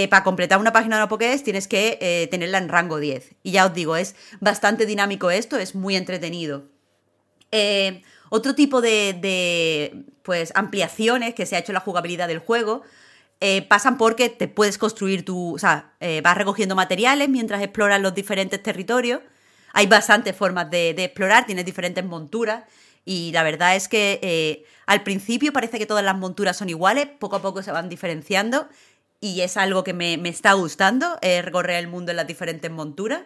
Para 0.09 0.23
completar 0.23 0.59
una 0.59 0.71
página 0.71 0.97
de 0.97 1.01
la 1.01 1.07
Pokédex 1.07 1.43
tienes 1.43 1.67
que 1.67 2.27
tenerla 2.29 2.57
en 2.57 2.69
rango 2.69 2.99
10. 2.99 3.35
Y 3.43 3.51
ya 3.51 3.65
os 3.65 3.73
digo, 3.73 3.95
es 3.95 4.15
bastante 4.39 4.85
dinámico 4.85 5.31
esto, 5.31 5.57
es 5.57 5.75
muy 5.75 5.95
entretenido. 5.95 6.63
otro 8.29 8.55
tipo 8.55 8.81
de, 8.81 9.17
de 9.19 10.05
pues, 10.23 10.51
ampliaciones 10.55 11.33
que 11.33 11.45
se 11.45 11.55
ha 11.55 11.59
hecho 11.59 11.71
en 11.71 11.75
la 11.75 11.79
jugabilidad 11.81 12.27
del 12.27 12.39
juego 12.39 12.83
eh, 13.43 13.63
pasan 13.63 13.97
porque 13.97 14.29
te 14.29 14.47
puedes 14.47 14.77
construir 14.77 15.25
tu. 15.25 15.55
O 15.55 15.57
sea, 15.57 15.93
eh, 15.99 16.21
vas 16.23 16.37
recogiendo 16.37 16.75
materiales 16.75 17.27
mientras 17.27 17.63
exploras 17.63 17.99
los 17.99 18.13
diferentes 18.13 18.61
territorios. 18.61 19.21
Hay 19.73 19.87
bastantes 19.87 20.35
formas 20.35 20.69
de, 20.69 20.91
explorar, 20.91 21.47
tienes 21.47 21.65
diferentes 21.65 22.05
monturas. 22.05 22.65
Y 23.03 23.31
la 23.31 23.41
verdad 23.41 23.75
es 23.75 23.87
que 23.87 24.19
eh, 24.21 24.63
al 24.85 25.01
principio 25.01 25.51
parece 25.51 25.79
que 25.79 25.87
todas 25.87 26.05
las 26.05 26.15
monturas 26.15 26.55
son 26.55 26.69
iguales, 26.69 27.07
poco 27.19 27.37
a 27.37 27.41
poco 27.41 27.63
se 27.63 27.71
van 27.71 27.89
diferenciando. 27.89 28.69
Y 29.21 29.41
es 29.41 29.55
algo 29.55 29.83
que 29.83 29.93
me, 29.93 30.15
está 30.27 30.53
gustando, 30.53 31.17
recorrer 31.21 31.77
el 31.77 31.87
mundo 31.87 32.11
en 32.11 32.17
las 32.17 32.27
diferentes 32.27 32.69
monturas. 32.69 33.21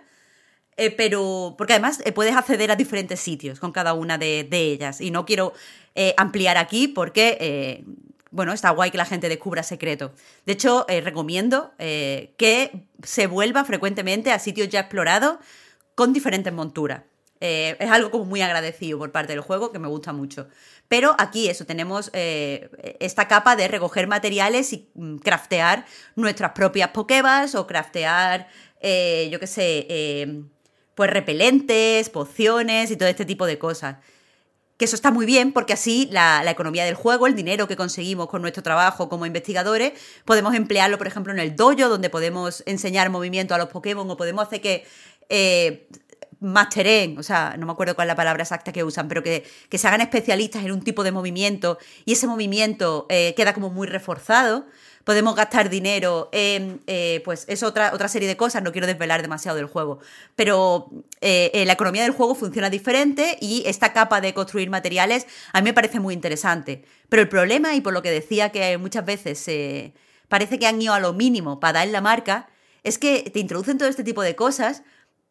Eh, 0.77 0.91
pero, 0.91 1.55
porque 1.57 1.73
además 1.73 2.01
eh, 2.03 2.11
puedes 2.11 2.35
acceder 2.35 2.69
a 2.69 2.75
diferentes 2.75 3.19
sitios 3.21 3.59
con 3.59 3.71
cada 3.71 3.93
una 3.93 4.17
de, 4.17 4.43
de 4.43 4.59
ellas. 4.73 4.99
Y 4.99 5.09
no 5.09 5.25
quiero 5.25 5.53
eh, 5.95 6.13
ampliar 6.17 6.57
aquí 6.57 6.89
porque, 6.89 7.37
eh, 7.39 7.85
bueno, 8.31 8.51
está 8.51 8.71
guay 8.71 8.91
que 8.91 8.97
la 8.97 9.05
gente 9.05 9.29
descubra 9.29 9.63
secretos. 9.63 10.11
De 10.45 10.53
hecho, 10.53 10.85
eh, 10.89 10.99
recomiendo 10.99 11.71
eh, 11.79 12.33
que 12.37 12.87
se 13.03 13.27
vuelva 13.27 13.63
frecuentemente 13.63 14.31
a 14.31 14.39
sitios 14.39 14.67
ya 14.67 14.81
explorados 14.81 15.37
con 15.95 16.11
diferentes 16.11 16.51
monturas. 16.51 17.03
Eh, 17.41 17.75
es 17.79 17.91
algo 17.91 18.11
como 18.11 18.25
muy 18.25 18.41
agradecido 18.41 18.97
por 18.97 19.11
parte 19.11 19.33
del 19.33 19.41
juego 19.41 19.71
que 19.71 19.79
me 19.79 19.87
gusta 19.87 20.13
mucho. 20.13 20.47
Pero 20.87 21.15
aquí 21.17 21.49
eso, 21.49 21.65
tenemos 21.65 22.11
eh, 22.13 22.69
esta 22.99 23.27
capa 23.27 23.55
de 23.55 23.67
recoger 23.67 24.07
materiales 24.07 24.71
y 24.73 24.89
mm, 24.93 25.17
craftear 25.17 25.85
nuestras 26.15 26.51
propias 26.51 26.89
Pokéballs 26.89 27.55
o 27.55 27.65
craftear, 27.65 28.47
eh, 28.81 29.27
yo 29.31 29.39
qué 29.39 29.47
sé, 29.47 29.87
eh, 29.89 30.43
pues 30.93 31.09
repelentes, 31.09 32.09
pociones 32.09 32.91
y 32.91 32.97
todo 32.97 33.09
este 33.09 33.25
tipo 33.25 33.45
de 33.47 33.57
cosas. 33.57 33.97
Que 34.77 34.85
eso 34.85 34.95
está 34.95 35.09
muy 35.09 35.25
bien 35.25 35.53
porque 35.53 35.73
así 35.73 36.07
la, 36.11 36.43
economía 36.51 36.85
del 36.85 36.95
juego, 36.95 37.27
el 37.27 37.35
dinero 37.35 37.67
que 37.67 37.77
conseguimos 37.77 38.27
con 38.27 38.41
nuestro 38.41 38.61
trabajo 38.61 39.09
como 39.09 39.25
investigadores, 39.25 39.93
podemos 40.25 40.53
emplearlo, 40.53 40.97
por 40.97 41.07
ejemplo, 41.07 41.33
en 41.33 41.39
el 41.39 41.55
dojo, 41.55 41.89
donde 41.89 42.09
podemos 42.09 42.61
enseñar 42.65 43.09
movimiento 43.09 43.55
a 43.55 43.57
los 43.57 43.69
Pokémon 43.69 44.09
o 44.11 44.17
podemos 44.17 44.45
hacer 44.45 44.61
que 44.61 44.85
masteren, 46.39 47.17
o 47.17 47.23
sea, 47.23 47.55
no 47.57 47.65
me 47.65 47.71
acuerdo 47.71 47.95
cuál 47.95 48.07
es 48.07 48.11
la 48.11 48.15
palabra 48.15 48.43
exacta 48.43 48.71
que 48.71 48.83
usan, 48.83 49.07
pero 49.07 49.23
que, 49.23 49.45
que 49.69 49.77
se 49.77 49.87
hagan 49.87 50.01
especialistas 50.01 50.63
en 50.63 50.71
un 50.71 50.81
tipo 50.81 51.03
de 51.03 51.11
movimiento 51.11 51.77
y 52.05 52.13
ese 52.13 52.27
movimiento 52.27 53.05
eh, 53.09 53.33
queda 53.35 53.53
como 53.53 53.69
muy 53.69 53.87
reforzado. 53.87 54.65
Podemos 55.03 55.35
gastar 55.35 55.69
dinero 55.69 56.29
en, 56.31 56.81
eh, 56.87 57.21
pues 57.23 57.45
es 57.47 57.61
otra, 57.61 57.91
otra 57.93 58.07
serie 58.07 58.27
de 58.27 58.35
cosas, 58.35 58.63
no 58.63 58.71
quiero 58.71 58.87
desvelar 58.87 59.21
demasiado 59.21 59.55
del 59.55 59.67
juego, 59.67 59.99
pero 60.35 60.89
eh, 61.21 61.63
la 61.65 61.73
economía 61.73 62.01
del 62.01 62.11
juego 62.11 62.33
funciona 62.33 62.71
diferente 62.71 63.37
y 63.39 63.63
esta 63.67 63.93
capa 63.93 64.19
de 64.19 64.33
construir 64.33 64.71
materiales 64.71 65.27
a 65.53 65.61
mí 65.61 65.65
me 65.65 65.73
parece 65.73 65.99
muy 65.99 66.15
interesante. 66.15 66.83
Pero 67.07 67.21
el 67.21 67.29
problema, 67.29 67.75
y 67.75 67.81
por 67.81 67.93
lo 67.93 68.01
que 68.01 68.09
decía 68.09 68.51
que 68.51 68.79
muchas 68.79 69.05
veces 69.05 69.47
parece 70.27 70.57
que 70.57 70.65
han 70.65 70.81
ido 70.81 70.93
a 70.93 70.99
lo 70.99 71.13
mínimo 71.13 71.59
para 71.59 71.79
dar 71.79 71.87
la 71.89 72.01
marca, 72.01 72.49
es 72.83 72.97
que 72.97 73.29
te 73.31 73.39
introducen 73.39 73.77
todo 73.77 73.89
este 73.89 74.03
tipo 74.03 74.21
de 74.21 74.35
cosas, 74.35 74.83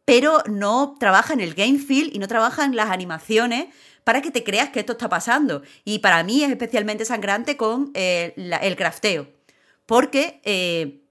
pero 0.05 0.43
no 0.47 0.97
trabajan 0.99 1.41
el 1.41 1.55
game 1.55 1.79
feel 1.79 2.11
y 2.13 2.19
no 2.19 2.29
trabajan 2.29 2.77
las 2.77 2.91
animaciones 2.91 3.67
para 4.05 4.21
que 4.21 4.31
te 4.31 4.45
creas 4.45 4.69
que 4.69 4.81
esto 4.81 4.93
está 4.93 5.09
pasando. 5.09 5.63
Y 5.85 6.01
para 6.01 6.23
mí 6.23 6.43
es 6.45 6.51
especialmente 6.51 7.05
sangrante 7.05 7.57
con 7.57 7.91
eh, 7.95 8.35
el 8.37 8.77
crafteo. 8.77 9.29
Porque, 9.87 10.41
eh, 10.45 11.04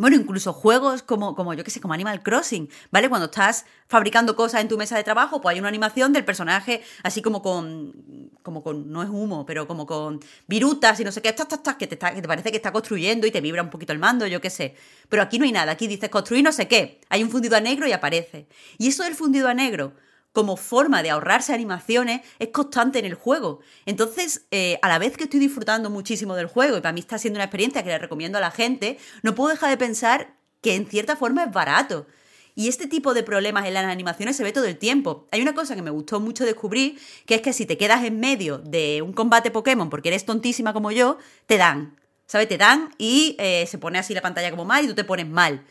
bueno, 0.00 0.16
incluso 0.16 0.52
juegos 0.52 1.02
como, 1.02 1.34
como, 1.34 1.52
yo 1.54 1.62
qué 1.62 1.70
sé, 1.70 1.80
como 1.80 1.92
Animal 1.94 2.22
Crossing, 2.22 2.68
¿vale? 2.90 3.08
Cuando 3.08 3.26
estás 3.26 3.66
fabricando 3.86 4.34
cosas 4.34 4.62
en 4.62 4.68
tu 4.68 4.78
mesa 4.78 4.96
de 4.96 5.04
trabajo, 5.04 5.40
pues 5.40 5.52
hay 5.54 5.60
una 5.60 5.68
animación 5.68 6.12
del 6.12 6.24
personaje 6.24 6.82
así 7.02 7.20
como 7.20 7.42
con, 7.42 8.30
como 8.42 8.62
con, 8.62 8.90
no 8.90 9.02
es 9.02 9.10
humo, 9.10 9.44
pero 9.44 9.66
como 9.66 9.86
con 9.86 10.20
virutas 10.46 10.98
y 11.00 11.04
no 11.04 11.12
sé 11.12 11.20
qué, 11.20 11.34
que, 11.34 11.44
te 11.44 11.54
está- 11.54 11.76
que 11.76 12.22
te 12.22 12.28
parece 12.28 12.50
que 12.50 12.56
está 12.56 12.72
construyendo 12.72 13.26
y 13.26 13.30
te 13.30 13.40
vibra 13.40 13.62
un 13.62 13.70
poquito 13.70 13.92
el 13.92 13.98
mando, 13.98 14.26
yo 14.26 14.40
qué 14.40 14.50
sé. 14.50 14.74
Pero 15.08 15.22
aquí 15.22 15.38
no 15.38 15.44
hay 15.44 15.52
nada, 15.52 15.72
aquí 15.72 15.86
dices 15.86 16.08
construir 16.08 16.44
no 16.44 16.52
sé 16.52 16.66
qué, 16.68 17.00
hay 17.08 17.22
un 17.22 17.30
fundido 17.30 17.56
a 17.56 17.60
negro 17.60 17.86
y 17.86 17.92
aparece. 17.92 18.46
Y 18.78 18.88
eso 18.88 19.02
del 19.04 19.14
fundido 19.14 19.48
a 19.48 19.54
negro 19.54 19.92
como 20.32 20.56
forma 20.56 21.02
de 21.02 21.10
ahorrarse 21.10 21.52
animaciones 21.52 22.20
es 22.38 22.48
constante 22.48 22.98
en 22.98 23.04
el 23.04 23.14
juego. 23.14 23.60
Entonces, 23.86 24.46
eh, 24.50 24.78
a 24.82 24.88
la 24.88 24.98
vez 24.98 25.16
que 25.16 25.24
estoy 25.24 25.40
disfrutando 25.40 25.90
muchísimo 25.90 26.36
del 26.36 26.46
juego 26.46 26.76
y 26.76 26.80
para 26.80 26.92
mí 26.92 27.00
está 27.00 27.18
siendo 27.18 27.38
una 27.38 27.44
experiencia 27.44 27.82
que 27.82 27.90
le 27.90 27.98
recomiendo 27.98 28.38
a 28.38 28.40
la 28.40 28.50
gente, 28.50 28.98
no 29.22 29.34
puedo 29.34 29.50
dejar 29.50 29.70
de 29.70 29.76
pensar 29.76 30.34
que 30.60 30.74
en 30.74 30.86
cierta 30.86 31.16
forma 31.16 31.44
es 31.44 31.52
barato. 31.52 32.06
Y 32.54 32.68
este 32.68 32.86
tipo 32.86 33.14
de 33.14 33.22
problemas 33.22 33.66
en 33.66 33.74
las 33.74 33.84
animaciones 33.84 34.36
se 34.36 34.42
ve 34.42 34.52
todo 34.52 34.66
el 34.66 34.76
tiempo. 34.76 35.26
Hay 35.30 35.40
una 35.40 35.54
cosa 35.54 35.74
que 35.74 35.82
me 35.82 35.90
gustó 35.90 36.20
mucho 36.20 36.44
descubrir, 36.44 37.00
que 37.24 37.36
es 37.36 37.42
que 37.42 37.52
si 37.52 37.64
te 37.64 37.78
quedas 37.78 38.04
en 38.04 38.20
medio 38.20 38.58
de 38.58 39.02
un 39.02 39.12
combate 39.12 39.50
Pokémon 39.50 39.88
porque 39.88 40.08
eres 40.08 40.26
tontísima 40.26 40.72
como 40.72 40.90
yo, 40.90 41.18
te 41.46 41.56
dan. 41.56 41.96
¿Sabes? 42.26 42.48
Te 42.48 42.58
dan 42.58 42.94
y 42.98 43.34
eh, 43.38 43.66
se 43.66 43.78
pone 43.78 43.98
así 43.98 44.14
la 44.14 44.20
pantalla 44.20 44.50
como 44.50 44.64
mal 44.64 44.84
y 44.84 44.88
tú 44.88 44.94
te 44.94 45.04
pones 45.04 45.26
mal. 45.26 45.64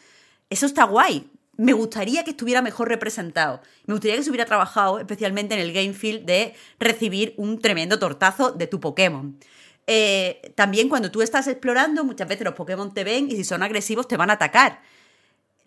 Eso 0.49 0.65
está 0.65 0.83
guay. 0.83 1.29
Me 1.59 1.73
gustaría 1.73 2.23
que 2.23 2.31
estuviera 2.31 2.61
mejor 2.61 2.87
representado. 2.87 3.61
Me 3.85 3.93
gustaría 3.93 4.15
que 4.15 4.23
se 4.23 4.29
hubiera 4.29 4.45
trabajado 4.45 4.97
especialmente 4.97 5.55
en 5.55 5.59
el 5.59 5.73
game 5.73 5.91
feel 5.91 6.25
de 6.25 6.55
recibir 6.79 7.33
un 7.35 7.59
tremendo 7.59 7.99
tortazo 7.99 8.53
de 8.53 8.65
tu 8.65 8.79
Pokémon. 8.79 9.37
Eh, 9.85 10.53
también 10.55 10.87
cuando 10.87 11.11
tú 11.11 11.21
estás 11.21 11.47
explorando, 11.47 12.05
muchas 12.05 12.29
veces 12.29 12.45
los 12.45 12.53
Pokémon 12.53 12.93
te 12.93 13.03
ven 13.03 13.29
y 13.29 13.35
si 13.35 13.43
son 13.43 13.61
agresivos 13.61 14.07
te 14.07 14.15
van 14.15 14.29
a 14.29 14.33
atacar. 14.35 14.81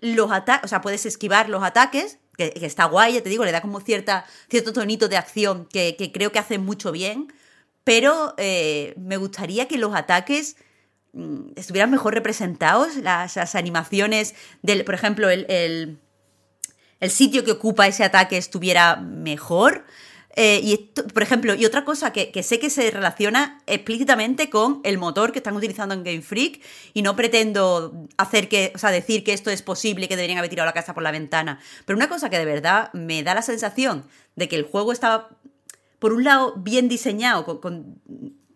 Los 0.01 0.33
ataques, 0.33 0.65
o 0.65 0.69
sea, 0.69 0.81
puedes 0.81 1.05
esquivar 1.05 1.51
los 1.51 1.63
ataques, 1.63 2.19
que, 2.39 2.55
está 2.63 2.87
guay, 2.87 3.13
ya 3.13 3.23
te 3.23 3.29
digo, 3.29 3.45
le 3.45 3.53
da 3.53 3.61
como 3.61 3.79
cierta, 3.81 4.25
cierto 4.49 4.73
tonito 4.73 5.09
de 5.09 5.19
acción 5.19 5.67
que, 5.67 6.11
creo 6.15 6.33
que 6.33 6.39
hace 6.39 6.57
mucho 6.57 6.91
bien, 6.91 7.31
pero 7.85 8.33
eh, 8.39 8.95
me 8.97 9.19
gustaría 9.19 9.69
que 9.69 9.77
los 9.77 9.95
ataques 9.95 10.57
estuvieran 11.57 11.91
mejor 11.91 12.15
representados, 12.15 12.97
las, 12.97 13.55
animaciones 13.55 14.35
del, 14.63 14.85
por 14.85 14.95
ejemplo, 14.95 15.29
el, 15.29 15.47
el, 17.01 17.11
sitio 17.11 17.45
que 17.45 17.53
ocupa 17.53 17.87
ese 17.87 18.05
ataque 18.05 18.37
estuviera 18.39 18.97
mejor. 18.97 19.85
Eh, 20.35 20.61
y 20.63 20.73
esto, 20.73 21.07
por 21.09 21.23
ejemplo, 21.23 21.55
y 21.55 21.67
otra 21.67 21.85
cosa 21.85 22.11
que, 22.11 22.43
sé 22.43 22.59
que 22.59 22.71
se 22.71 22.91
relaciona 22.91 23.61
explícitamente 23.67 24.49
con 24.49 24.81
el 24.83 24.97
motor 24.97 25.31
que 25.31 25.41
están 25.41 25.55
utilizando 25.55 25.95
en 25.95 26.05
Game 26.05 26.23
Freak, 26.23 26.63
y 26.95 27.03
no 27.03 27.15
pretendo 27.15 28.07
hacer 28.17 28.49
que, 28.49 28.73
o 28.75 28.79
sea, 28.79 28.91
decir 28.91 29.25
que 29.25 29.35
esto 29.35 29.51
es 29.51 29.61
posible 29.61 30.09
que 30.09 30.17
deberían 30.17 30.39
haber 30.39 30.49
tirado 30.49 30.67
la 30.67 30.73
casa 30.73 30.95
por 30.95 31.03
la 31.03 31.11
ventana. 31.11 31.61
Pero 31.85 31.99
una 31.99 32.09
cosa 32.09 32.31
que 32.31 32.39
de 32.39 32.47
verdad 32.47 32.91
me 32.95 33.23
da 33.23 33.35
la 33.35 33.43
sensación 33.43 34.07
de 34.37 34.49
que 34.49 34.57
el 34.57 34.63
juego 34.63 34.93
está, 34.93 35.29
por 35.99 36.15
un 36.15 36.25
lado, 36.25 36.55
bien 36.57 36.89
diseñado, 36.89 37.61
con 37.61 38.01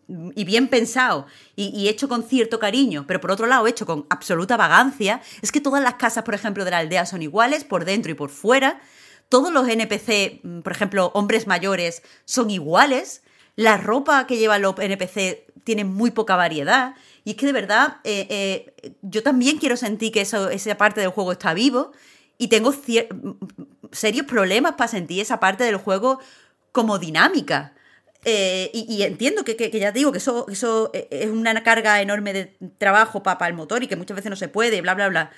y 0.08 0.44
bien 0.44 0.68
pensado 0.68 1.26
y, 1.56 1.88
hecho 1.88 2.08
con 2.08 2.22
cierto 2.22 2.58
cariño, 2.58 3.04
pero 3.06 3.20
por 3.20 3.30
otro 3.30 3.46
lado 3.46 3.66
hecho 3.66 3.86
con 3.86 4.06
absoluta 4.08 4.56
vagancia, 4.56 5.20
es 5.42 5.50
que 5.50 5.60
todas 5.60 5.82
las 5.82 5.94
casas, 5.94 6.24
por 6.24 6.34
ejemplo, 6.34 6.64
de 6.64 6.70
la 6.70 6.78
aldea 6.78 7.06
son 7.06 7.22
iguales, 7.22 7.64
por 7.64 7.84
dentro 7.84 8.12
y 8.12 8.14
por 8.14 8.30
fuera. 8.30 8.80
Todos 9.28 9.52
los 9.52 9.68
NPC, 9.68 10.62
por 10.62 10.72
ejemplo, 10.72 11.10
hombres 11.14 11.46
mayores, 11.46 12.02
son 12.24 12.50
iguales. 12.50 13.22
La 13.56 13.76
ropa 13.76 14.26
que 14.26 14.38
llevan 14.38 14.62
los 14.62 14.78
NPC 14.78 15.46
tiene 15.64 15.84
muy 15.84 16.12
poca 16.12 16.36
variedad. 16.36 16.94
Y 17.24 17.30
es 17.30 17.36
que 17.36 17.46
de 17.46 17.52
verdad, 17.52 17.96
eh, 18.04 18.26
eh, 18.30 18.94
yo 19.02 19.24
también 19.24 19.58
quiero 19.58 19.76
sentir 19.76 20.12
que 20.12 20.20
esa 20.20 20.78
parte 20.78 21.00
del 21.00 21.10
juego 21.10 21.32
está 21.32 21.54
vivo. 21.54 21.90
Y 22.38 22.48
tengo 22.48 22.72
serios 23.92 24.26
problemas 24.26 24.74
para 24.74 24.88
sentir 24.88 25.20
esa 25.20 25.40
parte 25.40 25.64
del 25.64 25.78
juego 25.78 26.20
como 26.70 26.98
dinámica. 26.98 27.72
Eh, 28.28 28.72
y, 28.74 29.02
entiendo 29.04 29.44
que, 29.44 29.54
que, 29.54 29.70
que, 29.70 29.78
ya 29.78 29.92
digo 29.92 30.10
que 30.10 30.18
eso, 30.18 30.46
eso 30.48 30.90
es 30.92 31.30
una 31.30 31.62
carga 31.62 32.00
enorme 32.02 32.32
de 32.32 32.56
trabajo 32.76 33.22
para 33.22 33.38
pa 33.38 33.46
el 33.46 33.54
motor 33.54 33.84
y 33.84 33.86
que 33.86 33.94
muchas 33.94 34.16
veces 34.16 34.30
no 34.30 34.34
se 34.34 34.48
puede, 34.48 34.80
bla, 34.80 34.94
bla, 34.94 35.08
bla. 35.08 35.30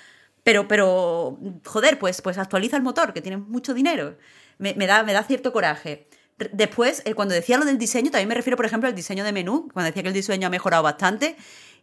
Pero, 0.42 0.66
pero, 0.66 1.38
joder, 1.66 1.98
pues, 1.98 2.22
pues 2.22 2.38
actualiza 2.38 2.78
el 2.78 2.82
motor, 2.82 3.12
que 3.12 3.20
tiene 3.20 3.36
mucho 3.36 3.74
dinero. 3.74 4.16
Me, 4.56 4.72
da, 4.86 5.02
me 5.02 5.12
da 5.12 5.22
cierto 5.22 5.52
coraje. 5.52 6.08
Después, 6.52 7.02
eh, 7.04 7.12
cuando 7.12 7.34
decía 7.34 7.58
lo 7.58 7.66
del 7.66 7.76
diseño, 7.76 8.10
también 8.10 8.28
me 8.28 8.34
refiero, 8.34 8.56
por 8.56 8.64
ejemplo, 8.64 8.88
al 8.88 8.94
diseño 8.94 9.22
de 9.22 9.32
menú, 9.32 9.68
cuando 9.70 9.88
decía 9.88 10.02
que 10.02 10.08
el 10.08 10.14
diseño 10.14 10.46
ha 10.46 10.50
mejorado 10.50 10.82
bastante, 10.82 11.36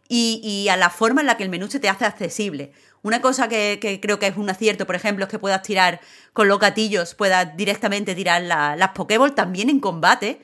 y, 0.10 0.68
a 0.70 0.78
la 0.78 0.90
forma 0.90 1.22
en 1.22 1.28
la 1.28 1.38
que 1.38 1.44
el 1.44 1.50
menú 1.50 1.68
se 1.68 1.80
te 1.80 1.90
hace 1.90 2.06
accesible. 2.06 2.72
Una 3.04 3.22
cosa 3.22 3.48
que, 3.48 4.00
creo 4.02 4.18
que 4.18 4.26
es 4.26 4.38
un 4.38 4.50
acierto, 4.50 4.88
por 4.88 4.96
ejemplo, 4.96 5.26
es 5.26 5.30
que 5.30 5.38
puedas 5.38 5.62
tirar 5.62 6.02
con 6.34 6.48
los 6.48 6.58
gatillos, 6.60 7.14
puedas 7.14 7.56
directamente 7.56 8.16
tirar 8.16 8.42
la, 8.42 8.76
las 8.76 8.90
Pokéball 8.90 9.36
también 9.36 9.70
en 9.70 9.80
combate, 9.80 10.42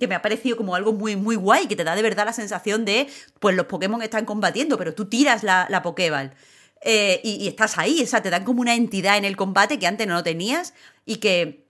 que 0.00 0.08
me 0.08 0.16
ha 0.16 0.22
parecido 0.22 0.56
como 0.56 0.74
algo 0.74 0.92
muy, 0.92 1.14
muy 1.14 1.36
guay, 1.36 1.68
que 1.68 1.76
te 1.76 1.84
da 1.84 1.94
de 1.94 2.02
verdad 2.02 2.24
la 2.24 2.32
sensación 2.32 2.84
de, 2.84 3.06
pues 3.38 3.54
los 3.54 3.66
Pokémon 3.66 4.02
están 4.02 4.24
combatiendo, 4.24 4.78
pero 4.78 4.94
tú 4.94 5.04
tiras 5.04 5.44
la, 5.44 5.66
la 5.68 5.82
Pokéball. 5.82 6.32
Eh, 6.80 7.20
y, 7.22 7.46
estás 7.46 7.76
ahí, 7.76 8.02
o 8.02 8.06
sea, 8.06 8.22
te 8.22 8.30
dan 8.30 8.44
como 8.44 8.62
una 8.62 8.74
entidad 8.74 9.18
en 9.18 9.26
el 9.26 9.36
combate 9.36 9.78
que 9.78 9.86
antes 9.86 10.06
no 10.06 10.22
tenías 10.24 10.72
y 11.04 11.16
que 11.16 11.66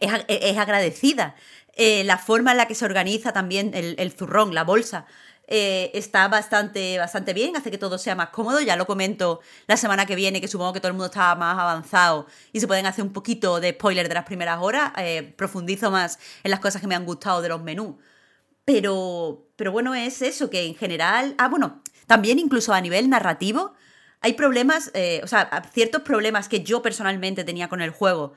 es, 0.00 0.12
es 0.28 0.56
agradecida. 0.56 1.34
Eh, 1.76 2.04
la 2.04 2.18
forma 2.18 2.52
en 2.52 2.58
la 2.58 2.68
que 2.68 2.76
se 2.76 2.84
organiza 2.84 3.32
también 3.32 3.72
el, 3.74 3.96
el 3.98 4.12
zurrón, 4.12 4.54
la 4.54 4.62
bolsa, 4.62 5.06
eh, 5.46 5.90
está 5.94 6.26
bastante, 6.28 6.98
bastante 6.98 7.32
bien, 7.34 7.56
hace 7.56 7.70
que 7.70 7.78
todo 7.78 7.98
sea 7.98 8.14
más 8.14 8.30
cómodo. 8.30 8.60
Ya 8.60 8.76
lo 8.76 8.86
comento 8.86 9.40
la 9.66 9.76
semana 9.76 10.06
que 10.06 10.14
viene, 10.14 10.40
que 10.40 10.48
supongo 10.48 10.72
que 10.72 10.80
todo 10.80 10.88
el 10.88 10.94
mundo 10.94 11.06
está 11.06 11.34
más 11.34 11.58
avanzado 11.58 12.26
y 12.52 12.60
se 12.60 12.66
pueden 12.66 12.86
hacer 12.86 13.04
un 13.04 13.12
poquito 13.12 13.60
de 13.60 13.72
spoiler 13.72 14.08
de 14.08 14.14
las 14.14 14.24
primeras 14.24 14.58
horas. 14.60 14.92
Eh, 14.96 15.34
profundizo 15.36 15.90
más 15.90 16.18
en 16.42 16.50
las 16.50 16.60
cosas 16.60 16.80
que 16.80 16.86
me 16.88 16.94
han 16.94 17.04
gustado 17.04 17.42
de 17.42 17.48
los 17.50 17.62
menús. 17.62 17.96
Pero, 18.64 19.46
pero 19.56 19.72
bueno, 19.72 19.94
es 19.94 20.22
eso, 20.22 20.50
que 20.50 20.64
en 20.64 20.74
general. 20.74 21.34
Ah, 21.38 21.48
bueno, 21.48 21.82
también 22.06 22.38
incluso 22.38 22.72
a 22.72 22.80
nivel 22.80 23.10
narrativo, 23.10 23.74
hay 24.20 24.32
problemas, 24.32 24.90
eh, 24.94 25.20
o 25.22 25.26
sea, 25.26 25.62
ciertos 25.74 26.02
problemas 26.02 26.48
que 26.48 26.62
yo 26.62 26.80
personalmente 26.80 27.44
tenía 27.44 27.68
con 27.68 27.82
el 27.82 27.90
juego. 27.90 28.32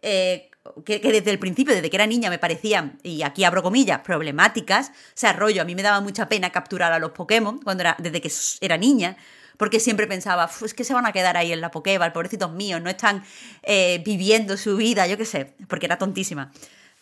Eh, 0.00 0.51
que, 0.84 0.98
desde 1.00 1.30
el 1.30 1.38
principio, 1.38 1.74
desde 1.74 1.90
que 1.90 1.96
era 1.96 2.06
niña, 2.06 2.30
me 2.30 2.38
parecían, 2.38 2.98
y 3.02 3.22
aquí 3.22 3.44
abro 3.44 3.62
comillas, 3.62 4.00
problemáticas. 4.00 4.90
O 4.90 4.92
sea, 5.14 5.32
rollo, 5.32 5.62
a 5.62 5.64
mí 5.64 5.74
me 5.74 5.82
daba 5.82 6.00
mucha 6.00 6.28
pena 6.28 6.50
capturar 6.50 6.92
a 6.92 6.98
los 6.98 7.10
Pokémon 7.12 7.58
cuando 7.62 7.82
era, 7.82 7.96
desde 7.98 8.20
que 8.20 8.30
era 8.60 8.76
niña. 8.76 9.16
porque 9.58 9.78
siempre 9.78 10.06
pensaba, 10.08 10.48
"Fu, 10.48 10.64
es 10.64 10.74
que 10.74 10.82
se 10.82 10.92
van 10.94 11.06
a 11.06 11.12
quedar 11.12 11.36
ahí 11.36 11.52
en 11.52 11.60
la 11.60 11.70
Pokéball, 11.70 12.10
pobrecitos 12.12 12.50
míos, 12.52 12.80
no 12.82 12.90
están 12.90 13.22
eh, 13.62 14.02
viviendo 14.04 14.56
su 14.56 14.76
vida, 14.76 15.06
yo 15.06 15.16
qué 15.16 15.24
sé, 15.24 15.54
porque 15.68 15.86
era 15.86 15.98
tontísima. 15.98 16.50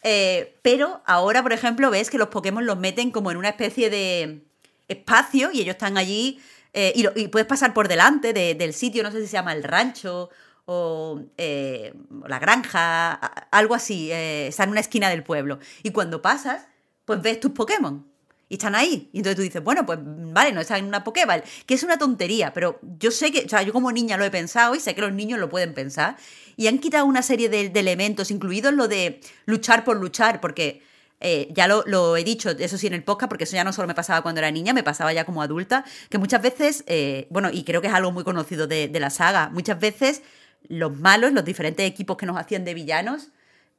Eh, 0.03 0.59
pero 0.61 1.01
ahora, 1.07 1.43
por 1.43 1.53
ejemplo, 1.55 1.91
ves 1.91 2.11
que 2.11 2.19
los 2.19 2.28
Pokémon 2.28 2.66
los 2.66 2.77
meten 2.78 3.12
como 3.12 3.31
en 3.31 3.37
una 3.39 3.51
especie 3.51 3.89
de 3.89 4.43
espacio 4.89 5.51
y 5.53 5.61
ellos 5.61 5.74
están 5.74 5.97
allí 5.97 6.41
eh, 6.73 6.93
y, 6.95 7.28
puedes 7.28 7.47
pasar 7.49 7.73
por 7.73 7.89
delante 7.89 8.32
de- 8.32 8.55
del 8.55 8.74
sitio, 8.74 9.03
no 9.03 9.11
sé 9.11 9.20
si 9.20 9.27
se 9.27 9.32
llama 9.35 9.53
el 9.53 9.62
rancho 9.62 10.28
o 10.72 11.20
eh, 11.36 11.92
la 12.28 12.38
granja, 12.38 13.14
algo 13.51 13.74
así, 13.74 14.12
eh, 14.12 14.47
está 14.47 14.62
en 14.62 14.70
una 14.70 14.78
esquina 14.78 15.09
del 15.09 15.24
pueblo. 15.24 15.59
Y 15.82 15.90
cuando 15.90 16.22
pasas, 16.22 16.68
pues 17.05 17.20
ves 17.20 17.40
tus 17.40 17.51
Pokémon. 17.51 18.06
Y 18.48 18.55
están 18.55 18.76
ahí. 18.76 19.10
Y 19.12 19.18
entonces 19.18 19.34
tú 19.34 19.42
dices, 19.42 19.64
bueno, 19.64 19.84
pues 19.84 19.98
vale, 20.01 20.52
no 20.52 20.60
están 20.60 20.78
en 20.78 20.84
una 20.84 21.02
Pokéball. 21.02 21.42
Que 21.66 21.74
es 21.74 21.82
una 21.82 21.98
tontería, 21.98 22.52
pero 22.52 22.78
yo 23.01 23.10
sé 23.10 23.32
que, 23.32 23.47
o 23.47 23.48
sea, 23.48 23.62
yo 23.62 23.72
como 23.72 23.90
niña 23.90 24.16
lo 24.16 24.24
he 24.24 24.30
pensado 24.30 24.76
y 24.76 24.80
sé 24.80 24.94
que 24.94 25.01
los 25.01 25.12
niños 25.12 25.40
lo 25.40 25.48
pueden 25.48 25.74
pensar. 25.74 26.16
Y 26.56 26.68
han 26.68 26.78
quitado 26.78 27.05
una 27.05 27.22
serie 27.22 27.48
de, 27.48 27.72
elementos, 27.74 28.30
incluidos 28.30 28.72
lo 28.72 28.86
de 28.86 29.20
luchar 29.47 29.82
por 29.82 29.97
luchar, 29.97 30.40
porque 30.40 30.82
eh, 31.18 31.48
ya 31.51 31.66
lo, 31.66 32.16
he 32.16 32.22
dicho, 32.22 32.51
eso 32.51 32.78
sí 32.78 32.86
en 32.86 32.94
el 32.94 33.02
podcast, 33.02 33.28
porque 33.28 33.42
eso 33.42 33.56
ya 33.56 33.64
no 33.64 33.72
solo 33.72 33.88
me 33.88 33.94
pasaba 33.97 34.22
cuando 34.22 34.38
era 34.38 34.52
niña, 34.52 34.72
me 34.72 34.84
pasaba 34.84 35.12
ya 35.12 35.24
como 35.24 35.42
adulta, 35.42 35.84
que 36.09 36.18
muchas 36.18 36.40
veces, 36.42 36.84
bueno, 37.28 37.51
y 37.52 37.64
creo 37.64 37.80
que 37.80 37.88
es 37.88 37.92
algo 37.92 38.12
muy 38.12 38.22
conocido 38.22 38.68
de 38.68 39.01
la 39.01 39.10
saga, 39.10 39.51
muchas 39.52 39.80
veces 39.80 40.22
los 40.69 40.97
malos, 40.97 41.32
los 41.32 41.45
diferentes 41.45 41.87
equipos 41.87 42.16
que 42.16 42.27
nos 42.27 42.37
hacían 42.37 42.65
de 42.65 42.74
villanos, 42.74 43.28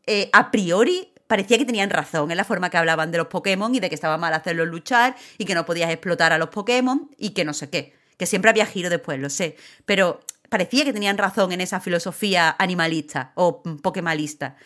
eh, 0.08 0.30
a 0.34 0.52
priori 0.52 1.10
parecía 1.28 1.58
que 1.58 1.66
tenían 1.66 1.90
razón 1.90 2.30
en 2.30 2.38
la 2.38 2.44
forma 2.44 2.70
que 2.70 2.78
hablaban 2.78 3.12
de 3.12 3.18
los 3.18 3.28
Pokémon 3.28 3.74
y 3.74 3.80
de 3.80 3.88
que 3.88 3.95
estaba 3.95 4.18
mal 4.18 4.34
hacerlos 4.34 4.68
luchar 4.68 5.16
y 5.38 5.45
que 5.45 5.56
no 5.56 5.66
podías 5.66 5.90
explotar 5.90 6.34
a 6.34 6.38
los 6.38 6.49
Pokémon 6.49 7.10
y 7.18 7.30
que 7.30 7.45
no 7.45 7.53
sé 7.53 7.70
qué. 7.70 7.94
Que 8.18 8.26
siempre 8.26 8.49
había 8.49 8.66
giro 8.66 8.90
después, 8.90 9.18
lo 9.18 9.30
sé. 9.30 9.56
Pero 9.86 10.20
parecía 10.49 10.84
que 10.84 10.91
tenían 10.91 11.18
razón 11.18 11.53
en 11.53 11.62
esa 11.62 11.80
filosofía 11.80 12.53
animalista 12.60 13.32
o 13.36 13.62
mm, 13.64 13.78
pokemalista. 13.78 14.58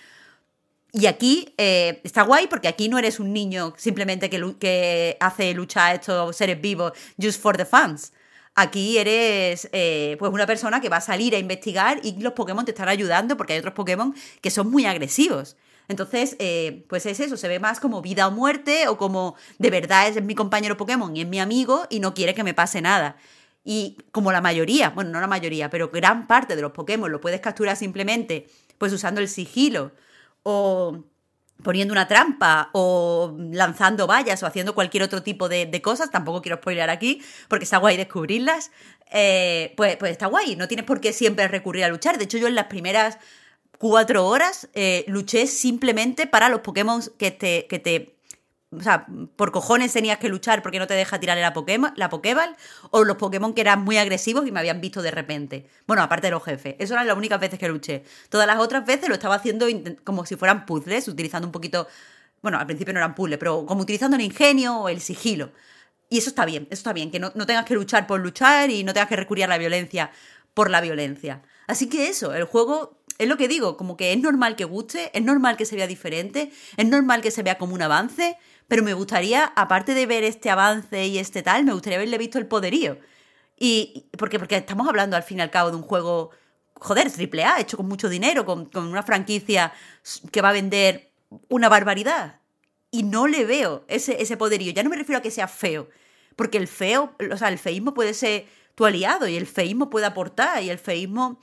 Y 0.91 1.05
aquí 1.05 1.53
eh, 1.59 2.01
está 2.03 2.23
guay 2.23 2.47
porque 2.47 2.67
aquí 2.67 2.89
no 2.89 2.97
eres 2.97 3.19
un 3.19 3.31
niño 3.31 3.75
simplemente 3.77 4.29
que, 4.29 4.55
que 4.59 5.17
hace 5.19 5.53
luchar 5.53 5.91
a 5.91 5.95
estos 5.95 6.35
seres 6.35 6.59
vivos 6.59 6.93
just 7.21 7.39
for 7.39 7.55
the 7.55 7.65
fans. 7.65 8.11
Aquí 8.55 8.97
eres 8.97 9.67
eh, 9.73 10.15
pues 10.17 10.31
una 10.31 10.47
persona 10.47 10.79
que 10.79 10.87
va 10.87 10.97
a 10.97 11.01
salir 11.01 11.35
a 11.35 11.37
investigar 11.37 11.99
y 12.03 12.17
los 12.21 12.33
Pokémon 12.33 12.63
te 12.63 12.71
están 12.71 12.87
ayudando 12.87 13.35
porque 13.35 13.53
hay 13.53 13.59
otros 13.59 13.73
Pokémon 13.73 14.15
que 14.41 14.49
son 14.49 14.71
muy 14.71 14.85
agresivos. 14.85 15.57
Entonces, 15.89 16.35
eh, 16.39 16.85
pues 16.87 17.05
es 17.05 17.19
eso, 17.19 17.35
se 17.37 17.47
ve 17.49 17.59
más 17.59 17.79
como 17.81 18.01
vida 18.01 18.27
o 18.27 18.31
muerte 18.31 18.87
o 18.87 18.97
como 18.97 19.35
de 19.59 19.69
verdad 19.69 20.07
es 20.07 20.23
mi 20.23 20.35
compañero 20.35 20.77
Pokémon 20.77 21.15
y 21.15 21.21
es 21.21 21.27
mi 21.27 21.39
amigo 21.39 21.85
y 21.89 21.99
no 21.99 22.13
quiere 22.13 22.33
que 22.33 22.43
me 22.43 22.53
pase 22.53 22.81
nada. 22.81 23.17
Y 23.65 23.97
como 24.11 24.31
la 24.31 24.41
mayoría, 24.41 24.89
bueno, 24.91 25.11
no 25.11 25.19
la 25.19 25.27
mayoría, 25.27 25.69
pero 25.69 25.89
gran 25.89 26.25
parte 26.25 26.55
de 26.55 26.61
los 26.61 26.71
Pokémon 26.71 27.11
lo 27.11 27.19
puedes 27.19 27.41
capturar 27.41 27.75
simplemente 27.75 28.47
pues 28.77 28.93
usando 28.93 29.19
el 29.21 29.27
sigilo 29.27 29.91
o 30.43 31.03
poniendo 31.63 31.93
una 31.93 32.07
trampa 32.07 32.69
o 32.73 33.35
lanzando 33.51 34.07
vallas 34.07 34.43
o 34.43 34.45
haciendo 34.45 34.75
cualquier 34.75 35.03
otro 35.03 35.23
tipo 35.23 35.49
de, 35.49 35.65
de 35.65 35.81
cosas, 35.81 36.11
tampoco 36.11 36.41
quiero 36.41 36.57
spoilear 36.57 36.89
aquí 36.89 37.21
porque 37.47 37.63
está 37.63 37.77
guay 37.77 37.97
descubrirlas, 37.97 38.71
eh, 39.11 39.73
pues, 39.77 39.97
pues 39.97 40.11
está 40.11 40.27
guay, 40.27 40.55
no 40.55 40.67
tienes 40.67 40.85
por 40.85 40.99
qué 40.99 41.13
siempre 41.13 41.47
recurrir 41.47 41.83
a 41.83 41.89
luchar. 41.89 42.17
De 42.17 42.25
hecho, 42.25 42.37
yo 42.37 42.47
en 42.47 42.55
las 42.55 42.65
primeras 42.65 43.17
cuatro 43.77 44.25
horas 44.27 44.69
eh, 44.73 45.05
luché 45.07 45.47
simplemente 45.47 46.27
para 46.27 46.49
los 46.49 46.61
Pokémon 46.61 47.01
que 47.17 47.31
te, 47.31 47.67
que 47.67 47.79
te 47.79 48.14
o 48.71 48.81
sea, 48.81 49.05
por 49.35 49.51
cojones 49.51 49.93
tenías 49.93 50.17
que 50.17 50.27
luchar 50.27 50.61
porque 50.61 50.79
no 50.79 50.87
te 50.87 50.93
deja 50.93 51.19
tirarle 51.19 51.41
la, 51.41 51.53
Pokéball, 51.53 52.55
o 52.91 53.03
los 53.03 53.17
Pokémon 53.17 53.53
que 53.53 53.61
eran 53.61 53.83
muy 53.83 53.97
agresivos 53.97 54.47
y 54.47 54.51
me 54.51 54.59
habían 54.59 54.81
visto 54.81 55.01
de 55.01 55.11
repente. 55.11 55.67
Bueno, 55.87 56.03
aparte 56.03 56.27
de 56.27 56.31
los 56.31 56.43
jefes. 56.43 56.75
Eso 56.79 56.93
eran 56.93 57.07
las 57.07 57.15
únicas 57.15 57.39
veces 57.39 57.59
que 57.59 57.67
luché. 57.67 58.03
Todas 58.29 58.47
las 58.47 58.57
otras 58.59 58.85
veces 58.85 59.07
lo 59.07 59.15
estaba 59.15 59.35
haciendo 59.35 59.67
como 60.03 60.25
si 60.25 60.35
fueran 60.35 60.65
puzzles, 60.65 61.07
utilizando 61.07 61.47
un 61.47 61.51
poquito. 61.51 61.87
Bueno, 62.41 62.59
al 62.59 62.65
principio 62.65 62.93
no 62.93 62.99
eran 62.99 63.15
puzzles, 63.15 63.39
pero 63.39 63.65
como 63.65 63.81
utilizando 63.81 64.17
el 64.17 64.23
ingenio 64.23 64.77
o 64.77 64.89
el 64.89 64.99
sigilo. 64.99 65.51
Y 66.09 66.19
eso 66.19 66.29
está 66.29 66.45
bien, 66.45 66.63
eso 66.69 66.79
está 66.79 66.93
bien, 66.93 67.11
que 67.11 67.19
no, 67.19 67.31
no 67.35 67.45
tengas 67.45 67.65
que 67.65 67.73
luchar 67.73 68.05
por 68.07 68.19
luchar 68.19 68.69
y 68.69 68.83
no 68.83 68.93
tengas 68.93 69.09
que 69.09 69.15
recurrir 69.15 69.45
a 69.45 69.47
la 69.47 69.57
violencia 69.57 70.11
por 70.53 70.69
la 70.69 70.81
violencia. 70.81 71.41
Así 71.67 71.89
que 71.89 72.07
eso, 72.07 72.33
el 72.33 72.43
juego 72.43 72.99
es 73.17 73.27
lo 73.27 73.37
que 73.37 73.47
digo, 73.47 73.77
como 73.77 73.95
que 73.97 74.11
es 74.11 74.19
normal 74.19 74.55
que 74.55 74.65
guste, 74.65 75.11
es 75.13 75.23
normal 75.23 75.57
que 75.57 75.65
se 75.65 75.75
vea 75.75 75.87
diferente, 75.87 76.51
es 76.77 76.87
normal 76.87 77.21
que 77.21 77.31
se 77.31 77.43
vea 77.43 77.57
como 77.57 77.73
un 77.73 77.81
avance, 77.81 78.37
pero 78.67 78.83
me 78.83 78.93
gustaría, 78.93 79.45
aparte 79.55 79.93
de 79.93 80.05
ver 80.05 80.23
este 80.23 80.49
avance 80.49 81.05
y 81.05 81.19
este 81.19 81.43
tal, 81.43 81.63
me 81.65 81.73
gustaría 81.73 81.97
haberle 81.97 82.17
visto 82.17 82.37
el 82.37 82.47
poderío. 82.47 82.97
Y 83.57 84.07
porque, 84.17 84.39
porque 84.39 84.57
estamos 84.57 84.87
hablando 84.87 85.15
al 85.15 85.23
fin 85.23 85.39
y 85.39 85.41
al 85.41 85.51
cabo 85.51 85.69
de 85.69 85.77
un 85.77 85.83
juego, 85.83 86.31
joder, 86.75 87.11
triple 87.11 87.43
A, 87.43 87.59
hecho 87.59 87.77
con 87.77 87.87
mucho 87.87 88.09
dinero, 88.09 88.45
con, 88.45 88.65
con 88.65 88.87
una 88.87 89.03
franquicia 89.03 89.73
que 90.31 90.41
va 90.41 90.49
a 90.49 90.53
vender 90.53 91.11
una 91.49 91.69
barbaridad. 91.69 92.39
Y 92.91 93.03
no 93.03 93.27
le 93.27 93.45
veo 93.45 93.85
ese, 93.87 94.21
ese 94.21 94.37
poderío. 94.37 94.71
Ya 94.71 94.83
no 94.83 94.89
me 94.89 94.95
refiero 94.95 95.19
a 95.19 95.21
que 95.21 95.31
sea 95.31 95.47
feo, 95.47 95.89
porque 96.35 96.57
el 96.57 96.67
feo, 96.67 97.15
o 97.31 97.37
sea, 97.37 97.49
el 97.49 97.59
feísmo 97.59 97.93
puede 97.93 98.13
ser 98.13 98.45
tu 98.75 98.85
aliado 98.85 99.27
y 99.27 99.37
el 99.37 99.47
feísmo 99.47 99.89
puede 99.89 100.05
aportar 100.05 100.61
y 100.63 100.69
el 100.69 100.79
feísmo, 100.79 101.39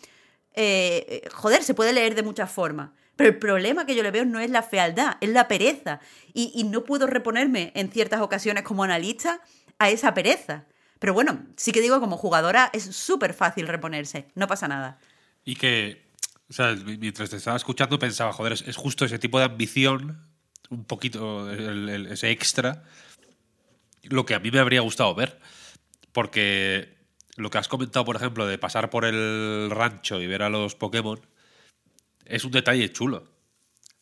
eh, 0.54 1.22
eh, 1.24 1.28
joder, 1.30 1.62
se 1.62 1.74
puede 1.74 1.92
leer 1.92 2.14
de 2.14 2.22
muchas 2.22 2.50
formas. 2.50 2.90
Pero 3.16 3.30
el 3.30 3.38
problema 3.38 3.86
que 3.86 3.94
yo 3.94 4.02
le 4.02 4.10
veo 4.10 4.24
no 4.24 4.40
es 4.40 4.50
la 4.50 4.62
fealdad, 4.62 5.16
es 5.20 5.30
la 5.30 5.48
pereza. 5.48 6.00
Y, 6.32 6.52
y 6.54 6.64
no 6.64 6.84
puedo 6.84 7.06
reponerme 7.06 7.72
en 7.74 7.90
ciertas 7.90 8.20
ocasiones 8.20 8.64
como 8.64 8.84
analista 8.84 9.40
a 9.78 9.90
esa 9.90 10.14
pereza. 10.14 10.64
Pero 11.02 11.14
bueno, 11.14 11.44
sí 11.56 11.72
que 11.72 11.80
digo, 11.80 11.98
como 11.98 12.16
jugadora 12.16 12.70
es 12.72 12.84
súper 12.84 13.34
fácil 13.34 13.66
reponerse, 13.66 14.28
no 14.36 14.46
pasa 14.46 14.68
nada. 14.68 15.00
Y 15.44 15.56
que, 15.56 16.00
o 16.48 16.52
sea, 16.52 16.76
mientras 16.76 17.28
te 17.28 17.38
estaba 17.38 17.56
escuchando 17.56 17.98
pensaba, 17.98 18.32
joder, 18.32 18.52
es, 18.52 18.76
justo 18.76 19.04
ese 19.04 19.18
tipo 19.18 19.40
de 19.40 19.46
ambición, 19.46 20.24
un 20.70 20.84
poquito, 20.84 21.50
ese 21.50 22.30
extra, 22.30 22.84
lo 24.04 24.24
que 24.24 24.36
a 24.36 24.38
mí 24.38 24.52
me 24.52 24.60
habría 24.60 24.80
gustado 24.80 25.12
ver. 25.16 25.40
Porque 26.12 26.94
lo 27.34 27.50
que 27.50 27.58
has 27.58 27.66
comentado, 27.66 28.04
por 28.04 28.14
ejemplo, 28.14 28.46
de 28.46 28.58
pasar 28.58 28.88
por 28.88 29.04
el 29.04 29.70
rancho 29.72 30.20
y 30.20 30.28
ver 30.28 30.42
a 30.42 30.50
los 30.50 30.76
Pokémon, 30.76 31.20
es 32.26 32.44
un 32.44 32.52
detalle 32.52 32.92
chulo, 32.92 33.28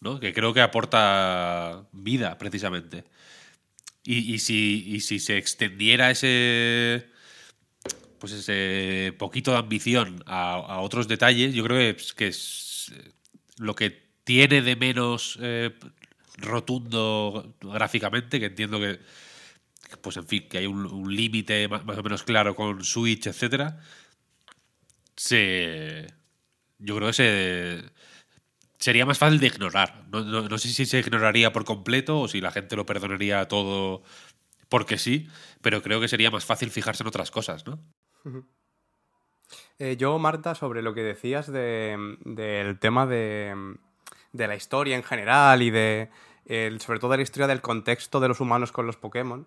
¿no? 0.00 0.20
Que 0.20 0.32
creo 0.34 0.54
que 0.54 0.60
aporta 0.62 1.88
vida, 1.92 2.38
precisamente. 2.38 3.04
Y, 4.04 4.34
y 4.34 4.38
si, 4.38 4.84
y 4.86 5.00
si 5.00 5.18
se 5.20 5.36
extendiera 5.36 6.10
ese 6.10 7.08
pues 8.18 8.32
ese 8.32 9.14
poquito 9.18 9.52
de 9.52 9.58
ambición 9.58 10.22
a, 10.26 10.52
a 10.54 10.80
otros 10.80 11.08
detalles, 11.08 11.54
yo 11.54 11.64
creo 11.64 11.78
que, 11.78 11.90
es- 11.90 12.12
que 12.12 12.26
es 12.28 12.92
eh, 12.94 13.12
lo 13.58 13.74
que 13.74 14.10
tiene 14.24 14.62
de 14.62 14.76
menos 14.76 15.38
eh, 15.40 15.70
rotundo 16.38 17.54
gráficamente, 17.60 18.38
que 18.38 18.46
entiendo 18.46 18.78
que, 18.80 18.98
pues 20.02 20.16
en 20.16 20.26
fin, 20.26 20.48
que 20.48 20.58
hay 20.58 20.66
un, 20.66 20.86
un 20.86 21.14
límite 21.14 21.68
más 21.68 21.98
o 21.98 22.02
menos 22.02 22.22
claro 22.22 22.54
con 22.54 22.84
Switch, 22.84 23.26
etcétera, 23.26 23.80
se 25.16 26.06
yo 26.78 26.96
creo 26.96 27.08
que 27.08 27.12
se 27.14 27.84
sería 28.80 29.06
más 29.06 29.18
fácil 29.18 29.38
de 29.38 29.46
ignorar. 29.46 30.04
No, 30.10 30.22
no- 30.22 30.48
no 30.48 30.58
sé 30.58 30.68
si 30.68 30.86
se 30.86 30.98
ignoraría 30.98 31.52
por 31.52 31.64
completo 31.64 32.20
o 32.20 32.28
si 32.28 32.40
la 32.40 32.50
gente 32.50 32.74
lo 32.76 32.86
perdonaría 32.86 33.46
todo 33.46 34.02
porque 34.68 34.98
sí, 34.98 35.28
pero 35.62 35.82
creo 35.82 36.00
que 36.00 36.08
sería 36.08 36.30
más 36.30 36.44
fácil 36.44 36.70
fijarse 36.70 37.02
en 37.02 37.08
otras 37.08 37.30
cosas, 37.30 37.66
¿no? 37.66 37.78
Eh, 39.78 39.96
yo, 39.96 40.18
Marta, 40.18 40.54
sobre 40.54 40.82
lo 40.82 40.94
que 40.94 41.02
decías 41.02 41.50
de- 41.50 42.16
del 42.24 42.78
tema 42.78 43.06
de, 43.06 43.76
de 44.32 44.46
la 44.46 44.54
historia 44.54 44.94
en 44.96 45.02
general 45.02 45.62
y 45.62 45.70
de, 45.70 46.10
el- 46.44 46.80
sobre 46.80 46.98
todo 47.00 47.10
de 47.12 47.16
la 47.16 47.22
historia 47.22 47.46
del 47.46 47.60
contexto 47.62 48.20
de 48.20 48.28
los 48.28 48.40
humanos 48.40 48.72
con 48.72 48.86
los 48.86 48.96
Pokémon, 48.96 49.46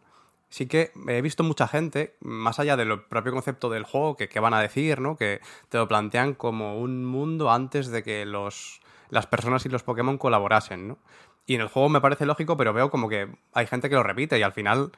sí 0.49 0.65
que 0.67 0.91
he 1.07 1.21
visto 1.21 1.43
mucha 1.43 1.67
gente, 1.67 2.15
más 2.19 2.59
allá 2.59 2.75
del 2.75 2.99
propio 3.03 3.31
concepto 3.31 3.69
del 3.69 3.83
juego, 3.83 4.17
que, 4.17 4.27
que 4.27 4.39
van 4.39 4.53
a 4.53 4.61
decir, 4.61 4.99
¿no? 4.99 5.15
Que 5.17 5.39
te 5.69 5.77
lo 5.77 5.87
plantean 5.87 6.33
como 6.33 6.79
un 6.79 7.05
mundo 7.05 7.51
antes 7.51 7.87
de 7.87 8.03
que 8.03 8.25
los, 8.25 8.81
las 9.13 9.27
personas 9.27 9.65
y 9.65 9.69
los 9.69 9.83
Pokémon 9.83 10.17
colaborasen, 10.17 10.87
¿no? 10.87 10.97
Y 11.45 11.55
en 11.55 11.61
el 11.61 11.67
juego 11.67 11.89
me 11.89 12.01
parece 12.01 12.25
lógico, 12.25 12.57
pero 12.57 12.73
veo 12.73 12.89
como 12.89 13.07
que 13.09 13.29
hay 13.53 13.67
gente 13.67 13.89
que 13.89 13.95
lo 13.95 14.03
repite 14.03 14.37
y 14.39 14.43
al 14.43 14.53
final 14.53 14.91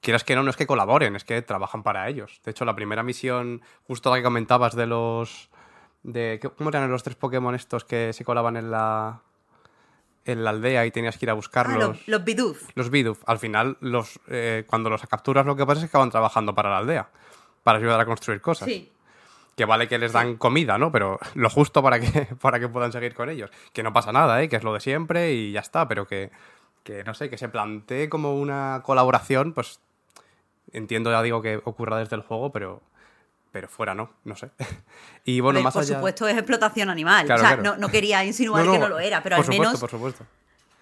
quieras 0.00 0.24
que 0.24 0.34
no, 0.34 0.42
no 0.42 0.50
es 0.50 0.56
que 0.56 0.66
colaboren, 0.66 1.14
es 1.16 1.24
que 1.24 1.42
trabajan 1.42 1.82
para 1.82 2.08
ellos. 2.08 2.40
De 2.44 2.50
hecho, 2.52 2.64
la 2.64 2.74
primera 2.74 3.02
misión, 3.02 3.60
justo 3.86 4.10
la 4.10 4.16
que 4.16 4.22
comentabas 4.22 4.74
de 4.74 4.86
los. 4.86 5.50
De, 6.02 6.38
¿qué- 6.40 6.48
¿Cómo 6.48 6.70
eran 6.70 6.90
los 6.90 7.02
tres 7.02 7.16
Pokémon 7.16 7.54
estos 7.54 7.84
que 7.84 8.12
se 8.12 8.24
colaban 8.24 8.56
en 8.56 8.70
la. 8.70 9.20
en 10.24 10.44
la 10.44 10.50
aldea 10.50 10.86
y 10.86 10.90
tenías 10.90 11.18
que 11.18 11.26
ir 11.26 11.30
a 11.30 11.32
Ah, 11.32 11.36
buscarlos? 11.36 11.88
los, 11.98 12.08
los 12.08 12.24
Bidoof. 12.24 12.62
Los 12.74 12.90
Bidoof, 12.90 13.22
al 13.26 13.38
final, 13.38 13.76
los, 13.80 14.20
eh, 14.28 14.64
cuando 14.66 14.88
los 14.90 15.02
capturas, 15.06 15.44
lo 15.44 15.56
que 15.56 15.66
pasa 15.66 15.80
es 15.80 15.84
que 15.86 15.90
acaban 15.90 16.10
trabajando 16.10 16.54
para 16.54 16.70
la 16.70 16.78
aldea. 16.78 17.10
Para 17.62 17.78
ayudar 17.78 18.00
a 18.00 18.06
construir 18.06 18.40
cosas. 18.40 18.66
Sí. 18.68 18.90
Que 19.56 19.64
vale 19.64 19.88
que 19.88 19.98
les 19.98 20.12
dan 20.12 20.36
comida, 20.36 20.78
¿no? 20.78 20.90
Pero 20.90 21.18
lo 21.34 21.50
justo 21.50 21.82
para 21.82 22.00
que, 22.00 22.28
para 22.40 22.58
que 22.60 22.68
puedan 22.68 22.92
seguir 22.92 23.14
con 23.14 23.28
ellos. 23.28 23.50
Que 23.72 23.82
no 23.82 23.92
pasa 23.92 24.12
nada, 24.12 24.42
¿eh? 24.42 24.48
Que 24.48 24.56
es 24.56 24.64
lo 24.64 24.72
de 24.72 24.80
siempre 24.80 25.32
y 25.32 25.52
ya 25.52 25.60
está. 25.60 25.88
Pero 25.88 26.06
que, 26.06 26.30
que 26.82 27.04
no 27.04 27.14
sé, 27.14 27.28
que 27.30 27.38
se 27.38 27.48
plantee 27.48 28.08
como 28.08 28.34
una 28.34 28.82
colaboración, 28.84 29.52
pues 29.52 29.80
entiendo, 30.72 31.10
ya 31.10 31.22
digo, 31.22 31.42
que 31.42 31.60
ocurra 31.64 31.98
desde 31.98 32.16
el 32.16 32.22
juego, 32.22 32.52
pero 32.52 32.82
pero 33.52 33.68
fuera 33.68 33.94
no, 33.94 34.10
no 34.24 34.36
sé. 34.36 34.50
y 35.24 35.40
bueno, 35.40 35.60
más 35.60 35.74
por 35.74 35.82
allá... 35.82 35.96
supuesto 35.96 36.28
es 36.28 36.36
explotación 36.36 36.88
animal. 36.88 37.26
Claro, 37.26 37.42
o 37.42 37.44
sea, 37.44 37.56
claro. 37.56 37.74
No, 37.74 37.80
no 37.80 37.88
quería 37.88 38.24
insinuar 38.24 38.64
No, 38.64 38.72
que 38.72 38.78
no, 38.78 38.88
lo 38.88 39.00
era, 39.00 39.22
pero 39.22 39.36
por 39.36 39.44
al 39.44 39.52
supuesto, 39.52 39.62
menos 39.62 39.80
por 39.80 39.90
supuesto. 39.90 40.24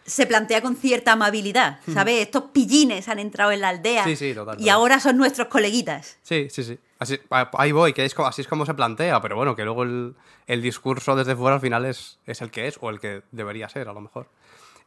Se 0.09 0.27
plantea 0.27 0.61
con 0.63 0.75
cierta 0.77 1.13
amabilidad. 1.13 1.81
¿Sabes? 1.93 2.23
Estos 2.23 2.45
pillines 2.53 3.09
han 3.09 3.19
entrado 3.19 3.53
en 3.53 3.61
la 3.61 3.69
aldea 3.69 4.05
Sí, 4.05 4.17
sí, 4.17 4.35
total, 4.35 4.57
y 4.57 4.65
total. 4.65 4.75
ahora 4.75 5.01
son 5.01 5.17
nuestros 5.17 5.49
coleguitas. 5.49 6.19
Sí, 6.23 6.49
sí, 6.51 6.63
sí. 6.65 6.79
Así, 6.99 7.19
ahí 7.31 7.71
voy, 7.73 7.93
que 7.93 8.05
es, 8.05 8.15
así 8.19 8.43
es 8.43 8.49
como 8.49 8.67
se 8.67 8.75
plantea, 8.75 9.21
pero 9.21 9.37
bueno, 9.37 9.55
que 9.55 9.65
luego 9.65 9.85
el, 9.85 10.15
el 10.49 10.63
discurso 10.63 11.15
desde 11.15 11.37
fuera 11.37 11.55
al 11.57 11.61
final 11.61 11.85
es, 11.85 12.19
es 12.27 12.41
el 12.43 12.51
que 12.51 12.67
es, 12.67 12.77
o 12.81 12.91
el 12.91 12.99
que 12.99 13.23
debería 13.31 13.69
ser, 13.69 13.89
a 13.89 13.93
lo 13.93 14.01
mejor. 14.01 14.29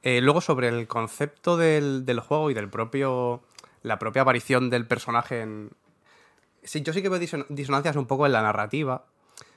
Eh, 0.03 0.19
luego, 0.19 0.41
sobre 0.41 0.67
el 0.67 0.87
concepto 0.87 1.55
del, 1.57 2.05
del 2.05 2.19
juego 2.19 2.49
y 2.51 2.53
del 2.53 2.69
propio. 2.69 3.43
la 3.83 3.97
propia 3.99 4.23
aparición 4.23 4.69
del 4.69 4.85
personaje 4.87 5.41
en. 5.41 5.69
Sí, 6.63 6.81
yo 6.81 6.91
sí 6.93 7.01
que 7.01 7.09
veo 7.09 7.19
dison- 7.19 7.45
disonancias 7.49 7.95
un 7.95 8.05
poco 8.07 8.25
en 8.25 8.31
la 8.33 8.41
narrativa. 8.41 9.05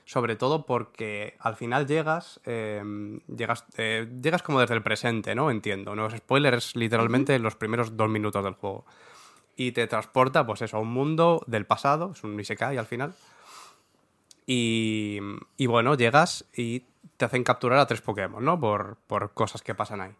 Sobre 0.05 0.35
todo 0.35 0.65
porque 0.65 1.35
al 1.39 1.55
final 1.55 1.87
llegas. 1.87 2.39
eh, 2.45 3.19
llegas, 3.27 3.65
eh, 3.77 4.07
llegas 4.21 4.43
como 4.43 4.59
desde 4.59 4.75
el 4.75 4.83
presente, 4.83 5.35
¿no? 5.35 5.49
Entiendo. 5.49 5.95
No 5.95 6.09
spoilers, 6.09 6.75
literalmente 6.75 7.37
los 7.39 7.55
primeros 7.55 7.97
dos 7.97 8.09
minutos 8.09 8.43
del 8.43 8.53
juego 8.53 8.85
y 9.55 9.71
te 9.71 9.87
transporta, 9.87 10.45
pues 10.45 10.61
eso, 10.61 10.77
a 10.77 10.79
un 10.79 10.91
mundo 10.91 11.41
del 11.47 11.65
pasado, 11.65 12.11
es 12.13 12.23
un 12.23 12.39
Isekai 12.39 12.77
al 12.77 12.85
final. 12.85 13.13
Y, 14.45 15.19
y 15.57 15.65
bueno, 15.65 15.95
llegas 15.95 16.45
y 16.53 16.83
te 17.17 17.25
hacen 17.25 17.43
capturar 17.43 17.79
a 17.79 17.87
tres 17.87 18.01
Pokémon, 18.01 18.43
¿no? 18.43 18.59
Por, 18.59 18.97
por 19.07 19.33
cosas 19.33 19.61
que 19.61 19.73
pasan 19.73 20.01
ahí. 20.01 20.11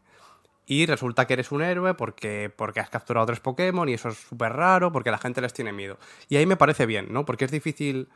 Y 0.68 0.88
resulta 0.88 1.28
que 1.28 1.34
eres 1.34 1.52
un 1.52 1.62
héroe 1.62 1.94
porque, 1.94 2.52
porque 2.56 2.80
has 2.80 2.90
capturado 2.90 3.28
tres 3.28 3.40
Pokémon 3.40 3.88
y 3.88 3.94
eso 3.94 4.10
es 4.10 4.18
súper 4.18 4.54
raro 4.54 4.92
porque 4.92 5.12
la 5.12 5.20
gente 5.20 5.42
les 5.42 5.54
tiene 5.54 5.74
miedo. 5.74 6.00
Y 6.28 6.38
ahí 6.38 6.46
me 6.46 6.58
parece 6.58 6.86
bien, 6.88 7.08
¿no? 7.12 7.26
Porque 7.26 7.46
es 7.46 7.52
difícil 7.52 8.08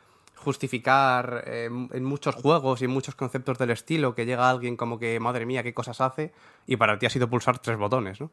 justificar 0.43 1.43
eh, 1.45 1.65
en 1.65 2.03
muchos 2.03 2.35
juegos 2.35 2.81
y 2.81 2.85
en 2.85 2.91
muchos 2.91 3.15
conceptos 3.15 3.57
del 3.57 3.71
estilo 3.71 4.15
que 4.15 4.25
llega 4.25 4.49
alguien 4.49 4.77
como 4.77 4.99
que, 4.99 5.19
madre 5.19 5.45
mía, 5.45 5.63
qué 5.63 5.73
cosas 5.73 6.01
hace 6.01 6.31
y 6.65 6.77
para 6.77 6.97
ti 6.97 7.05
ha 7.05 7.09
sido 7.09 7.29
pulsar 7.29 7.59
tres 7.59 7.77
botones, 7.77 8.19
¿no? 8.19 8.31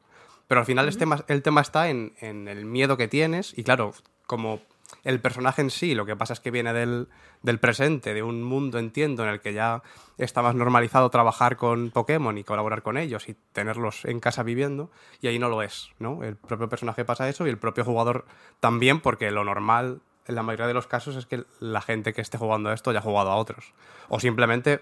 Pero 0.48 0.60
al 0.60 0.66
final 0.66 0.88
el 1.28 1.42
tema 1.42 1.60
está 1.60 1.88
en, 1.88 2.14
en 2.20 2.46
el 2.46 2.64
miedo 2.64 2.96
que 2.96 3.08
tienes 3.08 3.52
y 3.58 3.64
claro, 3.64 3.92
como 4.26 4.60
el 5.04 5.20
personaje 5.20 5.62
en 5.62 5.70
sí, 5.70 5.94
lo 5.94 6.06
que 6.06 6.16
pasa 6.16 6.32
es 6.32 6.40
que 6.40 6.50
viene 6.50 6.72
del, 6.72 7.08
del 7.42 7.58
presente, 7.58 8.14
de 8.14 8.22
un 8.22 8.42
mundo, 8.42 8.78
entiendo, 8.78 9.24
en 9.24 9.30
el 9.30 9.40
que 9.40 9.52
ya 9.52 9.82
está 10.18 10.42
más 10.42 10.54
normalizado 10.54 11.10
trabajar 11.10 11.56
con 11.56 11.90
Pokémon 11.90 12.36
y 12.38 12.44
colaborar 12.44 12.82
con 12.82 12.96
ellos 12.96 13.28
y 13.28 13.34
tenerlos 13.52 14.04
en 14.04 14.20
casa 14.20 14.42
viviendo, 14.42 14.90
y 15.20 15.28
ahí 15.28 15.38
no 15.38 15.48
lo 15.48 15.62
es, 15.62 15.90
¿no? 15.98 16.22
El 16.22 16.36
propio 16.36 16.68
personaje 16.68 17.04
pasa 17.04 17.28
eso 17.28 17.46
y 17.46 17.50
el 17.50 17.58
propio 17.58 17.84
jugador 17.84 18.26
también, 18.60 19.00
porque 19.00 19.30
lo 19.30 19.44
normal 19.44 20.00
en 20.26 20.34
la 20.34 20.42
mayoría 20.42 20.66
de 20.66 20.74
los 20.74 20.86
casos 20.86 21.16
es 21.16 21.26
que 21.26 21.44
la 21.60 21.80
gente 21.80 22.12
que 22.12 22.20
esté 22.20 22.38
jugando 22.38 22.70
a 22.70 22.74
esto 22.74 22.92
ya 22.92 22.98
ha 22.98 23.02
jugado 23.02 23.30
a 23.30 23.36
otros. 23.36 23.72
O 24.08 24.20
simplemente, 24.20 24.80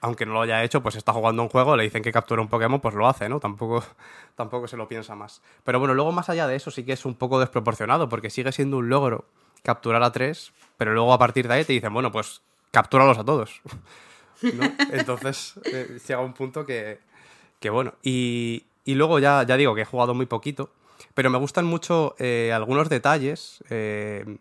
aunque 0.00 0.26
no 0.26 0.34
lo 0.34 0.42
haya 0.42 0.62
hecho, 0.62 0.82
pues 0.82 0.96
está 0.96 1.12
jugando 1.12 1.42
un 1.42 1.48
juego, 1.48 1.76
le 1.76 1.84
dicen 1.84 2.02
que 2.02 2.12
captura 2.12 2.42
un 2.42 2.48
Pokémon, 2.48 2.80
pues 2.80 2.94
lo 2.94 3.06
hace, 3.08 3.28
¿no? 3.28 3.40
Tampoco, 3.40 3.84
tampoco 4.36 4.68
se 4.68 4.76
lo 4.76 4.88
piensa 4.88 5.14
más. 5.14 5.42
Pero 5.64 5.78
bueno, 5.78 5.94
luego 5.94 6.12
más 6.12 6.28
allá 6.28 6.46
de 6.46 6.56
eso 6.56 6.70
sí 6.70 6.84
que 6.84 6.92
es 6.92 7.04
un 7.04 7.14
poco 7.14 7.40
desproporcionado, 7.40 8.08
porque 8.08 8.30
sigue 8.30 8.52
siendo 8.52 8.78
un 8.78 8.88
logro 8.88 9.24
capturar 9.62 10.02
a 10.02 10.12
tres, 10.12 10.52
pero 10.76 10.92
luego 10.92 11.12
a 11.12 11.18
partir 11.18 11.48
de 11.48 11.54
ahí 11.54 11.64
te 11.64 11.72
dicen, 11.72 11.92
bueno, 11.92 12.12
pues 12.12 12.42
captúralos 12.70 13.18
a 13.18 13.24
todos. 13.24 13.62
Entonces 14.90 15.54
eh, 15.64 15.98
llega 16.06 16.20
un 16.20 16.34
punto 16.34 16.66
que, 16.66 16.98
que 17.60 17.70
bueno. 17.70 17.94
Y, 18.02 18.64
y 18.84 18.94
luego 18.94 19.18
ya, 19.18 19.42
ya 19.44 19.56
digo 19.56 19.74
que 19.74 19.82
he 19.82 19.86
jugado 19.86 20.12
muy 20.12 20.26
poquito, 20.26 20.70
pero 21.14 21.30
me 21.30 21.38
gustan 21.38 21.64
mucho 21.64 22.14
eh, 22.18 22.52
algunos 22.52 22.88
detalles. 22.88 23.62
eh, 23.70 24.36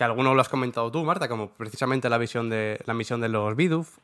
que 0.00 0.04
algunos 0.04 0.34
lo 0.34 0.40
has 0.40 0.48
comentado 0.48 0.90
tú, 0.90 1.04
Marta, 1.04 1.28
como 1.28 1.50
precisamente 1.50 2.08
la 2.08 2.16
visión 2.16 2.48
de 2.48 2.80
la 2.86 2.94
misión 2.94 3.20
de 3.20 3.28
los 3.28 3.54
Bidoof, 3.54 3.98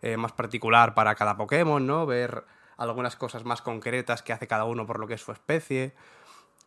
eh, 0.00 0.16
más 0.16 0.32
particular 0.32 0.94
para 0.94 1.14
cada 1.14 1.36
Pokémon, 1.36 1.86
¿no? 1.86 2.06
Ver 2.06 2.44
algunas 2.78 3.16
cosas 3.16 3.44
más 3.44 3.60
concretas 3.60 4.22
que 4.22 4.32
hace 4.32 4.46
cada 4.46 4.64
uno 4.64 4.86
por 4.86 4.98
lo 4.98 5.06
que 5.06 5.12
es 5.12 5.20
su 5.20 5.30
especie. 5.30 5.92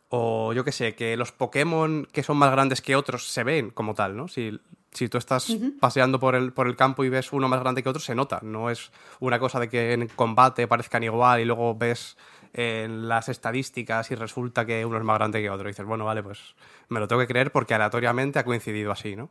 O 0.09 0.53
yo 0.53 0.63
qué 0.63 0.71
sé, 0.71 0.93
que 0.93 1.17
los 1.17 1.31
Pokémon 1.31 2.07
que 2.11 2.21
son 2.21 2.37
más 2.37 2.51
grandes 2.51 2.83
que 2.83 2.95
otros 2.95 3.27
se 3.27 3.43
ven 3.43 3.71
como 3.71 3.95
tal, 3.95 4.15
¿no? 4.15 4.27
Si, 4.27 4.61
si 4.91 5.09
tú 5.09 5.17
estás 5.17 5.57
paseando 5.79 6.19
por 6.19 6.35
el, 6.35 6.53
por 6.53 6.67
el 6.67 6.75
campo 6.75 7.03
y 7.03 7.09
ves 7.09 7.33
uno 7.33 7.49
más 7.49 7.61
grande 7.61 7.81
que 7.81 7.89
otro, 7.89 7.99
se 7.99 8.13
nota. 8.13 8.39
No 8.43 8.69
es 8.69 8.91
una 9.19 9.39
cosa 9.39 9.59
de 9.59 9.67
que 9.67 9.93
en 9.93 10.09
combate 10.09 10.67
parezcan 10.67 11.01
igual 11.01 11.39
y 11.39 11.45
luego 11.45 11.73
ves 11.73 12.17
en 12.57 13.09
las 13.09 13.27
estadísticas 13.27 14.11
y 14.11 14.15
resulta 14.15 14.65
que 14.65 14.85
uno 14.85 14.97
es 14.97 15.03
más 15.03 15.17
grande 15.17 15.41
que 15.41 15.49
otro. 15.49 15.67
Y 15.67 15.71
dices, 15.71 15.85
bueno, 15.85 16.05
vale, 16.05 16.23
pues 16.23 16.55
me 16.87 17.01
lo 17.01 17.07
tengo 17.07 17.19
que 17.21 17.27
creer 17.27 17.51
porque 17.51 17.73
aleatoriamente 17.73 18.39
ha 18.39 18.45
coincidido 18.45 18.93
así, 18.93 19.17
¿no? 19.17 19.29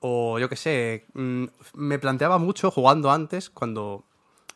O 0.00 0.40
yo 0.40 0.48
qué 0.48 0.56
sé, 0.56 1.06
mm, 1.14 1.44
me 1.74 2.00
planteaba 2.00 2.38
mucho 2.38 2.72
jugando 2.72 3.12
antes 3.12 3.50
cuando 3.50 4.04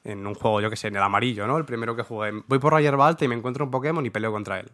en 0.03 0.27
un 0.27 0.35
juego, 0.35 0.61
yo 0.61 0.71
qué 0.71 0.77
sé, 0.77 0.89
en 0.89 0.97
el 0.97 1.03
amarillo, 1.03 1.47
¿no? 1.47 1.57
El 1.57 1.65
primero 1.65 1.95
que 1.95 2.03
jugué. 2.03 2.33
Voy 2.49 2.59
por 2.59 2.73
la 2.73 2.81
hierba 2.81 3.07
alta 3.07 3.25
y 3.25 3.29
me 3.29 3.37
encuentro 3.37 3.65
un 3.65 3.71
Pokémon 3.71 4.05
y 4.05 4.11
peleo 4.11 4.33
contra 4.33 4.59
él. 4.59 4.73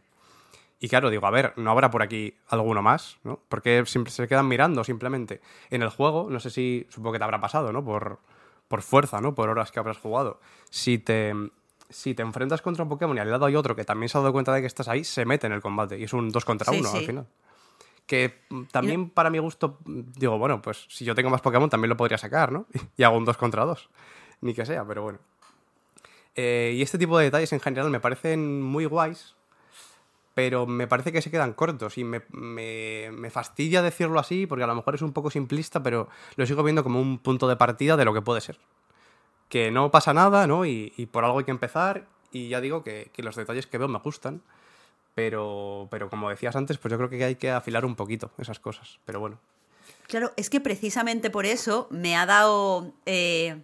Y 0.81 0.89
claro, 0.89 1.11
digo, 1.11 1.27
a 1.27 1.31
ver, 1.31 1.53
¿no 1.57 1.71
habrá 1.71 1.91
por 1.91 2.03
aquí 2.03 2.39
alguno 2.49 2.81
más? 2.81 3.19
¿no? 3.23 3.39
Porque 3.51 3.85
siempre 3.85 4.11
se 4.13 4.27
quedan 4.27 4.49
mirando 4.49 4.83
simplemente. 4.83 5.43
En 5.69 5.83
el 5.83 5.91
juego, 5.91 6.29
no 6.31 6.41
sé 6.41 6.49
si, 6.49 6.87
supongo 6.89 7.13
que 7.13 7.19
te 7.19 7.25
habrá 7.25 7.41
pasado, 7.41 7.71
¿no? 7.71 7.85
Por, 7.85 8.19
por 8.67 8.81
fuerza, 8.81 9.21
¿no? 9.21 9.35
Por 9.35 9.51
horas 9.51 9.71
que 9.71 9.79
habrás 9.79 9.99
jugado. 9.99 10.41
Si 10.71 10.99
te, 10.99 11.35
si 11.93 12.15
te 12.15 12.23
enfrentas 12.23 12.63
contra 12.63 12.83
un 12.83 12.89
Pokémon 12.89 13.17
y 13.17 13.21
al 13.21 13.31
lado 13.31 13.47
hay 13.47 13.57
otro 13.57 13.77
que 13.77 13.85
también 13.85 14.09
se 14.09 14.19
ha 14.19 14.21
dado 14.21 14.33
cuenta 14.33 14.53
de 14.53 14.61
que 14.61 14.67
estás 14.67 14.89
ahí, 14.89 15.05
se 15.05 15.25
mete 15.25 15.47
en 15.47 15.53
el 15.53 15.61
combate. 15.61 15.99
Y 15.99 16.05
es 16.05 16.13
un 16.13 16.31
2 16.31 16.45
contra 16.45 16.73
Sí, 16.73 16.79
1 16.81 16.89
al 16.99 17.05
final. 17.05 17.27
Que 18.07 18.41
mm, 18.51 18.63
también 18.65 19.11
para 19.11 19.31
mi 19.31 19.39
gusto, 19.39 19.79
mm, 19.85 20.01
digo, 20.17 20.39
bueno, 20.39 20.61
pues 20.61 20.87
si 20.89 21.05
yo 21.05 21.15
tengo 21.15 21.31
más 21.31 21.41
Pokémon 21.41 21.71
también 21.71 21.89
lo 21.91 21.97
podría 21.97 22.19
sacar, 22.19 22.51
¿no? 22.53 22.67
Y 22.97 23.03
hago 23.05 23.17
un 23.17 23.25
2 23.25 23.37
contra 23.37 23.65
2. 23.65 23.89
Ni 24.41 24.55
que 24.55 24.67
sea, 24.67 24.85
pero 24.85 25.03
bueno. 25.03 25.19
Eh, 26.35 26.73
y 26.77 26.83
este 26.83 26.99
tipo 26.99 27.19
de 27.19 27.25
detalles 27.27 27.53
en 27.53 27.61
general 27.61 27.91
me 27.91 28.01
parecen 28.01 28.63
muy 28.63 28.87
guays, 28.87 29.35
pero 30.35 30.67
me 30.67 30.87
parece 30.87 31.13
que 31.13 31.21
se 31.21 31.31
quedan 31.31 31.53
cortos 31.53 31.99
y 31.99 32.05
me, 32.05 32.23
me- 32.31 33.11
me 33.13 33.31
fastidia 33.31 33.83
decirlo 33.83 34.19
así 34.19 34.47
porque 34.47 34.65
a 34.65 34.67
lo 34.67 34.75
mejor 34.75 34.95
es 34.95 35.03
un 35.03 35.13
poco 35.13 35.31
simplista, 35.31 35.83
pero 35.83 36.09
lo 36.37 36.47
sigo 36.47 36.63
viendo 36.63 36.83
como 36.83 37.01
un 37.01 37.19
punto 37.19 37.47
de 37.49 37.57
partida 37.57 37.97
de 37.99 38.05
lo 38.07 38.15
que 38.15 38.23
puede 38.23 38.41
ser. 38.41 38.59
Que 39.53 39.71
no 39.71 39.91
pasa 39.91 40.15
nada, 40.15 40.47
¿no? 40.47 40.65
Y, 40.65 40.95
y 40.97 41.05
por 41.05 41.27
algo 41.27 41.39
hay 41.39 41.45
que 41.45 41.51
empezar 41.51 42.07
y 42.33 42.49
ya 42.49 42.61
digo 42.61 42.83
que, 42.83 43.11
los 43.19 43.37
detalles 43.37 43.67
que 43.67 43.79
veo 43.79 43.89
me 43.89 43.99
gustan, 43.99 44.43
pero, 45.15 45.87
pero 45.91 46.09
como 46.09 46.31
decías 46.31 46.57
antes, 46.57 46.79
pues 46.79 46.91
yo 46.91 46.97
creo 46.97 47.11
que 47.11 47.23
hay 47.23 47.37
que 47.37 47.51
afilar 47.51 47.85
un 47.85 47.95
poquito 47.95 48.33
esas 48.39 48.59
cosas, 48.59 48.99
pero 49.05 49.21
bueno. 49.21 49.39
Claro, 50.09 50.33
es 50.37 50.51
que 50.51 50.61
precisamente 50.61 51.31
por 51.31 51.47
eso 51.47 51.87
me 51.91 52.17
ha 52.17 52.27
dado 52.27 52.93
eh, 53.07 53.63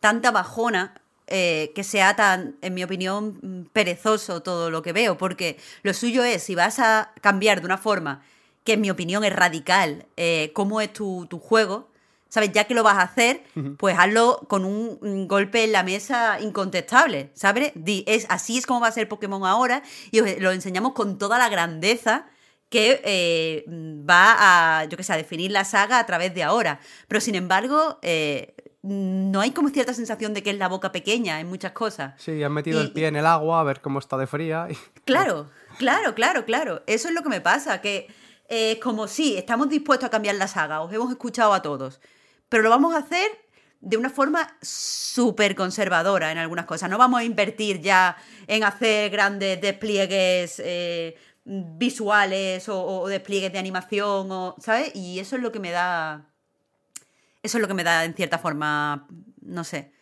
tanta 0.00 0.30
bajona 0.30 0.94
eh, 1.26 1.72
que 1.74 1.84
sea 1.84 2.16
tan, 2.16 2.56
en 2.62 2.74
mi 2.74 2.84
opinión, 2.84 3.68
perezoso 3.72 4.42
todo 4.42 4.70
lo 4.70 4.82
que 4.82 4.92
veo, 4.92 5.18
porque 5.18 5.58
lo 5.82 5.92
suyo 5.92 6.22
es, 6.22 6.44
si 6.44 6.54
vas 6.54 6.78
a 6.78 7.12
cambiar 7.20 7.60
de 7.60 7.66
una 7.66 7.78
forma 7.78 8.22
que 8.64 8.74
en 8.74 8.80
mi 8.80 8.90
opinión 8.90 9.24
es 9.24 9.34
radical, 9.34 10.06
eh, 10.16 10.52
cómo 10.54 10.80
es 10.80 10.92
tu, 10.92 11.26
tu 11.26 11.38
juego, 11.38 11.88
¿sabes? 12.28 12.52
Ya 12.52 12.64
que 12.64 12.74
lo 12.74 12.82
vas 12.82 12.98
a 12.98 13.02
hacer, 13.02 13.42
pues 13.78 13.96
hazlo 13.98 14.40
con 14.48 14.64
un, 14.64 15.26
golpe 15.28 15.64
en 15.64 15.72
la 15.72 15.82
mesa 15.82 16.38
incontestable, 16.40 17.30
¿sabes? 17.34 17.72
Di, 17.74 18.04
es, 18.06 18.26
así 18.28 18.58
es 18.58 18.66
como 18.66 18.80
va 18.80 18.88
a 18.88 18.92
ser 18.92 19.08
Pokémon 19.08 19.44
ahora 19.44 19.82
y 20.10 20.20
os 20.20 20.38
lo 20.40 20.52
enseñamos 20.52 20.92
con 20.92 21.18
toda 21.18 21.38
la 21.38 21.48
grandeza 21.48 22.26
que 22.68 23.00
eh, 23.04 23.64
va 23.68 24.80
a, 24.80 24.84
yo 24.84 24.96
qué 24.96 25.02
sé, 25.02 25.12
a 25.14 25.16
definir 25.16 25.50
la 25.50 25.64
saga 25.64 25.98
a 25.98 26.04
través 26.06 26.34
de 26.34 26.42
ahora. 26.42 26.80
Pero 27.08 27.20
sin 27.20 27.34
embargo, 27.34 27.98
eh, 28.02 28.54
no 28.82 29.40
hay 29.40 29.52
como 29.52 29.70
cierta 29.70 29.94
sensación 29.94 30.34
de 30.34 30.42
que 30.42 30.50
es 30.50 30.58
la 30.58 30.68
boca 30.68 30.92
pequeña 30.92 31.40
en 31.40 31.48
muchas 31.48 31.72
cosas. 31.72 32.14
Sí, 32.20 32.42
han 32.42 32.52
metido 32.52 32.80
Y- 32.80 32.84
el 32.84 32.92
pie 32.92 33.06
en 33.06 33.16
el 33.16 33.24
agua 33.26 33.60
a 33.60 33.64
ver 33.64 33.80
cómo 33.80 33.98
está 33.98 34.16
de 34.18 34.26
fría. 34.26 34.66
y- 34.70 34.74
Claro, 35.06 35.48
claro, 35.78 36.14
claro, 36.14 36.44
claro. 36.44 36.82
Eso 36.86 37.08
es 37.08 37.14
lo 37.14 37.22
que 37.22 37.30
me 37.30 37.40
pasa, 37.40 37.80
que 37.80 38.06
eh, 38.48 38.72
es 38.72 38.78
como 38.78 39.08
sí, 39.08 39.36
estamos 39.38 39.68
dispuestos 39.70 40.06
a 40.06 40.10
cambiar 40.10 40.34
la 40.36 40.46
saga, 40.48 40.82
os 40.82 40.92
hemos 40.92 41.10
escuchado 41.10 41.54
a 41.54 41.62
todos, 41.62 42.00
pero 42.48 42.62
lo 42.62 42.70
vamos 42.70 42.94
a 42.94 42.98
hacer 42.98 43.30
de 43.80 43.96
una 43.96 44.10
forma 44.10 44.56
súper 44.60 45.54
conservadora 45.54 46.32
en 46.32 46.38
algunas 46.38 46.66
cosas. 46.66 46.90
No 46.90 46.98
vamos 46.98 47.20
a 47.20 47.24
invertir 47.24 47.80
ya 47.80 48.16
en 48.46 48.64
hacer 48.64 49.10
grandes 49.10 49.60
despliegues 49.60 50.60
eh, 50.64 51.16
visuales 51.44 52.68
o, 52.68 52.84
o 52.84 53.08
despliegues 53.08 53.52
de 53.52 53.58
animación, 53.58 54.30
o, 54.32 54.56
¿sabes? 54.58 54.94
Y 54.94 55.20
eso 55.20 55.36
es 55.36 55.42
lo 55.42 55.52
que 55.52 55.60
me 55.60 55.70
da... 55.70 56.26
Eso 57.40 57.58
es 57.58 57.62
lo 57.62 57.68
que 57.68 57.74
me 57.74 57.84
da, 57.84 58.04
en 58.04 58.14
cierta 58.14 58.38
forma, 58.38 59.06
no 59.42 59.62
sé, 59.62 59.92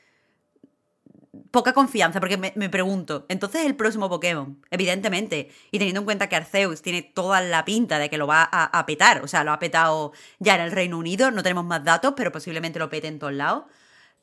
poca 1.51 1.73
confianza, 1.73 2.20
porque 2.20 2.36
me, 2.36 2.52
me 2.56 2.68
pregunto, 2.68 3.27
entonces 3.28 3.64
el 3.64 3.77
próximo 3.77 4.09
Pokémon, 4.09 4.60
evidentemente, 4.70 5.51
y 5.70 5.78
teniendo 5.78 6.01
en 6.01 6.05
cuenta 6.05 6.28
que 6.28 6.36
Arceus 6.36 6.82
tiene 6.82 7.02
toda 7.02 7.40
la 7.40 7.64
pinta 7.64 7.98
de 7.98 8.10
que 8.10 8.18
lo 8.18 8.27
va 8.27 8.43
a, 8.43 8.86
petar, 8.86 9.23
o 9.23 9.28
sea, 9.28 9.44
lo 9.44 9.52
ha 9.52 9.59
petado 9.59 10.12
ya 10.39 10.55
en 10.55 10.60
el 10.62 10.73
Reino 10.73 10.98
Unido, 10.98 11.31
no 11.31 11.43
tenemos 11.43 11.64
más 11.64 11.85
datos, 11.85 12.14
pero 12.16 12.32
posiblemente 12.32 12.78
lo 12.78 12.89
pete 12.90 13.09
en 13.09 13.18
todos 13.18 13.32
lados. 13.32 13.64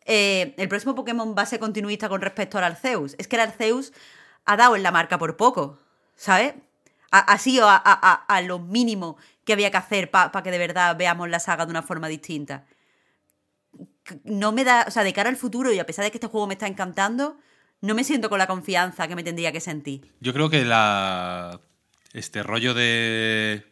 Eh, 0.06 0.54
el 0.58 0.68
próximo 0.68 0.96
Pokémon 0.96 1.36
va 1.38 1.44
a 1.44 1.46
ser 1.46 1.60
continuista 1.60 2.10
con 2.10 2.22
respecto 2.22 2.58
al 2.58 2.66
Arceus. 2.66 3.16
Es 3.18 3.28
que 3.28 3.38
el 3.38 3.42
Arceus 3.42 3.94
ha 4.46 4.58
dado 4.58 4.76
en 4.76 4.84
la 4.84 4.92
marca 4.92 5.18
por 5.18 5.38
poco, 5.38 5.78
¿sabes? 6.16 6.56
así 7.12 7.60
o 7.60 7.68
a, 7.68 7.82
a, 7.86 8.14
a, 8.28 8.42
lo 8.42 8.58
mínimo 8.58 9.18
que 9.46 9.54
había 9.54 9.70
que 9.70 9.78
hacer 9.78 10.10
para 10.10 10.32
que 10.42 10.50
de 10.50 10.58
verdad 10.58 10.96
veamos 10.98 11.30
la 11.30 11.40
saga 11.40 11.66
de 11.66 11.72
una 11.72 11.84
forma 11.84 12.08
distinta. 12.08 12.66
No 14.24 14.52
me 14.52 14.64
da, 14.64 14.86
o 14.88 14.92
sea, 14.92 15.04
de 15.04 15.14
cara 15.14 15.30
al 15.30 15.38
futuro 15.38 15.72
y 15.72 15.80
a 15.80 15.86
pesar 15.86 16.04
de 16.04 16.12
que 16.12 16.18
este 16.18 16.28
juego 16.28 16.48
me 16.48 16.54
está 16.54 16.68
encantando, 16.68 17.38
no 17.82 17.96
me 17.96 18.04
siento 18.04 18.30
con 18.30 18.40
la 18.40 18.48
confianza 18.48 19.08
que 19.08 19.16
me 19.16 19.24
tendría 19.24 19.52
que 19.52 19.60
sentir. 19.60 20.10
Yo 20.20 20.34
creo 20.34 20.50
que 20.50 20.66
la 20.66 21.60
este 22.14 22.44
rollo 22.44 22.74
de 22.74 23.66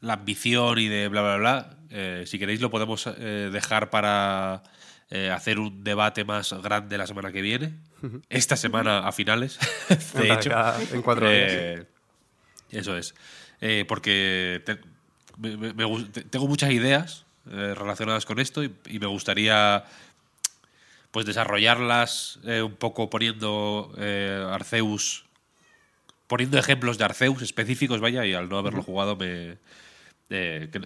la 0.00 0.14
ambición 0.14 0.78
y 0.78 0.88
de 0.88 1.08
bla 1.08 1.22
bla 1.22 1.36
bla, 1.36 1.78
eh, 1.90 2.24
si 2.26 2.38
queréis 2.38 2.60
lo 2.60 2.70
podemos 2.70 3.06
eh, 3.06 3.50
dejar 3.52 3.90
para 3.90 4.64
eh, 5.10 5.30
hacer 5.30 5.58
un 5.58 5.84
debate 5.84 6.24
más 6.24 6.52
grande 6.62 6.98
la 6.98 7.06
semana 7.06 7.30
que 7.30 7.42
viene. 7.42 7.78
Esta 8.28 8.56
semana 8.56 9.06
a 9.06 9.12
finales, 9.12 9.60
de 10.14 10.32
hecho. 10.32 10.50
En 10.92 11.02
cuatro 11.02 11.30
días. 11.30 11.86
Eso 12.70 12.96
es. 12.96 13.14
porque 13.86 14.64
tengo 16.30 16.48
muchas 16.48 16.72
ideas 16.72 17.26
relacionadas 17.44 18.24
con 18.24 18.38
esto 18.38 18.62
y, 18.62 18.72
me 18.98 19.06
gustaría 19.06 19.84
pues 21.10 21.26
desarrollarlas 21.26 22.38
un 22.44 22.76
poco 22.76 23.10
poniendo 23.10 23.92
Arceus 24.50 25.24
poniendo 26.32 26.58
ejemplos 26.58 26.96
de 26.96 27.04
Arceus 27.04 27.42
específicos, 27.42 28.00
vaya, 28.00 28.24
y 28.24 28.32
al 28.32 28.48
no 28.48 28.56
haberlo 28.56 28.82
jugado 28.82 29.16
me, 29.16 29.58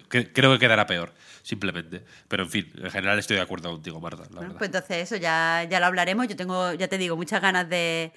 creo 0.09 0.53
que 0.53 0.59
quedará 0.59 0.87
peor, 0.87 1.12
simplemente. 1.43 2.03
Pero 2.27 2.43
en 2.43 2.51
fin, 2.51 2.73
en 2.77 2.91
general 2.91 3.16
estoy 3.16 3.37
de 3.37 3.43
acuerdo 3.43 3.70
contigo, 3.70 4.01
Marta. 4.01 4.24
pues 4.28 4.62
entonces 4.62 4.97
eso 4.97 5.15
ya, 5.15 5.65
ya 5.70 5.78
lo 5.78 5.87
hablaremos. 5.87 6.27
Yo 6.27 6.35
tengo, 6.35 6.73
ya 6.73 6.89
te 6.89 6.99
digo, 6.99 7.16
muchas 7.16 7.41
ganas 7.41 7.69
de, 7.69 8.12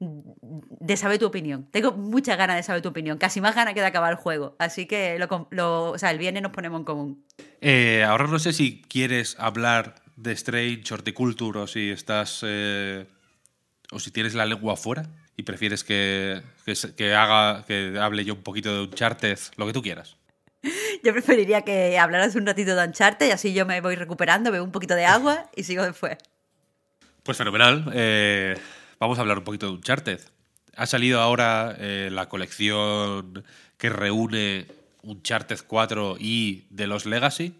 de 0.00 0.96
saber 0.96 1.18
tu 1.18 1.26
opinión. 1.26 1.68
Tengo 1.70 1.92
muchas 1.92 2.36
ganas 2.36 2.56
de 2.56 2.62
saber 2.62 2.82
tu 2.82 2.88
opinión, 2.88 3.18
casi 3.18 3.40
más 3.40 3.54
ganas 3.54 3.74
que 3.74 3.80
de 3.80 3.86
acabar 3.86 4.12
el 4.12 4.18
juego. 4.18 4.56
Así 4.58 4.86
que 4.86 5.18
lo, 5.50 5.90
o 5.90 5.98
sea, 5.98 6.10
el 6.10 6.18
viernes 6.18 6.42
nos 6.42 6.52
ponemos 6.52 6.80
en 6.80 6.84
común. 6.84 7.24
Eh, 7.60 8.04
ahora 8.06 8.26
no 8.26 8.38
sé 8.38 8.52
si 8.52 8.82
quieres 8.82 9.36
hablar 9.38 9.96
de 10.16 10.32
Strange 10.32 10.92
Horticulture 10.92 11.60
o 11.60 11.66
si 11.66 11.90
estás. 11.90 12.40
Eh, 12.42 13.06
o 13.94 14.00
si 14.00 14.10
tienes 14.10 14.34
la 14.34 14.44
lengua 14.44 14.74
afuera 14.74 15.06
y 15.36 15.42
prefieres 15.42 15.84
que, 15.84 16.42
que, 16.96 17.14
haga, 17.14 17.64
que 17.64 17.96
hable 18.00 18.24
yo 18.24 18.34
un 18.34 18.42
poquito 18.42 18.74
de 18.74 18.82
Uncharted, 18.82 19.38
lo 19.56 19.66
que 19.66 19.72
tú 19.72 19.82
quieras. 19.82 20.16
Yo 21.04 21.12
preferiría 21.12 21.62
que 21.62 21.98
hablaras 21.98 22.34
un 22.34 22.46
ratito 22.46 22.74
de 22.74 22.86
Uncharted 22.86 23.28
y 23.28 23.30
así 23.30 23.52
yo 23.52 23.66
me 23.66 23.80
voy 23.80 23.96
recuperando, 23.96 24.50
bebo 24.50 24.64
un 24.64 24.72
poquito 24.72 24.94
de 24.94 25.04
agua 25.04 25.50
y 25.54 25.64
sigo 25.64 25.84
después. 25.84 26.16
Pues 27.22 27.36
fenomenal. 27.36 27.90
Eh, 27.94 28.56
vamos 28.98 29.18
a 29.18 29.22
hablar 29.22 29.38
un 29.38 29.44
poquito 29.44 29.66
de 29.66 29.72
Uncharted. 29.72 30.20
Ha 30.76 30.86
salido 30.86 31.20
ahora 31.20 31.76
eh, 31.78 32.08
la 32.10 32.28
colección 32.28 33.44
que 33.78 33.90
reúne 33.90 34.66
Uncharted 35.02 35.60
4 35.66 36.16
y 36.18 36.64
de 36.70 36.86
los 36.86 37.06
Legacy. 37.06 37.54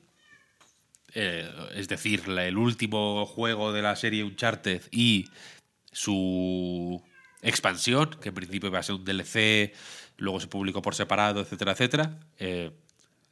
Eh, 1.14 1.48
es 1.74 1.86
decir, 1.88 2.24
el 2.28 2.58
último 2.58 3.24
juego 3.26 3.72
de 3.72 3.82
la 3.82 3.94
serie 3.94 4.24
Uncharted 4.24 4.82
y 4.90 5.28
su 5.92 7.00
expansión, 7.42 8.10
que 8.20 8.30
en 8.30 8.34
principio 8.34 8.70
va 8.70 8.80
a 8.80 8.82
ser 8.82 8.96
un 8.96 9.04
DLC, 9.04 9.72
luego 10.16 10.40
se 10.40 10.48
publicó 10.48 10.82
por 10.82 10.94
separado, 10.94 11.40
etcétera, 11.40 11.72
etcétera. 11.72 12.18
Eh, 12.38 12.72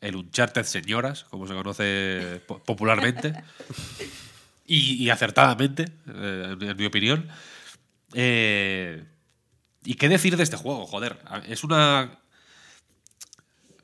el 0.01 0.17
Uncharted 0.17 0.65
Señoras, 0.65 1.25
como 1.25 1.47
se 1.49 1.55
conoce 1.55 2.41
popularmente. 2.65 3.35
y, 4.67 5.09
acertadamente, 5.11 5.87
eh, 6.09 6.57
en, 6.61 6.77
mi 6.77 6.87
opinión. 6.87 7.29
Eh, 8.15 9.05
¿Y 9.85 9.95
qué 9.95 10.09
decir 10.09 10.37
de 10.37 10.43
este 10.43 10.57
juego? 10.57 10.87
Joder, 10.87 11.19
es 11.49 11.65
una. 11.65 12.19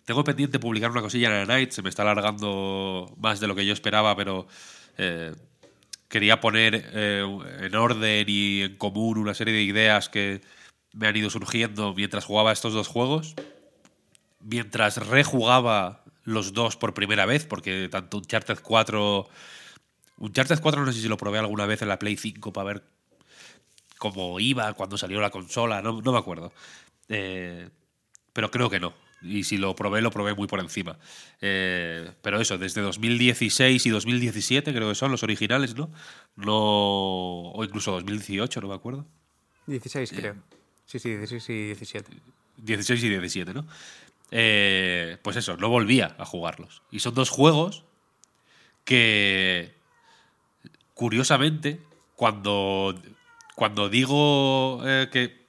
Tengo 0.04 0.24
pendiente 0.24 0.58
publicar 0.58 0.90
una 0.90 1.02
cosilla 1.02 1.28
en 1.28 1.34
el 1.42 1.48
Night, 1.48 1.72
se 1.72 1.82
me 1.82 1.90
está 1.90 2.02
alargando 2.02 3.14
más 3.18 3.40
de 3.40 3.46
lo 3.46 3.54
que 3.54 3.66
yo 3.66 3.74
esperaba, 3.74 4.16
pero 4.16 4.46
quería 6.08 6.40
poner 6.40 6.90
eh, 6.92 7.24
en 7.60 7.74
orden 7.74 8.24
y 8.28 8.62
en 8.62 8.76
común 8.76 9.18
una 9.18 9.34
serie 9.34 9.54
de 9.54 9.62
ideas 9.62 10.08
que 10.08 10.40
me 10.92 11.06
han 11.06 11.16
ido 11.16 11.30
surgiendo 11.30 11.94
mientras 11.94 12.24
jugaba 12.24 12.52
estos 12.52 12.72
dos 12.72 12.88
juegos. 12.88 13.34
Mientras 14.40 14.96
rejugaba 15.06 16.04
los 16.24 16.52
dos 16.52 16.76
por 16.76 16.94
primera 16.94 17.26
vez, 17.26 17.44
porque 17.44 17.88
tanto 17.90 18.18
Uncharted 18.18 18.58
4. 18.62 19.28
Uncharted 20.18 20.60
4 20.60 20.84
no 20.84 20.92
sé 20.92 21.00
si 21.00 21.08
lo 21.08 21.16
probé 21.16 21.38
alguna 21.38 21.66
vez 21.66 21.82
en 21.82 21.88
la 21.88 21.98
Play 21.98 22.16
5 22.16 22.52
para 22.52 22.64
ver 22.64 22.84
cómo 23.98 24.40
iba 24.40 24.72
cuando 24.74 24.96
salió 24.96 25.20
la 25.20 25.30
consola, 25.30 25.82
no, 25.82 26.00
me 26.00 26.18
acuerdo. 26.18 26.52
Eh, 27.08 27.68
pero 28.32 28.50
creo 28.50 28.70
que 28.70 28.80
no 28.80 28.94
y 29.22 29.44
si 29.44 29.56
lo 29.56 29.74
probé, 29.74 30.00
lo 30.00 30.10
probé 30.10 30.34
muy 30.34 30.46
por 30.46 30.60
encima. 30.60 30.98
Eh, 31.40 32.12
pero 32.22 32.40
eso, 32.40 32.58
desde 32.58 32.80
2016 32.82 33.84
y 33.84 33.90
2017 33.90 34.72
creo 34.72 34.88
que 34.88 34.94
son 34.94 35.10
los 35.10 35.22
originales, 35.22 35.76
¿no? 35.76 35.90
no 36.36 36.56
o 36.56 37.64
incluso 37.64 37.92
2018, 37.92 38.60
no 38.60 38.68
me 38.68 38.74
acuerdo. 38.74 39.06
16 39.66 40.12
creo. 40.12 40.36
Sí, 40.86 40.98
sí, 40.98 41.16
16 41.16 41.48
y 41.50 41.66
17. 41.66 42.12
16 42.58 43.04
y 43.04 43.08
17, 43.08 43.54
¿no? 43.54 43.66
Eh, 44.30 45.18
pues 45.22 45.36
eso, 45.36 45.56
no 45.56 45.68
volvía 45.68 46.14
a 46.18 46.24
jugarlos. 46.24 46.82
Y 46.90 47.00
son 47.00 47.14
dos 47.14 47.30
juegos 47.30 47.84
que, 48.84 49.74
curiosamente, 50.94 51.80
cuando, 52.14 52.94
cuando 53.58 53.88
digo 53.88 54.82
eh, 54.86 55.08
que 55.10 55.48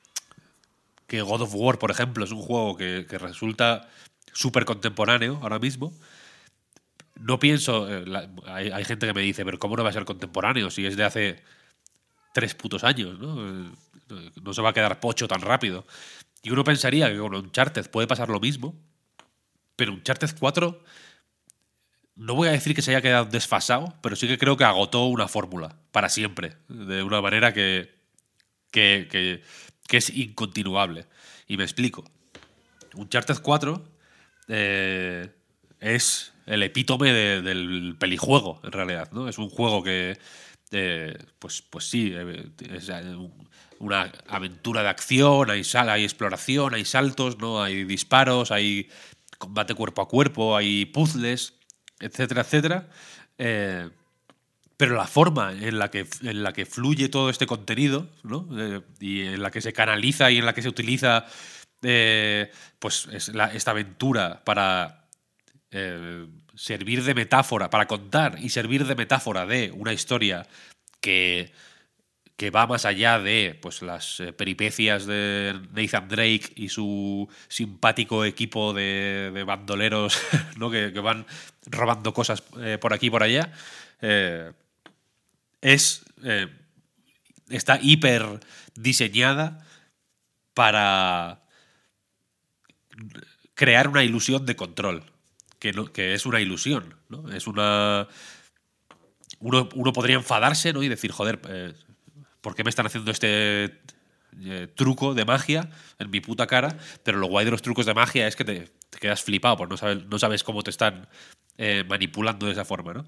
que 1.06 1.22
God 1.22 1.42
of 1.42 1.54
War, 1.54 1.78
por 1.78 1.92
ejemplo, 1.92 2.24
es 2.24 2.32
un 2.32 2.42
juego 2.42 2.76
que, 2.78 3.06
resulta 3.20 3.90
súper 4.32 4.66
contemporáneo 4.66 5.40
ahora 5.42 5.60
mismo. 5.60 5.92
No 7.20 7.40
pienso. 7.40 7.88
Eh, 7.90 8.06
hay, 8.46 8.86
gente 8.86 9.06
que 9.08 9.14
me 9.14 9.22
dice, 9.22 9.44
pero 9.44 9.60
¿cómo 9.60 9.76
no 9.76 9.84
va 9.84 9.90
a 9.90 9.94
ser 9.94 10.06
contemporáneo 10.06 10.70
si 10.70 10.86
es 10.86 10.96
de 10.96 11.04
hace 11.04 11.44
tres 12.34 12.56
putos 12.56 12.84
años? 12.84 13.20
¿no? 13.20 13.68
Eh, 13.68 14.32
no 14.42 14.54
se 14.54 14.62
va 14.62 14.70
a 14.70 14.74
quedar 14.74 15.00
pocho 15.00 15.28
tan 15.28 15.42
rápido. 15.42 15.86
Y 16.42 16.52
uno 16.52 16.64
pensaría 16.64 17.12
que 17.12 17.18
con 17.18 17.36
Uncharted 17.36 17.90
puede 17.90 18.08
pasar 18.08 18.30
lo 18.30 18.40
mismo, 18.40 18.76
pero 19.76 19.94
Uncharted 19.94 20.36
4 20.40 20.84
no 22.16 22.36
voy 22.36 22.50
a 22.50 22.52
decir 22.52 22.76
que 22.76 22.82
se 22.82 22.92
haya 22.92 23.02
quedado 23.02 23.26
desfasado, 23.26 23.96
pero 24.02 24.16
sí 24.16 24.28
que 24.28 24.38
creo 24.38 24.58
que 24.58 24.66
agotó 24.66 25.06
una 25.06 25.28
fórmula 25.28 25.78
para 25.92 26.10
siempre, 26.10 26.58
de 26.68 27.02
una 27.02 27.22
manera 27.22 27.54
que, 27.54 27.99
que 28.72 29.42
que 29.90 29.98
es 29.98 30.12
incontinuable. 30.12 31.08
Y 31.48 31.58
me 31.58 31.64
explico. 31.64 32.06
Uncharted 32.94 33.40
4 33.42 33.84
eh, 34.48 35.30
es 35.80 36.32
el 36.46 36.64
epítome 36.64 37.12
del 37.12 37.96
pelijuego, 38.00 38.62
en 38.64 38.72
realidad. 38.72 39.12
¿no? 39.12 39.28
Es 39.28 39.40
un 39.40 39.50
juego 39.50 39.84
que, 39.84 40.18
eh, 40.72 41.18
pues, 41.40 41.64
pues 41.64 41.90
sí, 41.90 42.14
eh, 42.16 42.52
es 42.72 42.92
una 43.80 44.12
aventura 44.28 44.84
de 44.84 44.90
acción, 44.90 45.50
hay, 45.50 45.64
sal, 45.64 45.90
hay 45.90 46.04
exploración, 46.04 46.76
hay 46.76 46.86
saltos, 46.86 47.40
¿no? 47.40 47.62
hay 47.62 47.84
disparos, 47.84 48.52
hay 48.52 48.90
combate 49.40 49.74
cuerpo 49.74 50.04
a 50.04 50.08
cuerpo, 50.08 50.56
hay 50.56 50.86
puzzles, 50.86 51.56
etcétera, 52.00 52.42
etcétera. 52.42 52.90
Pero 54.80 54.96
la 54.96 55.08
forma 55.08 55.52
en 55.52 55.78
la 55.78 55.92
que, 55.92 56.08
en 56.22 56.42
la 56.42 56.54
que 56.54 56.66
fluye 56.66 57.10
todo 57.10 57.30
este 57.30 57.46
contenido, 57.46 58.08
¿no? 58.24 58.48
Eh, 58.58 58.80
y 59.02 59.26
en 59.26 59.44
la 59.44 59.52
que 59.52 59.60
se 59.60 59.74
canaliza 59.74 60.32
y 60.32 60.38
en 60.38 60.46
la 60.46 60.54
que 60.54 60.62
se 60.62 60.70
utiliza 60.70 61.26
eh, 61.82 62.50
pues 62.80 63.10
esta 63.12 63.72
aventura 63.72 64.42
para 64.46 65.10
eh, 65.72 66.26
servir 66.56 67.04
de 67.04 67.14
metáfora, 67.14 67.70
para 67.70 67.88
contar 67.88 68.38
y 68.40 68.52
servir 68.52 68.88
de 68.88 68.96
metáfora 68.96 69.46
de 69.46 69.70
una 69.72 69.92
historia 69.92 70.48
que, 71.02 71.52
que 72.38 72.50
va 72.50 72.66
más 72.66 72.86
allá 72.86 73.20
de 73.20 73.60
pues, 73.62 73.82
las 73.82 74.24
peripecias 74.38 75.06
de 75.06 75.60
Nathan 75.74 76.08
Drake 76.08 76.54
y 76.56 76.70
su 76.70 77.28
simpático 77.50 78.24
equipo 78.24 78.72
de, 78.72 79.44
bandoleros 79.46 80.18
¿no? 80.56 80.72
que, 80.72 80.92
van 80.92 81.26
robando 81.66 82.14
cosas 82.14 82.42
por 82.80 82.94
aquí 82.94 83.08
y 83.08 83.10
por 83.10 83.24
allá 83.24 83.52
es. 85.62 86.06
Eh, 86.24 86.48
está 87.50 87.80
hiper 87.82 88.40
diseñada 88.76 89.66
para 90.54 91.44
crear 93.56 93.88
una 93.88 94.04
ilusión 94.04 94.46
de 94.46 94.56
control. 94.56 95.04
Que, 95.60 95.74
que 95.94 96.14
es 96.14 96.26
una 96.26 96.40
ilusión, 96.40 96.96
¿no? 97.10 97.32
Es 97.32 97.48
una. 97.48 98.08
Uno, 99.40 99.70
podría 99.94 100.16
enfadarse, 100.16 100.74
¿no? 100.74 100.84
Y 100.84 100.90
decir, 100.90 101.12
joder, 101.12 101.40
eh, 101.48 101.74
¿por 102.42 102.56
qué 102.56 102.64
me 102.64 102.70
están 102.70 102.86
haciendo 102.86 103.12
este 103.12 103.80
eh, 104.42 104.68
truco 104.76 105.14
de 105.14 105.26
magia 105.26 105.70
en 105.98 106.10
mi 106.10 106.20
puta 106.20 106.48
cara? 106.48 106.78
Pero 107.04 107.20
lo 107.20 107.28
guay 107.28 107.46
de 107.46 107.52
los 107.52 107.62
trucos 107.62 107.86
de 107.86 107.94
magia 107.94 108.28
es 108.28 108.36
que 108.36 108.44
te, 108.44 108.70
quedas 109.00 109.24
flipado, 109.24 109.58
porque 109.58 109.74
no 109.74 109.78
sabes, 109.78 110.06
no 110.06 110.20
sabes 110.20 110.44
cómo 110.44 110.62
te 110.62 110.70
están 110.70 111.08
manipulando 111.88 112.46
de 112.46 112.54
esa 112.54 112.64
forma, 112.64 112.94
¿no? 112.94 113.06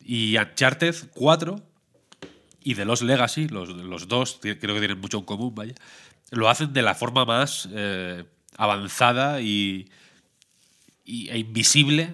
Y 0.00 0.36
Uncharted 0.36 0.94
4 1.14 1.75
y 2.66 2.74
de 2.74 2.84
los 2.84 3.02
Legacy, 3.02 3.48
los, 3.48 3.68
los 3.70 4.08
dos, 4.08 4.38
creo 4.42 4.56
que 4.74 4.80
tienen 4.80 5.00
mucho 5.00 5.18
en 5.18 5.24
común, 5.24 5.54
vaya, 5.54 5.74
lo 6.32 6.48
hacen 6.48 6.72
de 6.72 6.82
la 6.82 6.94
forma 6.94 7.24
más 7.24 7.68
eh, 7.72 8.24
avanzada 8.58 9.40
y, 9.40 9.88
y- 11.04 11.28
e 11.30 11.38
invisible 11.38 12.04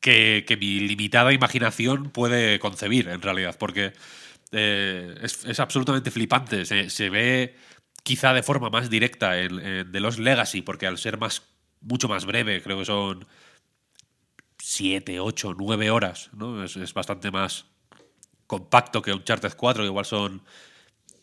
que, 0.00 0.44
que 0.46 0.56
mi 0.56 0.80
limitada 0.80 1.32
imaginación 1.32 2.10
puede 2.10 2.58
concebir, 2.58 3.08
en 3.08 3.20
realidad, 3.22 3.56
porque 3.58 3.92
eh, 4.52 5.14
es, 5.22 5.44
es 5.44 5.60
absolutamente 5.60 6.10
flipante. 6.10 6.64
Se, 6.64 6.90
se 6.90 7.10
ve 7.10 7.56
quizá 8.02 8.32
de 8.32 8.42
forma 8.42 8.70
más 8.70 8.90
directa 8.90 9.40
en, 9.40 9.58
en 9.60 9.92
The 9.92 10.00
Lost 10.00 10.18
Legacy, 10.20 10.62
porque 10.62 10.86
al 10.86 10.98
ser 10.98 11.18
más, 11.18 11.42
mucho 11.80 12.08
más 12.08 12.26
breve, 12.26 12.62
creo 12.62 12.78
que 12.78 12.84
son 12.84 13.26
7, 14.58 15.20
8, 15.20 15.54
9 15.58 15.90
horas, 15.90 16.30
¿no? 16.32 16.62
Es, 16.64 16.76
es 16.76 16.92
bastante 16.94 17.30
más 17.30 17.66
compacto 18.48 19.02
que 19.02 19.12
Uncharted 19.14 19.54
4, 19.56 19.84
que 19.84 19.88
igual 19.88 20.06
son 20.06 20.42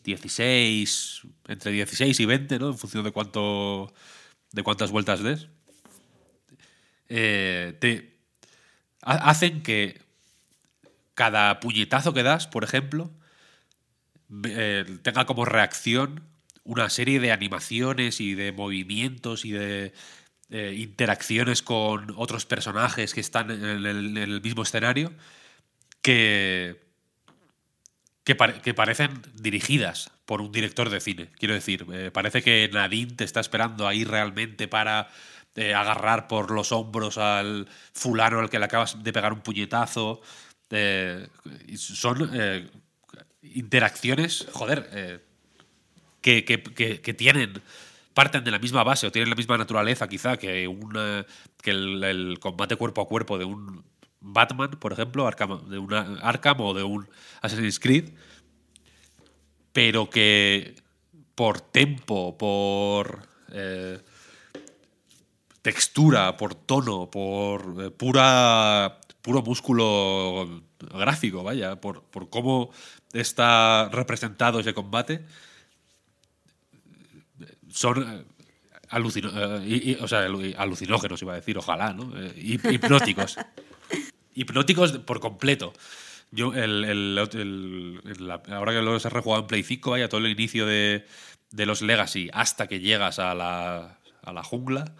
16, 0.04 1.22
entre 1.48 1.72
16 1.72 2.20
y 2.20 2.26
20, 2.26 2.58
¿no? 2.60 2.68
En 2.70 2.78
función 2.78 3.04
de 3.04 3.12
cuánto 3.12 3.92
de 4.52 4.62
cuántas 4.62 4.90
vueltas 4.92 5.22
des. 5.22 5.48
Eh, 7.08 7.76
te 7.80 8.18
ha- 9.02 9.30
hacen 9.30 9.62
que 9.62 10.00
cada 11.14 11.60
puñetazo 11.60 12.12
que 12.12 12.22
das, 12.22 12.46
por 12.46 12.64
ejemplo, 12.64 13.10
eh, 14.44 14.84
tenga 15.02 15.24
como 15.26 15.44
reacción 15.44 16.22
una 16.64 16.90
serie 16.90 17.20
de 17.20 17.30
animaciones 17.32 18.20
y 18.20 18.34
de 18.34 18.52
movimientos 18.52 19.44
y 19.44 19.52
de 19.52 19.92
eh, 20.50 20.74
interacciones 20.78 21.62
con 21.62 22.12
otros 22.16 22.46
personajes 22.46 23.14
que 23.14 23.20
están 23.20 23.50
en 23.50 23.64
el, 23.64 23.86
en 23.86 24.16
el 24.16 24.40
mismo 24.42 24.62
escenario 24.62 25.12
que, 26.02 26.85
que, 28.26 28.34
pare- 28.34 28.60
que 28.60 28.74
parecen 28.74 29.22
dirigidas 29.34 30.10
por 30.26 30.40
un 30.40 30.50
director 30.50 30.90
de 30.90 31.00
cine. 31.00 31.28
Quiero 31.38 31.54
decir, 31.54 31.86
eh, 31.92 32.10
parece 32.12 32.42
que 32.42 32.68
Nadine 32.72 33.12
te 33.12 33.22
está 33.22 33.38
esperando 33.38 33.86
ahí 33.86 34.02
realmente 34.02 34.66
para 34.66 35.08
eh, 35.54 35.74
agarrar 35.74 36.26
por 36.26 36.50
los 36.50 36.72
hombros 36.72 37.18
al 37.18 37.68
fulano 37.94 38.40
al 38.40 38.50
que 38.50 38.58
le 38.58 38.64
acabas 38.64 39.00
de 39.04 39.12
pegar 39.12 39.32
un 39.32 39.42
puñetazo. 39.42 40.20
Eh, 40.70 41.28
son 41.76 42.28
interacciones, 43.42 44.46
joder, 44.52 45.22
que, 46.20 46.44
que- 46.44 47.14
tienen 47.14 47.62
parten 48.12 48.42
de 48.42 48.50
la 48.50 48.58
misma 48.58 48.82
base 48.82 49.06
o 49.06 49.12
tienen 49.12 49.30
la 49.30 49.36
misma 49.36 49.56
naturaleza 49.56 50.08
quizá 50.08 50.36
que 50.36 50.66
una 50.66 51.24
que 51.62 51.70
el 51.70 52.38
combate 52.40 52.74
cuerpo 52.74 53.02
a 53.02 53.06
cuerpo 53.08 53.38
de 53.38 53.44
un 53.44 53.84
Batman 54.28 54.70
por 54.70 54.92
ejemplo 54.92 55.26
Arkham, 55.26 55.68
de 55.68 55.78
una 55.78 56.18
Arkham 56.20 56.60
o 56.60 56.74
de 56.74 56.82
un 56.82 57.08
Assassin's 57.42 57.78
Creed 57.78 58.10
pero 59.72 60.08
que 60.10 60.74
por 61.34 61.60
tempo 61.60 62.36
por 62.36 63.20
eh, 63.52 64.00
textura 65.62 66.36
por 66.36 66.54
tono 66.54 67.10
por 67.10 67.74
eh, 67.84 67.90
pura 67.90 68.98
puro 69.22 69.42
músculo 69.42 70.62
gráfico 70.78 71.42
vaya 71.42 71.76
por, 71.80 72.02
por 72.02 72.28
cómo 72.30 72.70
está 73.12 73.88
representado 73.90 74.60
ese 74.60 74.74
combate 74.74 75.24
son 77.70 78.02
eh, 78.02 78.24
alucino- 78.88 79.30
alucinógenos, 80.56 81.20
iba 81.22 81.32
a 81.32 81.36
decir, 81.36 81.58
ojalá, 81.58 81.92
¿no? 81.92 82.04
Hip- 82.36 82.70
hipnóticos. 82.72 83.36
hipnóticos 84.36 84.92
por 84.98 85.18
completo. 85.18 85.72
Yo, 86.30 86.48
ahora 86.48 86.72
que 88.72 88.82
lo 88.82 88.96
he 88.96 88.98
rejugado 88.98 89.42
en 89.42 89.48
Play 89.48 89.62
5, 89.62 89.90
vaya, 89.90 90.08
todo 90.08 90.20
el 90.20 90.30
inicio 90.30 90.66
de, 90.66 91.06
de 91.50 91.66
los 91.66 91.82
Legacy 91.82 92.30
hasta 92.32 92.68
que 92.68 92.80
llegas 92.80 93.18
a 93.18 93.34
la, 93.34 93.98
a 94.22 94.32
la 94.32 94.44
jungla, 94.44 94.94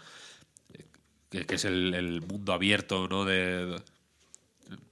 que, 1.31 1.47
es 1.49 1.65
el, 1.65 2.23
mundo 2.23 2.53
abierto, 2.53 3.09
¿no? 3.09 3.25
De, 3.25 3.81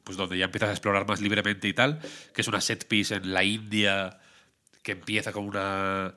pues 0.03 0.17
donde 0.17 0.37
ya 0.37 0.47
empiezas 0.47 0.69
a 0.69 0.73
explorar 0.73 1.09
más 1.09 1.21
libremente 1.21 1.69
y 1.69 1.73
tal, 1.73 2.01
que 2.35 2.43
es 2.43 2.49
una 2.49 2.61
set 2.61 2.87
piece 2.87 3.15
en 3.15 3.33
la 3.33 3.45
India 3.45 4.19
que 4.83 4.93
empieza 4.93 5.33
con 5.33 5.45
una 5.45 6.15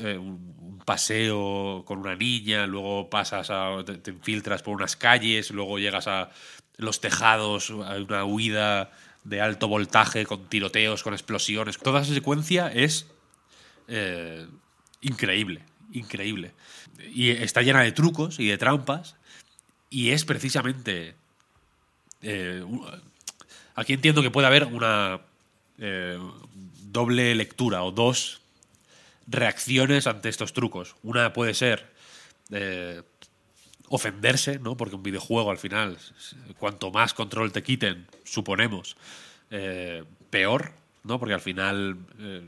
eh, 0.00 0.16
un, 0.16 0.80
paseo 0.84 1.82
con 1.84 1.98
una 1.98 2.14
niña, 2.14 2.66
luego 2.66 3.10
pasas 3.10 3.50
a 3.50 3.84
te 3.84 4.10
infiltras 4.10 4.62
por 4.62 4.74
unas 4.74 4.96
calles, 4.96 5.50
luego 5.50 5.78
llegas 5.78 6.06
a 6.06 6.30
los 6.76 7.00
tejados, 7.00 7.70
una 7.70 8.24
huida 8.24 8.90
de 9.24 9.40
alto 9.40 9.68
voltaje 9.68 10.26
con 10.26 10.48
tiroteos, 10.48 11.02
con 11.02 11.14
explosiones. 11.14 11.78
Toda 11.78 12.02
esa 12.02 12.14
secuencia 12.14 12.68
es 12.68 13.06
eh, 13.88 14.46
increíble, 15.00 15.62
increíble. 15.92 16.52
Y 17.12 17.30
está 17.30 17.62
llena 17.62 17.82
de 17.82 17.92
trucos 17.92 18.38
y 18.38 18.46
de 18.46 18.58
trampas 18.58 19.16
y 19.90 20.10
es 20.10 20.24
precisamente 20.24 21.14
eh, 22.22 22.64
aquí 23.74 23.92
entiendo 23.92 24.22
que 24.22 24.30
puede 24.30 24.46
haber 24.46 24.64
una 24.64 25.20
eh, 25.78 26.18
doble 26.90 27.34
lectura 27.34 27.82
o 27.84 27.92
dos 27.92 28.40
reacciones 29.26 30.06
ante 30.06 30.28
estos 30.28 30.52
trucos. 30.52 30.96
Una 31.02 31.32
puede 31.32 31.54
ser 31.54 31.92
eh, 32.50 33.02
ofenderse, 33.88 34.58
¿no? 34.58 34.76
Porque 34.76 34.96
un 34.96 35.02
videojuego 35.02 35.50
al 35.50 35.58
final, 35.58 35.98
cuanto 36.58 36.90
más 36.90 37.14
control 37.14 37.52
te 37.52 37.62
quiten, 37.62 38.06
suponemos, 38.24 38.96
eh, 39.50 40.04
peor, 40.30 40.72
¿no? 41.04 41.18
Porque 41.18 41.34
al 41.34 41.40
final 41.40 41.96
eh, 42.18 42.42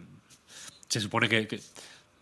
se 0.89 1.01
supone 1.01 1.29
que, 1.29 1.61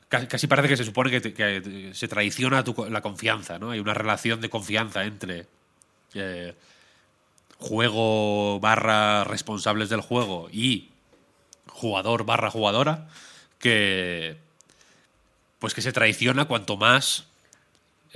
casi, 0.09 0.47
parece 0.47 0.69
que 0.69 0.77
se 0.77 0.85
supone 0.85 1.11
que, 1.21 1.91
se 1.95 2.09
traiciona 2.09 2.65
la 2.91 3.01
confianza, 3.01 3.59
¿no? 3.59 3.71
Hay 3.71 3.81
una 3.81 3.95
relación 3.95 4.41
de 4.41 4.51
confianza 4.51 5.05
entre 5.05 5.47
eh, 6.15 6.55
juego 7.59 8.61
barra 8.61 9.25
responsables 9.25 9.89
del 9.89 10.01
juego 10.01 10.49
y 10.53 10.91
jugador 11.69 12.25
barra 12.25 12.51
jugadora 12.51 13.09
que 13.59 14.37
pues 15.59 15.75
que 15.75 15.83
se 15.83 15.93
traiciona 15.93 16.45
cuanto 16.45 16.77
más 16.77 17.27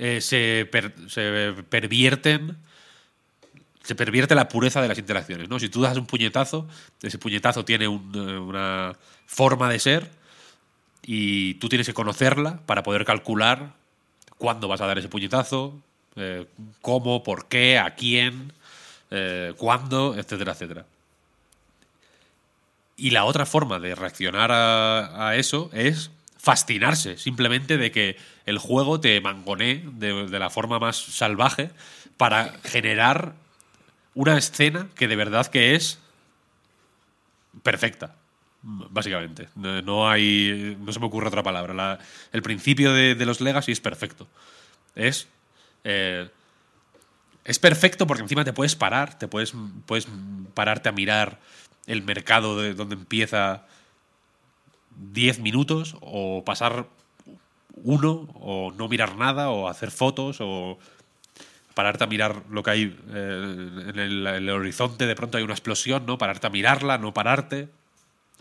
eh, 0.01 0.19
se, 0.19 0.67
per- 0.71 0.93
se 1.07 1.53
pervierten 1.69 2.57
se 3.83 3.93
pervierte 3.95 4.33
la 4.35 4.47
pureza 4.47 4.81
de 4.81 4.87
las 4.87 4.97
interacciones 4.97 5.47
¿no? 5.47 5.59
si 5.59 5.69
tú 5.69 5.81
das 5.81 5.95
un 5.95 6.07
puñetazo 6.07 6.67
ese 7.03 7.19
puñetazo 7.19 7.63
tiene 7.65 7.85
eh, 7.85 7.87
una 7.87 8.95
forma 9.27 9.69
de 9.69 9.77
ser 9.79 10.09
y 11.03 11.53
tú 11.55 11.69
tienes 11.69 11.85
que 11.85 11.93
conocerla 11.93 12.59
para 12.65 12.81
poder 12.81 13.05
calcular 13.05 13.73
cuándo 14.39 14.67
vas 14.67 14.81
a 14.81 14.87
dar 14.87 14.97
ese 14.97 15.07
puñetazo 15.07 15.79
eh, 16.15 16.45
cómo, 16.81 17.21
por 17.23 17.47
qué, 17.47 17.77
a 17.77 17.93
quién 17.95 18.53
cuándo, 19.57 20.15
etcétera, 20.15 20.53
etcétera 20.53 20.85
y 22.95 23.09
la 23.09 23.25
otra 23.25 23.45
forma 23.45 23.79
de 23.79 23.93
reaccionar 23.93 24.51
a, 24.51 25.27
a 25.29 25.35
eso 25.35 25.69
es 25.73 26.11
fascinarse, 26.41 27.17
simplemente 27.17 27.77
de 27.77 27.91
que 27.91 28.17
el 28.45 28.57
juego 28.57 28.99
te 28.99 29.21
mangonee 29.21 29.83
de, 29.93 30.39
la 30.39 30.49
forma 30.49 30.79
más 30.79 30.97
salvaje 30.97 31.69
para 32.17 32.53
generar 32.63 33.35
una 34.15 34.37
escena 34.37 34.87
que 34.95 35.07
de 35.07 35.15
verdad 35.15 35.47
que 35.47 35.75
es 35.75 35.99
perfecta, 37.61 38.15
básicamente. 38.63 39.49
No, 39.55 40.09
hay, 40.09 40.77
no 40.79 40.91
se 40.91 40.99
me 40.99 41.05
ocurre 41.05 41.27
otra 41.27 41.43
palabra. 41.43 41.73
La- 41.73 41.99
el 42.31 42.41
principio 42.41 42.91
de, 42.93 43.13
de 43.15 43.25
los 43.25 43.39
Legacy 43.39 43.71
es 43.71 43.79
perfecto. 43.79 44.27
Es 44.95 45.27
eh, 45.83 46.27
es 47.43 47.59
perfecto 47.59 48.05
porque 48.05 48.23
encima 48.23 48.43
te 48.43 48.53
puedes 48.53 48.75
parar, 48.75 49.17
te 49.17 49.27
puedes, 49.27 49.53
puedes 49.85 50.07
pararte 50.53 50.89
a 50.89 50.91
mirar 50.91 51.39
el 51.87 52.03
mercado 52.03 52.59
de 52.59 52.73
donde 52.73 52.95
empieza 52.95 53.65
10 54.97 55.39
minutos 55.39 55.95
o 56.01 56.43
pasar 56.43 56.87
uno 57.83 58.27
o 58.35 58.71
no 58.75 58.87
mirar 58.87 59.15
nada 59.15 59.49
o 59.49 59.67
hacer 59.67 59.91
fotos 59.91 60.37
o 60.39 60.77
pararte 61.73 62.03
a 62.03 62.07
mirar 62.07 62.43
lo 62.49 62.63
que 62.63 62.71
hay 62.71 62.99
eh, 63.13 63.83
en, 63.87 63.99
el, 63.99 64.49
horizonte, 64.49 65.05
de 65.05 65.15
pronto 65.15 65.37
hay 65.37 65.43
una 65.43 65.53
explosión, 65.53 66.05
¿no? 66.05 66.17
Pararte 66.17 66.47
a 66.47 66.49
mirarla, 66.49 66.97
no 66.97 67.13
pararte. 67.13 67.69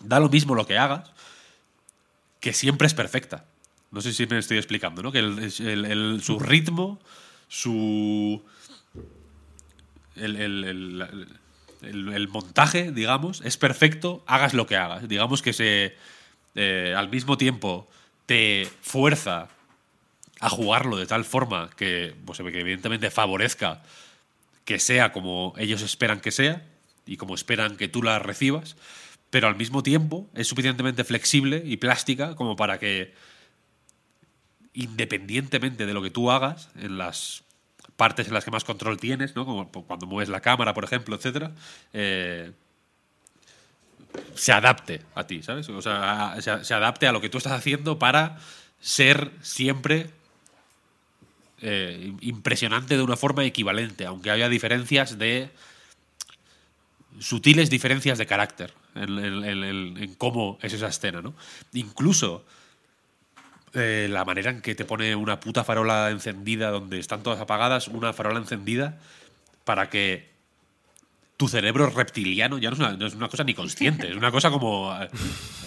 Da 0.03 0.19
lo 0.19 0.29
mismo 0.29 0.55
lo 0.55 0.67
que 0.67 0.79
hagas, 0.79 1.11
que 2.41 2.53
siempre 2.53 2.87
es 2.87 2.95
perfecta. 2.95 3.45
No 3.91 4.01
sé 4.01 4.13
si 4.13 4.27
me 4.27 4.39
estoy 4.39 4.59
explicando, 4.59 5.03
¿no? 5.03 5.13
Que 5.13 5.19
el- 5.19 6.21
su 6.23 6.39
ritmo, 6.39 6.99
su 7.49 8.43
el 10.17 11.09
montaje, 12.29 12.93
digamos, 12.93 13.43
es 13.45 13.57
perfecto, 13.57 14.23
hagas 14.27 14.55
lo 14.55 14.67
que 14.67 14.77
hagas. 14.77 15.09
Digamos 15.09 15.43
que 15.43 15.53
se 15.53 15.97
eh, 16.55 16.95
al 16.97 17.09
mismo 17.09 17.37
tiempo 17.37 17.89
te 18.27 18.69
fuerza 18.81 19.49
a 20.41 20.49
jugarlo 20.49 20.97
de 20.97 21.07
tal 21.07 21.25
forma 21.25 21.71
que, 21.77 22.15
pues, 22.25 22.41
evidentemente 22.41 23.11
favorezca 23.11 23.83
que 24.65 24.79
sea 24.79 25.13
como 25.13 25.55
ellos 25.59 25.83
esperan 25.83 26.21
que 26.21 26.31
sea 26.31 26.65
y 27.07 27.17
como 27.17 27.35
esperan 27.35 27.77
que 27.77 27.89
tú 27.89 28.03
la 28.03 28.19
recibas, 28.19 28.77
pero 29.31 29.49
al 29.49 29.57
mismo 29.57 29.83
tiempo 29.83 30.29
es 30.35 30.47
suficientemente 30.47 31.05
flexible 31.05 31.63
y 31.65 31.77
plástica 31.77 32.37
como 32.37 32.57
para 32.57 32.79
que, 32.79 33.15
independientemente 34.73 35.87
de 35.87 35.95
lo 35.95 36.03
que 36.03 36.11
tú 36.11 36.31
hagas, 36.31 36.71
en 36.77 36.99
las 36.99 37.45
partes 37.97 38.29
en 38.29 38.35
las 38.35 38.45
que 38.45 38.51
más 38.51 38.65
control 38.65 38.99
tienes, 38.99 39.37
¿no? 39.37 39.45
como 39.45 39.71
cuando 39.71 40.07
mueves 40.07 40.29
la 40.29 40.41
cámara, 40.41 40.73
por 40.73 40.85
ejemplo, 40.85 41.17
etcétera, 41.17 41.53
eh, 41.93 42.53
se 44.35 44.53
adapte 44.53 45.03
a 45.15 45.27
ti, 45.27 45.43
¿sabes? 45.43 45.69
O 45.69 45.83
sea, 45.83 46.37
se, 46.41 46.75
adapte 46.75 47.07
a 47.07 47.13
lo 47.13 47.21
que 47.21 47.29
tú 47.29 47.39
estás 47.39 47.53
haciendo 47.53 47.99
para 47.99 48.39
ser 48.81 49.31
siempre 49.43 50.11
eh, 51.61 52.15
impresionante 52.21 52.97
de 52.97 53.03
una 53.03 53.17
forma 53.17 53.45
equivalente, 53.45 54.07
aunque 54.07 54.31
haya 54.31 54.49
diferencias 54.49 55.19
de 55.19 55.51
sutiles 57.19 57.69
diferencias 57.69 58.19
de 58.19 58.27
carácter 58.27 58.73
en 58.95 60.15
cómo 60.17 60.59
es 60.63 60.73
esa 60.73 60.89
escena, 60.89 61.21
¿no? 61.21 61.35
Incluso 61.73 62.45
eh, 63.73 64.09
la 64.11 64.25
manera 64.25 64.51
en 64.51 64.63
que 64.63 64.75
te 64.75 64.85
pone 64.85 65.15
una 65.15 65.39
puta 65.39 65.63
farola 65.63 66.11
encendida 66.11 66.71
donde 66.71 66.99
están 66.99 67.23
todas 67.23 67.41
apagadas, 67.41 67.87
una 67.87 68.13
farola 68.13 68.41
encendida 68.41 68.99
para 69.65 69.89
que 69.89 70.30
tu 71.41 71.49
cerebro 71.49 71.89
reptiliano 71.89 72.59
ya 72.59 72.69
no 72.69 72.75
es 72.75 72.81
una, 72.81 73.07
es 73.07 73.15
una 73.15 73.31
cosa 73.31 73.45
ni 73.45 73.55
consciente, 73.55 74.11
es 74.11 74.15
una 74.17 74.31
cosa 74.31 74.51
como 74.51 74.93
eh, 75.01 75.09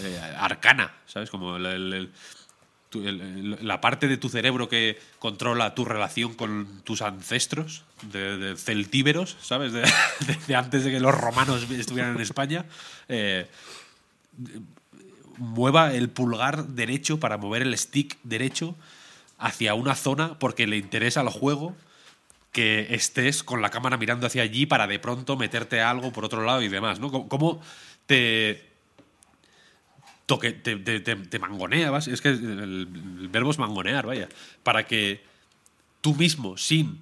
eh, 0.04 0.20
arcana, 0.38 0.94
¿sabes? 1.08 1.32
Como 1.32 1.56
el- 1.58 1.66
el- 1.66 1.94
el- 1.94 2.12
el- 3.08 3.22
el- 3.22 3.58
la 3.68 3.82
parte 3.82 4.08
de 4.08 4.18
tu 4.18 4.30
cerebro 4.30 4.70
que 4.70 5.00
controla 5.18 5.74
tu 5.74 5.84
relación 5.84 6.36
con 6.36 6.82
tus 6.84 7.02
ancestros, 7.02 7.86
de, 8.04 8.56
celtíberos, 8.56 9.36
¿sabes? 9.41 9.74
De, 9.74 10.56
antes 10.56 10.84
de 10.84 10.91
que 10.91 11.00
los 11.00 11.16
romanos 11.16 11.68
estuvieran 11.72 12.14
en 12.18 12.22
España. 12.22 12.66
eh, 13.10 13.48
mueva 15.38 15.91
el 15.95 16.10
pulgar 16.12 16.68
derecho 16.68 17.20
para 17.20 17.38
mover 17.38 17.64
el 17.64 17.76
stick 17.78 18.18
derecho 18.24 18.76
hacia 19.40 19.74
una 19.74 19.95
zona 19.95 20.38
porque 20.38 20.68
le 20.68 20.78
interesa 20.78 21.22
al 21.22 21.30
juego 21.30 21.76
que 22.54 22.88
estés 22.96 23.44
con 23.44 23.62
la 23.62 23.70
cámara 23.72 23.98
mirando 23.98 24.26
hacia 24.28 24.44
allí 24.44 24.66
para 24.66 24.88
de 24.88 25.00
pronto 25.00 25.36
meterte 25.36 25.82
algo 25.82 26.14
por 26.14 26.24
otro 26.24 26.44
lado 26.46 26.62
y 26.62 26.70
demás, 26.70 27.00
¿no? 27.02 27.12
¿Cómo- 27.12 27.28
¿Cómo 27.28 27.62
te 28.06 28.70
toque, 30.26 30.52
te, 30.54 30.78
te, 30.78 31.00
te- 31.00 31.16
te 31.16 31.40
mangonea, 31.40 31.92
vas? 31.92 32.08
Es 32.08 32.22
que 32.22 32.30
el, 32.30 32.88
el 33.22 33.28
verbo 33.30 33.52
es 33.52 33.60
mangonear, 33.60 34.06
vaya, 34.06 34.30
para 34.64 34.86
que 34.86 35.22
tú 36.02 36.16
mismo, 36.16 36.58
sin 36.58 37.00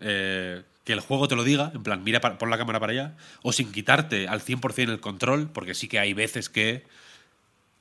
eh, 0.00 0.62
que 0.84 0.92
el 0.92 1.00
juego 1.00 1.28
te 1.28 1.36
lo 1.36 1.44
diga, 1.44 1.70
en 1.74 1.82
plan, 1.82 2.02
mira, 2.02 2.20
pon 2.20 2.50
la 2.50 2.58
cámara 2.58 2.80
para 2.80 2.92
allá, 2.92 3.16
o 3.42 3.52
sin 3.52 3.70
quitarte 3.72 4.26
al 4.26 4.40
100% 4.40 4.90
el 4.92 5.00
control, 5.00 5.48
porque 5.52 5.74
sí 5.74 5.86
que 5.88 5.98
hay 5.98 6.14
veces 6.14 6.48
que 6.48 6.84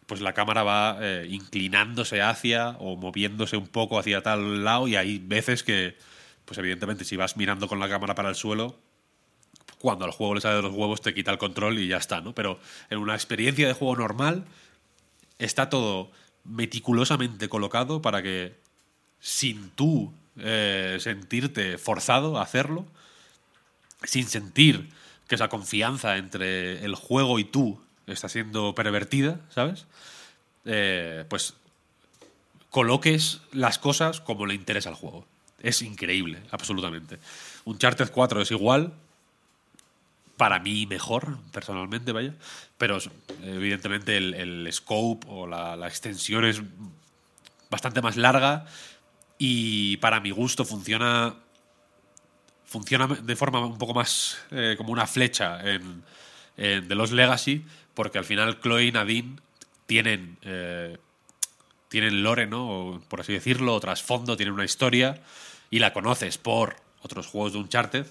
pues 0.07 0.21
la 0.21 0.33
cámara 0.33 0.63
va 0.63 0.97
eh, 1.01 1.27
inclinándose 1.29 2.21
hacia 2.21 2.69
o 2.79 2.95
moviéndose 2.95 3.57
un 3.57 3.67
poco 3.67 3.99
hacia 3.99 4.21
tal 4.23 4.63
lado 4.63 4.87
y 4.87 4.95
hay 4.95 5.19
veces 5.19 5.63
que, 5.63 5.97
pues 6.47 6.57
evidentemente, 6.57 7.03
si 7.03 7.17
vas 7.17 7.35
mirando 7.35 7.67
con 7.67 7.77
la 7.79 7.89
cámara 7.89 8.15
para 8.15 8.29
el 8.29 8.35
suelo, 8.35 8.79
cuando 9.79 10.05
al 10.05 10.11
juego 10.11 10.33
le 10.33 10.41
sale 10.41 10.55
de 10.55 10.61
los 10.61 10.73
huevos 10.73 11.01
te 11.01 11.13
quita 11.13 11.29
el 11.29 11.37
control 11.37 11.77
y 11.77 11.89
ya 11.89 11.97
está, 11.97 12.21
¿no? 12.21 12.33
Pero 12.33 12.57
en 12.89 12.99
una 12.99 13.15
experiencia 13.15 13.67
de 13.67 13.73
juego 13.73 13.97
normal 13.97 14.45
está 15.39 15.69
todo 15.69 16.09
meticulosamente 16.45 17.49
colocado 17.49 18.01
para 18.01 18.23
que 18.23 18.55
sin 19.19 19.71
tú 19.71 20.13
eh, 20.37 20.97
sentirte 21.01 21.77
forzado 21.77 22.37
a 22.37 22.43
hacerlo, 22.43 22.85
sin 24.03 24.25
sentir 24.25 24.89
que 25.27 25.35
esa 25.35 25.49
confianza 25.49 26.15
entre 26.15 26.85
el 26.85 26.95
juego 26.95 27.39
y 27.39 27.43
tú 27.43 27.81
está 28.07 28.29
siendo 28.29 28.73
pervertida, 28.73 29.41
¿sabes? 29.49 29.85
Eh, 30.63 31.25
pues 31.27 31.55
coloques 32.69 33.41
las 33.51 33.79
cosas 33.79 34.21
como 34.21 34.45
le 34.45 34.53
interesa 34.53 34.89
al 34.89 34.95
juego. 34.95 35.25
Es 35.61 35.81
increíble, 35.81 36.41
absolutamente. 36.51 37.19
Uncharted 37.65 38.11
4 38.11 38.41
es 38.41 38.51
igual, 38.51 38.93
para 40.37 40.59
mí 40.59 40.85
mejor, 40.85 41.39
personalmente, 41.51 42.11
vaya. 42.11 42.33
Pero 42.77 42.99
evidentemente 43.43 44.17
el, 44.17 44.67
scope 44.71 45.25
o 45.29 45.47
la, 45.47 45.87
extensión 45.87 46.45
es 46.45 46.61
bastante 47.69 48.01
más 48.01 48.15
larga 48.17 48.65
y 49.37 49.97
para 49.97 50.19
mi 50.19 50.31
gusto 50.31 50.63
funciona 50.63 51.35
funciona 52.65 53.07
de 53.07 53.35
forma 53.35 53.65
un 53.65 53.77
poco 53.77 53.93
más 53.93 54.37
eh, 54.51 54.75
como 54.77 54.91
una 54.91 55.07
flecha 55.07 55.61
en, 55.61 56.03
en 56.57 56.87
The 56.87 56.95
Lost 56.95 57.13
Legacy 57.13 57.63
porque 57.93 58.17
al 58.17 58.25
final 58.25 58.59
Chloe 58.59 58.85
y 58.85 58.91
Nadine 58.91 59.37
tienen 59.85 60.37
eh, 60.41 60.97
tienen 61.89 62.23
lore, 62.23 62.47
¿no? 62.47 63.01
Por 63.07 63.21
así 63.21 63.33
decirlo, 63.33 63.75
o 63.75 63.79
trasfondo, 63.79 64.35
tienen 64.35 64.53
una 64.53 64.65
historia 64.65 65.21
y 65.69 65.79
la 65.79 65.93
conoces 65.93 66.37
por 66.37 66.75
otros 67.01 67.27
juegos 67.27 67.53
de 67.53 67.59
Uncharted, 67.59 68.05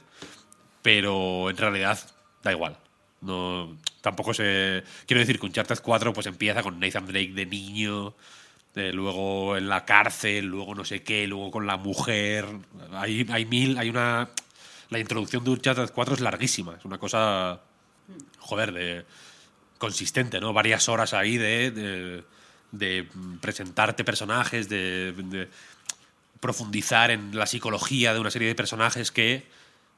pero 0.83 1.51
en 1.51 1.57
realidad 1.57 1.99
da 2.43 2.53
igual. 2.53 2.77
No, 3.21 3.77
tampoco 4.01 4.35
se. 4.35 4.85
Quiero 5.07 5.21
decir 5.21 5.41
que 5.41 5.47
Uncharted 5.47 5.79
4 5.83 6.13
pues 6.13 6.27
empieza 6.27 6.63
con 6.63 6.79
Nathan 6.79 7.07
Drake 7.07 7.33
de 7.33 7.47
niño, 7.47 8.15
eh, 8.75 8.93
luego 8.93 9.57
en 9.57 9.69
la 9.69 9.85
cárcel, 9.85 10.47
luego 10.47 10.75
no 10.75 10.85
sé 10.85 11.03
qué, 11.03 11.27
luego 11.27 11.51
con 11.51 11.67
la 11.67 11.77
mujer. 11.77 12.47
Hay, 12.93 13.27
hay 13.31 13.47
mil. 13.47 13.79
Hay 13.79 13.89
una. 13.89 14.29
La 14.91 15.01
introducción 15.01 15.43
de 15.43 15.51
Uncharted 15.51 15.91
4 15.93 16.15
es 16.15 16.21
larguísima, 16.21 16.77
es 16.79 16.85
una 16.85 16.99
cosa. 16.99 17.61
Joder, 18.39 18.73
de. 18.73 19.05
consistente, 19.79 20.41
¿no? 20.41 20.53
Varias 20.53 20.89
horas 20.89 21.15
ahí 21.15 21.39
de. 21.39 22.23
de, 22.71 23.09
presentarte 23.41 24.05
personajes, 24.05 24.69
de 24.69 25.49
profundizar 26.41 27.11
en 27.11 27.37
la 27.37 27.47
psicología 27.47 28.15
de 28.15 28.21
una 28.21 28.31
serie 28.31 28.49
de 28.49 28.55
personajes 28.55 29.11
que 29.11 29.47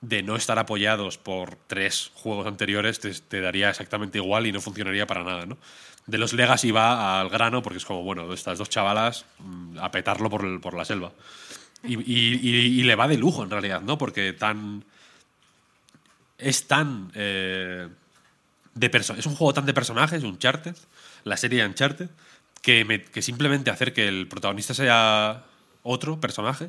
de 0.01 0.23
no 0.23 0.37
estar 0.37 0.59
apoyados 0.59 1.19
por 1.19 1.57
tres 1.67 2.13
juegos 2.15 2.47
anteriores 2.47 3.01
te, 3.01 3.41
daría 3.41 3.71
exactamente 3.71 4.19
igual 4.19 4.47
y 4.47 4.53
no 4.53 4.61
funcionaría 4.61 5.07
para 5.07 5.25
nada, 5.25 5.47
¿no? 5.47 5.59
De 6.07 6.19
los 6.19 6.33
Legacy 6.33 6.71
va 6.71 7.21
al 7.21 7.29
grano 7.29 7.63
porque 7.63 7.79
es 7.79 7.85
como, 7.85 8.03
bueno, 8.03 8.33
estas 8.33 8.59
dos 8.59 8.71
chavalas 8.71 9.27
mm, 9.41 9.79
a 9.79 9.91
petarlo 9.91 10.31
por, 10.31 10.61
por 10.61 10.75
la 10.75 10.85
selva. 10.85 11.13
Y, 11.85 12.83
le 12.83 12.95
va 12.95 13.07
de 13.09 13.19
lujo 13.19 13.43
en 13.45 13.51
realidad, 13.51 13.81
¿no? 13.83 13.99
Porque 13.99 14.33
tan... 14.33 14.85
Es 16.39 16.67
tan... 16.67 17.11
eh, 17.15 17.89
es 18.81 19.27
un 19.27 19.35
juego 19.35 19.53
tan 19.53 19.67
de 19.67 19.75
personajes, 19.75 20.23
Uncharted, 20.23 20.77
la 21.25 21.37
serie 21.37 21.67
Uncharted, 21.67 22.09
que, 22.63 22.85
me- 22.85 23.03
que 23.03 23.23
simplemente 23.23 23.71
hacer 23.71 23.93
que 23.93 24.07
el 24.07 24.29
protagonista 24.29 24.73
sea 24.73 25.45
otro 25.89 26.21
personaje 26.21 26.69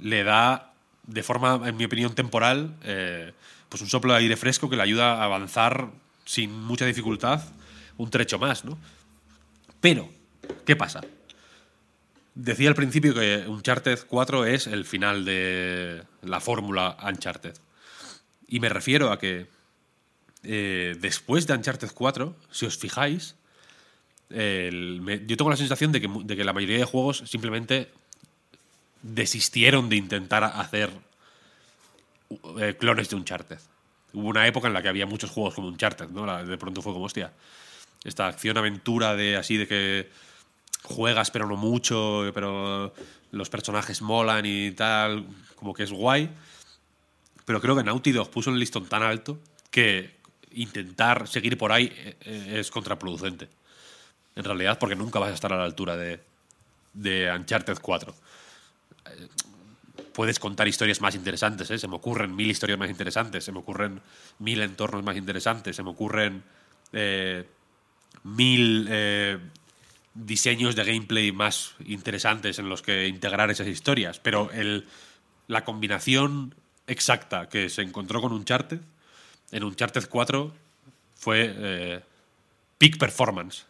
le 0.00 0.24
da, 0.24 0.72
de 1.06 1.22
forma, 1.22 1.68
en 1.68 1.76
mi 1.76 1.84
opinión, 1.84 2.14
temporal, 2.14 2.74
eh, 2.82 3.32
pues 3.68 3.82
un 3.82 3.88
soplo 3.88 4.12
de 4.12 4.20
aire 4.20 4.36
fresco 4.36 4.68
que 4.68 4.76
le 4.76 4.82
ayuda 4.82 5.14
a 5.14 5.24
avanzar 5.24 5.90
sin 6.24 6.52
mucha 6.52 6.84
dificultad 6.84 7.42
un 7.96 8.10
trecho 8.10 8.38
más, 8.38 8.64
¿no? 8.64 8.78
Pero, 9.80 10.08
¿qué 10.64 10.76
pasa? 10.76 11.00
Decía 12.34 12.68
al 12.68 12.74
principio 12.74 13.14
que 13.14 13.44
Uncharted 13.46 13.98
4 14.06 14.44
es 14.46 14.66
el 14.66 14.84
final 14.84 15.24
de 15.24 16.04
la 16.22 16.40
fórmula 16.40 16.96
Uncharted. 17.02 17.54
Y 18.46 18.60
me 18.60 18.68
refiero 18.68 19.10
a 19.10 19.18
que 19.18 19.48
eh, 20.44 20.96
después 21.00 21.46
de 21.46 21.54
Uncharted 21.54 21.90
4, 21.92 22.36
si 22.50 22.66
os 22.66 22.78
fijáis, 22.78 23.34
yo 24.30 25.36
tengo 25.36 25.50
la 25.50 25.56
sensación 25.56 25.92
de 25.92 26.00
que, 26.00 26.08
de 26.24 26.36
que 26.36 26.44
la 26.44 26.52
mayoría 26.52 26.78
de 26.78 26.84
juegos 26.84 27.22
simplemente 27.26 27.90
desistieron 29.02 29.88
de 29.88 29.96
intentar 29.96 30.44
hacer 30.44 30.90
eh, 32.60 32.76
clones 32.78 33.08
de 33.08 33.16
Uncharted. 33.16 33.58
Hubo 34.12 34.28
una 34.28 34.46
época 34.46 34.68
en 34.68 34.74
la 34.74 34.82
que 34.82 34.88
había 34.88 35.06
muchos 35.06 35.30
juegos 35.30 35.54
como 35.54 35.68
Uncharted, 35.68 36.08
¿no? 36.08 36.44
De 36.44 36.58
pronto 36.58 36.82
fue 36.82 36.92
como, 36.92 37.04
hostia, 37.04 37.32
esta 38.04 38.26
acción-aventura 38.26 39.14
de 39.14 39.36
así 39.36 39.56
de 39.56 39.66
que 39.66 40.10
juegas 40.82 41.30
pero 41.30 41.46
no 41.46 41.56
mucho, 41.56 42.30
pero 42.34 42.92
los 43.30 43.50
personajes 43.50 44.02
molan 44.02 44.44
y 44.46 44.72
tal, 44.72 45.26
como 45.56 45.74
que 45.74 45.82
es 45.82 45.92
guay. 45.92 46.30
Pero 47.44 47.60
creo 47.60 47.76
que 47.76 47.84
Naughty 47.84 48.12
Dog 48.12 48.30
puso 48.30 48.50
el 48.50 48.58
listón 48.58 48.86
tan 48.86 49.02
alto 49.02 49.38
que 49.70 50.18
intentar 50.52 51.28
seguir 51.28 51.56
por 51.58 51.72
ahí 51.72 51.92
eh, 51.94 52.16
eh, 52.20 52.56
es 52.60 52.70
contraproducente. 52.70 53.48
En 54.38 54.44
realidad, 54.44 54.78
porque 54.78 54.94
nunca 54.94 55.18
vas 55.18 55.32
a 55.32 55.34
estar 55.34 55.52
a 55.52 55.56
la 55.56 55.64
altura 55.64 55.96
de, 55.96 56.20
de 56.94 57.30
Uncharted 57.30 57.78
4. 57.82 58.14
Eh, 59.06 59.28
Puedes 60.18 60.40
contar 60.40 60.66
historias 60.66 61.00
más 61.00 61.14
interesantes, 61.14 61.70
¿eh? 61.70 61.78
se 61.78 61.86
me 61.86 61.94
ocurren 61.94 62.34
mil 62.34 62.50
historias 62.50 62.76
más 62.76 62.90
interesantes, 62.90 63.44
se 63.44 63.52
me 63.52 63.60
ocurren 63.60 64.00
mil 64.40 64.60
entornos 64.62 65.04
más 65.04 65.16
interesantes, 65.16 65.76
se 65.76 65.84
me 65.84 65.90
ocurren 65.90 66.42
eh, 66.92 67.46
mil 68.24 68.88
eh, 68.90 69.38
diseños 70.14 70.74
de 70.74 70.82
gameplay 70.82 71.30
más 71.30 71.76
interesantes 71.84 72.58
en 72.58 72.68
los 72.68 72.82
que 72.82 73.06
integrar 73.06 73.52
esas 73.52 73.68
historias. 73.68 74.18
Pero 74.18 74.50
el, 74.50 74.88
la 75.46 75.64
combinación 75.64 76.52
exacta 76.88 77.48
que 77.48 77.68
se 77.68 77.82
encontró 77.82 78.20
con 78.20 78.32
Uncharted, 78.32 78.80
en 79.52 79.62
Uncharted 79.62 80.08
4 80.08 80.52
fue 81.14 81.54
eh, 81.56 82.00
peak 82.76 82.98
performance. 82.98 83.67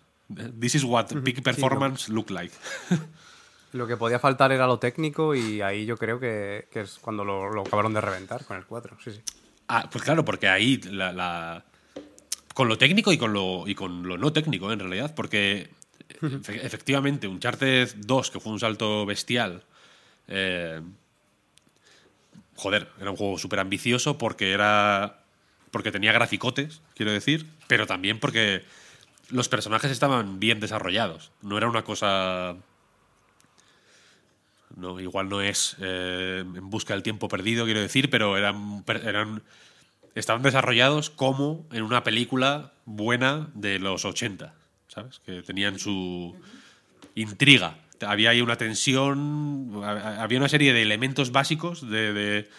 This 0.61 0.75
is 0.75 0.85
what 0.85 1.07
peak 1.25 1.43
performance 1.43 2.09
look 2.13 2.31
like. 2.31 2.55
Lo 3.73 3.87
que 3.87 3.97
podía 3.99 4.19
faltar 4.19 4.51
era 4.51 4.67
lo 4.67 4.79
técnico 4.79 5.35
y 5.35 5.61
ahí 5.61 5.85
yo 5.85 5.99
creo 5.99 6.19
que, 6.19 6.69
que 6.73 6.81
es 6.81 6.99
cuando 7.01 7.23
lo, 7.25 7.51
lo 7.53 7.63
acabaron 7.63 7.93
de 7.93 8.01
reventar 8.01 8.45
con 8.47 8.57
el 8.57 8.65
4. 8.65 8.97
Sí, 9.05 9.13
sí. 9.13 9.21
Ah, 9.69 9.89
pues 9.93 10.03
claro, 10.05 10.25
porque 10.25 10.49
ahí 10.49 10.79
la, 10.91 11.13
la- 11.13 11.65
con 12.55 12.67
lo 12.69 12.79
técnico 12.79 13.13
y 13.13 13.19
con 13.19 13.35
lo, 13.35 13.69
y 13.69 13.75
con 13.75 14.09
lo 14.09 14.17
no 14.17 14.33
técnico, 14.33 14.73
en 14.73 14.79
realidad, 14.81 15.15
porque 15.15 15.69
efe- 16.23 16.61
efectivamente 16.65 17.29
Uncharted 17.29 17.95
2, 17.97 18.31
que 18.31 18.41
fue 18.41 18.53
un 18.53 18.59
salto 18.59 19.05
bestial, 19.05 19.63
eh, 20.29 20.81
joder, 22.57 22.89
era 23.01 23.11
un 23.11 23.17
juego 23.17 23.39
súper 23.39 23.61
ambicioso 23.61 24.17
porque 24.19 24.53
era 24.53 25.21
porque 25.71 25.93
tenía 25.93 26.13
graficotes, 26.13 26.81
quiero 26.97 27.13
decir, 27.13 27.47
pero 27.67 27.87
también 27.87 28.19
porque 28.19 28.65
los 29.31 29.49
personajes 29.49 29.91
estaban 29.91 30.41
bien 30.41 30.61
desarrollados. 30.61 31.33
No 31.43 31.57
era 31.59 31.69
una 31.69 31.85
cosa 31.85 32.57
no, 34.77 35.01
igual 35.01 35.29
no 35.29 35.41
es 35.41 35.77
eh, 35.81 36.41
en 36.45 36.71
busca 36.71 36.95
del 36.95 37.03
tiempo 37.03 37.29
perdido, 37.29 37.65
quiero 37.65 37.81
decir, 37.81 38.11
pero 38.11 38.37
eran, 38.37 38.85
eran 39.05 39.43
estaban 40.15 40.43
desarrollados 40.43 41.11
como 41.11 41.67
en 41.73 41.83
una 41.83 42.05
película 42.05 42.73
buena 42.85 43.49
de 43.55 43.79
los 43.79 44.05
80, 44.05 44.55
¿sabes? 44.89 45.21
Que 45.21 45.43
tenían 45.43 45.79
su 45.79 46.37
intriga. 47.15 47.79
Había 48.07 48.31
ahí 48.31 48.41
una 48.41 48.57
tensión, 48.57 49.81
ha- 49.85 50.23
había 50.23 50.39
una 50.39 50.49
serie 50.49 50.73
de 50.73 50.83
elementos 50.83 51.33
básicos 51.33 51.89
de, 51.89 52.13
de- 52.13 52.51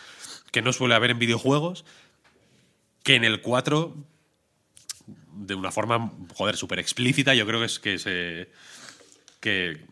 que 0.51 0.61
no 0.61 0.73
suele 0.73 0.95
haber 0.95 1.11
en 1.11 1.19
videojuegos, 1.19 1.85
que 3.03 3.15
en 3.15 3.23
el 3.23 3.41
4, 3.41 3.95
de 5.33 5.55
una 5.55 5.71
forma, 5.71 6.11
joder, 6.35 6.57
súper 6.57 6.79
explícita, 6.79 7.33
yo 7.33 7.45
creo 7.45 7.59
que 7.59 7.65
es 7.65 7.79
que 7.79 7.97
se... 7.97 8.49
Que, 9.39 9.85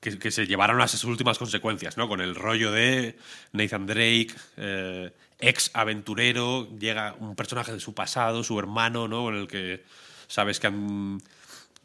que, 0.00 0.30
se 0.30 0.46
llevaron 0.46 0.82
a 0.82 0.88
sus 0.88 1.04
últimas 1.04 1.38
consecuencias, 1.38 1.96
¿no? 1.96 2.08
Con 2.08 2.20
el 2.20 2.34
rollo 2.34 2.70
de 2.70 3.16
Nathan 3.52 3.86
Drake, 3.86 4.28
eh, 4.58 5.10
ex 5.40 5.70
aventurero, 5.72 6.68
llega 6.78 7.16
un 7.18 7.34
personaje 7.34 7.72
de 7.72 7.80
su 7.80 7.94
pasado, 7.94 8.44
su 8.44 8.58
hermano, 8.58 9.08
¿no? 9.08 9.30
En 9.30 9.36
el 9.36 9.48
que 9.48 9.82
sabes 10.28 10.60
que 10.60 10.66
han 10.66 11.22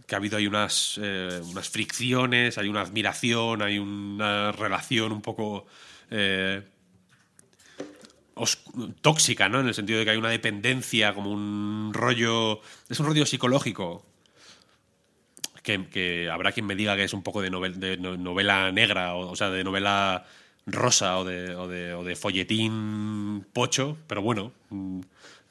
que 0.09 0.15
ha 0.15 0.17
habido 0.17 0.37
ahí 0.37 0.47
unas, 0.47 0.99
eh, 1.01 1.39
unas 1.45 1.69
fricciones, 1.69 2.57
hay 2.57 2.67
una 2.67 2.81
admiración, 2.81 3.61
hay 3.61 3.77
una 3.77 4.51
relación 4.51 5.11
un 5.11 5.21
poco 5.21 5.67
eh, 6.09 6.63
tóxica, 9.01 9.49
¿no? 9.49 9.59
En 9.59 9.67
el 9.67 9.73
sentido 9.73 9.99
de 9.99 10.05
que 10.05 10.11
hay 10.11 10.17
una 10.17 10.29
dependencia, 10.29 11.13
como 11.13 11.31
un 11.31 11.91
rollo. 11.93 12.61
Es 12.89 12.99
un 12.99 13.05
rollo 13.07 13.25
psicológico 13.25 14.05
que, 15.63 16.29
habrá 16.31 16.51
quien 16.51 16.65
me 16.65 16.75
diga 16.75 16.95
que 16.95 17.03
es 17.03 17.13
un 17.13 17.23
poco 17.23 17.41
de, 17.41 17.51
novel- 17.51 17.75
de 17.75 17.97
no- 17.97 18.17
novela 18.17 18.71
negra, 18.71 19.13
o, 19.15 19.29
o 19.31 19.35
sea, 19.35 19.49
de 19.49 19.63
novela 19.63 20.25
rosa 20.65 21.17
o 21.19 21.25
de, 21.25 22.15
folletín 22.15 23.45
pocho, 23.53 23.97
pero 24.07 24.21
bueno, 24.21 24.51
mm, 24.69 24.99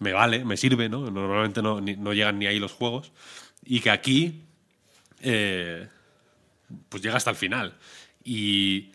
me 0.00 0.12
vale, 0.12 0.44
me 0.44 0.56
sirve, 0.56 0.88
¿no? 0.88 1.10
Normalmente 1.10 1.62
no, 1.62 1.80
no 1.80 2.12
llegan 2.12 2.38
ni 2.38 2.46
ahí 2.46 2.58
los 2.58 2.72
juegos. 2.72 3.12
Y 3.64 3.80
que 3.80 3.90
aquí, 3.90 4.42
eh, 5.20 5.88
pues 6.88 7.02
llega 7.02 7.16
hasta 7.16 7.30
el 7.30 7.36
final. 7.36 7.74
Y 8.24 8.92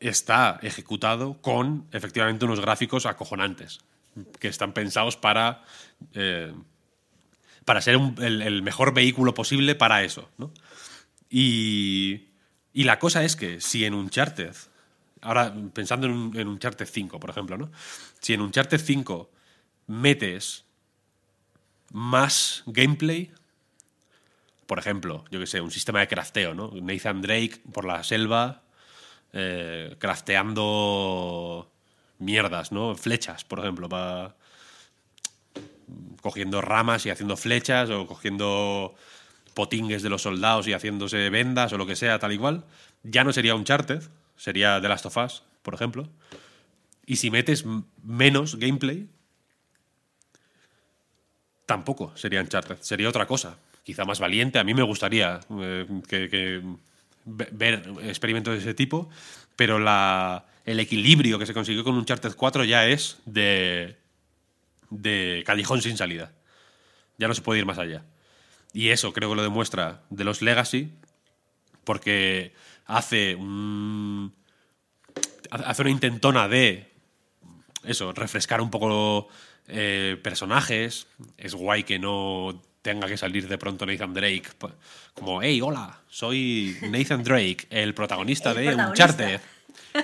está 0.00 0.58
ejecutado 0.62 1.40
con 1.40 1.86
efectivamente 1.92 2.44
unos 2.44 2.60
gráficos 2.60 3.06
acojonantes, 3.06 3.80
que 4.38 4.48
están 4.48 4.72
pensados 4.72 5.16
para... 5.16 5.62
eh, 6.14 6.52
para 7.64 7.82
ser 7.82 7.98
un- 7.98 8.16
el, 8.20 8.62
mejor 8.62 8.92
vehículo 8.94 9.32
posible 9.34 9.74
para 9.76 10.02
eso, 10.02 10.28
¿no? 10.38 10.50
Y, 11.28 12.28
y 12.72 12.84
la 12.84 12.98
cosa 12.98 13.22
es 13.22 13.36
que 13.36 13.60
si 13.60 13.84
en 13.84 13.94
Uncharted, 13.94 14.56
ahora 15.20 15.54
pensando 15.72 16.06
en, 16.06 16.12
un, 16.14 16.36
en 16.40 16.48
Uncharted 16.48 16.86
5, 16.90 17.20
por 17.20 17.30
ejemplo, 17.30 17.58
¿no? 17.58 17.70
Si 18.18 18.32
en 18.32 18.40
Uncharted 18.40 18.80
5 18.80 19.30
metes 19.86 20.64
más 21.92 22.62
gameplay, 22.66 23.30
por 24.66 24.78
ejemplo, 24.78 25.24
yo 25.30 25.38
que 25.38 25.46
sé, 25.46 25.60
un 25.60 25.70
sistema 25.70 26.00
de 26.00 26.08
crafteo, 26.08 26.54
¿no? 26.54 26.72
Nathan 26.80 27.20
Drake 27.22 27.60
por 27.72 27.84
la 27.84 28.02
selva, 28.02 28.62
eh, 29.32 29.96
crafteando 29.98 31.70
mierdas, 32.18 32.72
¿no? 32.72 32.94
Flechas, 32.94 33.44
por 33.44 33.60
ejemplo, 33.60 33.88
cogiendo 36.22 36.60
ramas 36.60 37.06
y 37.06 37.10
haciendo 37.10 37.36
flechas 37.36 37.90
o 37.90 38.06
cogiendo 38.06 38.94
potingues 39.54 40.02
de 40.02 40.10
los 40.10 40.22
soldados 40.22 40.68
y 40.68 40.72
haciéndose 40.72 41.30
vendas 41.30 41.72
o 41.72 41.78
lo 41.78 41.86
que 41.86 41.96
sea, 41.96 42.18
tal 42.18 42.32
y 42.32 42.38
cual, 42.38 42.64
ya 43.02 43.24
no 43.24 43.32
sería 43.32 43.54
Uncharted, 43.54 44.02
sería 44.36 44.80
The 44.80 44.88
Last 44.88 45.06
of 45.06 45.16
Us, 45.16 45.42
por 45.62 45.74
ejemplo. 45.74 46.08
Y 47.06 47.16
si 47.16 47.30
metes 47.30 47.64
menos 48.02 48.56
gameplay, 48.56 49.08
tampoco 51.66 52.16
sería 52.16 52.40
Uncharted, 52.40 52.78
sería 52.80 53.08
otra 53.08 53.26
cosa, 53.26 53.58
quizá 53.84 54.04
más 54.04 54.20
valiente. 54.20 54.58
A 54.58 54.64
mí 54.64 54.74
me 54.74 54.82
gustaría 54.82 55.40
eh, 55.60 55.86
que, 56.08 56.62
ver 57.24 57.92
experimentos 58.02 58.54
de 58.54 58.60
ese 58.60 58.74
tipo, 58.74 59.08
pero 59.56 59.78
la, 59.78 60.46
el 60.64 60.80
equilibrio 60.80 61.38
que 61.38 61.46
se 61.46 61.54
consiguió 61.54 61.84
con 61.84 61.96
Uncharted 61.96 62.34
4 62.34 62.64
ya 62.64 62.86
es 62.86 63.18
de, 63.24 63.96
de 64.90 65.42
callejón 65.46 65.82
sin 65.82 65.96
salida. 65.96 66.32
Ya 67.18 67.28
no 67.28 67.34
se 67.34 67.42
puede 67.42 67.60
ir 67.60 67.66
más 67.66 67.78
allá. 67.78 68.04
Y 68.72 68.90
eso 68.90 69.12
creo 69.12 69.30
que 69.30 69.36
lo 69.36 69.42
demuestra 69.42 70.02
de 70.10 70.24
los 70.24 70.42
Legacy, 70.42 70.90
porque 71.84 72.54
hace 72.86 73.34
un. 73.34 74.34
hace 75.50 75.82
una 75.82 75.90
intentona 75.90 76.48
de. 76.48 76.90
Eso, 77.84 78.12
refrescar 78.12 78.60
un 78.60 78.70
poco 78.70 79.28
eh, 79.68 80.18
personajes. 80.22 81.06
Es 81.36 81.54
guay 81.54 81.84
que 81.84 81.98
no 81.98 82.62
tenga 82.82 83.06
que 83.06 83.16
salir 83.16 83.46
de 83.48 83.58
pronto 83.58 83.84
Nathan 83.86 84.14
Drake. 84.14 84.44
pa- 84.58 84.70
Como, 85.14 85.42
hey, 85.42 85.60
hola, 85.60 86.00
soy 86.08 86.76
Nathan 86.90 87.22
Drake, 87.22 87.66
el 87.70 87.94
protagonista 87.94 88.50
El 88.50 88.56
de 88.56 88.64
protagonista. 88.66 89.04
Uncharted. 89.04 89.40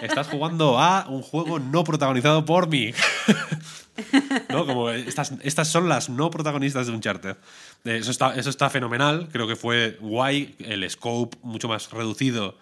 Estás 0.02 0.26
jugando 0.28 0.78
a 0.78 1.06
un 1.08 1.22
juego 1.22 1.58
no 1.58 1.84
protagonizado 1.84 2.44
por 2.44 2.68
mí. 2.68 2.92
¿no? 4.50 4.66
Como 4.66 4.90
estas, 4.90 5.32
estas 5.42 5.68
son 5.68 5.88
las 5.88 6.08
no 6.08 6.30
protagonistas 6.30 6.86
de 6.86 6.92
Uncharted. 6.92 7.36
Eh, 7.84 7.98
Eso 7.98 8.10
está, 8.10 8.34
eso 8.34 8.50
está 8.50 8.68
fenomenal, 8.68 9.28
creo 9.32 9.46
que 9.46 9.56
fue 9.56 9.96
guay, 10.00 10.54
el 10.58 10.88
scope 10.90 11.36
mucho 11.42 11.68
más 11.68 11.90
reducido. 11.90 12.58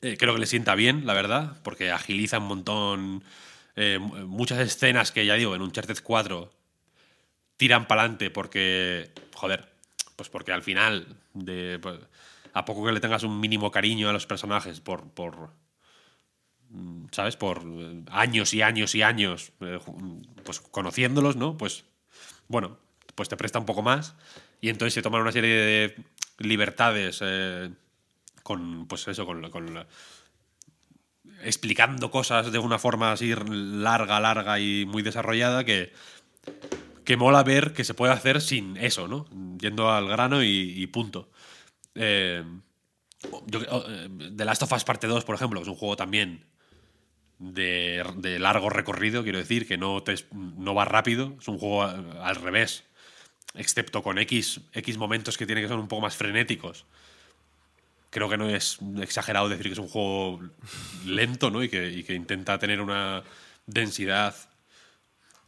eh, 0.00 0.16
creo 0.18 0.34
que 0.34 0.40
le 0.40 0.46
sienta 0.46 0.74
bien, 0.74 1.06
la 1.06 1.12
verdad, 1.14 1.52
porque 1.62 1.90
agiliza 1.92 2.38
un 2.38 2.46
montón. 2.46 3.24
eh, 3.76 3.98
mu- 4.00 4.26
muchas 4.26 4.58
escenas 4.58 5.12
que 5.12 5.24
ya 5.26 5.34
digo, 5.34 5.54
en 5.54 5.62
Uncharted 5.62 5.98
4 6.02 6.50
tiran 7.60 7.86
para 7.86 8.00
adelante 8.00 8.30
porque, 8.30 9.10
joder, 9.34 9.68
pues 10.16 10.30
porque 10.30 10.50
al 10.50 10.62
final, 10.62 11.14
de, 11.34 11.78
pues, 11.78 12.00
a 12.54 12.64
poco 12.64 12.86
que 12.86 12.92
le 12.92 13.00
tengas 13.00 13.22
un 13.22 13.38
mínimo 13.38 13.70
cariño 13.70 14.08
a 14.08 14.14
los 14.14 14.24
personajes 14.26 14.80
por, 14.80 15.10
por, 15.10 15.50
¿sabes? 17.12 17.36
Por 17.36 17.62
eh, 17.66 18.02
años 18.10 18.54
y 18.54 18.62
años 18.62 18.94
y 18.94 19.02
años, 19.02 19.52
eh, 19.60 19.78
ju- 19.78 20.26
pues 20.42 20.60
conociéndolos, 20.60 21.36
¿no? 21.36 21.58
Pues, 21.58 21.84
bueno, 22.48 22.78
pues 23.14 23.28
te 23.28 23.36
presta 23.36 23.58
un 23.58 23.66
poco 23.66 23.82
más 23.82 24.14
y 24.62 24.70
entonces 24.70 24.94
se 24.94 25.02
toman 25.02 25.20
una 25.20 25.32
serie 25.32 25.54
de 25.54 25.96
libertades 26.38 27.18
eh, 27.22 27.68
con, 28.42 28.86
pues 28.86 29.06
eso, 29.06 29.26
con, 29.26 29.50
con 29.50 29.86
explicando 31.42 32.10
cosas 32.10 32.52
de 32.52 32.58
una 32.58 32.78
forma 32.78 33.12
así 33.12 33.34
larga, 33.46 34.18
larga 34.18 34.58
y 34.60 34.86
muy 34.86 35.02
desarrollada 35.02 35.62
que, 35.64 35.92
que 37.10 37.16
mola 37.16 37.42
ver 37.42 37.72
que 37.72 37.82
se 37.82 37.92
puede 37.92 38.12
hacer 38.12 38.40
sin 38.40 38.76
eso, 38.76 39.08
¿no? 39.08 39.26
Yendo 39.58 39.90
al 39.90 40.06
grano 40.06 40.44
y, 40.44 40.86
punto. 40.86 41.28
Eh, 41.96 42.44
oh, 43.32 43.44
eh, 43.52 44.08
The 44.36 44.44
Last 44.44 44.62
of 44.62 44.72
Us 44.72 44.84
Parte 44.84 45.08
2, 45.08 45.24
por 45.24 45.34
ejemplo, 45.34 45.60
es 45.60 45.66
un 45.66 45.74
juego 45.74 45.96
también 45.96 46.44
de, 47.40 48.36
largo 48.38 48.70
recorrido, 48.70 49.24
quiero 49.24 49.38
decir, 49.40 49.66
que 49.66 49.76
no, 49.76 50.04
va 50.04 50.84
rápido, 50.84 51.36
es 51.40 51.48
un 51.48 51.58
juego 51.58 51.82
al, 51.82 52.36
revés, 52.36 52.84
excepto 53.54 54.04
con 54.04 54.16
X, 54.18 54.60
X 54.72 54.96
momentos 54.96 55.36
que 55.36 55.46
tienen 55.46 55.64
que 55.64 55.68
ser 55.68 55.78
un 55.78 55.88
poco 55.88 56.02
más 56.02 56.14
frenéticos. 56.14 56.86
Creo 58.10 58.28
que 58.28 58.38
no 58.38 58.48
es 58.48 58.78
exagerado 59.00 59.48
decir 59.48 59.66
que 59.66 59.72
es 59.72 59.78
un 59.80 59.88
juego 59.88 60.48
lento 61.04 61.50
¿no? 61.50 61.64
y 61.64 61.68
que 61.68 62.14
intenta 62.14 62.56
tener 62.60 62.80
una 62.80 63.24
densidad 63.66 64.49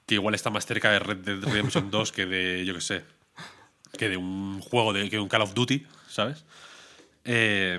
que 0.06 0.14
igual 0.16 0.34
está 0.34 0.50
más 0.50 0.66
cerca 0.66 0.90
de 0.90 0.98
Red 0.98 1.18
Dead 1.18 1.40
Redemption 1.42 1.90
2 1.90 2.12
que 2.12 2.26
de, 2.26 2.64
yo 2.64 2.74
qué 2.74 2.80
sé, 2.80 3.04
que 3.98 4.08
de 4.08 4.16
un 4.16 4.60
juego, 4.60 4.92
de, 4.92 5.08
que 5.10 5.16
de 5.16 5.22
un 5.22 5.28
Call 5.28 5.42
of 5.42 5.54
Duty, 5.54 5.86
¿sabes? 6.08 6.44
Eh, 7.24 7.78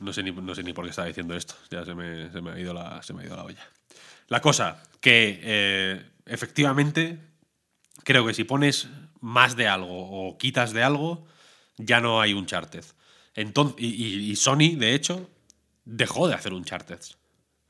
no 0.00 0.12
sé, 0.12 0.22
ni, 0.22 0.30
no 0.32 0.54
sé 0.54 0.62
ni 0.62 0.72
por 0.72 0.84
qué 0.84 0.90
estaba 0.90 1.08
diciendo 1.08 1.34
esto. 1.36 1.54
Ya 1.70 1.84
se 1.84 1.94
me, 1.94 2.30
se 2.30 2.40
me 2.40 2.50
ha, 2.50 2.58
ido 2.60 2.74
la, 2.74 3.02
se 3.02 3.12
me 3.14 3.22
ha 3.22 3.26
ido 3.26 3.36
la 3.36 3.44
olla. 3.44 3.66
La 4.28 4.40
cosa, 4.40 4.82
que 5.00 5.38
eh, 5.42 6.10
efectivamente 6.26 7.18
creo 8.04 8.26
que 8.26 8.34
si 8.34 8.44
pones 8.44 8.88
más 9.20 9.56
de 9.56 9.68
algo 9.68 9.88
o 10.28 10.36
quitas 10.38 10.72
de 10.72 10.82
algo, 10.82 11.26
ya 11.76 12.00
no 12.00 12.20
hay 12.20 12.34
Uncharted. 12.34 12.84
Entonces, 13.34 13.76
y, 13.80 14.30
y- 14.30 14.36
Sony, 14.36 14.76
de 14.76 14.94
hecho, 14.94 15.30
dejó 15.84 16.28
de 16.28 16.34
hacer 16.34 16.52
Uncharted. 16.52 17.00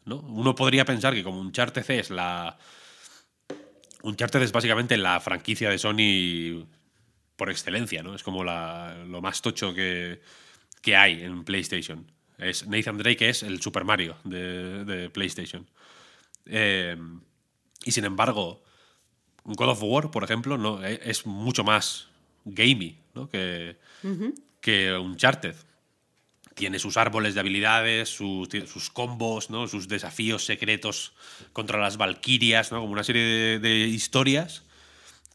¿No? 0.06 0.16
Uno 0.20 0.54
podría 0.54 0.84
pensar 0.84 1.12
que 1.14 1.22
como 1.22 1.40
Uncharted 1.40 1.88
es 1.90 2.10
la... 2.10 2.56
Uncharted 4.02 4.40
es 4.42 4.52
básicamente 4.52 4.96
la 4.96 5.20
franquicia 5.20 5.68
de 5.68 5.78
Sony 5.78 6.66
por 7.36 7.50
excelencia, 7.50 8.02
¿no? 8.02 8.14
Es 8.14 8.22
como 8.22 8.44
la- 8.44 9.04
lo 9.06 9.20
más 9.20 9.42
tocho 9.42 9.74
que, 9.74 10.20
que 10.80 10.96
hay 10.96 11.22
en 11.22 11.44
PlayStation. 11.44 12.10
Es 12.38 12.66
Nathan 12.66 12.98
Drake 12.98 13.28
es 13.28 13.42
el 13.42 13.60
Super 13.60 13.84
Mario 13.84 14.16
de, 14.24 14.84
de 14.84 15.10
PlayStation. 15.10 15.66
Eh, 16.46 16.96
y 17.84 17.90
sin 17.92 18.04
embargo, 18.04 18.62
God 19.44 19.70
of 19.70 19.82
War, 19.82 20.10
por 20.10 20.22
ejemplo, 20.22 20.56
no, 20.56 20.84
e- 20.84 21.00
es 21.02 21.26
mucho 21.26 21.64
más 21.64 22.08
gamey 22.44 22.98
¿no? 23.14 23.28
que, 23.28 23.76
que 24.60 24.92
Uncharted. 24.94 25.56
Tiene 26.56 26.78
sus 26.78 26.96
árboles 26.96 27.34
de 27.34 27.40
habilidades, 27.40 28.08
sus, 28.08 28.48
sus 28.66 28.90
combos, 28.90 29.50
¿no? 29.50 29.68
sus 29.68 29.86
desafíos 29.88 30.44
secretos 30.44 31.12
contra 31.52 31.78
las 31.78 31.98
Valkyrias, 31.98 32.72
¿no? 32.72 32.80
como 32.80 32.92
una 32.92 33.04
serie 33.04 33.22
de, 33.22 33.58
de 33.60 33.76
historias 33.86 34.64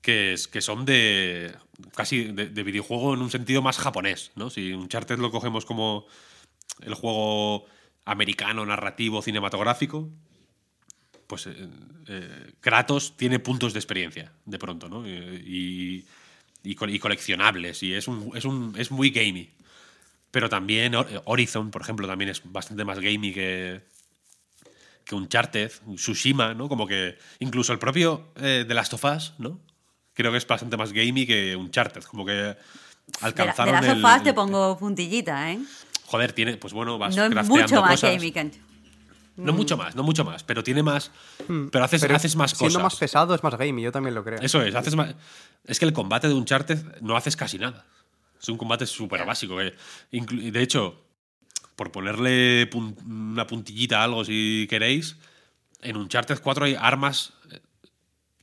que, 0.02 0.34
es- 0.34 0.48
que 0.48 0.62
son 0.62 0.84
de 0.84 1.54
casi 1.96 2.26
de, 2.26 2.48
de 2.50 2.64
videojuego 2.64 3.14
en 3.14 3.22
un 3.22 3.30
sentido 3.30 3.62
más 3.62 3.78
japonés. 3.78 4.32
¿no? 4.36 4.50
Si 4.50 4.74
Uncharted 4.74 5.20
lo 5.20 5.30
cogemos 5.32 5.64
como 5.64 6.06
el 6.82 6.96
juego 6.96 7.66
americano, 8.04 8.66
narrativo, 8.66 9.22
cinematográfico, 9.22 10.10
pues 11.28 11.46
eh, 11.48 11.54
eh, 12.08 12.52
Kratos 12.60 13.16
tiene 13.16 13.38
puntos 13.40 13.74
de 13.74 13.80
experiencia, 13.80 14.32
de 14.46 14.58
pronto, 14.58 14.90
¿no? 14.90 15.06
Eh, 15.06 15.42
Y, 15.46 16.04
y, 16.64 16.76
y 16.96 17.00
coleccionables, 17.00 17.84
y 17.84 17.94
es, 17.94 18.08
un, 18.08 18.32
es, 18.36 18.44
un, 18.46 18.74
es 18.78 18.92
muy 18.92 19.12
gamey. 19.12 19.50
Pero 20.32 20.48
también 20.50 20.94
Hor- 20.94 21.22
Horizon, 21.26 21.72
por 21.72 21.82
ejemplo, 21.82 22.08
también 22.08 22.30
es 22.32 22.42
bastante 22.46 22.86
más 22.86 23.00
gamey 23.00 23.34
que, 23.34 23.82
que 25.04 25.16
Uncharted, 25.16 25.72
Tsushima, 25.96 26.54
¿no? 26.54 26.70
Como 26.70 26.88
que 26.88 27.18
incluso 27.40 27.74
el 27.74 27.80
propio 27.80 28.32
eh, 28.38 28.64
The 28.68 28.74
Last 28.74 28.94
of 28.94 29.04
Us, 29.04 29.34
¿no? 29.40 29.60
Creo 30.14 30.32
que 30.32 30.38
es 30.38 30.48
bastante 30.48 30.78
más 30.78 30.94
gamey 30.94 31.26
que 31.26 31.56
Uncharted, 31.56 32.04
como 32.04 32.26
que 32.26 32.32
De, 32.34 32.48
la- 32.48 32.54
de 32.54 32.58
alcanzaron 33.22 33.74
las 33.76 33.86
el- 33.86 33.96
sofás 33.98 34.24
te 34.24 34.34
pongo 34.34 34.78
puntillita, 34.78 35.52
¿eh? 35.52 35.60
Joder, 36.06 36.34
tiene, 36.34 36.58
pues 36.58 36.74
bueno, 36.74 36.98
vas 36.98 37.16
No 37.16 37.24
es 37.26 37.32
crafteando 37.32 37.64
mucho 37.64 37.82
más 37.82 37.92
cosas. 37.92 38.12
gaming 38.16 38.34
que- 38.34 38.52
No 39.38 39.54
mucho 39.54 39.78
más, 39.78 39.96
no 39.96 40.04
mucho 40.04 40.24
más, 40.26 40.44
pero 40.44 40.64
tiene 40.64 40.84
más. 40.84 41.10
Hmm. 41.48 41.68
Pero 41.70 41.86
haces, 41.86 42.02
Pero 42.02 42.16
haces 42.16 42.36
más 42.36 42.52
siendo 42.52 42.80
cosas. 42.80 42.84
más 42.94 42.96
pesado 43.00 43.34
es 43.34 43.42
más 43.44 43.56
gamey, 43.58 43.84
yo 43.84 43.92
también 43.92 44.14
lo 44.14 44.24
creo. 44.24 44.40
Eso 44.42 44.62
es, 44.62 44.76
haces 44.76 44.96
más. 44.96 45.16
Es 45.66 45.80
que 45.80 45.86
el 45.86 45.94
combate 45.94 46.28
de 46.28 46.34
Uncharted 46.36 47.02
no 47.02 47.16
haces 47.18 47.36
casi 47.38 47.58
nada. 47.58 47.86
Es 48.42 48.50
un 48.50 48.58
combate 48.58 48.86
súper 48.86 49.26
básico. 49.26 49.58
que 49.58 49.76
y 50.12 50.52
de 50.52 50.62
hecho, 50.62 51.04
por 51.76 51.92
ponerle 51.92 52.70
pun- 52.70 52.98
una 53.06 53.46
puntillita 53.48 54.02
a 54.02 54.04
algo 54.06 54.26
si 54.26 54.66
queréis, 54.70 55.18
en 55.82 55.98
Uncharted 55.98 56.40
4 56.42 56.66
hay 56.66 56.76
armas 56.80 57.34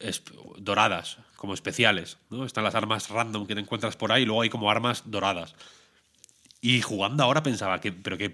eh, 0.01 0.13
doradas, 0.59 1.19
como 1.37 1.55
especiales. 1.55 2.19
¿no? 2.31 2.45
Están 2.45 2.65
las 2.65 2.75
armas 2.75 3.09
random 3.11 3.47
que 3.47 3.55
te 3.55 3.61
encuentras 3.61 3.97
por 3.97 4.13
ahí, 4.13 4.23
y 4.23 4.27
luego 4.27 4.43
hay 4.43 4.51
como 4.51 4.71
armas 4.71 5.03
doradas. 5.07 5.55
Y 6.61 6.81
jugando 6.83 7.23
ahora 7.23 7.43
pensaba, 7.43 7.81
que, 7.81 7.93
¿pero 7.93 8.19
qué, 8.19 8.33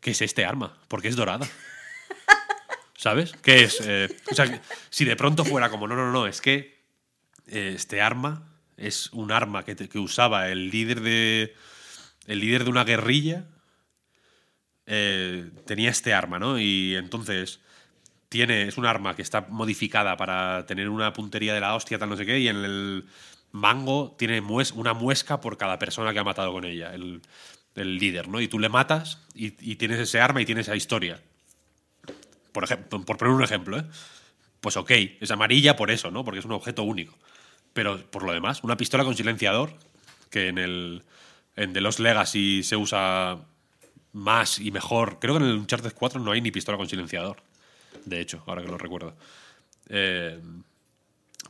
qué 0.00 0.10
es 0.12 0.22
este 0.22 0.44
arma? 0.44 0.76
Porque 0.88 1.08
es 1.08 1.16
dorada. 1.16 1.48
¿Sabes? 2.96 3.32
¿Qué 3.42 3.62
es? 3.64 3.80
Eh, 3.82 4.08
o 4.30 4.34
sea, 4.34 4.60
si 4.90 5.04
de 5.04 5.16
pronto 5.16 5.44
fuera 5.44 5.70
como, 5.70 5.86
no, 5.88 5.94
no, 5.96 6.10
no, 6.12 6.26
es 6.26 6.40
que 6.40 6.80
eh, 7.46 7.72
este 7.74 8.00
arma 8.02 8.46
es 8.80 9.12
un 9.12 9.30
arma 9.32 9.64
que, 9.64 9.76
que 9.76 9.98
usaba 9.98 10.48
el 10.48 10.70
líder 10.70 11.00
de. 11.00 11.54
El 12.26 12.40
líder 12.40 12.64
de 12.64 12.70
una 12.70 12.84
guerrilla. 12.84 13.46
eh, 14.86 15.50
tenía 15.66 15.90
este 15.90 16.14
arma, 16.14 16.38
¿no? 16.38 16.58
Y 16.58 16.96
entonces. 16.96 17.60
Tiene, 18.28 18.68
es 18.68 18.78
un 18.78 18.86
arma 18.86 19.16
que 19.16 19.22
está 19.22 19.40
modificada 19.48 20.16
para 20.16 20.64
tener 20.64 20.88
una 20.88 21.12
puntería 21.12 21.52
de 21.52 21.58
la 21.58 21.74
hostia, 21.74 21.98
tal 21.98 22.10
no 22.10 22.16
sé 22.16 22.24
qué, 22.24 22.38
y 22.38 22.46
en 22.46 22.58
el 22.58 23.04
mango 23.50 24.14
tiene 24.16 24.40
una 24.40 24.94
muesca 24.94 25.40
por 25.40 25.58
cada 25.58 25.80
persona 25.80 26.12
que 26.12 26.20
ha 26.20 26.22
matado 26.22 26.52
con 26.52 26.64
ella, 26.64 26.94
el, 26.94 27.22
el 27.74 27.96
líder, 27.98 28.28
¿no? 28.28 28.40
Y 28.40 28.46
tú 28.46 28.60
le 28.60 28.68
matas 28.68 29.18
y, 29.34 29.46
y 29.68 29.74
tienes 29.74 29.98
ese 29.98 30.20
arma 30.20 30.40
y 30.40 30.44
tienes 30.44 30.68
esa 30.68 30.76
historia. 30.76 31.20
Por, 32.52 32.62
ejemplo, 32.62 33.04
por 33.04 33.16
poner 33.16 33.34
un 33.34 33.42
ejemplo, 33.42 33.78
¿eh? 33.78 33.84
Pues 34.60 34.76
ok, 34.76 34.92
es 35.20 35.30
amarilla 35.32 35.74
por 35.74 35.90
eso, 35.90 36.12
¿no? 36.12 36.24
Porque 36.24 36.38
es 36.38 36.44
un 36.44 36.52
objeto 36.52 36.84
único. 36.84 37.18
Pero 37.72 38.04
por 38.10 38.24
lo 38.24 38.32
demás, 38.32 38.64
una 38.64 38.76
pistola 38.76 39.04
con 39.04 39.16
silenciador, 39.16 39.74
que 40.30 40.48
en 40.48 40.58
el 40.58 41.02
en 41.56 41.72
The 41.72 41.80
Lost 41.80 41.98
Legacy 41.98 42.62
se 42.62 42.76
usa 42.76 43.38
más 44.12 44.58
y 44.58 44.70
mejor. 44.70 45.18
Creo 45.20 45.36
que 45.38 45.44
en 45.44 45.50
el 45.50 45.58
Uncharted 45.58 45.92
4 45.94 46.20
no 46.20 46.32
hay 46.32 46.40
ni 46.40 46.50
pistola 46.50 46.78
con 46.78 46.88
silenciador. 46.88 47.42
De 48.04 48.20
hecho, 48.20 48.42
ahora 48.46 48.62
que 48.62 48.68
lo 48.68 48.78
recuerdo. 48.78 49.14
Eh, 49.88 50.40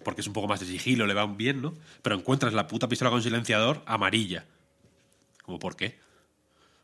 porque 0.03 0.21
es 0.21 0.27
un 0.27 0.33
poco 0.33 0.49
más 0.49 0.61
de 0.61 0.67
sigilo, 0.67 1.07
le 1.07 1.15
va 1.15 1.27
bien, 1.27 1.61
¿no? 1.63 1.75
Pero 2.03 2.17
encuentras 2.17 2.53
la 2.53 2.67
puta 2.67 2.89
pistola 2.89 3.11
con 3.11 3.23
silenciador 3.23 3.83
amarilla. 3.87 4.45
Como, 5.45 5.59
¿por 5.59 5.77
qué? 5.77 5.99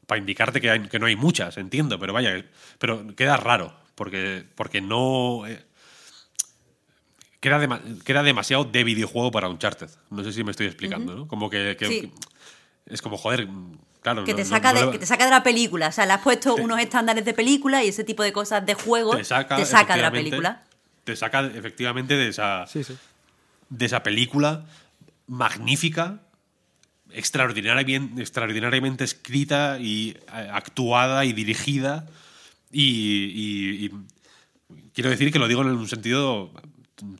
Para 0.06 0.18
indicarte 0.18 0.60
que, 0.60 0.88
que 0.88 0.98
no 0.98 1.06
hay 1.06 1.16
muchas, 1.16 1.56
entiendo, 1.56 1.98
pero 1.98 2.12
vaya, 2.12 2.44
pero 2.78 3.14
queda 3.16 3.36
raro, 3.36 3.74
porque, 3.94 4.44
porque 4.54 4.80
no... 4.80 5.46
eh, 5.46 5.64
queda, 7.40 7.58
dema- 7.60 7.80
queda 8.04 8.22
demasiado 8.22 8.64
de 8.64 8.84
videojuego 8.84 9.30
para 9.30 9.48
Uncharted. 9.48 9.88
No 10.10 10.24
sé 10.24 10.32
si 10.32 10.42
me 10.44 10.50
estoy 10.50 10.66
explicando, 10.66 11.14
¿no? 11.14 11.28
Como 11.28 11.48
que, 11.50 11.76
que- 11.78 11.86
Sí. 11.88 12.00
que- 12.02 12.12
es 12.86 13.02
como, 13.02 13.16
joder, 13.16 13.48
claro. 14.00 14.24
Que 14.24 14.32
no- 14.32 14.36
te, 14.36 14.44
no- 14.44 14.48
saca 14.48 14.72
no 14.72 14.80
de, 14.80 14.86
le- 14.86 14.92
que 14.92 14.98
te 14.98 15.06
saca 15.06 15.24
de 15.24 15.30
la 15.30 15.42
película. 15.42 15.88
O 15.88 15.92
sea, 15.92 16.06
le 16.06 16.12
has 16.12 16.22
puesto 16.22 16.54
unos 16.54 16.78
estándares 16.80 17.24
de 17.24 17.34
película 17.34 17.82
y 17.84 17.88
ese 17.88 18.04
tipo 18.04 18.22
de 18.22 18.32
cosas 18.32 18.64
de 18.64 18.74
juego 18.74 19.16
te 19.16 19.24
saca, 19.24 19.56
de 19.56 20.02
la 20.02 20.10
película. 20.10 20.62
Te 21.04 21.14
saca 21.16 21.46
efectivamente 21.46 22.16
de 22.16 22.28
esa, 22.28 22.66
Sí, 22.66 22.82
sí. 22.84 22.96
de 23.70 23.86
esa 23.86 24.02
película 24.02 24.64
magnífica, 25.26 26.20
extraordinaria, 27.10 27.82
bien, 27.84 28.14
extraordinariamente 28.18 29.04
escrita 29.04 29.78
y 29.80 30.16
eh, 30.32 30.48
actuada 30.52 31.24
y 31.24 31.32
dirigida. 31.32 32.06
Y, 32.72 32.82
y- 32.82 33.84
y 33.86 33.90
quiero 34.92 35.10
decir 35.10 35.32
que 35.32 35.38
lo 35.38 35.48
digo 35.48 35.62
en 35.62 35.68
un 35.68 35.88
sentido 35.88 36.50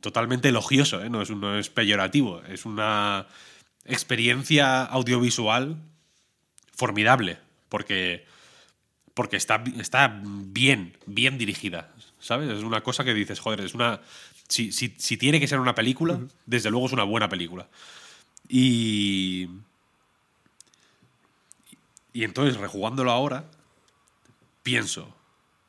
totalmente 0.00 0.48
elogioso, 0.48 1.02
¿eh? 1.02 1.10
no, 1.10 1.22
es, 1.22 1.30
no 1.30 1.58
es 1.58 1.68
peyorativo. 1.70 2.42
Es 2.42 2.64
una 2.64 3.26
experiencia 3.84 4.84
audiovisual 4.84 5.76
formidable, 6.74 7.38
porque, 7.68 8.26
porque 9.14 9.36
está, 9.36 9.62
está 9.78 10.20
bien, 10.22 10.96
bien 11.06 11.38
dirigida, 11.38 11.92
¿sabes? 12.18 12.50
Es 12.50 12.62
una 12.62 12.82
cosa 12.82 13.04
que 13.04 13.14
dices, 13.14 13.40
joder, 13.40 13.60
es 13.60 13.74
una... 13.74 14.00
Si, 14.48 14.70
si- 14.72 14.94
si 14.96 15.16
tiene 15.16 15.40
que 15.40 15.48
ser 15.48 15.58
una 15.58 15.74
película, 15.74 16.20
desde 16.46 16.70
luego 16.70 16.86
es 16.86 16.92
una 16.92 17.04
buena 17.04 17.28
película. 17.28 17.68
Y... 18.48 19.48
Y 22.12 22.24
entonces, 22.24 22.56
rejugándolo 22.56 23.10
ahora, 23.10 23.44
pienso, 24.62 25.14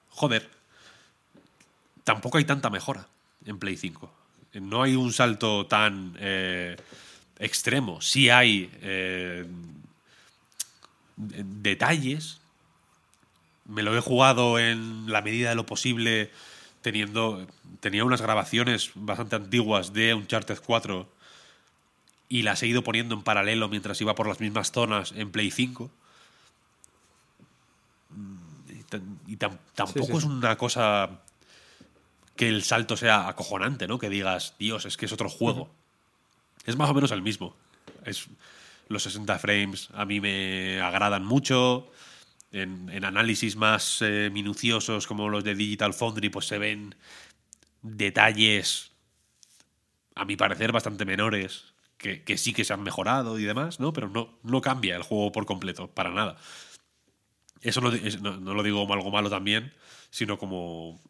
joder, 0.09 0.49
tampoco 2.05 2.37
hay 2.37 2.45
tanta 2.45 2.69
mejora 2.69 3.07
en 3.47 3.57
Play 3.59 3.75
5. 3.77 4.13
No 4.53 4.83
hay 4.83 4.95
un 4.95 5.11
salto 5.13 5.65
tan 5.65 6.15
eh, 6.19 6.77
extremo. 7.39 8.01
Sí 8.01 8.29
hay 8.29 8.69
eh, 8.81 9.45
de- 11.15 11.43
detalles. 11.43 12.39
Me 13.65 13.83
lo 13.83 13.97
he 13.97 14.01
jugado 14.01 14.59
en 14.59 15.11
la 15.11 15.21
medida 15.21 15.49
de 15.49 15.55
lo 15.55 15.65
posible, 15.65 16.31
teniendo. 16.81 17.45
Tenía 17.79 18.05
unas 18.05 18.21
grabaciones 18.21 18.91
bastante 18.95 19.35
antiguas 19.35 19.91
de 19.93 20.13
Uncharted 20.13 20.59
4 20.65 21.07
y 22.29 22.41
las 22.43 22.61
he 22.63 22.67
ido 22.67 22.83
poniendo 22.83 23.15
en 23.15 23.21
paralelo 23.23 23.67
mientras 23.69 23.99
iba 24.01 24.15
por 24.15 24.27
las 24.27 24.39
mismas 24.39 24.71
zonas 24.71 25.11
en 25.15 25.31
Play 25.31 25.51
5. 25.51 25.91
Y, 28.69 28.83
tan- 28.83 29.19
y 29.27 29.35
tam- 29.37 29.57
tampoco 29.75 30.05
Sí, 30.05 30.11
sí. 30.11 30.17
es 30.17 30.23
una 30.23 30.57
cosa 30.57 31.09
que 32.37 32.47
el 32.47 32.63
salto 32.63 32.95
sea 32.95 33.27
acojonante, 33.27 33.87
¿no? 33.87 33.99
Que 33.99 34.09
digas, 34.09 34.55
Dios, 34.59 34.85
es 34.85 34.95
que 34.95 35.05
es 35.07 35.11
otro 35.11 35.29
juego. 35.29 35.69
Es 36.65 36.75
más 36.77 36.89
o 36.89 36.93
menos 36.93 37.11
el 37.11 37.21
mismo. 37.21 37.55
Es, 38.05 38.27
los 38.87 39.03
60 39.03 39.37
frames 39.39 39.89
a 39.93 40.05
mí 40.05 40.21
me 40.21 40.79
agradan 40.81 41.25
mucho. 41.25 41.91
En, 42.53 42.89
en 42.89 43.03
análisis 43.03 43.57
más 43.57 44.01
eh, 44.01 44.29
minuciosos 44.31 45.05
como 45.05 45.27
los 45.27 45.43
de 45.43 45.53
Digital 45.53 45.93
Foundry, 45.93 46.29
pues 46.29 46.47
se 46.47 46.57
ven 46.57 46.95
detalles, 47.81 48.91
a 50.15 50.25
mi 50.25 50.35
parecer, 50.37 50.71
bastante 50.71 51.05
menores, 51.05 51.73
que, 51.97 52.23
que 52.23 52.37
sí 52.37 52.53
que 52.53 52.63
se 52.63 52.73
han 52.73 52.83
mejorado 52.83 53.37
y 53.37 53.43
demás, 53.43 53.79
¿no? 53.79 53.91
Pero 53.93 54.09
no, 54.09 54.39
no 54.43 54.61
cambia 54.61 54.95
el 54.95 55.03
juego 55.03 55.31
por 55.31 55.45
completo, 55.45 55.89
para 55.89 56.11
nada. 56.11 56.37
Eso 57.61 57.81
no, 57.81 57.91
es- 57.91 58.21
no- 58.21 58.37
no 58.37 58.53
lo 58.53 58.63
digo 58.63 58.79
como 58.81 58.93
algo 58.93 59.11
malo 59.11 59.29
también, 59.29 59.73
sino 60.09 60.37
como 60.37 61.01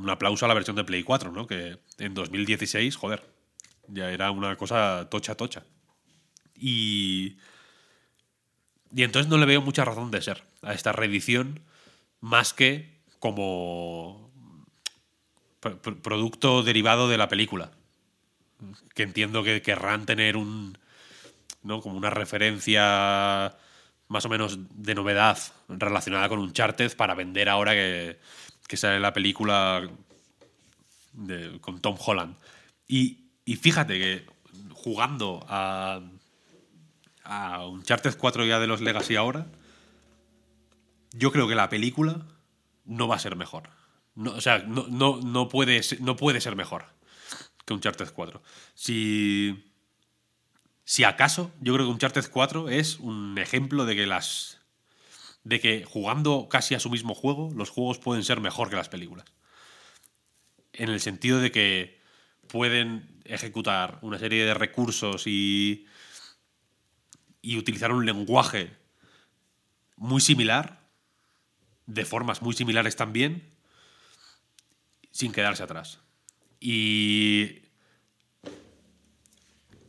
un 0.00 0.10
aplauso 0.10 0.44
a 0.44 0.48
la 0.48 0.54
versión 0.54 0.76
de 0.76 0.84
Play 0.84 1.02
4, 1.02 1.30
¿no? 1.32 1.46
Que 1.46 1.78
en 1.98 2.14
2016, 2.14 2.96
joder, 2.96 3.22
Ya 3.88 4.10
era 4.10 4.30
una 4.30 4.56
cosa 4.56 5.08
tocha, 5.10 5.34
tocha. 5.34 5.64
Y. 6.54 7.36
Y 8.94 9.02
entonces 9.04 9.30
no 9.30 9.38
le 9.38 9.46
veo 9.46 9.60
mucha 9.60 9.84
razón 9.84 10.10
de 10.10 10.20
ser 10.22 10.42
a 10.62 10.72
esta 10.74 10.92
reedición, 10.92 11.60
más 12.20 12.52
que 12.52 12.98
como 13.20 14.30
pr- 15.60 15.80
pr- 15.80 16.00
producto 16.00 16.62
derivado 16.62 17.08
de 17.08 17.18
la 17.18 17.28
película. 17.28 17.70
Que 18.94 19.04
entiendo 19.04 19.42
que 19.44 19.62
querrán 19.62 20.06
tener 20.06 20.36
un. 20.36 20.76
¿no? 21.62 21.80
como 21.82 21.96
una 21.96 22.10
referencia 22.10 23.54
más 24.08 24.24
o 24.24 24.28
menos 24.28 24.58
de 24.70 24.94
novedad 24.94 25.38
relacionada 25.68 26.28
con 26.28 26.38
Uncharted 26.40 26.96
para 26.96 27.14
vender 27.14 27.48
ahora 27.48 27.72
que, 27.72 28.18
que 28.70 28.76
sale 28.76 29.00
la 29.00 29.12
película 29.12 29.82
de- 31.12 31.58
con 31.60 31.80
Tom 31.80 31.96
Holland. 31.98 32.36
Y, 32.86 33.24
y 33.44 33.56
fíjate 33.56 33.98
que 33.98 34.26
jugando 34.72 35.44
a, 35.48 36.00
a 37.24 37.66
Uncharted 37.66 38.16
4 38.16 38.44
ya 38.46 38.60
de 38.60 38.68
los 38.68 38.80
Legacy 38.80 39.16
ahora, 39.16 39.48
yo 41.12 41.32
creo 41.32 41.48
que 41.48 41.56
la 41.56 41.68
película 41.68 42.24
no 42.84 43.08
va 43.08 43.16
a 43.16 43.18
ser 43.18 43.34
mejor. 43.34 43.70
No, 44.14 44.30
o 44.34 44.40
sea, 44.40 44.58
no, 44.60 44.86
no, 44.86 45.20
no, 45.20 45.48
puede, 45.48 45.80
no 45.98 46.14
puede 46.14 46.40
ser 46.40 46.54
mejor 46.54 46.84
que 47.66 47.74
Uncharted 47.74 48.12
4. 48.14 48.40
Si, 48.74 49.64
si 50.84 51.02
acaso, 51.02 51.50
yo 51.60 51.74
creo 51.74 51.86
que 51.86 51.92
Uncharted 51.92 52.30
4 52.30 52.68
es 52.68 53.00
un 53.00 53.36
ejemplo 53.36 53.84
de 53.84 53.96
que 53.96 54.06
las 54.06 54.59
de 55.50 55.58
que 55.58 55.84
jugando 55.84 56.48
casi 56.48 56.76
a 56.76 56.80
su 56.80 56.90
mismo 56.90 57.12
juego, 57.12 57.50
los 57.56 57.70
juegos 57.70 57.98
pueden 57.98 58.22
ser 58.22 58.40
mejor 58.40 58.70
que 58.70 58.76
las 58.76 58.88
películas. 58.88 59.26
En 60.72 60.90
el 60.90 61.00
sentido 61.00 61.40
de 61.40 61.50
que 61.50 62.00
pueden 62.46 63.20
ejecutar 63.24 63.98
una 64.02 64.20
serie 64.20 64.44
de 64.44 64.54
recursos 64.54 65.26
y, 65.26 65.88
y 67.42 67.58
utilizar 67.58 67.90
un 67.90 68.06
lenguaje 68.06 68.70
muy 69.96 70.20
similar, 70.20 70.88
de 71.86 72.04
formas 72.04 72.42
muy 72.42 72.54
similares 72.54 72.94
también, 72.94 73.52
sin 75.10 75.32
quedarse 75.32 75.64
atrás. 75.64 75.98
Y 76.60 77.62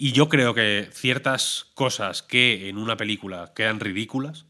y 0.04 0.14
yo 0.14 0.30
creo 0.30 0.56
que 0.56 0.90
ciertas 0.92 1.68
cosas 1.76 2.24
que 2.24 2.70
en 2.70 2.80
una 2.80 2.98
película 2.98 3.54
quedan 3.56 3.80
ridículas, 3.80 4.48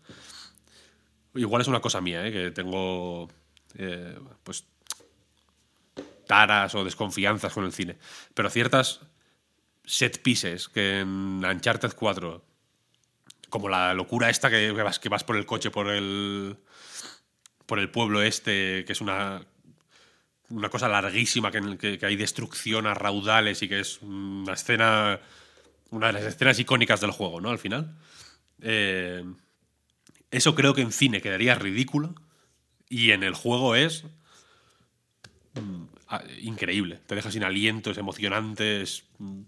igual 1.36 1.62
es 1.62 1.68
una 1.68 1.82
cosa 1.82 2.02
mía, 2.02 2.26
¿eh? 2.26 2.32
que 2.32 2.52
tengo 2.52 3.30
eh, 3.76 4.18
pues 4.44 4.66
taras 6.28 6.74
o 6.76 6.84
desconfianzas 6.84 7.54
con 7.54 7.66
el 7.66 7.74
cine, 7.74 7.98
pero 8.34 8.50
ciertas 8.50 9.02
set 9.86 10.22
pieces 10.22 10.70
que 10.70 11.00
en 11.00 11.44
Uncharted 11.44 11.94
4, 11.96 12.44
como 13.50 13.70
la 13.70 13.94
locura 13.94 14.30
esta 14.30 14.50
que, 14.50 14.72
vas, 14.72 15.00
que 15.00 15.10
vas 15.10 15.24
por 15.24 15.36
el 15.36 15.46
coche 15.46 15.72
por 15.72 15.90
el 15.90 16.58
por 17.66 17.80
el 17.80 17.90
pueblo 17.90 18.22
este, 18.22 18.86
que 18.86 18.94
es 18.94 19.02
una 19.02 19.42
una 20.50 20.70
cosa 20.70 20.90
larguísima 20.90 21.52
que, 21.52 21.98
que 21.98 22.06
hay 22.06 22.16
destrucción 22.16 22.86
a 22.86 22.94
raudales 22.94 23.62
y 23.62 23.70
que 23.70 23.80
es 23.80 24.02
una 24.02 24.54
escena 24.54 25.20
una 25.92 26.08
de 26.08 26.14
las 26.14 26.24
escenas 26.24 26.58
icónicas 26.60 27.02
del 27.02 27.12
juego, 27.12 27.40
¿no? 27.40 27.50
Al 27.50 27.60
final. 27.60 27.94
Eh, 28.62 29.24
eso 30.32 30.56
creo 30.56 30.74
que 30.74 30.82
en 30.82 30.92
cine 30.92 31.22
quedaría 31.22 31.56
ridículo 31.56 32.16
y 32.90 33.12
en 33.12 33.24
el 33.24 33.36
juego 33.36 33.76
es 33.76 34.06
mm, 35.56 35.84
ah, 36.08 36.24
increíble. 36.42 37.00
Te 37.06 37.16
deja 37.16 37.32
sin 37.32 37.44
aliento, 37.44 37.92
es 37.92 37.98
emocionante, 37.98 38.82
es, 38.82 39.04
mm, 39.20 39.42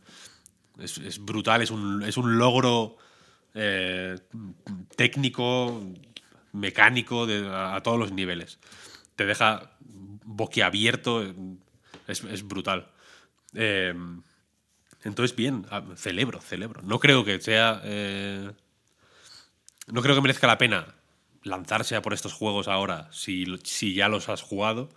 es, 0.80 0.98
es 1.00 1.24
brutal, 1.24 1.62
es 1.62 1.72
un, 1.72 2.04
es 2.04 2.18
un 2.18 2.38
logro 2.38 2.98
eh, 3.54 4.18
técnico, 4.96 5.82
mecánico, 6.52 7.26
a, 7.26 7.82
todos 7.82 8.00
los 8.00 8.12
niveles. 8.12 8.60
Te 9.16 9.26
deja 9.26 9.72
boquiabierto, 9.80 11.24
es, 12.08 12.24
es 12.24 12.48
brutal. 12.48 12.92
Eh, 13.54 13.94
entonces, 15.04 15.36
bien, 15.36 15.66
ah, 15.70 15.84
celebro, 15.96 16.42
celebro. 16.42 16.82
No 16.82 17.00
creo 17.00 17.24
que 17.24 17.40
sea. 17.40 17.82
eh, 17.84 18.52
no 19.88 20.02
creo 20.02 20.16
que 20.16 20.22
merezca 20.22 20.48
la 20.48 20.58
pena 20.58 20.96
lanzarse 21.44 21.96
a 21.96 22.02
por 22.02 22.14
estos 22.14 22.34
juegos 22.34 22.68
ahora 22.68 23.10
si, 23.12 23.46
si 23.64 23.94
ya 23.94 24.08
los 24.08 24.30
has 24.30 24.42
jugado. 24.42 24.90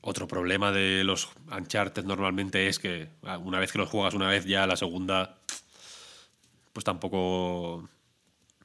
Otro 0.00 0.26
problema 0.26 0.72
de 0.72 1.04
los 1.04 1.30
Uncharted 1.50 2.04
normalmente 2.04 2.66
es 2.66 2.78
que 2.78 3.08
ah, 3.22 3.38
una 3.38 3.58
vez 3.58 3.70
que 3.70 3.78
los 3.78 3.88
juegas 3.88 4.14
una 4.14 4.28
vez, 4.28 4.44
ya 4.44 4.66
la 4.66 4.76
segunda. 4.76 5.38
Pues 6.72 6.84
tampoco. 6.84 7.88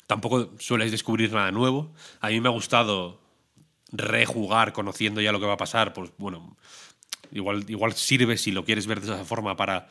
Tampoco 0.07 0.53
sueles 0.57 0.91
descubrir 0.91 1.31
nada 1.33 1.51
nuevo. 1.51 1.93
A 2.21 2.29
mí 2.29 2.39
me 2.39 2.47
ha 2.47 2.51
gustado 2.51 3.21
rejugar 3.91 4.73
conociendo 4.73 5.21
ya 5.21 5.31
lo 5.31 5.39
que 5.39 5.45
va 5.45 5.53
a 5.53 5.57
pasar. 5.57 5.93
Pues 5.93 6.11
bueno, 6.17 6.57
igual, 7.31 7.65
igual 7.67 7.93
sirve 7.93 8.37
si 8.37 8.51
lo 8.51 8.65
quieres 8.65 8.87
ver 8.87 9.01
de 9.01 9.13
esa 9.13 9.25
forma 9.25 9.55
para 9.55 9.89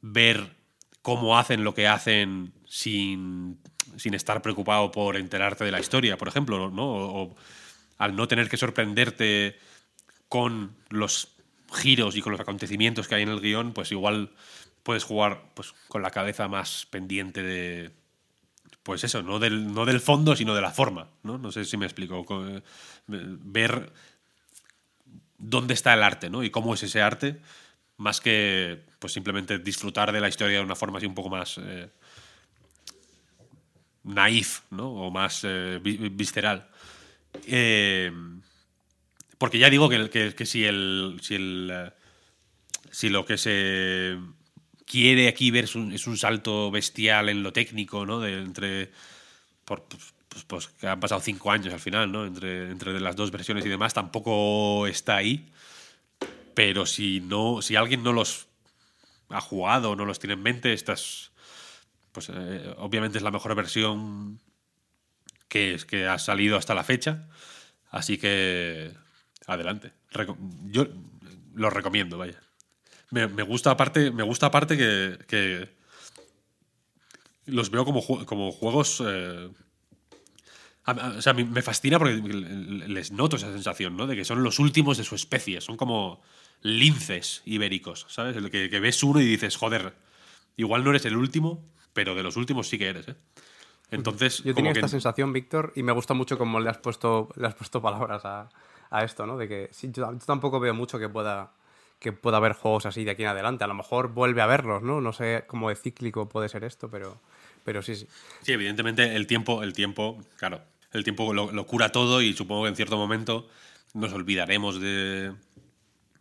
ver 0.00 0.56
cómo 1.02 1.38
hacen 1.38 1.64
lo 1.64 1.74
que 1.74 1.86
hacen 1.86 2.54
sin, 2.66 3.60
sin 3.96 4.14
estar 4.14 4.42
preocupado 4.42 4.90
por 4.92 5.16
enterarte 5.16 5.64
de 5.64 5.70
la 5.70 5.80
historia, 5.80 6.16
por 6.18 6.28
ejemplo, 6.28 6.70
¿no? 6.70 6.84
O, 6.86 7.36
al 7.98 8.16
no 8.16 8.26
tener 8.28 8.48
que 8.48 8.56
sorprenderte 8.56 9.56
con 10.28 10.74
los 10.90 11.28
giros 11.72 12.16
y 12.16 12.22
con 12.22 12.32
los 12.32 12.40
acontecimientos 12.40 13.06
que 13.08 13.14
hay 13.14 13.22
en 13.22 13.28
el 13.28 13.40
guion, 13.40 13.72
pues 13.72 13.92
igual 13.92 14.30
puedes 14.82 15.04
jugar 15.04 15.42
pues, 15.54 15.72
con 15.88 16.02
la 16.02 16.10
cabeza 16.10 16.48
más 16.48 16.86
pendiente 16.90 17.42
de. 17.42 17.90
Pues 18.82 19.04
eso, 19.04 19.22
no 19.22 19.38
del, 19.38 19.72
no 19.72 19.84
del 19.86 20.00
fondo, 20.00 20.34
sino 20.34 20.54
de 20.54 20.60
la 20.62 20.72
forma. 20.72 21.08
¿no? 21.22 21.38
no 21.38 21.52
sé 21.52 21.64
si 21.64 21.76
me 21.76 21.86
explico. 21.86 22.24
Co- 22.24 22.46
eh, 22.48 22.62
Ver 23.08 23.92
dónde 25.38 25.74
está 25.74 25.94
el 25.94 26.02
arte, 26.02 26.30
¿no? 26.30 26.42
Y 26.42 26.50
cómo 26.50 26.74
es 26.74 26.82
ese 26.82 27.02
arte, 27.02 27.40
más 27.96 28.20
que 28.20 28.80
pues 28.98 29.12
simplemente 29.12 29.58
disfrutar 29.58 30.12
de 30.12 30.20
la 30.20 30.28
historia 30.28 30.58
de 30.58 30.64
una 30.64 30.76
forma 30.76 30.98
así 30.98 31.06
un 31.06 31.14
poco 31.14 31.28
más 31.30 31.58
eh, 31.58 31.88
naif, 34.04 34.60
¿no? 34.70 34.90
O 34.92 35.10
más 35.10 35.42
eh, 35.44 35.78
vi- 35.82 36.08
visceral. 36.10 36.68
Eh, 37.46 38.12
porque 39.38 39.58
ya 39.58 39.70
digo 39.70 39.88
que, 39.88 40.10
que- 40.10 40.46
si 40.46 40.64
el. 40.64 41.18
Si 41.22 41.34
el. 41.34 41.70
eh, 41.72 41.90
Si 42.90 43.08
lo 43.08 43.24
que 43.24 43.38
se 43.38 44.18
quiere 44.86 45.28
aquí 45.28 45.50
ver 45.50 45.64
es 45.64 45.74
un, 45.76 46.16
salto 46.18 46.70
bestial 46.70 47.28
en 47.30 47.42
lo 47.42 47.52
técnico, 47.52 48.04
¿no? 48.06 48.24
Entre. 48.26 48.90
Por, 49.64 49.84
pues, 50.28 50.44
pues 50.46 50.68
que 50.68 50.86
han 50.88 51.00
pasado 51.00 51.20
cinco 51.20 51.50
años 51.50 51.72
al 51.72 51.80
final, 51.80 52.10
¿no? 52.12 52.24
Entre, 52.26 52.70
entre 52.70 53.00
las 53.00 53.16
dos 53.16 53.30
versiones 53.30 53.64
y 53.64 53.68
demás, 53.68 53.94
tampoco 53.94 54.86
está 54.86 55.16
ahí. 55.16 55.48
Pero 56.54 56.86
si 56.86 57.20
no. 57.20 57.62
Si 57.62 57.76
alguien 57.76 58.02
no 58.02 58.12
los 58.12 58.46
ha 59.30 59.40
jugado, 59.40 59.96
no 59.96 60.04
los 60.04 60.18
tiene 60.18 60.34
en 60.34 60.42
mente, 60.42 60.72
estas. 60.72 61.31
Pues 62.12 62.30
eh, 62.32 62.74
obviamente 62.78 63.18
es 63.18 63.24
la 63.24 63.30
mejor 63.30 63.54
versión 63.54 64.38
que, 65.48 65.74
es- 65.74 65.84
que 65.84 66.06
ha 66.06 66.18
salido 66.18 66.56
hasta 66.56 66.74
la 66.74 66.84
fecha. 66.84 67.28
Así 67.90 68.18
que. 68.18 68.92
Adelante. 69.46 69.92
Yo 70.66 70.86
lo 71.54 71.68
recomiendo, 71.70 72.18
vaya. 72.18 72.40
Me, 73.10 73.26
me 73.28 73.42
gusta 73.42 73.70
aparte, 73.70 74.10
me 74.10 74.22
gusta 74.22 74.46
aparte 74.46 74.76
que, 74.78 75.68
los 77.46 77.70
veo 77.70 77.84
como, 77.84 78.02
como 78.26 78.52
juegos. 78.52 79.02
eh, 79.04 79.50
o 80.86 81.22
sea, 81.22 81.32
me 81.32 81.44
me 81.44 81.62
fascina 81.62 81.98
porque 81.98 82.14
les 82.16 83.12
noto 83.12 83.36
esa 83.36 83.52
sensación, 83.52 83.96
¿no? 83.96 84.06
De 84.06 84.16
que 84.16 84.24
son 84.24 84.42
los 84.42 84.58
últimos 84.58 84.96
de 84.98 85.04
su 85.04 85.14
especie. 85.14 85.60
Son 85.60 85.76
como 85.76 86.22
linces 86.62 87.42
ibéricos, 87.44 88.06
¿sabes? 88.08 88.36
El 88.36 88.50
que, 88.50 88.68
que 88.70 88.80
ves 88.80 89.02
uno 89.02 89.20
y 89.20 89.24
dices, 89.26 89.56
joder, 89.56 89.94
igual 90.56 90.82
no 90.84 90.90
eres 90.90 91.04
el 91.04 91.16
último, 91.16 91.64
pero 91.92 92.14
de 92.14 92.22
los 92.22 92.36
últimos 92.36 92.68
sí 92.68 92.78
que 92.78 92.88
eres, 92.88 93.08
¿eh? 93.08 93.16
Entonces, 93.90 94.42
Yo 94.42 94.54
tenía 94.54 94.72
que- 94.72 94.78
esta 94.78 94.88
sensación, 94.88 95.32
Víctor, 95.32 95.72
y 95.76 95.82
me 95.82 95.92
gusta 95.92 96.14
mucho 96.14 96.38
cómo 96.38 96.60
le 96.60 96.70
has 96.70 96.78
puesto, 96.78 97.28
le 97.36 97.46
has 97.46 97.54
puesto 97.54 97.82
palabras 97.82 98.24
a, 98.24 98.48
a 98.90 99.04
esto, 99.04 99.26
¿no? 99.26 99.36
De 99.36 99.48
que 99.48 99.68
sí, 99.72 99.90
yo, 99.92 100.10
yo 100.12 100.18
tampoco 100.26 100.60
veo 100.60 100.72
mucho 100.72 100.98
que 100.98 101.10
pueda, 101.10 101.52
que 101.98 102.12
pueda 102.12 102.38
haber 102.38 102.54
juegos 102.54 102.86
así 102.86 103.04
de 103.04 103.10
aquí 103.10 103.22
en 103.22 103.28
adelante. 103.28 103.64
A 103.64 103.66
lo 103.66 103.74
mejor 103.74 104.08
vuelve 104.08 104.40
a 104.40 104.46
verlos, 104.46 104.82
¿no? 104.82 105.00
No 105.02 105.12
sé 105.12 105.44
cómo 105.46 105.68
de 105.68 105.76
cíclico 105.76 106.26
puede 106.28 106.48
ser 106.48 106.64
esto, 106.64 106.88
pero, 106.90 107.20
pero 107.64 107.82
sí, 107.82 107.94
sí. 107.96 108.06
Sí, 108.40 108.52
evidentemente 108.52 109.14
el 109.14 109.26
tiempo, 109.26 109.62
el 109.62 109.74
tiempo, 109.74 110.18
claro, 110.36 110.62
el 110.92 111.04
tiempo 111.04 111.34
lo, 111.34 111.52
lo 111.52 111.66
cura 111.66 111.92
todo 111.92 112.22
y 112.22 112.32
supongo 112.32 112.62
que 112.62 112.70
en 112.70 112.76
cierto 112.76 112.96
momento 112.96 113.46
nos 113.92 114.12
olvidaremos 114.14 114.80
de, 114.80 115.34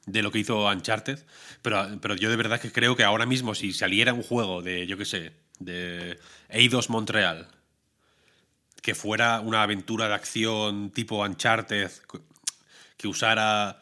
de 0.07 0.21
lo 0.21 0.29
que 0.31 0.39
hizo 0.39 0.67
Uncharted, 0.67 1.19
pero, 1.61 1.87
pero 2.01 2.15
yo 2.15 2.29
de 2.29 2.35
verdad 2.35 2.59
que 2.59 2.71
creo 2.71 2.97
que 2.97 3.05
ahora 3.05 3.25
mismo 3.25 3.55
si 3.55 3.71
saliera 3.71 4.13
un 4.13 4.23
juego 4.23 4.61
de, 4.61 4.87
yo 4.87 4.97
qué 4.97 5.05
sé, 5.05 5.31
de 5.63 6.19
Eidos 6.49 6.89
Montreal, 6.89 7.47
que 8.81 8.95
fuera 8.95 9.39
una 9.41 9.63
aventura 9.63 10.07
de 10.07 10.13
acción 10.15 10.91
tipo 10.91 11.23
Uncharted, 11.23 11.91
que 12.97 13.07
usara 13.07 13.79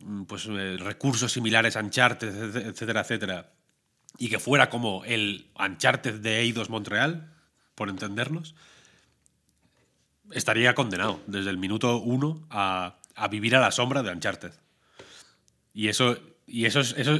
mm, 0.00 0.24
pues, 0.24 0.46
eh, 0.48 0.76
recursos 0.78 1.32
similares 1.32 1.76
a 1.76 1.80
Uncharted, 1.80 2.34
etc- 2.34 2.66
etcétera, 2.66 3.00
etcétera, 3.00 3.52
y 4.18 4.28
que 4.28 4.38
fuera 4.38 4.68
como 4.70 5.04
el 5.04 5.50
Uncharted 5.58 6.20
de 6.20 6.40
Eidos 6.40 6.70
Montreal, 6.70 7.32
por 7.74 7.88
entendernos, 7.88 8.54
estaría 10.32 10.74
condenado 10.74 11.20
desde 11.26 11.50
el 11.50 11.58
minuto 11.58 11.98
uno 11.98 12.46
a, 12.50 12.96
a 13.14 13.28
vivir 13.28 13.54
a 13.56 13.60
la 13.60 13.70
sombra 13.70 14.02
de 14.02 14.10
Uncharted. 14.10 14.52
Y 15.72 15.88
eso, 15.88 16.18
y 16.46 16.64
eso 16.64 16.80
es, 16.80 16.92
eso, 16.96 17.14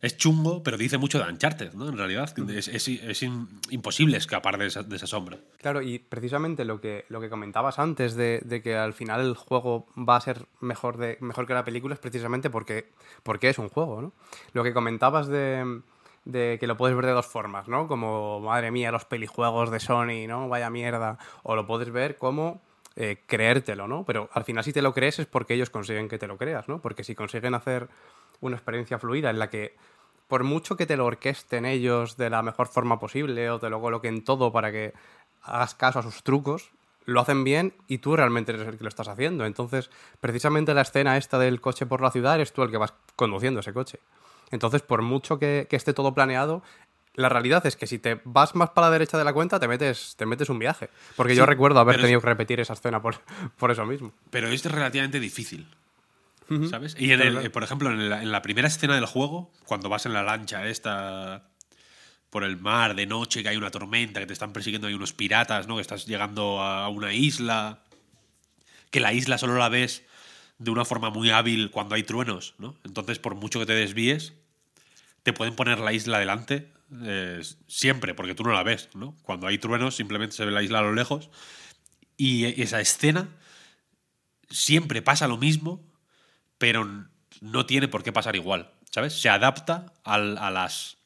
es 0.00 0.16
chungo, 0.16 0.62
pero 0.62 0.76
dice 0.76 0.96
mucho 0.98 1.18
de 1.18 1.28
Uncharted, 1.30 1.72
¿no? 1.74 1.88
En 1.88 1.96
realidad, 1.98 2.32
es, 2.50 2.68
es- 2.68 2.88
es 2.88 3.22
in- 3.22 3.48
imposible 3.70 4.16
escapar 4.16 4.56
de 4.58 4.66
esa, 4.66 4.82
de 4.82 4.94
esa 4.96 5.06
sombra. 5.06 5.38
Claro, 5.60 5.82
y 5.82 5.98
precisamente 5.98 6.64
lo 6.64 6.80
que, 6.80 7.04
lo 7.08 7.20
que 7.20 7.28
comentabas 7.28 7.78
antes 7.78 8.14
de, 8.14 8.40
de 8.44 8.62
que 8.62 8.76
al 8.76 8.92
final 8.94 9.20
el 9.20 9.34
juego 9.34 9.86
va 9.96 10.16
a 10.16 10.20
ser 10.20 10.46
mejor, 10.60 10.96
de, 10.98 11.18
mejor 11.20 11.46
que 11.46 11.54
la 11.54 11.64
película 11.64 11.94
es 11.94 12.00
precisamente 12.00 12.48
porque, 12.50 12.88
porque 13.22 13.48
es 13.48 13.58
un 13.58 13.68
juego, 13.68 14.00
¿no? 14.00 14.12
Lo 14.52 14.62
que 14.62 14.72
comentabas 14.72 15.26
de, 15.26 15.80
de 16.24 16.58
que 16.60 16.66
lo 16.68 16.76
puedes 16.76 16.94
ver 16.96 17.06
de 17.06 17.12
dos 17.12 17.26
formas, 17.26 17.66
¿no? 17.68 17.88
Como, 17.88 18.38
madre 18.40 18.70
mía, 18.70 18.92
los 18.92 19.04
pelijuegos 19.04 19.70
de 19.70 19.80
Sony, 19.80 20.26
¿no? 20.28 20.48
Vaya 20.48 20.70
mierda. 20.70 21.18
O 21.42 21.56
lo 21.56 21.66
puedes 21.66 21.90
ver 21.90 22.16
como 22.16 22.60
eh, 22.96 23.22
creértelo, 23.26 23.88
¿no? 23.88 24.04
Pero 24.04 24.28
al 24.32 24.44
final 24.44 24.62
si 24.62 24.72
te 24.72 24.82
lo 24.82 24.92
crees 24.94 25.18
es 25.18 25.26
porque 25.26 25.54
ellos 25.54 25.70
consiguen 25.70 26.08
que 26.08 26.18
te 26.18 26.26
lo 26.28 26.36
creas, 26.36 26.68
¿no? 26.68 26.80
Porque 26.80 27.02
si 27.04 27.14
consiguen 27.14 27.54
hacer 27.54 27.88
una 28.40 28.56
experiencia 28.56 28.98
fluida 28.98 29.30
en 29.30 29.38
la 29.38 29.50
que 29.50 29.76
por 30.28 30.44
mucho 30.44 30.76
que 30.76 30.86
te 30.86 30.96
lo 30.96 31.06
orquesten 31.06 31.64
ellos 31.64 32.16
de 32.16 32.28
la 32.30 32.42
mejor 32.42 32.68
forma 32.68 32.98
posible 33.00 33.48
o 33.50 33.58
te 33.58 33.70
lo 33.70 33.80
coloquen 33.80 34.24
todo 34.24 34.52
para 34.52 34.70
que 34.70 34.92
hagas 35.42 35.74
caso 35.74 36.00
a 36.00 36.02
sus 36.02 36.22
trucos, 36.22 36.70
lo 37.06 37.20
hacen 37.22 37.42
bien 37.44 37.72
y 37.86 37.98
tú 37.98 38.14
realmente 38.14 38.52
eres 38.52 38.68
el 38.68 38.76
que 38.76 38.84
lo 38.84 38.90
estás 38.90 39.08
haciendo. 39.08 39.46
Entonces, 39.46 39.88
precisamente 40.20 40.74
la 40.74 40.82
escena 40.82 41.16
esta 41.16 41.38
del 41.38 41.60
coche 41.62 41.86
por 41.86 42.02
la 42.02 42.10
ciudad 42.10 42.34
eres 42.34 42.52
tú 42.52 42.62
el 42.62 42.70
que 42.70 42.76
vas 42.76 42.92
conduciendo 43.16 43.60
ese 43.60 43.72
coche. 43.72 44.00
Entonces, 44.50 44.82
por 44.82 45.00
mucho 45.00 45.38
que, 45.38 45.66
que 45.70 45.76
esté 45.76 45.94
todo 45.94 46.12
planeado, 46.12 46.62
la 47.14 47.30
realidad 47.30 47.64
es 47.66 47.76
que 47.76 47.86
si 47.86 47.98
te 47.98 48.20
vas 48.24 48.54
más 48.54 48.70
para 48.70 48.88
la 48.88 48.92
derecha 48.92 49.16
de 49.16 49.24
la 49.24 49.32
cuenta, 49.32 49.58
te 49.58 49.66
metes, 49.68 50.14
te 50.16 50.26
metes 50.26 50.50
un 50.50 50.58
viaje. 50.58 50.90
Porque 51.16 51.34
yo 51.34 51.46
recuerdo 51.46 51.80
haber 51.80 51.96
es- 51.96 52.02
tenido 52.02 52.20
que 52.20 52.26
repetir 52.26 52.60
esa 52.60 52.74
escena 52.74 53.00
por, 53.00 53.16
por 53.58 53.70
eso 53.70 53.86
mismo. 53.86 54.12
Pero 54.30 54.48
es 54.48 54.62
relativamente 54.66 55.18
difícil. 55.18 55.66
¿Sabes? 56.70 56.96
Y 56.98 57.12
en 57.12 57.20
el- 57.20 57.50
por 57.50 57.62
ejemplo, 57.62 57.90
en 57.90 58.08
la, 58.08 58.22
en 58.22 58.32
la 58.32 58.40
primera 58.42 58.68
escena 58.68 58.94
del 58.94 59.04
juego, 59.06 59.52
cuando 59.66 59.88
vas 59.88 60.06
en 60.06 60.14
la 60.14 60.22
lancha 60.22 60.66
esta 60.66 61.50
por 62.30 62.44
el 62.44 62.56
mar 62.58 62.94
de 62.94 63.06
noche, 63.06 63.42
que 63.42 63.48
hay 63.48 63.56
una 63.56 63.70
tormenta, 63.70 64.20
que 64.20 64.26
te 64.26 64.32
están 64.32 64.52
persiguiendo, 64.52 64.86
hay 64.88 64.94
unos 64.94 65.12
piratas, 65.12 65.66
¿no? 65.66 65.76
Que 65.76 65.82
estás 65.82 66.06
llegando 66.06 66.60
a 66.60 66.88
una 66.88 67.12
isla, 67.14 67.82
que 68.90 69.00
la 69.00 69.12
isla 69.12 69.38
solo 69.38 69.56
la 69.56 69.68
ves 69.68 70.04
de 70.58 70.70
una 70.70 70.84
forma 70.84 71.08
muy 71.10 71.30
hábil 71.30 71.70
cuando 71.70 71.94
hay 71.94 72.02
truenos, 72.02 72.54
¿no? 72.58 72.76
Entonces, 72.84 73.18
por 73.18 73.34
mucho 73.34 73.58
que 73.60 73.66
te 73.66 73.74
desvíes, 73.74 74.34
te 75.22 75.32
pueden 75.32 75.54
poner 75.56 75.78
la 75.80 75.92
isla 75.92 76.18
delante 76.18 76.72
eh, 77.02 77.40
siempre, 77.66 78.14
porque 78.14 78.34
tú 78.34 78.42
no 78.44 78.52
la 78.52 78.62
ves, 78.62 78.88
¿no? 78.94 79.16
Cuando 79.22 79.46
hay 79.46 79.58
truenos, 79.58 79.96
simplemente 79.96 80.34
se 80.36 80.44
ve 80.44 80.50
la 80.50 80.62
isla 80.62 80.78
a 80.80 80.82
lo 80.82 80.94
lejos. 80.94 81.30
Y 82.16 82.44
esa 82.62 82.80
escena 82.80 83.28
siempre 84.50 85.02
pasa 85.02 85.28
lo 85.28 85.36
mismo, 85.36 85.82
pero 86.58 87.06
no 87.40 87.66
tiene 87.66 87.88
por 87.88 88.02
qué 88.02 88.12
pasar 88.12 88.36
igual, 88.36 88.70
¿sabes? 88.90 89.20
Se 89.20 89.28
adapta 89.28 89.92
a 90.04 90.18
las 90.18 90.98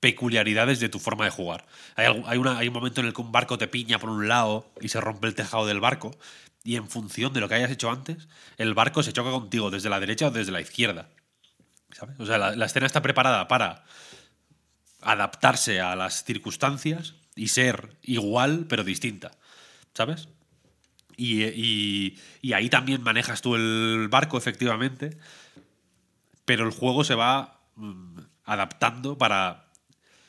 peculiaridades 0.00 0.80
de 0.80 0.88
tu 0.88 0.98
forma 0.98 1.24
de 1.24 1.30
jugar. 1.30 1.66
Hay, 1.96 2.38
un 2.38 2.72
momento 2.72 3.00
en 3.00 3.08
el 3.08 3.12
que 3.12 3.20
un 3.20 3.32
barco 3.32 3.58
te 3.58 3.68
piña 3.68 3.98
por 3.98 4.10
un 4.10 4.28
lado 4.28 4.70
y 4.80 4.88
se 4.88 5.00
rompe 5.00 5.26
el 5.26 5.34
tejado 5.34 5.66
del 5.66 5.80
barco, 5.80 6.16
y 6.64 6.76
en 6.76 6.88
función 6.88 7.32
de 7.32 7.40
lo 7.40 7.48
que 7.48 7.54
hayas 7.54 7.70
hecho 7.70 7.90
antes, 7.90 8.28
el 8.58 8.74
barco 8.74 9.02
se 9.02 9.12
choca 9.12 9.30
contigo 9.30 9.70
desde 9.70 9.88
la 9.88 10.00
derecha 10.00 10.26
o 10.26 10.30
desde 10.30 10.52
la 10.52 10.60
izquierda. 10.60 11.08
¿Sabes? 11.92 12.20
O 12.20 12.26
sea, 12.26 12.36
la 12.38 12.66
escena 12.66 12.86
está 12.86 13.00
preparada 13.00 13.48
para 13.48 13.84
adaptarse 15.00 15.80
a 15.80 15.96
las 15.96 16.24
circunstancias 16.24 17.14
y 17.34 17.48
ser 17.48 17.96
igual 18.02 18.66
pero 18.68 18.84
distinta. 18.84 19.30
¿Sabes? 19.94 20.28
Y, 21.18 21.42
y- 21.44 22.18
y 22.40 22.52
ahí 22.54 22.70
también 22.70 23.02
manejas 23.02 23.42
tú 23.42 23.56
el 23.56 24.06
barco, 24.08 24.38
efectivamente, 24.38 25.18
pero 26.44 26.64
el 26.64 26.70
juego 26.72 27.04
se 27.04 27.14
va 27.14 27.60
mm, 27.76 28.20
adaptando 28.44 29.18
para... 29.18 29.66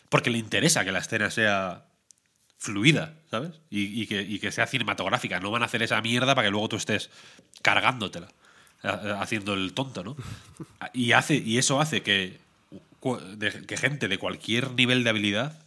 Porque 0.09 0.31
le 0.31 0.39
interesa 0.39 0.83
que 0.83 0.91
la 0.91 0.99
escena 0.99 1.29
sea 1.29 1.85
fluida, 2.57 3.13
¿sabes? 3.29 3.51
Y, 3.69 4.01
y 4.01 4.07
que, 4.07 4.21
y 4.23 4.39
que 4.39 4.51
sea 4.51 4.65
cinematográfica. 4.65 5.39
No 5.39 5.51
van 5.51 5.61
a 5.61 5.65
hacer 5.67 5.83
esa 5.83 6.01
mierda 6.01 6.33
para 6.33 6.47
que 6.47 6.51
luego 6.51 6.67
tú 6.69 6.75
estés 6.77 7.11
cargándotela, 7.61 8.27
haciendo 9.19 9.53
el 9.53 9.73
tonto, 9.73 10.03
¿no? 10.03 10.17
Y, 10.93 11.11
hace, 11.11 11.35
y 11.35 11.59
eso 11.59 11.79
hace 11.79 12.01
que, 12.01 12.39
que 13.67 13.77
gente 13.77 14.07
de 14.07 14.17
cualquier 14.17 14.71
nivel 14.71 15.03
de 15.03 15.11
habilidad 15.11 15.61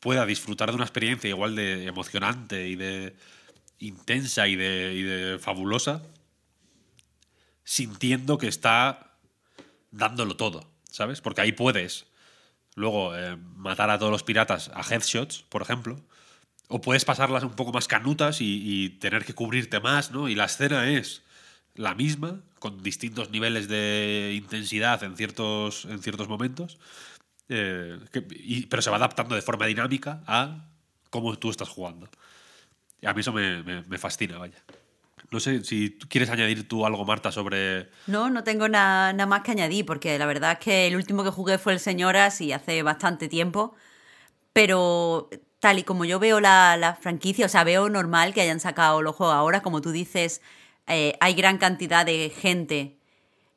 pueda 0.00 0.24
disfrutar 0.24 0.70
de 0.70 0.76
una 0.76 0.84
experiencia 0.84 1.28
igual 1.28 1.56
de 1.56 1.86
emocionante 1.86 2.68
y 2.68 2.76
de 2.76 3.14
intensa 3.78 4.48
y 4.48 4.56
de, 4.56 4.94
y 4.94 5.02
de 5.02 5.38
fabulosa, 5.38 6.02
sintiendo 7.64 8.38
que 8.38 8.48
está 8.48 9.18
dándolo 9.90 10.36
todo, 10.36 10.70
¿sabes? 10.90 11.20
Porque 11.20 11.40
ahí 11.40 11.52
puedes 11.52 12.06
luego 12.74 13.14
eh, 13.16 13.36
matar 13.56 13.90
a 13.90 13.98
todos 13.98 14.12
los 14.12 14.22
piratas 14.22 14.70
a 14.72 14.82
headshots, 14.82 15.42
por 15.48 15.62
ejemplo, 15.62 16.00
o 16.68 16.80
puedes 16.80 17.04
pasarlas 17.04 17.42
un 17.42 17.54
poco 17.54 17.72
más 17.72 17.88
canutas 17.88 18.38
y, 18.40 18.90
tener 19.00 19.24
que 19.24 19.34
cubrirte 19.34 19.80
más, 19.80 20.10
¿no? 20.10 20.28
Y 20.28 20.34
la 20.34 20.44
escena 20.44 20.88
es 20.88 21.22
la 21.74 21.94
misma, 21.94 22.40
con 22.58 22.82
distintos 22.82 23.30
niveles 23.30 23.68
de 23.68 24.34
intensidad 24.36 25.02
en 25.02 25.16
ciertos, 25.16 25.86
en 25.86 26.02
ciertos 26.02 26.28
momentos, 26.28 26.78
eh, 27.48 27.98
pero 28.68 28.82
se 28.82 28.90
va 28.90 28.96
adaptando 28.96 29.34
de 29.34 29.42
forma 29.42 29.66
dinámica 29.66 30.22
a 30.26 30.68
cómo 31.10 31.36
tú 31.38 31.50
estás 31.50 31.68
jugando. 31.68 32.08
A 33.04 33.12
mí 33.14 33.20
eso 33.20 33.32
me, 33.32 33.62
me- 33.62 33.98
fascina, 33.98 34.38
vaya. 34.38 34.56
No 35.30 35.40
sé 35.40 35.62
si 35.62 35.98
quieres 36.08 36.30
añadir 36.30 36.66
tú 36.66 36.86
algo, 36.86 37.04
Marta, 37.04 37.30
sobre... 37.30 37.88
No, 38.06 38.30
no 38.30 38.44
tengo 38.44 38.68
na- 38.68 39.12
nada 39.12 39.26
más 39.26 39.42
que 39.42 39.50
añadir, 39.50 39.84
porque 39.84 40.18
la 40.18 40.26
verdad 40.26 40.52
es 40.52 40.58
que 40.58 40.86
el 40.86 40.96
último 40.96 41.22
que 41.22 41.30
jugué 41.30 41.58
fue 41.58 41.74
el 41.74 41.80
Señoras 41.80 42.40
y 42.40 42.52
hace 42.52 42.82
bastante 42.82 43.28
tiempo. 43.28 43.74
Pero 44.52 45.28
tal 45.60 45.78
y 45.78 45.82
como 45.82 46.04
yo 46.04 46.18
veo 46.18 46.40
la, 46.40 46.76
la 46.76 46.94
franquicia, 46.94 47.46
o 47.46 47.48
sea, 47.48 47.64
veo 47.64 47.88
normal 47.88 48.32
que 48.34 48.40
hayan 48.40 48.60
sacado 48.60 49.02
los 49.02 49.14
juegos 49.16 49.34
ahora, 49.34 49.60
como 49.60 49.80
tú 49.80 49.90
dices, 49.92 50.40
eh, 50.86 51.14
hay 51.20 51.34
gran 51.34 51.58
cantidad 51.58 52.06
de 52.06 52.30
gente 52.30 52.96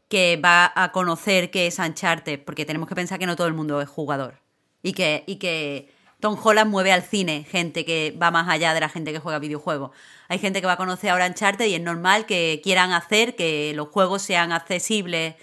que 0.10 0.38
va 0.44 0.72
a 0.76 0.92
conocer 0.92 1.52
qué 1.52 1.68
es 1.68 1.80
Uncharted, 1.80 2.44
porque 2.44 2.66
tenemos 2.66 2.90
que 2.90 2.96
pensar 2.96 3.18
que 3.18 3.26
no 3.26 3.36
todo 3.38 3.48
el 3.48 3.54
mundo 3.54 3.82
es 3.82 3.88
jugador. 3.88 4.36
Y 4.84 4.94
que, 4.94 5.24
y 5.26 5.36
que 5.38 5.90
Tom 6.22 6.38
Holland 6.42 6.72
mueve 6.72 6.94
al 6.94 7.02
cine 7.02 7.46
gente 7.50 7.84
que 7.84 8.16
va 8.22 8.32
más 8.32 8.48
allá 8.48 8.74
de 8.74 8.80
la 8.80 8.90
gente 8.90 9.12
que 9.12 9.20
juega 9.20 9.40
videojuegos. 9.40 9.92
Hay 10.30 10.40
gente 10.40 10.62
que 10.62 10.68
va 10.68 10.74
a 10.74 10.78
conocer 10.78 11.10
ahora 11.10 11.28
Uncharted 11.28 11.66
y 11.66 11.76
es 11.76 11.82
normal 11.82 12.26
que 12.26 12.62
quieran 12.64 12.94
hacer 12.94 13.36
que 13.36 13.74
los 13.76 13.90
juegos 13.90 14.22
sean 14.22 14.54
accesibles 14.54 15.36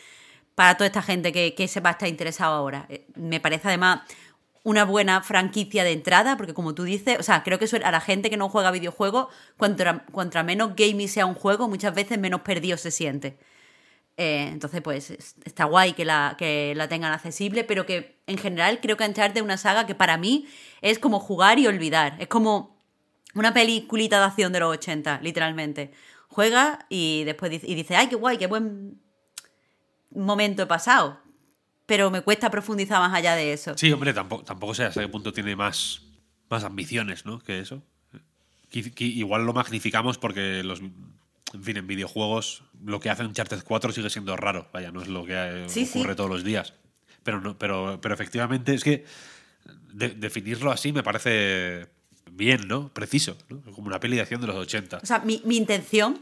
para 0.55 0.77
toda 0.77 0.87
esta 0.87 1.03
gente 1.03 1.33
que, 1.33 1.69
se 1.69 1.81
va 1.81 1.91
a 1.91 1.93
estar 1.93 2.09
interesado 2.09 2.55
ahora. 2.55 2.87
Eh, 2.89 3.07
Me 3.17 3.41
parece 3.41 3.69
además 3.69 4.01
una 4.65 4.85
buena 4.85 5.23
franquicia 5.23 5.85
de 5.85 5.93
entrada, 5.93 6.37
porque 6.37 6.55
como 6.55 6.75
tú 6.75 6.85
dices, 6.85 7.19
o 7.19 7.23
sea, 7.23 7.43
creo 7.43 7.59
que 7.59 7.67
a 7.85 7.91
la 7.91 8.01
gente 8.01 8.31
que 8.31 8.37
no 8.37 8.49
juega 8.49 8.71
videojuegos, 8.71 9.29
cuanto, 9.57 9.85
cuanto 10.13 10.43
menos 10.45 10.75
gaming 10.77 11.09
sea 11.09 11.27
un 11.27 11.35
juego, 11.35 11.69
muchas 11.69 11.95
veces 11.95 12.19
menos 12.19 12.43
perdido 12.43 12.77
se 12.77 12.91
siente. 12.91 13.39
Eh, 14.20 14.49
entonces, 14.53 14.82
pues 14.82 15.11
es- 15.12 15.36
está 15.45 15.65
guay 15.65 15.93
que 15.93 16.05
la, 16.05 16.35
que 16.36 16.74
la 16.74 16.89
tengan 16.89 17.12
accesible, 17.12 17.62
pero 17.65 17.86
que 17.86 18.20
en 18.27 18.36
general 18.36 18.81
creo 18.82 18.97
que 18.97 19.05
Uncharted 19.07 19.36
es 19.39 19.43
una 19.45 19.57
saga 19.57 19.86
que 19.86 19.95
para 19.95 20.16
mí 20.19 20.47
es 20.82 20.99
como 20.99 21.20
jugar 21.20 21.59
y 21.61 21.66
olvidar. 21.69 22.16
Es 22.19 22.27
como 22.27 22.77
una 23.35 23.55
peliculita 23.55 24.19
de 24.19 24.24
acción 24.27 24.53
de 24.53 24.59
los 24.61 24.73
80, 24.73 25.20
literalmente. 25.23 25.93
Juega 26.28 26.85
y 26.89 27.23
después 27.24 27.51
dice, 27.53 27.66
y 27.69 27.74
dice 27.77 27.95
ay, 27.95 28.09
qué 28.09 28.16
guay, 28.16 28.39
qué 28.39 28.49
buen 28.49 29.01
momento 30.11 30.62
he 30.65 30.66
pasado. 30.66 31.20
Pero 31.86 32.11
me 32.11 32.20
cuesta 32.23 32.51
profundizar 32.51 32.99
más 33.01 33.15
allá 33.15 33.35
de 33.35 33.53
eso. 33.53 33.78
Sí, 33.78 33.90
hombre, 33.93 34.12
tampoco, 34.12 34.43
tampoco 34.45 34.74
sé 34.74 34.85
hasta 34.85 35.01
qué 35.01 35.09
punto 35.09 35.32
tiene 35.32 35.55
más, 35.57 36.03
más 36.51 36.65
ambiciones, 36.65 37.24
¿no? 37.24 37.39
Que 37.39 37.61
eso. 37.61 37.82
Igual 38.99 39.47
lo 39.47 39.53
magnificamos 39.55 40.19
porque 40.19 40.62
los... 40.65 40.82
En 41.55 41.62
fin, 41.65 41.77
en 41.79 41.87
videojuegos 41.87 42.62
lo 42.85 43.01
que 43.01 43.09
hace 43.11 43.25
Uncharted 43.25 43.62
4 43.65 43.93
sigue 43.93 44.11
siendo 44.11 44.37
raro. 44.37 44.69
Vaya, 44.73 44.91
no 44.93 45.01
es 45.03 45.09
lo 45.09 45.25
que 45.25 45.33
eh, 45.35 45.65
sí. 45.69 45.89
ocurre 45.91 46.15
todos 46.15 46.29
los 46.31 46.45
días. 46.45 46.75
Pero, 47.23 47.41
no, 47.41 47.59
pero, 47.59 47.99
pero 48.03 48.15
efectivamente 48.15 48.75
es 48.75 48.85
que 48.85 49.05
de- 49.93 50.11
definirlo 50.11 50.70
así 50.70 50.93
me 50.93 51.03
parece 51.03 51.87
bien, 52.31 52.69
¿no? 52.69 52.93
Preciso, 52.93 53.37
¿no? 53.49 53.61
Como 53.73 53.87
una 53.89 53.99
peli 54.01 54.16
de 54.16 54.23
acción 54.23 54.41
de 54.41 54.47
los 54.47 54.57
80. 54.57 54.99
O 55.03 55.07
sea, 55.07 55.20
mi, 55.20 55.41
mi 55.45 55.57
intención 55.57 56.20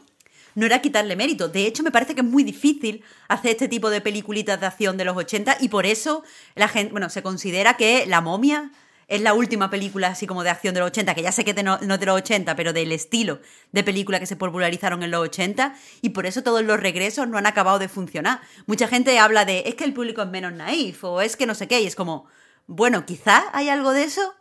no 0.55 0.65
era 0.65 0.81
quitarle 0.81 1.17
mérito. 1.17 1.49
De 1.49 1.67
hecho, 1.67 1.83
me 1.83 1.91
parece 1.91 2.15
que 2.15 2.23
es 2.23 2.27
muy 2.27 2.43
difícil 2.45 3.03
hacer 3.29 3.51
este 3.51 3.69
tipo 3.69 3.91
de 3.91 4.01
peliculitas 4.01 4.59
de 4.61 4.67
acción 4.67 4.97
de 4.97 5.05
los 5.05 5.17
80 5.17 5.59
y 5.61 5.69
por 5.69 5.85
eso 5.87 6.23
la 6.55 6.69
gente, 6.69 6.93
bueno, 6.93 7.11
se 7.11 7.23
considera 7.23 7.77
que 7.77 8.07
La 8.07 8.21
momia 8.23 8.71
es 9.09 9.21
la 9.21 9.35
última 9.35 9.71
película 9.71 10.09
así 10.09 10.27
como 10.27 10.43
de 10.43 10.51
acción 10.51 10.75
de 10.75 10.81
los 10.81 10.89
80, 10.89 11.15
que 11.15 11.23
ya 11.23 11.31
sé 11.33 11.45
que 11.45 11.55
no, 11.63 11.79
de 11.79 12.07
los 12.07 12.17
80, 12.17 12.57
pero 12.57 12.73
del 12.73 12.91
estilo 12.93 13.41
de 13.73 13.85
película 13.85 14.19
que 14.19 14.27
se 14.27 14.35
popularizaron 14.37 15.03
en 15.03 15.11
los 15.13 15.21
80, 15.23 15.75
y 16.03 16.11
por 16.11 16.27
eso 16.27 16.43
todos 16.43 16.63
los 16.65 16.81
regresos 16.81 17.29
no 17.29 17.39
han 17.39 17.47
acabado 17.47 17.79
de 17.79 17.89
funcionar. 17.89 18.41
Mucha 18.67 18.89
gente 18.89 19.19
habla 19.19 19.45
de, 19.45 19.63
es 19.67 19.75
que 19.77 19.85
el 19.85 19.93
público 19.95 20.23
es 20.23 20.29
menos 20.29 20.53
naif, 20.53 21.05
o 21.05 21.21
es 21.21 21.37
que 21.37 21.47
no 21.47 21.55
sé 21.55 21.69
qué, 21.69 21.81
y 21.81 21.87
es 21.87 21.95
como, 21.95 22.27
bueno, 22.67 23.07
quizás 23.07 23.45
hay 23.53 23.69
algo 23.69 23.93
de 23.93 24.05
eso, 24.05 24.35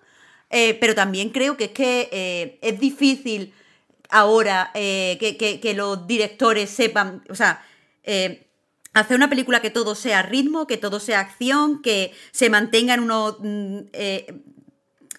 eh, 0.49 0.73
pero 0.79 0.95
también 0.95 1.29
creo 1.29 1.57
que 1.57 1.65
es 1.65 1.71
que 1.71 2.09
eh, 2.11 2.59
es 2.61 2.79
difícil 2.79 3.53
ahora 4.09 4.71
eh, 4.73 5.17
que, 5.19 5.37
que- 5.59 5.73
los 5.73 6.07
directores 6.07 6.69
sepan, 6.69 7.23
o 7.29 7.35
sea, 7.35 7.63
hacer 8.93 9.15
una 9.17 9.29
película 9.29 9.61
que 9.61 9.69
todo 9.69 9.95
sea 9.95 10.21
ritmo, 10.21 10.67
que 10.67 10.77
todo 10.77 10.99
sea 10.99 11.19
acción, 11.19 11.81
que 11.81 12.13
se 12.31 12.49
mantenga 12.49 12.93
en 12.93 13.01
unos, 13.01 13.37
mm, 13.41 13.79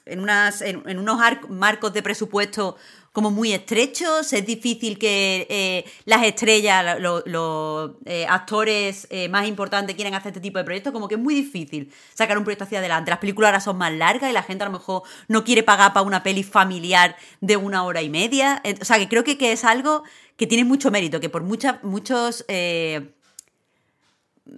en 0.07 0.99
unos 0.99 1.21
ar- 1.21 1.49
marcos 1.51 1.93
de 1.93 2.03
presupuesto 2.03 2.77
como 3.13 3.31
muy 3.31 3.53
estrechos, 3.55 4.31
es 4.35 4.45
difícil 4.45 4.99
que 4.99 5.47
eh, 5.49 5.85
las 6.05 6.23
estrellas, 6.23 7.01
lo- 7.01 7.23
los 7.25 7.93
eh, 8.05 8.27
actores 8.29 9.07
eh, 9.11 9.29
más 9.31 9.49
importantes 9.49 9.97
quieran 9.97 10.13
hacer 10.15 10.29
este 10.33 10.41
tipo 10.41 10.59
de 10.59 10.65
proyectos, 10.65 10.93
como 10.93 11.09
que 11.09 11.15
es 11.15 11.21
muy 11.21 11.35
difícil 11.35 11.91
sacar 12.15 12.37
un 12.37 12.45
proyecto 12.45 12.65
hacia 12.65 12.79
adelante. 12.79 13.11
Las 13.11 13.19
películas 13.21 13.49
ahora 13.49 13.61
son 13.61 13.79
más 13.79 13.93
largas 13.93 14.31
y 14.31 14.35
la 14.35 14.43
gente 14.43 14.65
a 14.65 14.67
lo 14.67 14.73
mejor 14.73 15.03
no 15.29 15.45
quiere 15.45 15.63
pagar 15.63 15.95
para 15.95 16.05
una 16.07 16.23
peli 16.23 16.43
familiar 16.43 17.17
de 17.41 17.57
una 17.57 17.85
hora 17.85 18.03
y 18.03 18.11
media. 18.11 18.63
O 18.83 18.85
sea, 18.85 18.99
que 18.99 19.09
creo 19.09 19.25
que, 19.25 19.39
que 19.39 19.53
es 19.53 19.65
algo 19.65 20.05
que 20.37 20.47
tiene 20.47 20.65
mucho 20.65 20.91
mérito, 20.91 21.19
que 21.19 21.31
por 21.31 21.43
muchas, 21.43 21.83
muchos 21.85 22.45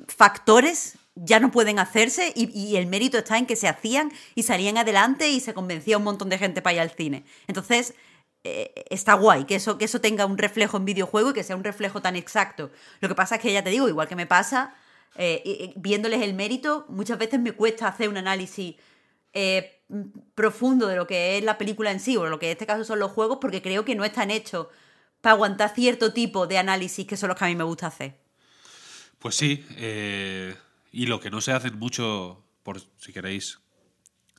factores 0.08 0.94
ya 1.24 1.40
no 1.40 1.50
pueden 1.50 1.78
hacerse 1.78 2.32
y, 2.34 2.76
el 2.76 2.86
mérito 2.86 3.18
está 3.18 3.38
en 3.38 3.46
que 3.46 3.56
se 3.56 3.68
hacían 3.68 4.12
y 4.34 4.44
salían 4.44 4.76
adelante 4.78 5.28
y 5.28 5.40
se 5.40 5.54
convencía 5.54 5.98
un 5.98 6.04
montón 6.04 6.28
de 6.28 6.38
gente 6.38 6.62
para 6.62 6.74
ir 6.74 6.80
al 6.80 6.90
cine. 6.90 7.24
Entonces, 7.46 7.94
eh, 8.44 8.72
está 8.90 9.14
guay 9.14 9.44
que 9.44 9.56
eso, 9.56 9.78
que 9.78 9.86
eso 9.86 10.00
tenga 10.00 10.26
un 10.26 10.38
reflejo 10.38 10.76
en 10.76 10.84
videojuego 10.84 11.30
y 11.30 11.32
que 11.34 11.42
sea 11.42 11.56
un 11.56 11.64
reflejo 11.64 12.00
tan 12.00 12.16
exacto. 12.16 12.70
Lo 13.00 13.08
que 13.08 13.14
pasa 13.14 13.36
es 13.36 13.40
que 13.40 13.52
ya 13.52 13.64
te 13.64 13.70
digo, 13.70 13.88
igual 13.88 14.08
que 14.08 14.16
me 14.16 14.26
pasa, 14.26 14.74
eh, 15.16 15.72
viéndoles 15.76 16.22
el 16.22 16.34
mérito, 16.34 16.86
muchas 16.88 17.18
veces 17.18 17.40
me 17.40 17.52
cuesta 17.52 17.88
hacer 17.88 18.08
un 18.08 18.16
análisis 18.16 18.76
eh, 19.32 19.82
profundo 20.34 20.86
de 20.86 20.96
lo 20.96 21.06
que 21.06 21.38
es 21.38 21.44
la 21.44 21.58
película 21.58 21.90
en 21.90 22.00
sí, 22.00 22.16
o 22.16 22.26
lo 22.26 22.38
que 22.38 22.46
en 22.46 22.52
este 22.52 22.66
caso 22.66 22.84
son 22.84 22.98
los 22.98 23.10
juegos, 23.12 23.38
porque 23.40 23.62
creo 23.62 23.84
que 23.84 23.94
no 23.94 24.04
están 24.04 24.30
hechos 24.30 24.68
para 25.20 25.34
aguantar 25.34 25.74
cierto 25.74 26.12
tipo 26.12 26.46
de 26.46 26.58
análisis 26.58 27.06
que 27.06 27.16
son 27.16 27.28
los 27.28 27.38
que 27.38 27.44
a 27.44 27.48
mí 27.48 27.56
me 27.56 27.64
gusta 27.64 27.88
hacer. 27.88 28.14
Pues 29.18 29.34
sí, 29.34 29.66
eh, 29.76 30.54
y 30.92 31.06
lo 31.06 31.20
que 31.20 31.30
no 31.30 31.40
se 31.40 31.52
hace 31.52 31.70
mucho, 31.70 32.44
por 32.62 32.80
si 32.98 33.12
queréis 33.12 33.58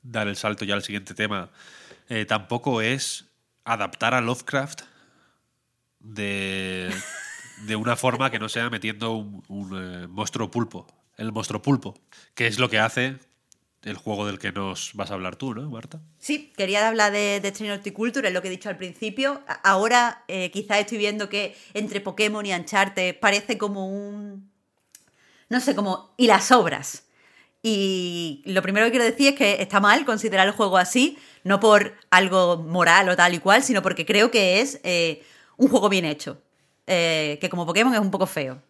dar 0.02 0.28
el 0.28 0.36
salto 0.36 0.64
ya 0.64 0.74
al 0.74 0.82
siguiente 0.82 1.14
tema, 1.14 1.50
eh, 2.08 2.24
tampoco 2.24 2.80
es 2.80 3.26
adaptar 3.64 4.14
a 4.14 4.20
Lovecraft 4.20 4.82
de, 6.00 6.90
de 7.66 7.76
una 7.76 7.96
forma 7.96 8.30
que 8.30 8.38
no 8.38 8.48
sea 8.48 8.70
metiendo 8.70 9.12
un, 9.12 9.42
eh, 9.74 10.06
monstruo 10.08 10.50
pulpo, 10.50 10.86
el 11.16 11.32
monstruo 11.32 11.62
pulpo, 11.62 11.98
que 12.34 12.46
es 12.46 12.58
lo 12.58 12.68
que 12.68 12.78
hace 12.78 13.18
el 13.82 13.96
juego 13.96 14.26
del 14.26 14.38
que 14.38 14.52
nos 14.52 14.92
vas 14.94 15.10
a 15.10 15.14
hablar 15.14 15.36
tú, 15.36 15.54
¿no, 15.54 15.68
Marta? 15.70 16.02
Sí, 16.18 16.52
quería 16.56 16.86
hablar 16.86 17.12
de, 17.12 17.40
de 17.40 17.48
Strain 17.48 17.72
Horticulture, 17.72 18.28
es 18.28 18.34
lo 18.34 18.42
que 18.42 18.48
he 18.48 18.50
dicho 18.50 18.68
al 18.68 18.76
principio. 18.76 19.42
Ahora 19.62 20.24
eh, 20.28 20.50
quizás 20.50 20.80
estoy 20.80 20.98
viendo 20.98 21.28
que 21.30 21.56
entre 21.72 22.00
Pokémon 22.00 22.44
y 22.44 22.52
Uncharted 22.52 23.18
parece 23.18 23.56
como 23.56 23.88
un... 23.88 24.49
No 25.50 25.60
sé, 25.60 25.74
como... 25.74 26.14
Y 26.16 26.26
las 26.26 26.50
obras. 26.52 27.02
Y 27.62 28.42
lo 28.46 28.62
primero 28.62 28.86
que 28.86 28.92
quiero 28.92 29.04
decir 29.04 29.28
es 29.28 29.34
que 29.34 29.60
está 29.60 29.80
mal 29.80 30.06
considerar 30.06 30.46
el 30.46 30.54
juego 30.54 30.78
así, 30.78 31.18
no 31.44 31.60
por 31.60 31.94
algo 32.10 32.56
moral 32.56 33.10
o 33.10 33.16
tal 33.16 33.34
y 33.34 33.38
cual, 33.38 33.62
sino 33.62 33.82
porque 33.82 34.06
creo 34.06 34.30
que 34.30 34.60
es 34.60 34.80
eh, 34.82 35.22
un 35.58 35.68
juego 35.68 35.90
bien 35.90 36.06
hecho. 36.06 36.40
Eh, 36.86 37.38
que 37.40 37.50
como 37.50 37.66
Pokémon 37.66 37.92
es 37.92 38.00
un 38.00 38.10
poco 38.10 38.26
feo. 38.26 38.62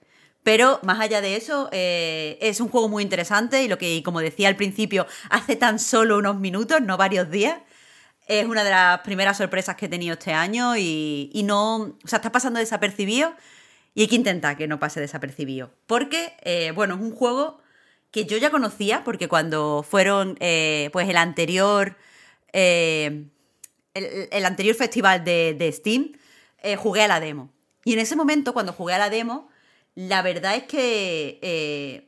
Pero 0.43 0.81
más 0.82 0.98
allá 1.01 1.20
de 1.20 1.36
eso, 1.36 1.69
eh, 1.70 2.39
es 2.40 2.61
un 2.61 2.69
juego 2.69 2.89
muy 2.89 3.02
interesante 3.02 3.62
y 3.62 3.69
lo 3.69 3.78
que, 3.78 4.02
como 4.02 4.20
decía 4.20 4.48
al 4.48 4.57
principio, 4.57 5.07
hace 5.28 5.55
tan 5.55 5.78
solo 5.78 6.19
unos 6.19 6.36
minutos, 6.40 6.81
no 6.81 6.97
varios 6.97 7.31
días, 7.31 7.59
es 8.27 8.47
una 8.47 8.65
de 8.65 8.70
las 8.70 9.01
primeras 9.01 9.36
sorpresas 9.36 9.77
que 9.77 9.86
he 9.86 9.89
tenido 9.89 10.15
este 10.15 10.32
año 10.32 10.77
y, 10.77 11.31
y 11.35 11.43
no, 11.43 11.77
o 11.77 12.09
sea, 12.09 12.19
está 12.19 12.32
pasando 12.32 12.59
desapercibido 12.59 13.35
y 13.94 14.02
hay 14.02 14.08
que 14.08 14.16
intentar 14.16 14.56
que 14.56 14.68
no 14.68 14.78
pase 14.78 15.00
desapercibido. 15.00 15.70
Porque, 15.86 16.34
eh, 16.42 16.72
bueno, 16.74 16.94
es 16.94 17.00
un 17.00 17.12
juego 17.12 17.60
que 18.10 18.24
yo 18.24 18.36
ya 18.38 18.50
conocía 18.50 19.04
porque 19.04 19.28
cuando 19.28 19.84
fueron, 19.88 20.36
eh, 20.40 20.90
pues 20.92 21.08
el 21.08 21.16
anterior, 21.16 21.96
eh, 22.52 23.26
el, 23.94 24.44
anterior 24.44 24.74
festival 24.74 25.24
de, 25.24 25.54
de 25.54 25.72
Steam, 25.72 26.12
eh, 26.62 26.76
jugué 26.76 27.02
a 27.02 27.08
la 27.08 27.20
demo. 27.20 27.50
Y 27.84 27.92
en 27.94 28.00
ese 28.00 28.16
momento, 28.16 28.52
cuando 28.52 28.72
jugué 28.72 28.94
a 28.94 28.98
la 28.98 29.10
demo, 29.10 29.48
la 29.94 30.22
verdad 30.22 30.56
es 30.56 30.64
que 30.64 32.04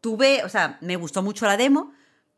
tuve, 0.00 0.44
o 0.44 0.48
sea, 0.48 0.78
me 0.80 0.96
gustó 0.96 1.22
mucho 1.22 1.46
la 1.46 1.56
demo, 1.56 1.92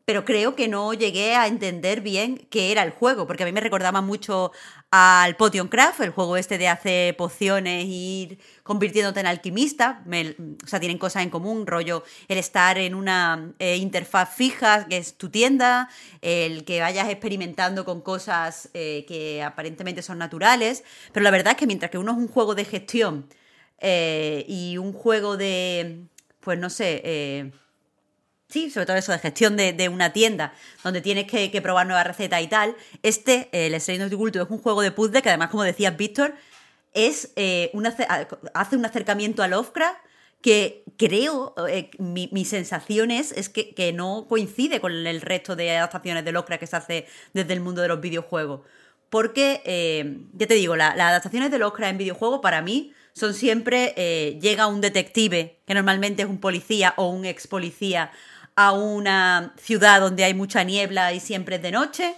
pero 0.05 0.25
creo 0.25 0.55
que 0.55 0.69
no 0.69 0.93
llegué 0.95 1.35
a 1.35 1.47
entender 1.47 2.01
bien 2.01 2.37
qué 2.51 2.73
era 2.73 2.83
el 2.83 2.91
juego, 2.91 3.27
porque 3.27 3.43
a 3.43 3.47
mí 3.47 3.53
me 3.53 3.61
recordaba 3.61 4.01
mucho 4.01 4.53
al 4.93 5.37
Potion 5.37 5.69
Craft, 5.69 6.01
el 6.01 6.11
juego 6.11 6.37
este 6.37 6.59
de 6.59 6.67
hacer 6.67 7.17
pociones 7.17 7.85
y 7.87 8.23
ir 8.23 8.39
convirtiéndote 8.65 9.21
en 9.21 9.27
alquimista. 9.27 10.03
Me- 10.05 10.35
o 10.65 10.67
sea, 10.67 10.81
tienen 10.81 10.99
cosas 10.99 11.23
en 11.23 11.31
común, 11.31 11.67
rollo 11.67 12.03
el 12.29 12.39
estar 12.39 12.77
en 12.79 12.95
una 12.97 13.53
eh, 13.61 13.77
interfaz 13.77 14.35
fija, 14.35 14.87
que 14.89 14.97
es 14.97 15.15
tu 15.17 15.29
tienda, 15.31 15.89
el 16.23 16.65
que 16.65 16.81
vayas 16.81 17.09
experimentando 17.09 17.85
con 17.85 18.01
cosas 18.01 18.69
eh, 18.75 19.05
que 19.07 19.43
aparentemente 19.45 20.03
son 20.03 20.19
naturales, 20.19 20.83
pero 21.13 21.23
la 21.25 21.31
verdad 21.31 21.53
es 21.53 21.59
que 21.59 21.67
mientras 21.69 21.91
que 21.91 21.99
uno 21.99 22.11
es 22.13 22.19
un 22.19 22.29
juego 22.29 22.55
de 22.57 22.65
gestión 22.65 23.27
eh, 23.79 24.45
y 24.49 24.77
un 24.79 24.93
juego 24.93 25.37
de, 25.37 26.05
pues 26.41 26.59
no 26.59 26.69
sé, 26.71 27.01
eh, 27.05 27.53
Sí, 28.51 28.69
sobre 28.71 28.87
todo 28.87 28.97
eso 28.97 29.13
de 29.13 29.19
gestión 29.19 29.57
de, 29.57 29.73
de 29.73 29.89
una 29.89 30.13
tienda 30.13 30.53
donde 30.83 31.01
tienes 31.01 31.27
que, 31.27 31.61
probar 31.63 31.87
nuevas 31.87 32.07
recetas 32.07 32.43
y 32.43 32.49
tal. 32.49 32.75
Este, 33.03 33.49
eh, 33.53 33.67
el 33.67 33.75
Strain 33.75 34.03
of 34.03 34.11
the 34.11 34.41
es 34.41 34.51
un 34.51 34.59
juego 34.59 34.83
de 34.83 34.91
puzzle 34.91 35.23
que 35.23 35.29
además, 35.29 35.51
como 35.51 35.63
decías, 35.63 35.97
Víctor, 35.97 36.35
es 36.93 37.33
eh, 37.37 37.71
hace 38.55 38.77
un 38.77 38.85
acercamiento 38.85 39.43
a 39.43 39.49
Lovecraft 39.49 39.99
que 40.43 40.85
creo, 40.97 41.55
eh, 41.69 41.91
mi, 41.99 42.45
sensación 42.45 43.11
es, 43.11 43.31
es 43.33 43.49
que, 43.49 43.75
que 43.75 43.93
no 43.93 44.27
coincide 44.29 44.81
con 44.81 44.93
el 45.07 45.21
resto 45.21 45.55
de 45.55 45.77
adaptaciones 45.77 46.25
de 46.25 46.33
Lovecraft 46.33 46.61
que 46.61 46.67
se 46.67 46.77
hace 46.77 47.07
desde 47.35 47.53
el 47.53 47.61
mundo 47.61 47.83
de 47.83 47.89
los 47.89 48.01
videojuegos. 48.01 48.63
Porque, 49.11 49.61
eh, 49.65 50.19
ya 50.33 50.47
te 50.47 50.55
digo, 50.55 50.77
la- 50.77 50.97
las 50.97 51.11
adaptaciones 51.11 51.51
de 51.51 51.59
Lovecraft 51.59 51.91
en 51.91 51.99
videojuegos 51.99 52.41
para 52.41 52.63
mí 52.63 52.95
son 53.13 53.35
siempre, 53.35 53.93
eh, 53.97 54.39
llega 54.41 54.67
un 54.67 54.81
detective, 54.81 55.59
que 55.67 55.75
normalmente 55.75 56.23
es 56.23 56.29
un 56.29 56.39
policía 56.39 56.95
o 56.97 57.09
un 57.09 57.25
ex 57.27 57.47
policía, 57.47 58.11
a 58.57 58.73
una 58.73 59.55
ciudad 59.61 60.01
donde 60.01 60.25
hay 60.25 60.35
mucha 60.35 60.65
niebla 60.65 61.13
y 61.13 61.21
siempre 61.21 61.57
es 61.57 61.63
de 61.63 61.71
noche, 61.71 62.15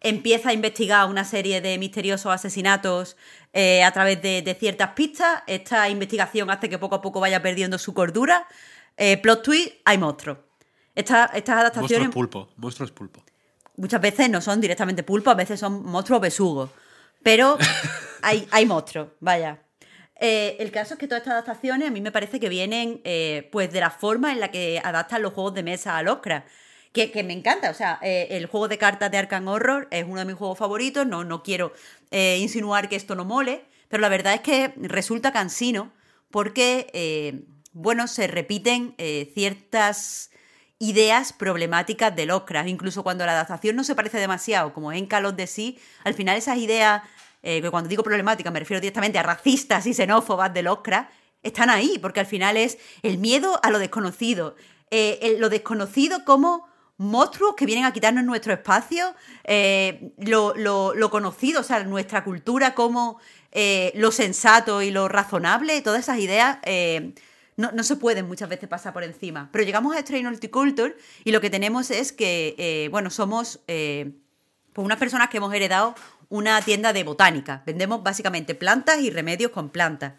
empieza 0.00 0.50
a 0.50 0.52
investigar 0.52 1.08
una 1.08 1.24
serie 1.24 1.60
de 1.60 1.78
misteriosos 1.78 2.32
asesinatos 2.32 3.16
eh, 3.52 3.82
a 3.84 3.90
través 3.92 4.20
de, 4.22 4.42
de 4.42 4.54
ciertas 4.54 4.90
pistas, 4.90 5.42
esta 5.46 5.88
investigación 5.88 6.50
hace 6.50 6.68
que 6.68 6.78
poco 6.78 6.96
a 6.96 7.00
poco 7.02 7.20
vaya 7.20 7.40
perdiendo 7.42 7.78
su 7.78 7.94
cordura, 7.94 8.46
eh, 8.96 9.16
plot 9.16 9.42
twist, 9.42 9.72
hay 9.84 9.98
monstruos. 9.98 10.38
Esta- 10.94 11.30
estas 11.34 11.56
adaptaciones 11.58 12.08
Monstruos 12.08 12.14
pulpo, 12.14 12.48
monstruos 12.56 12.90
pulpo. 12.92 13.24
muchas 13.76 14.00
veces 14.00 14.30
no 14.30 14.40
son 14.40 14.60
directamente 14.60 15.02
pulpos, 15.02 15.32
a 15.32 15.36
veces 15.36 15.58
son 15.58 15.84
monstruos 15.84 16.20
besugos. 16.20 16.70
Pero 17.22 17.56
hay, 18.22 18.46
hay 18.50 18.66
monstruos, 18.66 19.08
vaya. 19.20 19.60
Eh, 20.20 20.56
el 20.60 20.70
caso 20.70 20.94
es 20.94 21.00
que 21.00 21.08
todas 21.08 21.22
estas 21.22 21.32
adaptaciones 21.32 21.88
a 21.88 21.90
mí 21.90 22.00
me 22.00 22.12
parece 22.12 22.38
que 22.38 22.48
vienen 22.48 23.00
eh, 23.04 23.48
pues 23.50 23.72
de 23.72 23.80
la 23.80 23.90
forma 23.90 24.32
en 24.32 24.40
la 24.40 24.50
que 24.50 24.80
adaptan 24.82 25.22
los 25.22 25.32
juegos 25.32 25.54
de 25.54 25.62
mesa 25.62 25.96
al 25.96 26.08
Oscar. 26.08 26.46
Que, 26.92 27.10
me 27.24 27.32
encanta, 27.32 27.70
o 27.70 27.74
sea, 27.74 27.98
eh, 28.02 28.28
el 28.30 28.46
juego 28.46 28.68
de 28.68 28.78
cartas 28.78 29.10
de 29.10 29.18
Arkham 29.18 29.48
Horror 29.48 29.88
es 29.90 30.04
uno 30.04 30.20
de 30.20 30.26
mis 30.26 30.36
juegos 30.36 30.56
favoritos, 30.56 31.04
no, 31.04 31.24
no 31.24 31.42
quiero 31.42 31.72
insinuar 32.12 32.88
que 32.88 32.94
esto 32.94 33.16
no 33.16 33.24
mole, 33.24 33.64
pero 33.88 34.00
la 34.00 34.08
verdad 34.08 34.34
es 34.34 34.42
que 34.42 34.72
resulta 34.76 35.32
cansino 35.32 35.92
porque, 36.30 37.42
bueno, 37.72 38.06
se 38.06 38.28
repiten 38.28 38.94
ciertas 39.34 40.30
ideas 40.78 41.32
problemáticas 41.32 42.14
del 42.14 42.28
Lovecraft. 42.28 42.68
Incluso 42.68 43.02
cuando 43.02 43.24
la 43.26 43.32
adaptación 43.32 43.76
no 43.76 43.84
se 43.84 43.94
parece 43.94 44.18
demasiado, 44.18 44.72
como 44.72 44.92
en 44.92 45.06
Call 45.06 45.26
of 45.26 45.36
the 45.36 45.46
Sea, 45.46 45.72
al 46.04 46.14
final 46.14 46.36
esas 46.36 46.58
ideas, 46.58 47.02
eh, 47.44 47.62
que 47.62 47.70
cuando 47.70 47.88
digo 47.88 48.02
problemáticas 48.02 48.52
me 48.52 48.58
refiero 48.58 48.80
directamente 48.80 49.18
a 49.18 49.22
racistas 49.22 49.86
y 49.86 49.94
xenófobas 49.94 50.52
del 50.52 50.64
Lovecraft, 50.64 51.10
están 51.42 51.68
ahí, 51.70 51.98
porque 52.00 52.20
al 52.20 52.26
final 52.26 52.56
es 52.56 52.78
el 53.02 53.18
miedo 53.18 53.60
a 53.62 53.70
lo 53.70 53.78
desconocido. 53.78 54.56
Eh, 54.90 55.36
lo 55.38 55.48
desconocido 55.50 56.24
como 56.24 56.66
monstruos 56.96 57.54
que 57.56 57.66
vienen 57.66 57.84
a 57.84 57.92
quitarnos 57.92 58.24
nuestro 58.24 58.52
espacio, 58.52 59.14
eh, 59.44 60.12
lo, 60.18 60.54
lo- 60.56 61.10
conocido, 61.10 61.60
o 61.60 61.64
sea, 61.64 61.84
nuestra 61.84 62.24
cultura 62.24 62.74
como 62.74 63.18
lo 63.94 64.10
sensato 64.10 64.82
y 64.82 64.90
lo 64.90 65.06
razonable, 65.08 65.80
todas 65.82 66.00
esas 66.00 66.18
ideas 66.18 66.58
no, 67.56 67.70
no 67.72 67.82
se 67.84 67.94
pueden 67.96 68.26
muchas 68.26 68.48
veces 68.48 68.68
pasar 68.68 68.92
por 68.92 69.04
encima. 69.04 69.48
Pero 69.52 69.64
llegamos 69.64 69.94
a 69.94 70.00
Strain 70.00 70.26
Horticulture 70.26 70.96
y 71.24 71.30
lo 71.30 71.40
que 71.40 71.50
tenemos 71.50 71.90
es 71.90 72.12
que, 72.12 72.88
bueno, 72.90 73.10
somos 73.10 73.60
pues 73.66 74.84
unas 74.84 74.98
personas 74.98 75.28
que 75.28 75.36
hemos 75.36 75.54
heredado 75.54 75.94
una 76.34 76.60
tienda 76.62 76.92
de 76.92 77.04
botánica. 77.04 77.62
Vendemos 77.64 78.02
básicamente 78.02 78.56
plantas 78.56 78.98
y 78.98 79.08
remedios 79.08 79.52
con 79.52 79.70
plantas. 79.70 80.14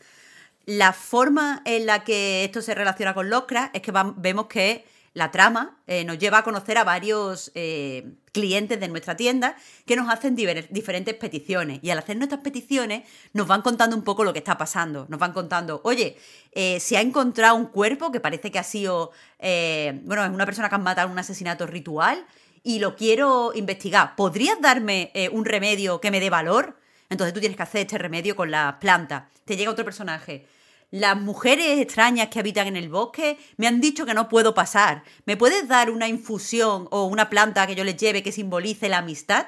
La 0.66 0.94
forma 0.94 1.62
en 1.66 1.86
la 1.86 2.06
que 2.06 2.46
esto 2.46 2.62
se 2.62 2.74
relaciona 2.74 3.14
con 3.14 3.30
Locra 3.30 3.70
es 3.74 3.82
que 3.82 3.92
vemos 4.16 4.46
que 4.46 4.86
la 5.14 5.32
trama 5.32 5.78
eh, 5.88 6.06
nos 6.06 6.18
lleva 6.18 6.38
a 6.38 6.44
conocer 6.46 6.78
a 6.78 6.86
varios 6.86 7.52
eh, 7.54 8.14
clientes 8.32 8.80
de 8.80 8.88
nuestra 8.88 9.18
tienda 9.18 9.58
que 9.86 9.98
nos 9.98 10.10
hacen 10.10 10.38
diferentes 10.38 11.16
peticiones. 11.16 11.80
Y 11.82 11.90
al 11.90 11.98
hacer 11.98 12.16
nuestras 12.16 12.40
peticiones 12.40 13.04
nos 13.34 13.46
van 13.46 13.62
contando 13.62 13.98
un 13.98 14.04
poco 14.06 14.24
lo 14.24 14.32
que 14.32 14.40
está 14.40 14.58
pasando. 14.58 15.08
Nos 15.10 15.20
van 15.20 15.34
contando, 15.34 15.82
oye, 15.84 16.18
eh, 16.54 16.80
se 16.80 16.96
ha 16.96 17.02
encontrado 17.02 17.58
un 17.58 17.66
cuerpo 17.66 18.14
que 18.14 18.22
parece 18.22 18.52
que 18.52 18.60
ha 18.60 18.64
sido, 18.64 19.12
bueno, 19.42 20.24
es 20.24 20.30
una 20.30 20.46
persona 20.46 20.70
que 20.70 20.76
ha 20.76 20.78
matado 20.78 21.12
un 21.12 21.20
asesinato 21.20 21.68
ritual 21.68 22.26
y 22.66 22.80
lo 22.80 22.96
quiero 22.96 23.52
investigar. 23.54 24.16
¿Podrías 24.16 24.60
darme 24.60 25.12
eh, 25.14 25.30
un 25.30 25.46
remedio 25.46 26.02
que 26.02 26.10
me 26.10 26.20
dé 26.20 26.32
valor? 26.32 26.80
Entonces 27.10 27.32
tú 27.32 27.40
tienes 27.40 27.56
que 27.56 27.64
hacer 27.64 27.82
este 27.82 28.00
remedio 28.00 28.36
con 28.36 28.50
las 28.50 28.74
plantas. 28.78 29.26
Te 29.46 29.56
llega 29.56 29.70
otro 29.70 29.86
personaje. 29.86 30.48
Las 30.90 31.16
mujeres 31.16 31.80
extrañas 31.80 32.30
que 32.30 32.40
habitan 32.40 32.66
en 32.66 32.76
el 32.76 32.90
bosque 32.90 33.38
me 33.58 33.68
han 33.68 33.82
dicho 33.82 34.08
que 34.08 34.16
no 34.16 34.30
puedo 34.30 34.56
pasar. 34.56 35.04
¿Me 35.26 35.38
puedes 35.38 35.68
dar 35.68 35.92
una 35.92 36.08
infusión 36.08 36.88
o 36.90 37.06
una 37.06 37.30
planta 37.30 37.68
que 37.68 37.76
yo 37.76 37.84
les 37.84 37.98
lleve 37.98 38.24
que 38.24 38.32
simbolice 38.32 38.90
la 38.90 38.98
amistad? 38.98 39.46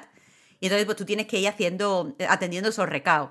Y 0.60 0.66
entonces 0.66 0.86
pues 0.86 0.96
tú 0.96 1.04
tienes 1.04 1.26
que 1.26 1.40
ir 1.40 1.48
haciendo, 1.48 2.14
eh, 2.20 2.26
atendiendo 2.28 2.68
esos 2.68 2.88
recaos. 2.88 3.30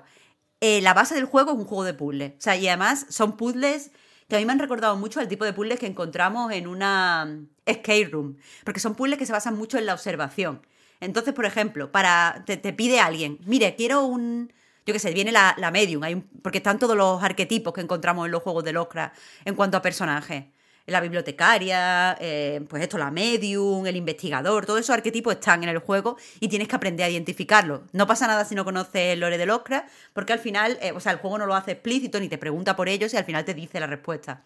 Eh, 0.60 0.82
la 0.82 0.92
base 0.92 1.14
del 1.14 1.24
juego 1.24 1.52
es 1.52 1.56
un 1.56 1.64
juego 1.64 1.84
de 1.84 1.94
puzzles. 1.94 2.32
O 2.32 2.40
sea, 2.40 2.56
y 2.56 2.68
además 2.68 3.06
son 3.08 3.38
puzzles 3.38 3.90
que 4.28 4.36
a 4.36 4.38
mí 4.38 4.44
me 4.44 4.52
han 4.52 4.58
recordado 4.58 4.96
mucho 4.96 5.20
al 5.20 5.28
tipo 5.28 5.44
de 5.44 5.52
puzzles 5.52 5.78
que 5.78 5.86
encontramos 5.86 6.52
en 6.52 6.66
una 6.66 7.24
mm, 7.24 7.48
escape 7.66 8.08
room. 8.12 8.36
Porque 8.64 8.80
son 8.80 8.94
puzzles 8.94 9.18
que 9.18 9.26
se 9.26 9.32
basan 9.32 9.56
mucho 9.56 9.78
en 9.78 9.86
la 9.86 9.94
observación. 9.94 10.60
Entonces, 11.00 11.32
por 11.32 11.46
ejemplo, 11.46 11.90
para 11.92 12.44
te, 12.46 12.58
pide 12.72 13.00
alguien, 13.00 13.38
mire, 13.46 13.74
quiero 13.76 14.04
un... 14.04 14.52
Yo 14.84 14.94
qué 14.94 15.00
sé, 15.00 15.12
viene 15.12 15.32
la, 15.32 15.54
la 15.58 15.70
medium, 15.70 16.02
porque 16.42 16.58
están 16.58 16.78
todos 16.78 16.96
los 16.96 17.22
arquetipos 17.22 17.74
que 17.74 17.82
encontramos 17.82 18.24
en 18.24 18.32
los 18.32 18.42
juegos 18.42 18.64
de 18.64 18.72
Lovecraft 18.72 19.14
en 19.44 19.54
cuanto 19.54 19.76
a 19.76 19.82
personajes. 19.82 20.44
La 20.88 21.00
bibliotecaria, 21.00 22.16
eh, 22.20 22.60
pues 22.68 22.82
esto, 22.82 22.96
la 22.96 23.10
medium, 23.10 23.86
el 23.86 23.96
investigador, 23.96 24.64
todos 24.64 24.80
esos 24.80 24.94
arquetipos 24.94 25.34
están 25.34 25.62
en 25.62 25.68
el 25.68 25.78
juego 25.78 26.16
y 26.40 26.48
tienes 26.48 26.66
que 26.66 26.76
aprender 26.76 27.04
a 27.06 27.10
identificarlos. 27.10 27.82
No 27.92 28.06
pasa 28.06 28.26
nada 28.26 28.44
si 28.44 28.54
no 28.54 28.64
conoces 28.64 29.12
el 29.12 29.20
lore 29.20 29.36
de 29.36 29.46
Lovecraft, 29.46 29.88
porque 30.14 30.32
al 30.32 30.38
final, 30.38 30.78
eh, 30.80 30.92
o 30.92 31.00
sea, 31.00 31.12
el 31.12 31.18
juego 31.18 31.38
no 31.38 31.46
lo 31.46 31.54
hace 31.54 31.72
explícito 31.72 32.18
ni 32.18 32.28
te 32.28 32.38
pregunta 32.38 32.74
por 32.74 32.88
ellos 32.88 33.12
y 33.12 33.16
al 33.16 33.24
final 33.24 33.44
te 33.44 33.54
dice 33.54 33.80
la 33.80 33.86
respuesta. 33.86 34.42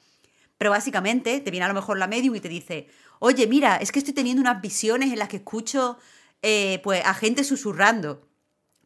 Pero 0.59 0.71
básicamente 0.71 1.41
te 1.41 1.51
viene 1.51 1.65
a 1.65 1.69
lo 1.69 1.75
mejor 1.75 1.99
la 1.99 2.07
medium 2.07 2.35
y 2.35 2.41
te 2.41 2.49
dice, 2.49 2.89
oye, 3.21 3.47
mira, 3.47 3.77
es 3.77 3.93
que 3.93 4.01
estoy 4.01 4.15
teniendo 4.15 4.41
unas 4.41 4.61
visiones 4.61 5.13
en 5.13 5.19
las 5.19 5.29
que 5.29 5.37
escucho 5.37 5.99
eh, 6.43 6.81
pues, 6.83 7.05
a 7.05 7.15
gente 7.15 7.45
susurrando. 7.45 8.27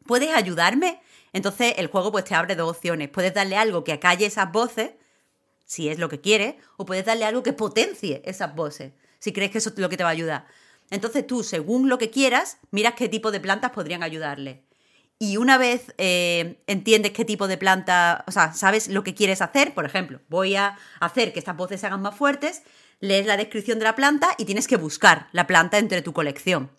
¿Puedes 0.05 0.33
ayudarme? 0.35 1.01
Entonces 1.33 1.73
el 1.77 1.87
juego 1.87 2.11
pues 2.11 2.23
te 2.23 2.35
abre 2.35 2.55
dos 2.55 2.77
opciones. 2.77 3.09
Puedes 3.09 3.33
darle 3.33 3.57
algo 3.57 3.83
que 3.83 3.93
acalle 3.93 4.25
esas 4.25 4.51
voces, 4.51 4.91
si 5.67 5.89
es 5.89 5.99
lo 5.99 6.09
que 6.09 6.19
quieres, 6.19 6.55
o 6.77 6.85
puedes 6.85 7.05
darle 7.05 7.25
algo 7.25 7.43
que 7.43 7.53
potencie 7.53 8.23
esas 8.25 8.55
voces, 8.55 8.93
si 9.19 9.31
crees 9.33 9.51
que 9.51 9.59
eso 9.59 9.69
es 9.69 9.77
lo 9.77 9.89
que 9.89 9.97
te 9.97 10.03
va 10.03 10.09
a 10.09 10.13
ayudar. 10.13 10.47
Entonces 10.89 11.27
tú, 11.27 11.43
según 11.43 11.89
lo 11.89 11.97
que 11.99 12.09
quieras, 12.09 12.57
miras 12.71 12.93
qué 12.95 13.09
tipo 13.09 13.29
de 13.29 13.41
plantas 13.41 13.71
podrían 13.71 14.01
ayudarle. 14.01 14.63
Y 15.19 15.37
una 15.37 15.57
vez 15.57 15.93
eh, 15.97 16.61
entiendes 16.67 17.11
qué 17.11 17.25
tipo 17.25 17.47
de 17.47 17.57
planta, 17.57 18.23
o 18.27 18.31
sea, 18.31 18.53
sabes 18.53 18.87
lo 18.87 19.03
que 19.03 19.13
quieres 19.13 19.41
hacer, 19.41 19.73
por 19.73 19.85
ejemplo, 19.85 20.21
voy 20.29 20.55
a 20.55 20.77
hacer 20.99 21.33
que 21.33 21.39
estas 21.39 21.57
voces 21.57 21.81
se 21.81 21.87
hagan 21.87 22.01
más 22.01 22.15
fuertes, 22.15 22.63
lees 22.99 23.25
la 23.25 23.35
descripción 23.35 23.79
de 23.79 23.85
la 23.85 23.95
planta 23.95 24.29
y 24.37 24.45
tienes 24.45 24.67
que 24.67 24.77
buscar 24.77 25.27
la 25.31 25.47
planta 25.47 25.79
entre 25.79 26.01
tu 26.01 26.13
colección. 26.13 26.71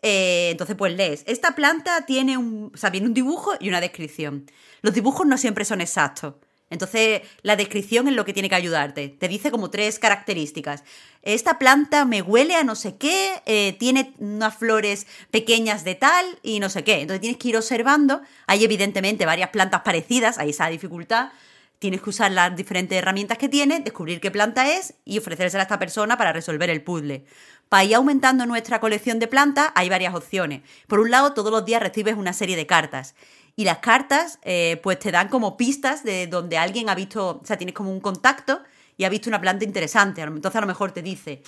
Eh, 0.00 0.50
entonces, 0.52 0.76
pues 0.76 0.94
lees, 0.94 1.24
esta 1.26 1.54
planta 1.54 2.06
tiene 2.06 2.38
un, 2.38 2.70
o 2.72 2.76
sea, 2.76 2.92
un 2.94 3.12
dibujo 3.12 3.52
y 3.58 3.68
una 3.68 3.80
descripción. 3.80 4.46
Los 4.80 4.94
dibujos 4.94 5.26
no 5.26 5.36
siempre 5.36 5.64
son 5.64 5.80
exactos. 5.80 6.34
Entonces, 6.68 7.22
la 7.42 7.54
descripción 7.54 8.08
es 8.08 8.14
lo 8.14 8.24
que 8.24 8.32
tiene 8.32 8.48
que 8.48 8.56
ayudarte. 8.56 9.08
Te 9.08 9.28
dice 9.28 9.50
como 9.50 9.70
tres 9.70 9.98
características. 10.00 10.82
Esta 11.22 11.58
planta 11.58 12.04
me 12.04 12.22
huele 12.22 12.56
a 12.56 12.64
no 12.64 12.74
sé 12.74 12.96
qué, 12.96 13.40
eh, 13.46 13.76
tiene 13.78 14.14
unas 14.18 14.56
flores 14.56 15.06
pequeñas 15.30 15.84
de 15.84 15.94
tal 15.94 16.26
y 16.42 16.58
no 16.58 16.68
sé 16.68 16.82
qué. 16.82 17.00
Entonces 17.00 17.20
tienes 17.20 17.38
que 17.38 17.48
ir 17.48 17.56
observando. 17.56 18.20
Hay 18.46 18.64
evidentemente 18.64 19.26
varias 19.26 19.50
plantas 19.50 19.82
parecidas, 19.82 20.38
está 20.38 20.64
la 20.64 20.70
dificultad. 20.70 21.30
Tienes 21.78 22.00
que 22.00 22.10
usar 22.10 22.32
las 22.32 22.56
diferentes 22.56 22.96
herramientas 22.96 23.36
que 23.36 23.48
tienes, 23.48 23.84
descubrir 23.84 24.18
qué 24.18 24.30
planta 24.30 24.72
es 24.72 24.94
y 25.04 25.18
ofrecérsela 25.18 25.62
a 25.62 25.64
esta 25.64 25.78
persona 25.78 26.16
para 26.16 26.32
resolver 26.32 26.70
el 26.70 26.82
puzzle. 26.82 27.26
Para 27.68 27.84
ir 27.84 27.94
aumentando 27.96 28.46
nuestra 28.46 28.80
colección 28.80 29.18
de 29.18 29.26
plantas 29.26 29.70
hay 29.74 29.88
varias 29.88 30.14
opciones. 30.14 30.62
Por 30.86 31.00
un 31.00 31.10
lado, 31.10 31.34
todos 31.34 31.50
los 31.50 31.64
días 31.64 31.82
recibes 31.82 32.16
una 32.16 32.32
serie 32.32 32.56
de 32.56 32.66
cartas. 32.66 33.14
Y 33.56 33.64
las 33.64 33.78
cartas, 33.78 34.38
eh, 34.42 34.78
pues 34.82 34.98
te 34.98 35.10
dan 35.10 35.28
como 35.28 35.56
pistas 35.56 36.04
de 36.04 36.26
donde 36.26 36.58
alguien 36.58 36.90
ha 36.90 36.94
visto, 36.94 37.40
o 37.42 37.46
sea, 37.46 37.56
tienes 37.56 37.74
como 37.74 37.90
un 37.90 38.00
contacto 38.00 38.62
y 38.98 39.04
ha 39.04 39.08
visto 39.08 39.30
una 39.30 39.40
planta 39.40 39.64
interesante. 39.64 40.20
Entonces 40.20 40.56
a 40.56 40.60
lo 40.60 40.66
mejor 40.66 40.92
te 40.92 41.00
dice, 41.00 41.42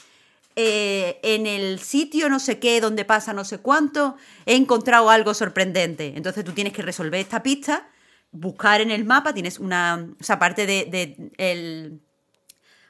eh, 0.56 1.20
en 1.22 1.47
el 1.47 1.78
sitio 1.80 2.28
no 2.28 2.40
sé 2.40 2.59
qué, 2.59 2.80
donde 2.80 3.05
pasa 3.05 3.32
no 3.32 3.44
sé 3.44 3.59
cuánto, 3.59 4.16
he 4.47 4.56
encontrado 4.56 5.10
algo 5.10 5.35
sorprendente. 5.35 6.14
Entonces 6.16 6.44
tú 6.44 6.52
tienes 6.52 6.72
que 6.72 6.82
resolver 6.82 7.20
esta 7.20 7.43
pista, 7.43 7.89
buscar 8.32 8.80
en 8.80 8.90
el 8.90 9.05
mapa, 9.05 9.35
tienes 9.35 9.59
una, 9.59 10.09
o 10.18 10.24
sea, 10.24 10.36
aparte 10.36 10.66
de, 10.66 10.86
de 10.86 11.30
el, 11.36 12.01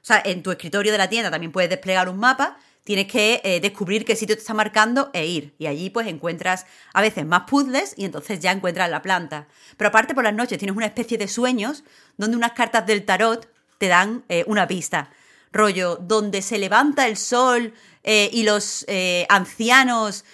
o 0.01 0.05
sea, 0.05 0.23
en 0.25 0.43
tu 0.43 0.51
escritorio 0.51 0.93
de 0.93 0.99
la 0.99 1.09
tienda 1.09 1.31
también 1.31 1.53
puedes 1.53 1.69
desplegar 1.69 2.09
un 2.09 2.19
mapa, 2.19 2.57
tienes 2.85 3.07
que 3.07 3.41
eh, 3.45 3.61
descubrir 3.61 4.05
qué 4.05 4.17
sitio 4.17 4.35
te 4.35 4.41
está 4.41 4.55
marcando 4.55 5.11
e 5.13 5.27
ir. 5.27 5.55
Y 5.59 5.67
allí 5.67 5.91
pues 5.91 6.07
encuentras 6.07 6.67
a 6.95 7.01
veces 7.01 7.27
más 7.27 7.43
puzzles 7.43 7.95
y 7.97 8.05
entonces 8.05 8.41
ya 8.41 8.53
encuentras 8.53 8.91
la 8.91 9.03
planta. 9.03 9.47
Pero 9.77 9.89
aparte 9.89 10.15
por 10.15 10.25
las 10.25 10.35
noches 10.35 10.59
tienes 10.59 10.77
una 10.77 10.87
especie 10.87 11.19
de 11.19 11.29
sueños 11.29 11.85
donde 12.17 12.37
unas 12.37 12.53
cartas 12.53 12.87
del 12.87 13.05
tarot 13.05 13.49
te 13.79 13.89
dan 13.89 14.25
eh, 14.29 14.45
una 14.47 14.67
pista. 14.67 15.11
Rollo, 15.53 15.97
donde 15.97 16.43
se 16.43 16.59
levanta 16.59 17.07
el 17.07 17.17
sol 17.17 17.73
eh, 18.05 18.29
y 18.33 18.43
los 18.43 18.87
ancianos 19.29 20.25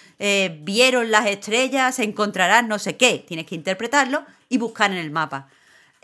vieron 0.61 1.11
las 1.11 1.27
estrellas, 1.27 1.99
encontrarás 1.99 2.65
no 2.65 2.79
sé 2.79 2.97
qué. 2.97 3.23
Tienes 3.27 3.45
que 3.45 3.55
interpretarlo 3.55 4.25
y 4.49 4.57
buscar 4.57 4.91
en 4.91 4.97
el 4.97 5.11
mapa. 5.11 5.49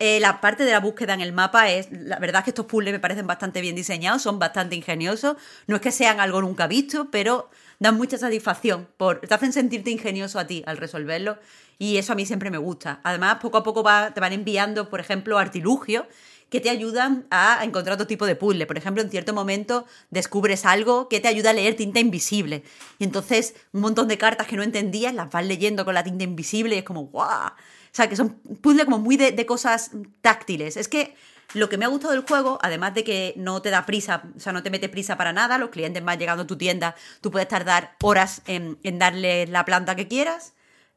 Eh, 0.03 0.19
la 0.19 0.41
parte 0.41 0.65
de 0.65 0.71
la 0.71 0.79
búsqueda 0.79 1.13
en 1.13 1.21
el 1.21 1.31
mapa 1.31 1.69
es, 1.69 1.91
la 1.91 2.17
verdad 2.17 2.39
es 2.39 2.45
que 2.45 2.49
estos 2.49 2.65
puzzles 2.65 2.91
me 2.91 2.99
parecen 2.99 3.27
bastante 3.27 3.61
bien 3.61 3.75
diseñados, 3.75 4.23
son 4.23 4.39
bastante 4.39 4.75
ingeniosos, 4.75 5.37
no 5.67 5.75
es 5.75 5.81
que 5.83 5.91
sean 5.91 6.19
algo 6.19 6.41
nunca 6.41 6.65
visto, 6.65 7.11
pero 7.11 7.51
dan 7.77 7.97
mucha 7.97 8.17
satisfacción, 8.17 8.87
por, 8.97 9.19
te 9.19 9.31
hacen 9.31 9.53
sentirte 9.53 9.91
ingenioso 9.91 10.39
a 10.39 10.47
ti 10.47 10.63
al 10.65 10.77
resolverlo 10.77 11.37
y 11.77 11.97
eso 11.97 12.13
a 12.13 12.15
mí 12.15 12.25
siempre 12.25 12.49
me 12.49 12.57
gusta. 12.57 12.99
Además, 13.03 13.37
poco 13.43 13.59
a 13.59 13.63
poco 13.63 13.83
te 14.11 14.19
van 14.19 14.33
enviando, 14.33 14.89
por 14.89 14.99
ejemplo, 14.99 15.37
artilugios 15.37 16.05
que 16.49 16.59
te 16.59 16.71
ayudan 16.71 17.27
a 17.29 17.63
encontrar 17.63 17.93
otro 17.93 18.07
tipo 18.07 18.25
de 18.25 18.35
puzzle. 18.35 18.65
Por 18.65 18.79
ejemplo, 18.79 19.03
en 19.03 19.11
cierto 19.11 19.35
momento 19.35 19.85
descubres 20.09 20.65
algo 20.65 21.09
que 21.09 21.19
te 21.19 21.27
ayuda 21.27 21.51
a 21.51 21.53
leer 21.53 21.75
tinta 21.75 21.99
invisible. 21.99 22.63
Y 22.97 23.03
entonces 23.03 23.53
un 23.71 23.81
montón 23.81 24.07
de 24.07 24.17
cartas 24.17 24.47
que 24.47 24.57
no 24.57 24.63
entendías 24.63 25.13
las 25.13 25.29
vas 25.29 25.45
leyendo 25.45 25.85
con 25.85 25.93
la 25.93 26.03
tinta 26.03 26.23
invisible 26.23 26.75
y 26.75 26.79
es 26.79 26.83
como 26.83 27.05
¡guau! 27.05 27.51
O 27.91 27.95
sea, 27.95 28.07
que 28.07 28.15
son 28.15 28.39
puzzles 28.61 28.85
como 28.85 28.99
muy 28.99 29.17
de, 29.17 29.31
de 29.31 29.45
cosas 29.45 29.91
táctiles. 30.21 30.77
Es 30.77 30.87
que 30.87 31.15
lo 31.53 31.67
que 31.67 31.77
me 31.77 31.85
ha 31.85 31.89
gustado 31.89 32.13
del 32.13 32.25
juego, 32.25 32.57
además 32.61 32.93
de 32.93 33.03
que 33.03 33.33
no 33.35 33.61
te 33.61 33.69
da 33.69 33.85
prisa, 33.85 34.23
o 34.35 34.39
sea, 34.39 34.53
no 34.53 34.63
te 34.63 34.69
mete 34.69 34.87
prisa 34.87 35.17
para 35.17 35.33
nada, 35.33 35.57
los 35.57 35.69
clientes 35.69 36.03
van 36.03 36.17
llegando 36.17 36.43
a 36.43 36.47
tu 36.47 36.57
tienda, 36.57 36.95
tú 37.19 37.31
puedes 37.31 37.47
tardar 37.47 37.95
horas 38.01 38.41
en, 38.47 38.79
en 38.83 38.99
darle 38.99 39.47
la 39.47 39.65
planta 39.65 39.95
que 39.95 40.07
quieras. 40.07 40.53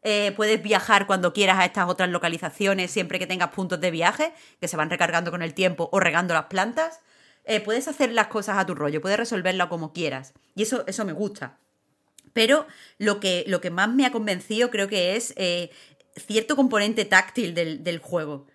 Eh, 0.07 0.33
puedes 0.37 0.63
viajar 0.63 1.07
cuando 1.07 1.33
quieras 1.33 1.59
a 1.59 1.65
estas 1.65 1.89
otras 1.89 2.11
localizaciones 2.11 2.91
siempre 2.91 3.19
que 3.19 3.27
tengas 3.27 3.49
puntos 3.49 3.81
de 3.81 3.91
viaje 3.91 4.35
que 4.61 4.69
se 4.69 4.77
van 4.77 4.91
recargando 4.91 5.31
con 5.31 5.43
el 5.43 5.55
tiempo 5.55 5.89
o 5.93 5.99
regando 5.99 6.35
las 6.35 6.45
plantas. 6.45 7.01
Eh, 7.45 7.61
puedes 7.61 7.89
hacer 7.89 8.13
las 8.13 8.27
cosas 8.27 8.59
a 8.59 8.67
tu 8.67 8.75
rollo, 8.75 9.01
puedes 9.01 9.19
resolverlo 9.19 9.69
como 9.69 9.93
quieras. 9.93 10.35
Y 10.55 10.63
eso, 10.63 10.85
eso 10.87 11.05
me 11.05 11.13
gusta. 11.13 11.59
Pero 12.35 12.67
lo 12.99 13.19
que, 13.19 13.45
lo 13.47 13.61
que 13.61 13.71
más 13.71 13.89
me 13.89 14.05
ha 14.05 14.13
convencido 14.13 14.71
creo 14.71 14.89
que 14.89 15.17
es 15.17 15.33
eh, 15.37 15.71
cierto 16.17 16.57
componente 16.57 17.05
táctil 17.05 17.55
del, 17.55 17.83
del 17.85 17.99
juego. 17.99 18.47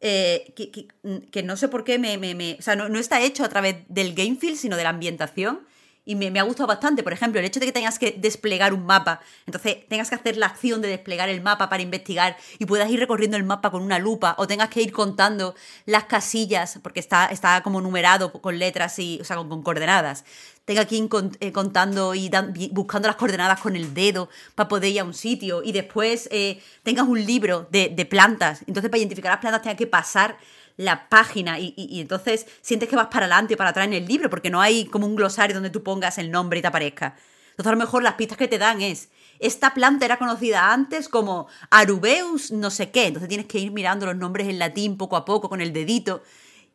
Eh, 0.00 0.52
que, 0.56 0.70
que- 0.70 0.88
que 1.30 1.42
no 1.42 1.56
sé 1.56 1.68
por 1.68 1.84
qué 1.84 1.98
me, 1.98 2.18
me- 2.18 2.34
me- 2.34 2.56
O 2.58 2.62
sea, 2.62 2.76
no, 2.76 2.88
no 2.88 2.98
está 2.98 3.20
hecho 3.22 3.44
a 3.44 3.48
través 3.48 3.76
del 3.88 4.14
game 4.14 4.36
feel, 4.36 4.56
sino 4.56 4.76
de 4.76 4.82
la 4.82 4.90
ambientación. 4.90 5.60
Y 6.06 6.16
me, 6.16 6.30
me 6.30 6.38
ha 6.38 6.42
gustado 6.42 6.66
bastante. 6.66 7.02
Por 7.02 7.14
ejemplo, 7.14 7.40
el 7.40 7.46
hecho 7.46 7.60
de 7.60 7.64
que 7.64 7.72
tengas 7.72 7.98
que 7.98 8.10
desplegar 8.12 8.74
un 8.74 8.84
mapa. 8.84 9.22
Entonces, 9.46 9.88
tengas 9.88 10.10
que 10.10 10.16
hacer 10.16 10.36
la 10.36 10.44
acción 10.44 10.82
de 10.82 10.88
desplegar 10.88 11.30
el 11.30 11.40
mapa 11.40 11.70
para 11.70 11.82
investigar 11.82 12.36
y 12.58 12.66
puedas 12.66 12.90
ir 12.90 13.00
recorriendo 13.00 13.38
el 13.38 13.44
mapa 13.44 13.70
con 13.70 13.80
una 13.82 13.98
lupa 13.98 14.34
o 14.36 14.46
tengas 14.46 14.68
que 14.68 14.82
ir 14.82 14.92
contando 14.92 15.54
las 15.86 16.04
casillas, 16.04 16.78
porque 16.82 17.00
está, 17.00 17.24
está 17.26 17.62
como 17.62 17.80
numerado 17.80 18.32
con 18.32 18.58
letras 18.58 18.98
y, 18.98 19.18
o 19.22 19.24
sea, 19.24 19.36
con, 19.36 19.48
con 19.48 19.62
coordenadas. 19.62 20.26
Tenga 20.64 20.86
que 20.86 20.96
ir 20.96 21.08
eh, 21.40 21.52
contando 21.52 22.14
y 22.14 22.30
buscando 22.72 23.06
las 23.06 23.16
coordenadas 23.16 23.60
con 23.60 23.76
el 23.76 23.92
dedo 23.92 24.30
para 24.54 24.68
poder 24.68 24.92
ir 24.92 25.00
a 25.00 25.04
un 25.04 25.12
sitio 25.12 25.62
y 25.62 25.72
después 25.72 26.28
eh, 26.32 26.58
tengas 26.82 27.06
un 27.06 27.22
libro 27.22 27.68
de, 27.70 28.06
plantas. 28.08 28.62
Entonces, 28.66 28.90
para 28.90 28.98
identificar 28.98 29.32
las 29.32 29.40
plantas, 29.40 29.62
tengas 29.62 29.76
que 29.76 29.86
pasar 29.86 30.38
la 30.76 31.08
página 31.08 31.58
y, 31.60 32.00
entonces 32.00 32.46
sientes 32.60 32.88
que 32.88 32.96
vas 32.96 33.06
para 33.06 33.26
adelante 33.26 33.56
para 33.56 33.70
atrás 33.70 33.86
en 33.86 33.92
el 33.92 34.06
libro 34.06 34.28
porque 34.28 34.50
no 34.50 34.60
hay 34.60 34.86
como 34.86 35.06
un 35.06 35.14
glosario 35.14 35.54
donde 35.54 35.70
tú 35.70 35.82
pongas 35.82 36.18
el 36.18 36.30
nombre 36.30 36.58
y 36.58 36.62
te 36.62 36.68
aparezca. 36.68 37.14
Entonces 37.50 37.68
a 37.68 37.72
lo 37.72 37.78
mejor 37.78 38.02
las 38.02 38.14
pistas 38.14 38.36
que 38.36 38.48
te 38.48 38.58
dan 38.58 38.82
es, 38.82 39.10
esta 39.38 39.74
planta 39.74 40.04
era 40.04 40.18
conocida 40.18 40.72
antes 40.72 41.08
como 41.08 41.46
Arubeus 41.70 42.50
no 42.50 42.70
sé 42.70 42.90
qué, 42.90 43.06
entonces 43.06 43.28
tienes 43.28 43.46
que 43.46 43.58
ir 43.60 43.70
mirando 43.70 44.06
los 44.06 44.16
nombres 44.16 44.48
en 44.48 44.58
latín 44.58 44.96
poco 44.96 45.16
a 45.16 45.24
poco 45.24 45.48
con 45.48 45.60
el 45.60 45.72
dedito 45.72 46.22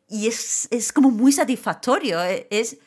y 0.08 0.26
es, 0.26 0.66
es 0.70 0.92
como 0.92 1.10
muy 1.10 1.32
satisfactorio, 1.32 2.22
eh, 2.24 2.46
es 2.50 2.78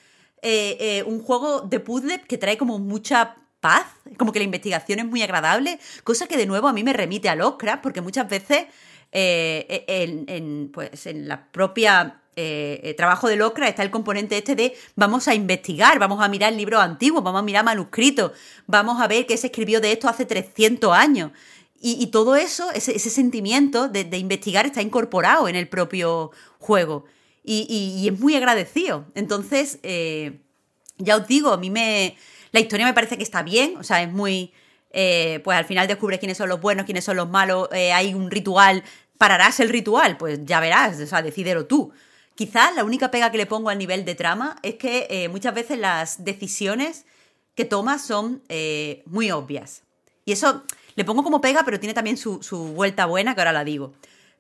eh, 0.46 0.78
eh, 0.80 1.04
un 1.04 1.24
juego 1.24 1.62
de 1.62 1.80
puzzle 1.80 2.22
que 2.28 2.38
trae 2.38 2.58
como 2.58 2.78
mucha 2.78 3.38
paz, 3.62 3.86
como 4.18 4.34
que 4.34 4.40
la 4.40 4.46
investigación 4.46 5.00
es 5.00 5.06
muy 5.06 5.22
agradable, 5.22 5.80
cosa 6.04 6.28
que 6.28 6.36
de 6.36 6.46
nuevo 6.46 6.68
a 6.68 6.74
mí 6.74 6.84
me 6.84 6.92
remite 6.92 7.30
a 7.30 7.36
Lovecraft, 7.36 7.82
porque 7.82 8.02
muchas 8.02 8.28
veces 8.28 8.66
eh, 9.14 9.86
en, 9.88 10.26
en, 10.28 10.70
pues, 10.74 11.06
en 11.08 11.30
la 11.30 11.46
propia 11.52 12.20
trabajo 12.98 13.28
de 13.30 13.36
Lovecraft 13.36 13.70
está 13.70 13.84
el 13.84 13.92
componente 13.92 14.36
este 14.36 14.56
de 14.56 14.76
vamos 14.96 15.28
a 15.28 15.36
investigar, 15.36 16.00
vamos 16.00 16.20
a 16.20 16.28
mirar 16.28 16.52
libros 16.52 16.82
antiguos, 16.82 17.24
vamos 17.24 17.40
a 17.40 17.44
mirar 17.44 17.64
manuscritos, 17.64 18.32
vamos 18.66 19.00
a 19.00 19.08
ver 19.08 19.28
qué 19.28 19.38
se 19.38 19.48
escribió 19.48 19.80
de 19.80 19.92
esto 19.92 20.10
hace 20.10 20.26
300 20.26 20.92
años. 20.92 21.32
Y, 21.80 22.08
todo 22.08 22.36
eso, 22.36 22.72
ese, 22.72 22.98
sentimiento 22.98 23.88
de 23.88 24.18
investigar 24.18 24.66
está 24.66 24.82
incorporado 24.82 25.48
en 25.48 25.56
el 25.56 25.68
propio 25.68 26.32
juego. 26.58 27.06
Y, 27.44 28.08
es 28.08 28.20
muy 28.20 28.36
agradecido. 28.36 29.06
Entonces, 29.16 29.80
eh, 29.84 30.40
ya 30.98 31.18
os 31.18 31.28
digo, 31.28 31.52
a 31.52 31.58
mí 31.58 31.70
me. 31.70 32.16
La 32.52 32.60
historia 32.60 32.86
me 32.86 32.94
parece 32.94 33.18
que 33.18 33.24
está 33.24 33.44
bien, 33.44 33.78
o 33.78 33.84
sea, 33.84 34.02
es 34.02 34.12
muy. 34.12 34.54
eh, 34.92 35.42
pues 35.44 35.58
al 35.58 35.66
final 35.66 35.88
descubres 35.88 36.20
quiénes 36.20 36.38
son 36.38 36.50
los 36.50 36.62
buenos, 36.62 36.86
quiénes 36.86 37.04
son 37.04 37.18
los 37.18 37.30
malos, 37.30 37.68
eh, 37.72 37.92
hay 37.92 38.14
un 38.14 38.32
ritual. 38.32 38.84
¿Pararás 39.18 39.60
el 39.60 39.70
ritual? 39.70 40.18
Pues 40.18 40.40
ya 40.44 40.60
verás, 40.60 41.00
o 41.00 41.08
sea, 41.08 41.22
decídelo 41.22 41.66
tú. 41.66 41.92
Quizás 42.36 42.76
la 42.76 42.84
única 42.84 43.12
pega 43.12 43.32
que 43.32 43.38
le 43.38 43.46
pongo 43.46 43.70
al 43.70 43.78
nivel 43.78 44.06
de 44.06 44.16
trama 44.16 44.56
es 44.64 44.76
que 44.76 45.30
muchas 45.32 45.54
veces 45.54 45.78
las 45.78 46.24
decisiones 46.26 47.06
que 47.56 47.64
tomas 47.64 48.04
son 48.04 48.42
muy 49.06 49.30
obvias. 49.32 49.84
Y 50.26 50.32
eso 50.32 50.64
le 50.96 51.06
pongo 51.06 51.24
como 51.24 51.42
pega, 51.42 51.64
pero 51.64 51.80
tiene 51.80 51.94
también 51.94 52.18
su, 52.18 52.42
su 52.42 52.70
vuelta 52.70 53.06
buena, 53.06 53.36
que 53.36 53.42
ahora 53.42 53.54
la 53.54 53.64
digo. 53.64 53.94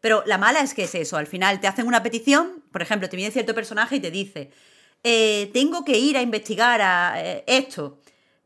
Pero 0.03 0.21
la 0.25 0.38
mala 0.38 0.59
es 0.59 0.73
que 0.73 0.84
es 0.84 0.95
eso, 0.95 1.15
al 1.15 1.27
final 1.27 1.61
te 1.61 1.67
hacen 1.67 1.88
una 1.88 2.03
petición, 2.03 2.61
por 2.73 2.81
ejemplo, 2.81 3.07
te 3.07 3.15
viene 3.15 3.31
cierto 3.31 3.55
personaje 3.55 3.95
y 3.95 3.99
te 4.01 4.11
dice, 4.11 4.51
eh, 5.01 5.49
tengo 5.53 5.85
que 5.85 5.97
ir 5.97 6.17
a 6.17 6.21
investigar 6.21 6.81
a 6.81 7.13
eh, 7.23 7.45
esto, 7.47 8.01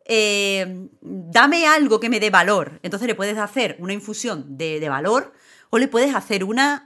eh, 0.06 0.88
dame 1.02 1.66
algo 1.66 2.00
que 2.00 2.10
me 2.10 2.20
dé 2.20 2.30
valor. 2.30 2.80
Entonces 2.84 3.08
le 3.08 3.16
puedes 3.16 3.40
hacer 3.40 3.76
una 3.80 3.94
infusión 3.94 4.56
de, 4.56 4.80
de 4.80 4.88
valor 4.88 5.34
o 5.72 5.80
le 5.80 5.88
puedes 5.88 6.14
hacer 6.14 6.44
una 6.44 6.84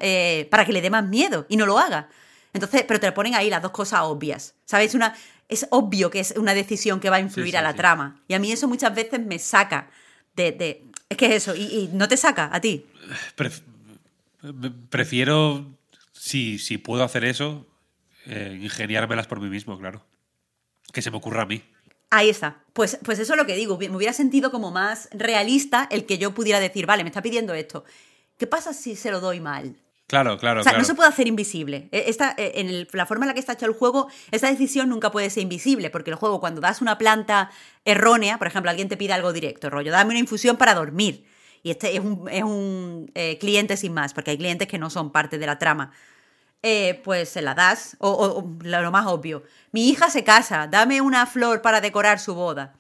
para 0.50 0.64
que 0.66 0.72
le 0.72 0.82
dé 0.82 0.90
más 0.90 1.06
miedo 1.06 1.46
y 1.50 1.58
no 1.58 1.66
lo 1.66 1.78
haga. 1.78 2.08
Entonces, 2.54 2.86
pero 2.88 3.00
te 3.02 3.12
ponen 3.12 3.36
ahí 3.36 3.50
las 3.50 3.62
dos 3.62 3.72
cosas 3.72 4.00
obvias. 4.04 4.56
¿Sabes? 4.64 4.96
Una, 4.96 5.14
es 5.50 5.68
obvio 5.72 6.10
que 6.10 6.22
es 6.22 6.34
una 6.38 6.54
decisión 6.54 7.02
que 7.02 7.10
va 7.10 7.18
a 7.18 7.20
influir 7.20 7.52
sí, 7.52 7.58
a 7.58 7.62
la 7.62 7.72
sí. 7.74 7.78
trama. 7.78 8.22
Y 8.30 8.36
a 8.36 8.40
mí 8.40 8.54
eso 8.54 8.70
muchas 8.70 8.96
veces 8.96 9.20
me 9.20 9.38
saca 9.38 9.90
de... 10.34 10.54
de- 10.54 10.86
es 11.10 11.18
que 11.18 11.26
es 11.26 11.34
eso, 11.44 11.54
y, 11.56 11.64
y 11.64 11.90
no 11.92 12.08
te 12.08 12.16
saca 12.16 12.50
a 12.54 12.62
ti. 12.62 12.86
Pref- 13.36 13.64
prefiero, 14.90 15.78
si, 16.14 16.60
si 16.60 16.78
puedo 16.78 17.04
hacer 17.04 17.26
eso, 17.26 17.68
eh, 18.26 18.58
ingeniármelas 18.62 19.28
por 19.28 19.40
mí 19.40 19.50
mismo, 19.50 19.78
claro. 19.78 20.06
Que 20.94 21.02
se 21.02 21.12
me 21.12 21.18
ocurra 21.18 21.44
a 21.44 21.46
mí. 21.46 21.64
Ahí 22.10 22.30
está. 22.30 22.64
Pues, 22.74 23.00
pues 23.04 23.20
eso 23.20 23.34
es 23.34 23.38
lo 23.38 23.46
que 23.46 23.56
digo. 23.56 23.78
Me 23.78 23.96
hubiera 23.96 24.14
sentido 24.14 24.52
como 24.52 24.72
más 24.72 25.08
realista 25.14 25.88
el 25.92 26.06
que 26.06 26.18
yo 26.18 26.34
pudiera 26.34 26.60
decir, 26.60 26.86
vale, 26.86 27.04
me 27.04 27.10
está 27.10 27.22
pidiendo 27.22 27.54
esto. 27.54 27.86
¿Qué 28.38 28.48
pasa 28.48 28.74
si 28.74 28.96
se 28.96 29.12
lo 29.12 29.22
doy 29.22 29.40
mal? 29.40 29.78
Claro, 30.08 30.38
claro, 30.38 30.60
O 30.60 30.64
sea, 30.64 30.72
claro. 30.72 30.82
no 30.82 30.86
se 30.86 30.94
puede 30.96 31.08
hacer 31.08 31.28
invisible. 31.28 31.88
E- 31.94 32.04
Esta, 32.08 32.36
eh, 32.38 32.52
en 32.56 32.68
el- 32.68 32.88
la 32.92 33.06
forma 33.06 33.24
en 33.24 33.30
la 33.30 33.34
que 33.34 33.40
está 33.40 33.54
hecho 33.54 33.66
el 33.66 33.72
juego, 33.72 34.10
esta 34.32 34.50
decisión 34.50 34.90
nunca 34.90 35.10
puede 35.10 35.30
ser 35.30 35.44
invisible, 35.44 35.90
porque 35.90 36.10
el 36.10 36.18
juego, 36.18 36.42
cuando 36.42 36.60
das 36.60 36.82
una 36.82 36.98
planta 36.98 37.50
errónea, 37.86 38.38
por 38.38 38.48
ejemplo, 38.48 38.70
alguien 38.70 38.90
te 38.90 38.98
pide 38.98 39.14
algo 39.14 39.32
directo, 39.32 39.70
rollo, 39.70 39.90
dame 39.92 40.10
una 40.10 40.20
infusión 40.20 40.58
para 40.58 40.74
dormir. 40.76 41.24
Y 41.64 41.72
este 41.72 41.96
es 41.96 42.00
un, 42.00 42.28
es 42.30 42.44
un, 42.44 43.12
eh, 43.14 43.38
cliente 43.38 43.78
sin 43.78 43.94
más, 43.94 44.14
porque 44.14 44.32
hay 44.32 44.38
clientes 44.38 44.68
que 44.68 44.78
no 44.78 44.90
son 44.90 45.12
parte 45.12 45.38
de 45.38 45.46
la 45.46 45.60
trama. 45.60 45.92
Eh, 46.64 47.02
pues 47.04 47.30
se 47.30 47.42
la 47.42 47.56
das, 47.56 47.96
o, 48.00 48.46
lo 48.62 48.92
más 48.92 49.08
obvio. 49.08 49.44
Mi 49.72 49.90
hija 49.90 50.10
se 50.10 50.24
casa, 50.24 50.68
dame 50.68 51.02
una 51.02 51.26
flor 51.26 51.62
para 51.62 51.82
decorar 51.82 52.20
su 52.20 52.36
boda 52.36 52.76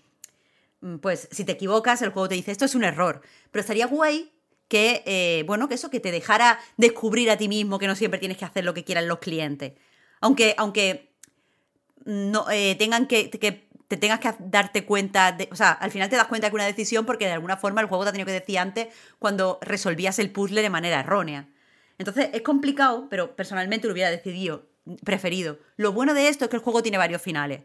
mm, 0.81 0.97
pues 0.97 1.27
si 1.31 1.45
te 1.45 1.53
equivocas, 1.53 2.01
el 2.03 2.11
juego 2.11 2.29
te 2.29 2.35
dice 2.35 2.51
esto 2.51 2.65
es 2.65 2.75
un 2.75 2.83
error. 2.83 3.21
Pero 3.51 3.61
estaría 3.61 3.87
guay 3.87 4.31
que, 4.67 5.03
eh, 5.05 5.43
bueno, 5.47 5.67
que 5.67 5.75
eso, 5.75 5.89
que 5.89 5.99
te 5.99 6.11
dejara 6.11 6.59
descubrir 6.77 7.29
a 7.31 7.37
ti 7.37 7.47
mismo 7.47 7.79
que 7.79 7.87
no 7.87 7.95
siempre 7.95 8.19
tienes 8.19 8.37
que 8.37 8.45
hacer 8.45 8.63
lo 8.65 8.73
que 8.73 8.83
quieran 8.83 9.07
los 9.07 9.19
clientes. 9.19 9.73
Aunque, 10.21 10.55
aunque 10.57 11.11
no, 12.05 12.49
eh, 12.51 12.75
tengan 12.75 13.07
que 13.07 13.29
te 13.91 13.97
tengas 13.97 14.21
que 14.21 14.33
darte 14.39 14.85
cuenta, 14.85 15.33
de, 15.33 15.49
o 15.51 15.55
sea, 15.57 15.73
al 15.73 15.91
final 15.91 16.07
te 16.07 16.15
das 16.15 16.27
cuenta 16.27 16.47
que 16.47 16.55
una 16.55 16.65
decisión 16.65 17.05
porque 17.05 17.25
de 17.25 17.33
alguna 17.33 17.57
forma 17.57 17.81
el 17.81 17.87
juego 17.87 18.05
te 18.05 18.09
ha 18.09 18.11
tenido 18.13 18.25
que 18.25 18.31
decir 18.31 18.57
antes 18.57 18.87
cuando 19.19 19.59
resolvías 19.61 20.17
el 20.17 20.31
puzzle 20.31 20.61
de 20.61 20.69
manera 20.69 21.01
errónea. 21.01 21.49
Entonces 21.97 22.29
es 22.31 22.41
complicado, 22.41 23.07
pero 23.09 23.35
personalmente 23.35 23.87
lo 23.87 23.93
hubiera 23.93 24.09
decidido, 24.09 24.69
preferido. 25.03 25.59
Lo 25.75 25.91
bueno 25.91 26.13
de 26.13 26.29
esto 26.29 26.45
es 26.45 26.49
que 26.49 26.55
el 26.55 26.61
juego 26.61 26.81
tiene 26.81 26.97
varios 26.97 27.21
finales, 27.21 27.63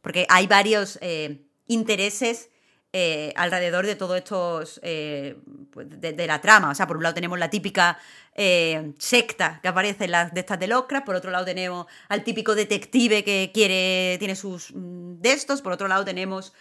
porque 0.00 0.24
hay 0.30 0.46
varios 0.46 0.98
eh, 1.02 1.42
intereses 1.66 2.48
eh, 2.94 3.34
alrededor 3.36 3.84
de 3.84 3.96
todos 3.96 4.16
estos, 4.16 4.80
eh, 4.82 5.36
pues, 5.70 5.88
de, 5.90 6.26
la 6.26 6.40
trama. 6.40 6.70
O 6.70 6.74
sea, 6.74 6.86
por 6.86 6.96
un 6.96 7.02
lado 7.02 7.14
tenemos 7.14 7.38
la 7.38 7.50
típica 7.50 7.98
eh, 8.34 8.94
secta 8.98 9.60
que 9.60 9.68
aparece 9.68 10.06
en 10.06 10.12
las 10.12 10.32
de 10.32 10.40
estas 10.40 10.58
de 10.58 10.68
Lovecraft, 10.68 11.04
por 11.04 11.14
otro 11.14 11.30
lado 11.30 11.44
tenemos 11.44 11.86
al 12.08 12.24
típico 12.24 12.54
detective 12.54 13.24
que 13.24 13.50
quiere, 13.52 14.16
tiene 14.18 14.34
sus 14.34 14.72
mm, 14.74 15.20
de 15.20 15.32
estos, 15.32 15.60
por 15.60 15.72
otro 15.72 15.86
lado 15.86 16.04
tenemos 16.04 16.54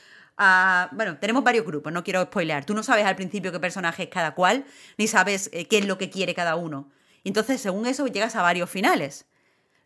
bueno, 0.91 1.17
tenemos 1.17 1.43
varios 1.43 1.65
grupos, 1.65 1.91
no 1.91 2.03
quiero 2.03 2.23
spoilear. 2.23 2.63
Tú 2.63 2.75
no 2.75 2.83
sabes 2.83 3.05
al 3.05 3.15
principio 3.15 3.51
qué 3.51 3.59
personaje 3.59 4.03
es 4.03 4.09
cada 4.09 4.35
cual, 4.35 4.65
ni 4.97 5.07
sabes 5.07 5.49
qué 5.49 5.77
es 5.79 5.87
lo 5.87 5.97
que 5.97 6.11
quiere 6.11 6.35
cada 6.35 6.55
uno. 6.55 6.91
Entonces, 7.23 7.59
según 7.59 7.87
eso, 7.87 8.05
llegas 8.05 8.35
a 8.35 8.43
varios 8.43 8.69
finales. 8.69 9.25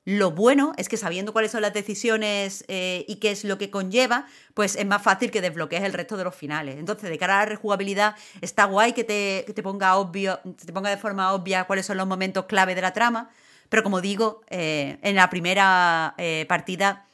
Lo 0.03 0.32
bueno 0.32 0.73
es 0.78 0.90
que 0.90 0.98
sabiendo 0.98 1.32
cuáles 1.32 1.52
son 1.52 1.61
las 1.61 1.73
decisiones 1.73 2.65
eh, 2.68 3.06
y 3.07 3.18
qué 3.18 3.30
es 3.32 3.44
lo 3.44 3.60
que 3.60 3.69
conlleva, 3.69 4.26
pues 4.56 4.76
es 4.76 4.86
más 4.88 5.03
fácil 5.03 5.30
que 5.30 5.41
desbloquees 5.41 5.84
el 5.84 5.94
resto 5.94 6.18
de 6.18 6.23
los 6.23 6.34
finales. 6.34 6.78
Entonces, 6.80 7.10
de 7.10 7.18
cara 7.19 7.36
a 7.38 7.40
la 7.41 7.45
rejugabilidad, 7.45 8.15
está 8.41 8.65
guay 8.65 8.94
que 8.94 9.03
te, 9.03 9.44
que 9.45 9.53
te 9.53 9.61
ponga 9.61 9.95
obvio, 9.98 10.40
te 10.65 10.73
ponga 10.73 10.90
de 10.90 10.98
forma 10.98 11.34
obvia 11.34 11.65
cuáles 11.65 11.86
son 11.86 11.98
los 11.98 12.07
momentos 12.07 12.45
clave 12.45 12.73
de 12.73 12.82
la 12.82 12.94
trama. 12.94 13.30
Pero 13.69 13.84
como 13.84 14.02
digo, 14.02 14.41
eh, 14.49 14.98
en 15.03 15.15
la 15.15 15.30
primera 15.30 16.15
eh, 16.18 16.45
partida 16.49 17.06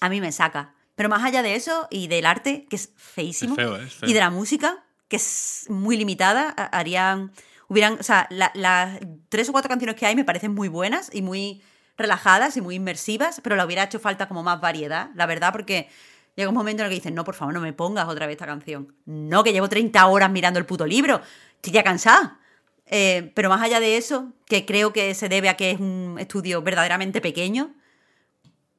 a 0.00 0.08
mí 0.08 0.20
me 0.20 0.32
saca. 0.32 0.74
Pero 0.96 1.08
más 1.08 1.24
allá 1.24 1.42
de 1.42 1.54
eso 1.54 1.88
y 1.90 2.08
del 2.08 2.26
arte, 2.26 2.66
que 2.68 2.76
es 2.76 2.90
feísimo, 2.96 3.54
Es 3.54 3.56
feo. 3.56 3.76
Es 3.76 3.94
feo. 3.94 4.08
y 4.08 4.12
de 4.12 4.20
la 4.20 4.30
música, 4.30 4.84
que 5.08 5.16
es 5.16 5.64
muy 5.68 5.96
limitada, 5.96 6.54
ha- 6.56 6.64
harían, 6.78 7.32
hubieran, 7.68 7.94
o 7.98 8.02
sea, 8.02 8.26
la- 8.30 8.52
las 8.54 8.98
tres 9.28 9.48
o 9.48 9.52
cuatro 9.52 9.68
canciones 9.68 9.96
que 9.96 10.06
hay 10.06 10.14
me 10.14 10.24
parecen 10.24 10.54
muy 10.54 10.68
buenas 10.68 11.10
y 11.12 11.22
muy 11.22 11.62
relajadas 11.96 12.56
y 12.56 12.60
muy 12.60 12.76
inmersivas, 12.76 13.40
pero 13.42 13.56
le 13.56 13.64
hubiera 13.64 13.84
hecho 13.84 13.98
falta 13.98 14.28
como 14.28 14.42
más 14.42 14.60
variedad, 14.60 15.10
la 15.14 15.26
verdad, 15.26 15.52
porque 15.52 15.88
llega 16.34 16.48
un 16.48 16.54
momento 16.54 16.82
en 16.82 16.86
el 16.86 16.90
que 16.90 16.96
dicen, 16.96 17.14
no, 17.14 17.24
por 17.24 17.34
favor, 17.34 17.54
no 17.54 17.60
me 17.60 17.72
pongas 17.72 18.08
otra 18.08 18.26
vez 18.26 18.34
esta 18.34 18.46
canción. 18.46 18.94
No, 19.06 19.42
que 19.42 19.52
llevo 19.52 19.68
30 19.68 20.06
horas 20.06 20.30
mirando 20.30 20.58
el 20.58 20.66
puto 20.66 20.86
libro, 20.86 21.20
estoy 21.56 21.72
ya 21.72 21.82
cansada. 21.82 22.40
Eh, 22.88 23.32
pero 23.34 23.48
más 23.48 23.62
allá 23.62 23.80
de 23.80 23.96
eso, 23.96 24.32
que 24.46 24.64
creo 24.64 24.92
que 24.92 25.14
se 25.14 25.28
debe 25.28 25.48
a 25.48 25.56
que 25.56 25.72
es 25.72 25.80
un 25.80 26.16
estudio 26.18 26.62
verdaderamente 26.62 27.20
pequeño, 27.20 27.74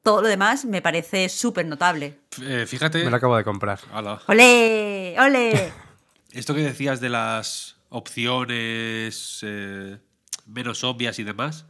todo 0.02 0.22
lo 0.22 0.28
demás 0.28 0.64
me 0.64 0.80
parece 0.80 1.28
súper 1.28 1.66
notable. 1.66 2.18
Eh, 2.42 2.64
fíjate. 2.66 3.04
Me 3.04 3.10
lo 3.10 3.16
acabo 3.16 3.36
de 3.36 3.44
comprar. 3.44 3.80
Ala. 3.92 4.22
¡Ole! 4.26 5.16
¡Ole! 5.18 5.72
Esto 6.32 6.54
que 6.54 6.62
decías 6.62 7.00
de 7.00 7.10
las 7.10 7.76
opciones 7.90 9.40
eh, 9.42 9.98
menos 10.46 10.84
obvias 10.84 11.18
y 11.18 11.24
demás. 11.24 11.66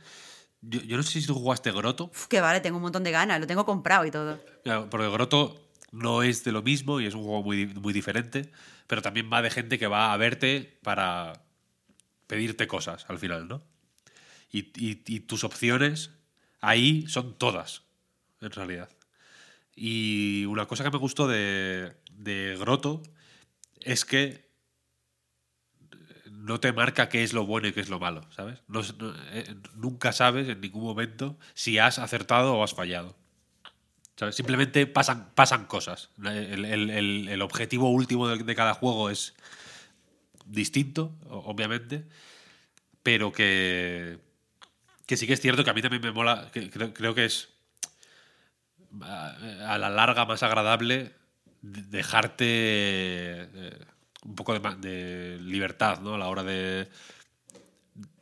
Yo, 0.61 0.81
yo 0.83 0.97
no 0.97 1.03
sé 1.03 1.21
si 1.21 1.27
tú 1.27 1.35
jugaste 1.35 1.71
Grotto. 1.73 2.05
Uf, 2.07 2.27
que 2.27 2.41
vale, 2.41 2.61
tengo 2.61 2.77
un 2.77 2.83
montón 2.83 3.05
de 3.05 3.11
ganas, 3.13 3.41
lo 3.41 3.47
tengo 3.47 3.65
comprado 3.65 4.05
y 4.05 4.11
todo. 4.11 4.43
Claro, 4.65 4.89
Porque 4.91 5.09
Grotto 5.09 5.61
no 5.93 6.23
es 6.23 6.45
de 6.45 6.53
lo 6.53 6.63
mismo 6.63 7.01
y 7.01 7.07
es 7.07 7.15
un 7.15 7.23
juego 7.23 7.43
muy, 7.43 7.67
muy 7.67 7.93
diferente. 7.93 8.51
Pero 8.87 9.03
también 9.03 9.31
va 9.33 9.43
de 9.43 9.51
gente 9.51 9.79
que 9.79 9.87
va 9.87 10.13
a 10.13 10.17
verte 10.17 10.79
para 10.83 11.45
pedirte 12.27 12.67
cosas 12.67 13.05
al 13.09 13.19
final, 13.19 13.47
¿no? 13.49 13.63
Y, 14.51 14.71
y- 14.77 15.03
y 15.07 15.21
tus 15.21 15.45
opciones 15.45 16.11
ahí 16.61 17.07
son 17.07 17.37
todas, 17.39 17.83
en 18.41 18.51
realidad. 18.51 18.89
Y 19.77 20.45
una 20.47 20.67
cosa 20.67 20.83
que 20.85 20.91
me 20.91 20.99
gustó 20.99 21.29
de, 21.29 21.95
de 22.13 22.57
Grotto 22.59 23.03
es 23.81 24.05
que 24.05 24.48
no 26.39 26.61
te 26.61 26.73
marca 26.73 27.09
qué 27.09 27.25
es 27.25 27.33
lo 27.33 27.47
bueno 27.47 27.69
y 27.69 27.73
qué 27.73 27.81
es 27.81 27.89
lo 27.89 27.99
malo, 27.99 28.23
¿sabes? 28.31 28.63
Eh, 29.33 29.55
nunca 29.75 30.13
sabes 30.13 30.49
en 30.49 30.61
ningún 30.61 30.85
momento 30.85 31.37
si 31.55 31.79
has 31.79 31.99
acertado 31.99 32.55
o 32.55 32.63
has 32.63 32.75
fallado. 32.75 33.17
Simplemente 34.33 34.87
pasan, 34.87 35.67
cosas. 35.67 36.11
El, 36.25 37.41
objetivo 37.43 37.91
último 37.91 38.29
de, 38.29 38.55
cada 38.55 38.75
juego 38.75 39.11
es 39.11 39.35
distinto, 40.45 41.15
obviamente, 41.29 42.05
pero 43.03 43.31
que, 43.31 44.19
que 45.07 45.17
sí 45.17 45.27
que 45.27 45.35
es 45.35 45.41
cierto 45.41 45.63
que 45.63 45.71
a 45.71 45.75
mí 45.75 45.83
también 45.83 46.03
me 46.03 46.11
mola, 46.11 46.51
creo, 46.53 46.93
creo 46.93 47.15
que 47.15 47.27
es 47.27 47.49
a, 49.03 49.79
la 49.79 49.91
larga 49.91 50.25
más 50.25 50.43
agradable 50.43 51.13
de- 51.63 51.83
dejarte 51.83 52.45
eh, 52.49 53.87
un 54.29 54.35
poco 54.35 54.53
de, 54.59 54.61
de 54.77 55.39
libertad, 55.41 56.01
¿no? 56.01 56.15
A 56.15 56.19
la 56.19 56.29
hora 56.29 56.45
de, 56.45 56.89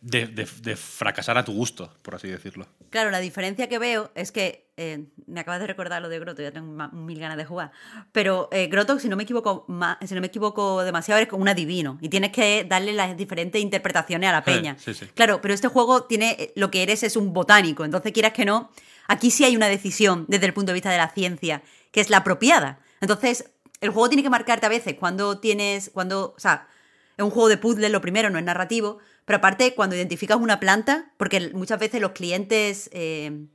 de, 0.01 0.27
de- 0.29 0.49
de 0.63 0.77
fracasar 0.77 1.37
a 1.37 1.45
tu 1.45 1.53
gusto, 1.53 1.93
por 2.03 2.15
así 2.15 2.29
decirlo. 2.29 2.67
Claro, 2.91 3.11
la 3.11 3.19
diferencia 3.19 3.69
que 3.69 3.79
veo 3.79 4.11
es 4.15 4.31
que 4.31 4.71
eh, 4.77 5.07
me 5.27 5.41
acabas 5.41 5.61
de 5.61 5.67
recordar 5.67 6.01
lo 6.01 6.09
de 6.09 6.19
Grotto, 6.21 6.43
ya 6.43 6.53
tengo 6.53 6.89
mil 6.93 7.19
ganas 7.19 7.37
de 7.37 7.45
jugar. 7.45 7.73
Pero 8.13 8.49
eh, 8.53 8.69
Grotto, 8.69 8.99
si 9.01 9.09
no 9.09 9.17
me 9.17 9.25
equivoco, 9.25 9.67
si 10.07 10.15
no 10.15 10.21
me 10.21 10.29
equivoco 10.29 10.83
demasiado, 10.85 11.21
es 11.21 11.27
como 11.29 11.43
un 11.43 11.49
adivino 11.49 11.99
y 12.01 12.09
tienes 12.09 12.31
que 12.31 12.65
darle 12.69 12.93
las 12.93 13.17
diferentes 13.17 13.61
interpretaciones 13.61 14.29
a 14.31 14.33
la 14.33 14.45
peña. 14.45 14.77
sí, 14.79 14.95
sí. 14.95 15.07
Claro, 15.15 15.41
pero 15.43 15.53
este 15.55 15.69
juego 15.69 16.05
tiene 16.05 16.37
eh, 16.39 16.53
lo 16.55 16.71
que 16.71 16.83
eres 16.85 17.03
es 17.03 17.17
un 17.17 17.33
botánico, 17.33 17.85
entonces 17.85 18.13
quieras 18.13 18.33
que 18.33 18.45
no, 18.45 18.71
aquí 19.09 19.31
sí 19.33 19.45
hay 19.45 19.57
una 19.57 19.67
decisión 19.69 20.25
desde 20.29 20.47
el 20.47 20.55
punto 20.55 20.71
de 20.71 20.75
vista 20.75 20.91
de 20.91 20.99
la 20.99 21.09
ciencia 21.09 21.63
que 21.91 22.01
es 22.01 22.11
la 22.11 22.19
apropiada. 22.19 22.79
Entonces, 23.01 23.51
el 23.81 23.91
juego 23.91 24.09
tiene 24.09 24.23
que 24.23 24.31
marcarte 24.31 24.67
a 24.67 24.71
veces 24.71 24.95
cuando 24.99 25.39
tienes, 25.39 25.91
cuando, 25.93 26.35
o 26.37 26.41
sea, 26.41 26.69
es 27.17 27.25
un 27.25 27.31
juego 27.31 27.49
de 27.49 27.57
puzzles, 27.57 27.91
lo 27.91 28.01
primero, 28.01 28.31
no 28.31 28.39
es 28.39 28.45
narrativo, 28.45 28.99
pero 29.25 29.39
aparte 29.39 29.75
cuando 29.75 29.97
identificas 29.97 30.39
una 30.39 30.61
planta, 30.61 31.13
porque 31.17 31.51
muchas 31.55 31.79
veces 31.79 32.01
los 32.01 32.13
clientes, 32.13 32.91
eh, 32.93 33.47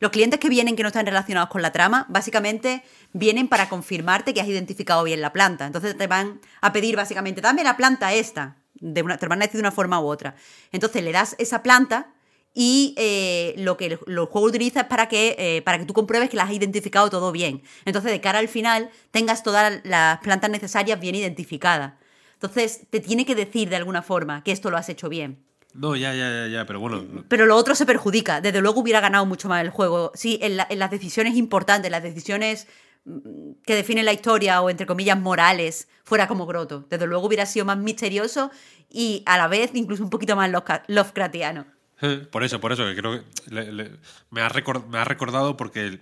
los 0.00 0.10
clientes 0.10 0.40
que 0.40 0.48
vienen 0.48 0.76
que 0.76 0.82
no 0.82 0.88
están 0.88 1.06
relacionados 1.06 1.48
con 1.48 1.62
la 1.62 1.72
trama, 1.72 2.06
básicamente 2.08 2.82
vienen 3.12 3.48
para 3.48 3.68
confirmarte 3.68 4.34
que 4.34 4.40
has 4.40 4.48
identificado 4.48 5.02
bien 5.04 5.20
la 5.20 5.32
planta. 5.32 5.66
Entonces 5.66 5.96
te 5.96 6.06
van 6.06 6.40
a 6.60 6.72
pedir 6.72 6.96
básicamente, 6.96 7.40
dame 7.40 7.64
la 7.64 7.76
planta 7.76 8.12
esta, 8.12 8.56
de 8.74 9.02
una, 9.02 9.16
te 9.16 9.26
van 9.26 9.40
a 9.40 9.46
decir 9.46 9.58
de 9.58 9.62
una 9.62 9.72
forma 9.72 10.00
u 10.00 10.06
otra. 10.06 10.34
Entonces 10.72 11.02
le 11.02 11.12
das 11.12 11.34
esa 11.38 11.62
planta 11.62 12.12
y 12.58 12.94
eh, 12.96 13.54
lo 13.58 13.76
que 13.76 13.84
el, 13.86 13.98
lo- 14.06 14.22
el 14.22 14.28
juego 14.28 14.46
utiliza 14.46 14.80
es 14.80 14.86
para 14.86 15.08
que, 15.08 15.36
eh, 15.38 15.60
para 15.62 15.78
que 15.78 15.84
tú 15.84 15.92
compruebes 15.92 16.30
que 16.30 16.38
las 16.38 16.48
has 16.48 16.54
identificado 16.56 17.10
todo 17.10 17.30
bien. 17.30 17.62
Entonces, 17.84 18.10
de 18.10 18.22
cara 18.22 18.38
al 18.38 18.48
final, 18.48 18.88
tengas 19.10 19.42
todas 19.42 19.80
las 19.84 20.18
plantas 20.20 20.48
necesarias 20.48 20.98
bien 20.98 21.14
identificadas. 21.14 21.92
Entonces, 22.32 22.86
te 22.88 23.00
tiene 23.00 23.26
que 23.26 23.34
decir 23.34 23.68
de 23.68 23.76
alguna 23.76 24.00
forma 24.00 24.42
que 24.42 24.52
esto 24.52 24.70
lo 24.70 24.78
has 24.78 24.88
hecho 24.88 25.10
bien. 25.10 25.44
No, 25.74 25.96
ya, 25.96 26.14
ya, 26.14 26.30
ya, 26.30 26.46
ya, 26.48 26.64
pero 26.66 26.80
bueno. 26.80 27.04
Pero 27.28 27.44
lo 27.44 27.56
otro 27.56 27.74
se 27.74 27.84
perjudica. 27.84 28.40
Desde 28.40 28.62
luego 28.62 28.80
hubiera 28.80 29.00
ganado 29.00 29.26
mucho 29.26 29.48
más 29.50 29.62
el 29.62 29.68
juego. 29.68 30.10
Sí, 30.14 30.38
en, 30.40 30.56
la- 30.56 30.66
en 30.70 30.78
las 30.78 30.90
decisiones 30.90 31.36
importantes, 31.36 31.90
las 31.90 32.02
decisiones 32.02 32.68
mm, 33.04 33.50
que 33.66 33.74
definen 33.74 34.06
la 34.06 34.14
historia 34.14 34.62
o, 34.62 34.70
entre 34.70 34.86
comillas, 34.86 35.20
morales, 35.20 35.88
fuera 36.04 36.26
como 36.26 36.46
Grotto. 36.46 36.86
Desde 36.88 37.06
luego 37.06 37.26
hubiera 37.26 37.44
sido 37.44 37.66
más 37.66 37.76
misterioso 37.76 38.50
y 38.88 39.22
a 39.26 39.36
la 39.36 39.46
vez 39.48 39.72
incluso 39.74 40.02
un 40.02 40.08
poquito 40.08 40.34
más 40.36 40.50
Lovecra- 40.50 40.84
Lovecraftiano. 40.86 41.66
Por 42.30 42.44
eso, 42.44 42.60
por 42.60 42.72
eso, 42.72 42.84
que 42.84 42.94
creo 42.96 43.12
que 43.22 43.50
le- 43.54 43.72
le- 43.72 43.90
me, 44.30 44.42
ha 44.42 44.50
me 44.88 44.98
ha 44.98 45.04
recordado 45.04 45.56
porque 45.56 45.98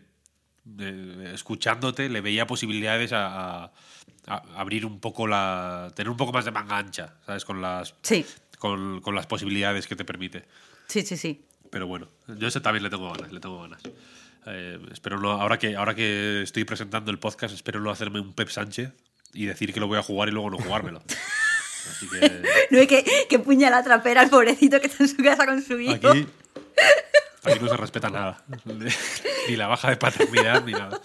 eh, 0.81 1.31
escuchándote 1.35 2.09
le 2.09 2.21
veía 2.21 2.47
posibilidades 2.47 3.12
a, 3.12 3.65
a- 3.65 3.73
a 4.27 4.37
abrir 4.57 4.87
un 4.87 4.99
poco 5.01 5.27
la. 5.27 5.93
tener 5.95 6.11
un 6.11 6.16
poco 6.16 6.33
más 6.33 6.45
de 6.45 6.51
manga 6.51 6.79
ancha, 6.79 7.15
¿sabes? 7.27 7.45
Con 7.45 7.61
las, 7.62 7.95
Sí, 8.03 8.25
con, 8.59 9.01
con 9.03 9.15
las 9.15 9.27
posibilidades 9.27 9.87
que 9.87 9.95
te 9.97 10.05
permite. 10.05 10.47
sí, 10.89 11.03
sí, 11.03 11.16
sí. 11.16 11.45
Pero 11.71 11.87
bueno, 11.87 12.09
yo 12.29 12.47
ese 12.49 12.61
también 12.61 12.83
le 12.85 12.91
tengo 12.91 13.12
ganas, 13.12 13.33
le 13.33 13.41
tengo 13.41 13.61
ganas. 13.61 13.83
Eh, 14.47 14.79
espero 14.93 15.19
no, 15.21 15.31
ahora 15.33 15.59
que, 15.59 15.75
ahora 15.77 15.95
que 15.95 16.43
estoy 16.43 16.65
presentando 16.65 17.11
el 17.11 17.19
podcast, 17.19 17.55
espero 17.55 17.81
no 17.81 17.91
hacerme 17.91 18.21
un 18.21 18.33
Pep 18.33 18.49
Sánchez 18.49 18.93
y 19.33 19.47
decir 19.47 19.73
que 19.73 19.81
lo 19.81 19.87
voy 19.89 19.99
a 19.99 20.03
jugar 20.03 20.29
y 20.29 20.33
luego 20.33 20.51
no 20.51 20.59
jugármelo. 20.59 21.03
Así 21.90 22.09
que 22.09 22.43
No 22.70 22.78
es 22.78 22.89
que, 22.89 23.05
que 23.28 23.39
puña 23.39 23.70
la 23.70 23.82
trapera 23.82 24.23
al 24.23 24.31
pobrecito 24.31 24.81
que 24.81 24.86
está 24.86 25.05
en 25.05 25.09
su 25.09 25.23
casa 25.23 25.47
con 25.47 25.62
su 25.62 25.78
hijo. 25.81 26.09
aquí, 26.09 26.27
aquí 27.44 27.59
no 27.61 27.69
se 27.69 27.77
respeta 27.77 28.11
nada. 28.11 28.43
Ni 29.48 29.56
la 29.56 29.69
baja 29.69 29.90
de 29.90 29.97
paternidad 29.97 30.65
ni 30.65 30.73
nada. 30.73 31.01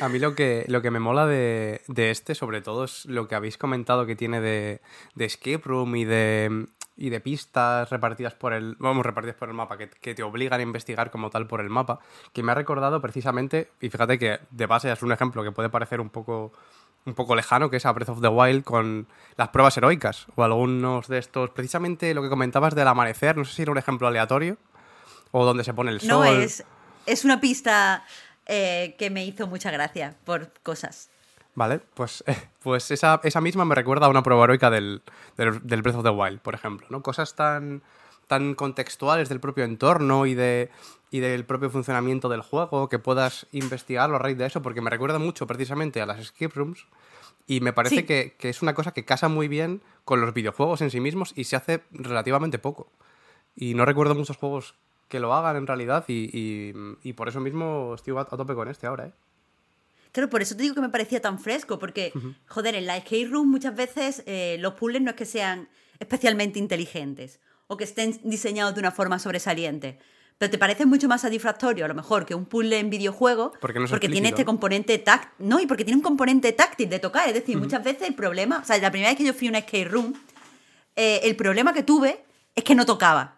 A 0.00 0.08
mí 0.08 0.18
lo 0.18 0.34
que, 0.34 0.64
lo 0.68 0.82
que 0.82 0.90
me 0.90 1.00
mola 1.00 1.26
de, 1.26 1.82
de 1.88 2.10
este, 2.10 2.34
sobre 2.34 2.60
todo, 2.60 2.84
es 2.84 3.06
lo 3.06 3.26
que 3.26 3.34
habéis 3.34 3.56
comentado 3.56 4.06
que 4.06 4.16
tiene 4.16 4.40
de, 4.40 4.80
de 5.14 5.24
escape 5.24 5.62
room 5.64 5.96
y 5.96 6.04
de, 6.04 6.66
y 6.96 7.10
de 7.10 7.20
pistas 7.20 7.88
repartidas 7.88 8.34
por 8.34 8.52
el. 8.52 8.76
Vamos, 8.78 9.06
repartidas 9.06 9.36
por 9.36 9.48
el 9.48 9.54
mapa, 9.54 9.78
que, 9.78 9.88
que 9.88 10.14
te 10.14 10.22
obligan 10.22 10.60
a 10.60 10.62
investigar 10.62 11.10
como 11.10 11.30
tal 11.30 11.46
por 11.46 11.60
el 11.60 11.70
mapa. 11.70 12.00
Que 12.32 12.42
me 12.42 12.52
ha 12.52 12.54
recordado 12.54 13.00
precisamente, 13.00 13.70
y 13.80 13.88
fíjate 13.88 14.18
que 14.18 14.40
de 14.50 14.66
base 14.66 14.92
es 14.92 15.02
un 15.02 15.12
ejemplo 15.12 15.42
que 15.42 15.52
puede 15.52 15.70
parecer 15.70 16.00
un 16.00 16.10
poco. 16.10 16.52
Un 17.04 17.14
poco 17.14 17.34
lejano, 17.34 17.70
que 17.70 17.78
es 17.78 17.86
a 17.86 17.92
Breath 17.92 18.10
of 18.10 18.20
the 18.20 18.28
Wild 18.28 18.64
con 18.64 19.06
las 19.36 19.48
pruebas 19.48 19.76
heroicas. 19.76 20.26
O 20.34 20.42
algunos 20.42 21.08
de 21.08 21.18
estos. 21.18 21.50
Precisamente 21.50 22.12
lo 22.12 22.22
que 22.22 22.28
comentabas 22.28 22.74
del 22.74 22.86
amanecer, 22.86 23.36
no 23.36 23.44
sé 23.44 23.54
si 23.54 23.62
era 23.62 23.72
un 23.72 23.78
ejemplo 23.78 24.08
aleatorio. 24.08 24.58
O 25.30 25.44
donde 25.44 25.64
se 25.64 25.74
pone 25.74 25.90
el 25.90 26.00
sol. 26.00 26.08
No, 26.08 26.24
es, 26.24 26.64
es 27.06 27.24
una 27.24 27.40
pista 27.40 28.04
eh, 28.46 28.96
que 28.98 29.10
me 29.10 29.24
hizo 29.24 29.46
mucha 29.46 29.70
gracia 29.70 30.16
por 30.24 30.52
cosas. 30.62 31.10
Vale, 31.54 31.80
pues, 31.94 32.24
pues 32.62 32.90
esa, 32.90 33.20
esa 33.24 33.40
misma 33.40 33.64
me 33.64 33.74
recuerda 33.74 34.06
a 34.06 34.08
una 34.08 34.22
prueba 34.22 34.44
heroica 34.44 34.70
del, 34.70 35.02
del, 35.36 35.66
del 35.66 35.82
Breath 35.82 35.96
of 35.96 36.04
the 36.04 36.10
Wild, 36.10 36.40
por 36.40 36.54
ejemplo, 36.54 36.86
¿no? 36.88 37.02
Cosas 37.02 37.34
tan, 37.34 37.82
tan 38.28 38.54
contextuales 38.54 39.28
del 39.28 39.40
propio 39.40 39.64
entorno 39.64 40.26
y, 40.26 40.34
de, 40.34 40.70
y 41.10 41.18
del 41.18 41.44
propio 41.44 41.70
funcionamiento 41.70 42.28
del 42.28 42.42
juego 42.42 42.88
que 42.88 43.00
puedas 43.00 43.46
investigarlo 43.50 44.16
a 44.16 44.18
raíz 44.20 44.38
de 44.38 44.46
eso, 44.46 44.62
porque 44.62 44.80
me 44.80 44.90
recuerda 44.90 45.18
mucho 45.18 45.46
precisamente 45.48 46.00
a 46.00 46.06
las 46.06 46.20
escape 46.20 46.54
rooms 46.54 46.86
y 47.46 47.60
me 47.60 47.72
parece 47.72 47.96
Sí. 47.96 48.02
que, 48.04 48.36
que 48.38 48.50
es 48.50 48.62
una 48.62 48.74
cosa 48.74 48.92
que 48.92 49.04
casa 49.04 49.28
muy 49.28 49.48
bien 49.48 49.80
con 50.04 50.20
los 50.20 50.32
videojuegos 50.34 50.80
en 50.82 50.90
sí 50.90 51.00
mismos 51.00 51.32
y 51.34 51.44
se 51.44 51.56
hace 51.56 51.82
relativamente 51.90 52.58
poco. 52.58 52.92
Y 53.56 53.74
no 53.74 53.84
recuerdo 53.84 54.14
muchos 54.14 54.36
juegos 54.36 54.74
que 55.08 55.18
lo 55.20 55.32
hagan 55.34 55.56
en 55.56 55.66
realidad 55.66 56.04
y, 56.06 56.28
y- 56.38 56.74
y 57.02 57.14
por 57.14 57.28
eso 57.28 57.40
mismo 57.40 57.94
estoy 57.94 58.14
a, 58.16 58.20
a 58.20 58.24
tope 58.26 58.54
con 58.54 58.68
este 58.68 58.86
ahora, 58.86 59.06
¿eh? 59.06 59.12
Claro, 60.12 60.30
por 60.30 60.40
eso 60.42 60.56
te 60.56 60.62
digo 60.62 60.74
que 60.74 60.80
me 60.80 60.88
parecía 60.88 61.20
tan 61.20 61.38
fresco, 61.38 61.78
porque, 61.78 62.12
joder, 62.46 62.74
en 62.74 62.86
la 62.86 62.96
escape 62.96 63.26
room 63.30 63.50
muchas 63.50 63.74
veces 63.76 64.22
eh, 64.26 64.56
los 64.58 64.74
puzzles 64.74 65.02
no 65.02 65.10
es 65.10 65.16
que 65.16 65.26
sean 65.26 65.68
especialmente 65.98 66.58
inteligentes 66.58 67.40
o 67.68 67.76
que 67.76 67.84
estén 67.84 68.18
diseñados 68.24 68.74
de 68.74 68.80
una 68.80 68.90
forma 68.90 69.18
sobresaliente. 69.18 69.98
Pero 70.38 70.50
te 70.50 70.58
parece 70.58 70.86
mucho 70.86 71.08
más 71.08 71.22
satisfactorio, 71.22 71.84
a 71.84 71.88
lo 71.88 71.94
mejor, 71.94 72.24
que 72.24 72.34
un 72.34 72.46
puzzle 72.46 72.78
en 72.78 72.90
videojuego, 72.90 73.52
Porque 73.60 73.78
no 73.78 73.86
es 73.86 74.00
tiene 74.00 74.28
este 74.28 74.44
componente 74.44 74.96
táctil. 74.98 75.48
No, 75.48 75.58
y 75.58 75.66
porque 75.66 75.84
tiene 75.84 75.96
un 75.96 76.02
componente 76.02 76.52
táctil 76.52 76.88
de 76.88 77.00
tocar. 77.00 77.28
Es 77.28 77.34
decir, 77.34 77.56
muchas 77.56 77.82
veces 77.82 78.08
el 78.08 78.14
problema. 78.14 78.60
O 78.60 78.64
sea, 78.64 78.78
la 78.78 78.90
primera 78.90 79.10
vez 79.10 79.18
que 79.18 79.24
yo 79.24 79.34
fui 79.34 79.48
a 79.48 79.50
una 79.50 79.58
escape 79.58 79.84
room, 79.84 80.14
eh, 80.94 81.20
el 81.24 81.34
problema 81.34 81.72
que 81.72 81.82
tuve 81.82 82.24
es 82.54 82.62
que 82.62 82.76
no 82.76 82.86
tocaba. 82.86 83.37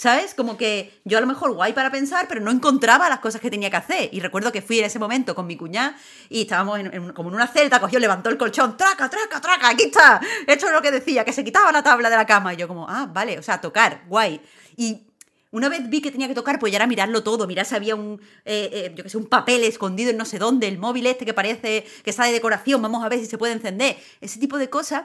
¿Sabes? 0.00 0.32
Como 0.32 0.56
que 0.56 0.98
yo 1.04 1.18
a 1.18 1.20
lo 1.20 1.26
mejor 1.26 1.52
guay 1.52 1.74
para 1.74 1.90
pensar, 1.90 2.24
pero 2.26 2.40
no 2.40 2.50
encontraba 2.50 3.10
las 3.10 3.18
cosas 3.18 3.38
que 3.38 3.50
tenía 3.50 3.68
que 3.68 3.76
hacer. 3.76 4.08
Y 4.14 4.20
recuerdo 4.20 4.50
que 4.50 4.62
fui 4.62 4.78
en 4.78 4.86
ese 4.86 4.98
momento 4.98 5.34
con 5.34 5.46
mi 5.46 5.58
cuñada 5.58 5.94
y 6.30 6.40
estábamos 6.40 6.78
en- 6.80 6.94
en- 6.94 7.12
como 7.12 7.28
en 7.28 7.34
una 7.34 7.46
celda, 7.46 7.78
cogió, 7.80 7.98
levantó 7.98 8.30
el 8.30 8.38
colchón, 8.38 8.78
traca, 8.78 9.10
traca, 9.10 9.42
traca, 9.42 9.68
aquí 9.68 9.82
está. 9.84 10.18
Esto 10.46 10.68
es 10.68 10.72
lo 10.72 10.80
que 10.80 10.90
decía, 10.90 11.22
que 11.22 11.34
se 11.34 11.44
quitaba 11.44 11.70
la 11.70 11.82
tabla 11.82 12.08
de 12.08 12.16
la 12.16 12.24
cama. 12.24 12.54
Y 12.54 12.56
yo 12.56 12.66
como, 12.66 12.88
ah, 12.88 13.10
vale, 13.12 13.38
o 13.38 13.42
sea, 13.42 13.60
tocar, 13.60 14.04
guay. 14.08 14.40
Y 14.78 15.02
una 15.50 15.68
vez 15.68 15.86
vi 15.90 16.00
que 16.00 16.10
tenía 16.10 16.28
que 16.28 16.34
tocar, 16.34 16.58
pues 16.58 16.72
ya 16.72 16.76
era 16.78 16.86
mirarlo 16.86 17.22
todo, 17.22 17.46
mirar 17.46 17.66
si 17.66 17.74
había 17.74 17.94
un, 17.94 18.22
eh, 18.46 18.70
eh, 18.72 18.92
yo 18.96 19.04
que 19.04 19.10
sé, 19.10 19.18
un 19.18 19.26
papel 19.26 19.64
escondido 19.64 20.08
en 20.12 20.16
no 20.16 20.24
sé 20.24 20.38
dónde, 20.38 20.66
el 20.66 20.78
móvil 20.78 21.04
este 21.08 21.26
que 21.26 21.34
parece 21.34 21.84
que 22.02 22.08
está 22.08 22.24
de 22.24 22.32
decoración, 22.32 22.80
vamos 22.80 23.04
a 23.04 23.10
ver 23.10 23.18
si 23.18 23.26
se 23.26 23.36
puede 23.36 23.52
encender. 23.52 23.98
Ese 24.22 24.40
tipo 24.40 24.56
de 24.56 24.70
cosas 24.70 25.02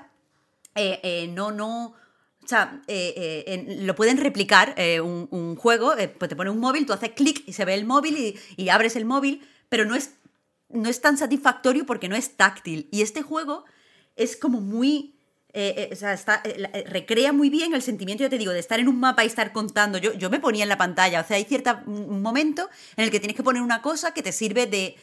eh, 0.73 1.01
eh, 1.03 1.27
no, 1.33 1.51
no. 1.51 1.95
O 2.45 2.47
sea, 2.47 2.79
eh, 2.87 3.43
eh, 3.47 3.77
lo 3.79 3.95
pueden 3.95 4.17
replicar 4.17 4.75
eh, 4.77 5.01
un, 5.01 5.55
juego, 5.55 5.93
pues 6.19 6.29
te 6.29 6.35
pone 6.35 6.51
un 6.51 6.59
móvil, 6.59 6.85
tú 6.85 6.93
haces 6.93 7.09
clic 7.11 7.43
y 7.47 7.53
se 7.53 7.65
ve 7.65 7.73
el 7.73 7.85
móvil 7.85 8.39
y, 8.55 8.69
abres 8.69 8.95
el 8.95 9.03
móvil, 9.03 9.41
pero 9.67 9.83
no 9.83 9.95
es, 9.95 10.11
no 10.69 10.87
es 10.87 11.01
tan 11.01 11.17
satisfactorio 11.17 11.87
porque 11.87 12.07
no 12.07 12.15
es 12.15 12.37
táctil. 12.37 12.87
Y 12.91 13.01
este 13.01 13.23
juego 13.23 13.65
es 14.15 14.37
como 14.37 14.61
muy. 14.61 15.15
o 15.55 15.95
sea, 15.95 16.13
está, 16.13 16.43
recrea 16.85 17.33
muy 17.33 17.49
bien 17.49 17.73
el 17.73 17.81
sentimiento, 17.81 18.23
yo 18.23 18.29
te 18.29 18.37
digo, 18.37 18.51
de 18.51 18.59
estar 18.59 18.79
en 18.79 18.87
un 18.87 18.99
mapa 18.99 19.23
y 19.23 19.27
estar 19.27 19.51
contando. 19.51 19.97
Yo, 19.97 20.13
yo 20.13 20.29
me 20.29 20.39
ponía 20.39 20.63
en 20.63 20.69
la 20.69 20.77
pantalla, 20.77 21.21
o 21.21 21.27
sea, 21.27 21.37
hay 21.37 21.45
cierto 21.45 21.75
momento 21.87 22.69
en 22.95 23.05
el 23.05 23.11
que 23.11 23.19
tienes 23.19 23.35
que 23.35 23.43
poner 23.43 23.63
una 23.63 23.81
cosa 23.81 24.13
que 24.13 24.21
te 24.21 24.31
sirve 24.31 24.67
de 24.67 24.95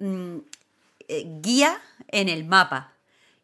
mm, 0.00 0.38
guía 1.40 1.80
en 2.08 2.28
el 2.28 2.44
mapa. 2.44 2.94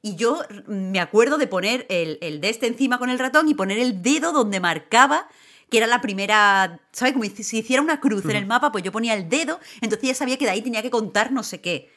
Y 0.02 0.16
yo 0.16 0.40
me 0.66 1.00
acuerdo 1.00 1.38
de 1.38 1.46
poner 1.46 1.86
el, 1.88 2.18
el 2.20 2.40
de 2.40 2.50
este 2.50 2.66
encima 2.66 2.98
con 2.98 3.10
el 3.10 3.18
ratón 3.18 3.48
y 3.48 3.54
poner 3.54 3.78
el 3.78 4.02
dedo 4.02 4.32
donde 4.32 4.60
marcaba 4.60 5.28
que 5.70 5.78
era 5.78 5.86
la 5.86 6.00
primera, 6.00 6.80
¿sabes? 6.92 7.12
Como 7.12 7.24
si 7.24 7.58
hiciera 7.58 7.82
una 7.82 8.00
cruz 8.00 8.24
en 8.26 8.36
el 8.36 8.46
mapa, 8.46 8.70
pues 8.70 8.84
yo 8.84 8.92
ponía 8.92 9.14
el 9.14 9.28
dedo, 9.28 9.58
entonces 9.80 10.08
ya 10.08 10.14
sabía 10.14 10.36
que 10.36 10.44
de 10.44 10.52
ahí 10.52 10.62
tenía 10.62 10.82
que 10.82 10.90
contar 10.90 11.32
no 11.32 11.42
sé 11.42 11.60
qué. 11.60 11.90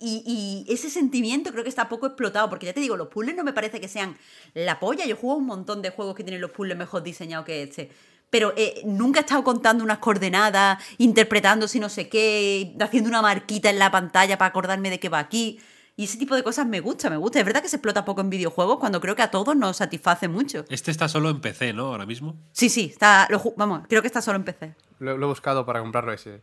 Y, 0.00 0.64
y 0.66 0.72
ese 0.72 0.90
sentimiento 0.90 1.50
creo 1.50 1.64
que 1.64 1.70
está 1.70 1.88
poco 1.88 2.06
explotado, 2.06 2.48
porque 2.48 2.66
ya 2.66 2.72
te 2.72 2.80
digo, 2.80 2.96
los 2.96 3.08
puzzles 3.08 3.36
no 3.36 3.42
me 3.42 3.52
parece 3.52 3.80
que 3.80 3.88
sean 3.88 4.16
la 4.54 4.78
polla. 4.78 5.04
Yo 5.06 5.16
juego 5.16 5.36
un 5.36 5.46
montón 5.46 5.82
de 5.82 5.90
juegos 5.90 6.14
que 6.14 6.22
tienen 6.22 6.40
los 6.40 6.52
puzzles 6.52 6.76
mejor 6.76 7.02
diseñados 7.02 7.46
que 7.46 7.64
este. 7.64 7.90
Pero 8.30 8.52
eh, 8.56 8.82
nunca 8.84 9.20
he 9.20 9.22
estado 9.22 9.42
contando 9.42 9.82
unas 9.82 9.98
coordenadas, 9.98 10.82
interpretando 10.98 11.66
si 11.66 11.80
no 11.80 11.88
sé 11.88 12.08
qué, 12.08 12.76
haciendo 12.80 13.08
una 13.08 13.22
marquita 13.22 13.70
en 13.70 13.78
la 13.78 13.90
pantalla 13.90 14.38
para 14.38 14.50
acordarme 14.50 14.90
de 14.90 15.00
que 15.00 15.08
va 15.08 15.18
aquí. 15.18 15.58
Y 15.98 16.04
ese 16.04 16.16
tipo 16.16 16.36
de 16.36 16.44
cosas 16.44 16.64
me 16.64 16.78
gusta, 16.78 17.10
me 17.10 17.16
gusta. 17.16 17.40
Es 17.40 17.44
verdad 17.44 17.60
que 17.60 17.68
se 17.68 17.74
explota 17.74 18.04
poco 18.04 18.20
en 18.20 18.30
videojuegos 18.30 18.78
cuando 18.78 19.00
creo 19.00 19.16
que 19.16 19.22
a 19.22 19.32
todos 19.32 19.56
nos 19.56 19.78
satisface 19.78 20.28
mucho. 20.28 20.64
Este 20.68 20.92
está 20.92 21.08
solo 21.08 21.28
en 21.28 21.40
PC, 21.40 21.72
¿no? 21.72 21.86
Ahora 21.86 22.06
mismo. 22.06 22.36
Sí, 22.52 22.68
sí, 22.68 22.84
está, 22.92 23.26
lo 23.30 23.42
vamos, 23.56 23.82
creo 23.88 24.00
que 24.00 24.06
está 24.06 24.22
solo 24.22 24.36
en 24.36 24.44
PC. 24.44 24.76
Lo, 25.00 25.18
lo 25.18 25.26
he 25.26 25.28
buscado 25.28 25.66
para 25.66 25.80
comprarlo 25.80 26.12
ese. 26.12 26.40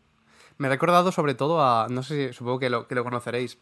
Me 0.58 0.68
he 0.68 0.70
recordado 0.70 1.10
sobre 1.14 1.36
todo 1.36 1.64
a. 1.64 1.88
No 1.90 2.04
sé 2.04 2.28
si. 2.28 2.34
Supongo 2.34 2.60
que 2.60 2.70
lo, 2.70 2.86
que 2.90 2.96
lo 2.96 3.06
conoceréis. 3.06 3.58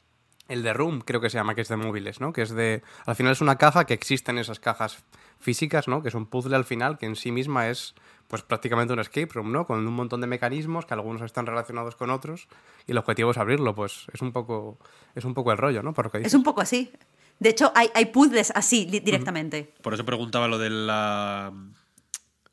El 0.47 0.63
de 0.63 0.73
Room, 0.73 1.01
creo 1.01 1.21
que 1.21 1.29
se 1.29 1.37
llama, 1.37 1.53
que 1.53 1.61
es 1.61 1.67
de 1.67 1.77
móviles, 1.77 2.19
¿no? 2.19 2.33
Que 2.33 2.41
es 2.41 2.49
de. 2.49 2.81
Al 3.05 3.15
final 3.15 3.33
es 3.33 3.41
una 3.41 3.59
caja 3.59 3.85
que 3.85 3.93
existen 3.93 4.39
esas 4.39 4.59
cajas 4.59 4.97
físicas, 5.37 5.87
¿no? 5.87 6.01
Que 6.01 6.07
es 6.09 6.15
un 6.15 6.25
puzzle 6.25 6.55
al 6.55 6.65
final, 6.65 6.97
que 6.97 7.05
en 7.05 7.15
sí 7.15 7.31
misma 7.31 7.69
es. 7.69 7.93
Pues 8.33 8.41
prácticamente 8.41 8.91
un 8.93 8.99
escape 8.99 9.27
room, 9.31 9.51
¿no? 9.51 9.67
Con 9.67 9.85
un 9.85 9.93
montón 9.93 10.19
de 10.19 10.25
mecanismos 10.25 10.87
que 10.87 10.95
algunos 10.95 11.21
están 11.21 11.45
relacionados 11.45 11.95
con 11.95 12.09
otros. 12.09 12.47
Y 12.87 12.91
el 12.93 12.97
objetivo 12.97 13.29
es 13.29 13.37
abrirlo, 13.37 13.75
pues 13.75 14.07
es 14.11 14.21
un 14.23 14.31
poco. 14.31 14.79
Es 15.13 15.23
un 15.23 15.35
poco 15.35 15.51
el 15.51 15.59
rollo, 15.59 15.83
¿no? 15.83 15.93
Por 15.93 16.05
lo 16.05 16.11
que 16.11 16.17
Es 16.25 16.33
un 16.33 16.41
poco 16.41 16.59
así. 16.61 16.91
De 17.37 17.49
hecho, 17.49 17.71
hay, 17.75 17.91
hay 17.93 18.05
puzzles 18.05 18.51
así 18.55 18.85
directamente. 18.85 19.75
Por 19.83 19.93
eso 19.93 20.03
preguntaba 20.03 20.47
lo 20.47 20.57
de 20.57 20.71
la. 20.71 21.53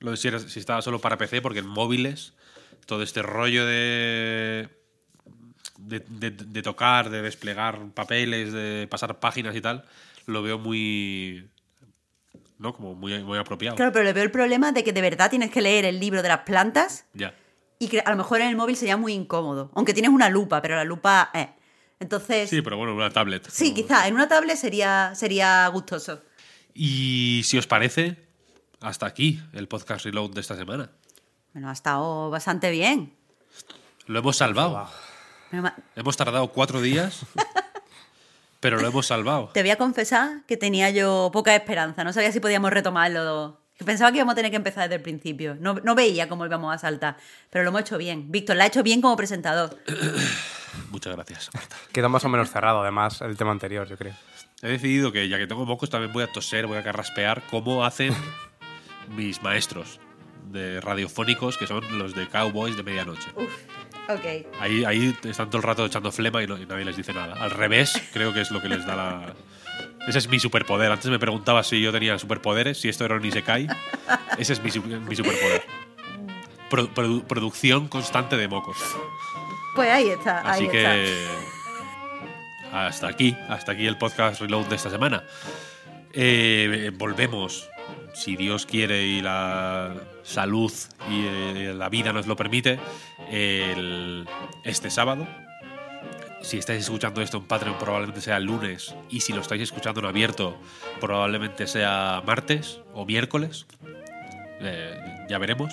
Lo 0.01 0.11
de 0.11 0.19
si, 0.19 0.29
era- 0.29 0.39
si 0.41 0.59
estaba 0.59 0.83
solo 0.83 0.99
para 0.99 1.17
PC, 1.17 1.41
porque 1.41 1.61
en 1.61 1.67
móviles 1.69 2.35
todo 2.85 3.03
este 3.03 3.23
rollo 3.23 3.65
de. 3.65 4.69
De, 5.79 6.01
de- 6.01 6.31
de 6.31 6.63
tocar, 6.63 7.09
de 7.09 7.23
desplegar 7.23 7.81
papeles, 7.95 8.53
de 8.53 8.87
pasar 8.91 9.19
páginas 9.19 9.57
y 9.57 9.63
tal, 9.63 9.87
lo 10.27 10.43
veo 10.43 10.59
muy. 10.59 11.49
¿No? 12.61 12.73
Como 12.75 12.95
muy, 12.95 13.25
muy 13.25 13.39
apropiado. 13.39 13.75
Claro, 13.75 13.91
pero 13.91 14.05
le 14.05 14.13
veo 14.13 14.23
el 14.23 14.31
problema 14.31 14.71
de 14.71 14.85
que 14.85 14.93
de 14.93 15.01
verdad 15.01 15.31
tienes 15.31 15.51
que 15.51 15.61
leer 15.63 15.85
el 15.87 15.99
libro 15.99 16.23
de 16.23 16.29
las 16.29 16.41
plantas 16.41 17.07
Ya. 17.15 17.35
y 17.79 17.89
que 17.89 18.01
a 18.01 18.11
lo 18.11 18.17
mejor 18.19 18.41
en 18.43 18.49
el 18.49 18.57
móvil 18.57 18.77
sería 18.77 18.97
muy 18.99 19.15
incómodo. 19.15 19.71
Aunque 19.75 19.95
tienes 19.95 20.11
una 20.13 20.29
lupa, 20.29 20.61
pero 20.63 20.77
la 20.77 20.85
lupa, 20.85 21.31
eh. 21.35 21.49
Entonces, 22.01 22.49
Sí, 22.51 22.57
sí, 22.57 22.63
pero 22.63 22.77
bueno, 22.77 22.95
una 22.95 23.11
tablet. 23.11 23.49
quizá 23.75 24.07
en 24.07 24.15
una 24.15 24.29
tablet 24.29 24.57
sería, 24.57 25.13
sería 25.15 25.67
gustoso. 25.69 26.21
Y 26.75 27.41
si 27.45 27.57
os 27.59 27.67
parece, 27.67 28.29
hasta 28.81 29.07
aquí 29.07 29.41
el 29.55 29.67
podcast 29.67 30.05
Reload 30.05 30.31
de 30.35 30.41
esta 30.43 30.55
semana. 30.55 30.91
Bueno, 31.55 31.69
ha 31.71 31.73
estado 31.73 32.29
bastante 32.31 32.71
bien. 32.71 33.15
Lo 34.07 34.19
hemos 34.19 34.37
salvado. 34.37 34.87
Hemos 35.97 36.17
tardado 36.17 36.49
cuatro 36.53 36.81
días, 36.81 37.21
pero 38.61 38.79
lo 38.79 38.87
hemos 38.87 39.07
salvado. 39.07 39.51
Te 39.53 39.63
voy 39.63 39.71
a 39.71 39.77
confesar 39.77 40.43
que 40.47 40.57
tenía 40.57 40.91
yo 40.91 41.31
poca 41.33 41.55
esperanza. 41.57 42.05
No 42.05 42.13
sabía 42.13 42.31
si 42.31 42.41
podíamos 42.41 42.71
retomarlo. 42.71 43.59
Pensaba 43.85 44.11
que 44.13 44.19
íbamos 44.19 44.33
a 44.33 44.37
tener 44.37 44.51
que 44.51 44.59
empezar 44.59 44.85
desde 44.85 44.97
el 44.97 45.03
principio. 45.03 45.57
No, 45.59 45.75
no 45.75 45.95
veía 45.95 46.29
cómo 46.29 46.45
íbamos 46.45 46.75
a 46.75 46.79
saltar. 46.79 47.17
Pero 47.49 47.65
lo 47.65 47.71
hemos 47.71 47.81
hecho 47.81 47.97
bien. 47.97 48.31
Víctor, 48.31 48.57
lo 48.57 48.63
ha 48.63 48.67
hecho 48.67 48.83
bien 48.83 49.01
como 49.01 49.17
presentador. 49.17 49.79
Muchas 50.91 51.15
gracias, 51.15 51.51
Marta. 51.55 51.77
Queda 51.91 52.09
más 52.09 52.25
o 52.25 52.29
menos 52.29 52.51
cerrado, 52.51 52.83
además, 52.83 53.23
el 53.23 53.37
tema 53.37 53.53
anterior, 53.53 53.89
yo 53.89 53.97
creo. 53.97 54.15
He 54.63 54.69
decidido 54.69 55.11
que 55.11 55.29
ya 55.29 55.39
que 55.39 55.47
tengo 55.47 55.65
mocos 55.65 55.89
también 55.89 56.13
voy 56.13 56.25
a 56.25 56.31
toser, 56.31 56.67
voy 56.67 56.77
a 56.77 56.83
carraspear 56.83 57.43
como 57.49 57.85
hacen 57.85 58.15
mis 59.17 59.43
maestros 59.43 59.99
de 60.51 60.81
radiofónicos, 60.81 61.57
que 61.57 61.67
son 61.67 61.99
los 61.99 62.15
de 62.15 62.29
Cowboys 62.29 62.77
de 62.77 62.83
medianoche. 62.83 63.31
Ok. 64.15 64.47
Ahí, 64.61 64.85
ahí 64.85 65.15
están 65.25 65.49
todo 65.51 65.59
el 65.59 65.63
rato 65.63 65.85
echando 65.87 66.11
flema 66.13 66.43
y, 66.43 66.47
no- 66.47 66.59
y 66.59 66.67
nadie 66.67 66.85
les 66.85 66.97
dice 66.97 67.13
nada. 67.13 67.35
Al 67.43 67.51
revés, 67.51 68.01
creo 68.13 68.33
que 68.33 68.41
es 68.41 68.51
lo 68.51 68.61
que 68.61 68.69
les 68.69 68.85
da 68.87 68.97
la... 68.97 69.35
Ese 70.07 70.19
es 70.19 70.29
mi 70.29 70.39
superpoder. 70.41 70.91
Antes 70.91 71.11
me 71.11 71.19
preguntaba 71.19 71.63
si 71.63 71.81
yo 71.81 71.93
tenía 71.93 72.19
superpoderes, 72.19 72.79
si 72.81 72.89
esto 72.89 73.05
era 73.05 73.17
un 73.17 73.25
Isekai. 73.25 73.69
Ese 74.39 74.55
es 74.55 74.63
mi, 74.63 74.71
su- 74.71 74.83
mi 74.83 75.15
superpoder. 75.15 75.63
Pro- 76.71 76.89
produ- 76.95 77.23
producción 77.25 77.89
constante 77.89 78.37
de 78.37 78.49
mocos. 78.49 78.77
Pues 79.75 79.91
ahí 79.91 80.09
está. 80.09 80.39
Así 80.41 80.65
ahí 80.65 80.69
que 80.71 80.83
está. 82.63 82.87
hasta 82.87 83.09
aquí, 83.09 83.37
hasta 83.49 83.73
aquí 83.73 83.87
el 83.87 83.97
podcast 83.99 84.41
Reload 84.41 84.67
de 84.67 84.77
esta 84.77 84.91
semana. 84.91 85.23
Eh, 86.13 86.91
volvemos, 86.95 87.69
si 88.15 88.37
Dios 88.37 88.67
quiere 88.67 89.05
y 89.05 89.21
la 89.21 89.95
salud 90.23 90.73
y 91.09 91.25
eh, 91.27 91.75
la 91.77 91.89
vida 91.89 92.13
nos 92.13 92.27
lo 92.27 92.37
permite, 92.37 92.79
este 93.31 94.91
sábado. 94.91 95.27
Si 96.43 96.57
estáis 96.57 96.81
escuchando 96.81 97.21
esto 97.21 97.37
en 97.37 97.45
Patreon 97.45 97.79
probablemente 97.79 98.21
sea 98.21 98.39
el 98.39 98.45
lunes 98.45 98.95
y 99.11 99.21
si 99.21 99.33
lo 99.33 99.41
estáis 99.41 99.63
escuchando 99.63 100.01
en 100.01 100.07
abierto 100.07 100.57
probablemente 101.01 101.67
sea 101.67 102.23
martes 102.27 102.81
o 102.95 103.05
miércoles. 103.05 103.67
Eh, 104.63 105.27
ya 105.29 105.39
veremos. 105.39 105.73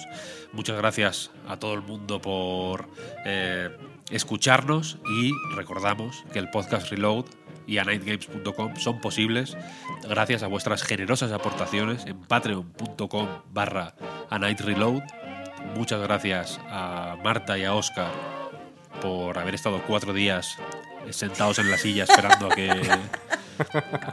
Muchas 0.53 0.77
gracias 0.77 1.31
a 1.47 1.57
todo 1.57 1.73
el 1.73 1.81
mundo 1.81 2.21
por 2.21 2.87
eh, 3.25 3.69
escucharnos 4.11 4.97
y 5.19 5.31
recordamos 5.55 6.23
que 6.31 6.39
el 6.39 6.49
podcast 6.49 6.89
Reload 6.89 7.25
y 7.65 7.79
a 7.79 7.83
nightgames.com 7.83 8.77
son 8.77 9.01
posibles 9.01 9.57
gracias 10.07 10.41
a 10.43 10.47
vuestras 10.47 10.83
generosas 10.83 11.31
aportaciones 11.31 12.05
en 12.05 12.17
patreon.com 12.19 13.27
barra 13.51 13.95
a. 14.29 15.26
Muchas 15.75 16.01
gracias 16.01 16.59
a 16.69 17.17
Marta 17.23 17.57
y 17.57 17.65
a 17.65 17.73
Oscar 17.73 18.11
por 19.01 19.37
haber 19.37 19.55
estado 19.55 19.81
cuatro 19.85 20.13
días 20.13 20.57
sentados 21.11 21.59
en 21.59 21.69
la 21.69 21.77
silla 21.77 22.03
esperando 22.03 22.47
a 22.47 22.55
que, 22.55 22.69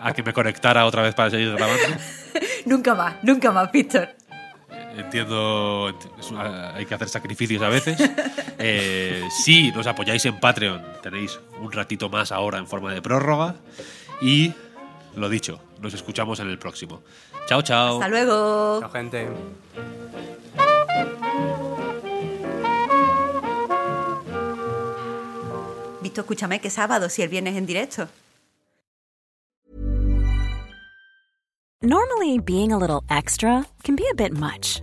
a 0.00 0.12
que 0.12 0.22
me 0.22 0.32
conectara 0.32 0.86
otra 0.86 1.02
vez 1.02 1.14
para 1.14 1.30
seguir 1.30 1.52
grabando. 1.52 1.82
Nunca 2.66 2.94
más, 2.94 3.16
nunca 3.22 3.52
más, 3.52 3.70
Víctor. 3.70 4.08
Entiendo, 4.96 5.92
hay 6.74 6.86
que 6.86 6.94
hacer 6.94 7.08
sacrificios 7.08 7.62
a 7.62 7.68
veces. 7.68 7.98
Eh, 8.58 9.22
si 9.44 9.70
nos 9.72 9.86
apoyáis 9.86 10.24
en 10.24 10.38
Patreon, 10.38 10.82
tenéis 11.02 11.38
un 11.60 11.70
ratito 11.72 12.08
más 12.08 12.32
ahora 12.32 12.58
en 12.58 12.66
forma 12.66 12.94
de 12.94 13.02
prórroga. 13.02 13.56
Y 14.22 14.52
lo 15.16 15.28
dicho, 15.28 15.60
nos 15.80 15.94
escuchamos 15.94 16.40
en 16.40 16.48
el 16.48 16.58
próximo. 16.58 17.02
Chao, 17.46 17.62
chao. 17.62 17.94
Hasta 17.96 18.08
luego. 18.08 18.80
Chao, 18.80 18.90
gente. 18.90 19.28
Víctor, 26.04 26.24
escúchame, 26.24 26.60
que 26.60 26.68
sábado, 26.68 27.08
si 27.08 27.22
el 27.22 27.30
viernes 27.30 27.56
en 27.56 27.64
directo. 27.64 28.08
Normally, 31.80 32.38
being 32.38 32.72
a 32.72 32.78
little 32.78 33.02
extra 33.08 33.64
can 33.82 33.96
be 33.96 34.04
a 34.10 34.14
bit 34.14 34.32
much, 34.32 34.82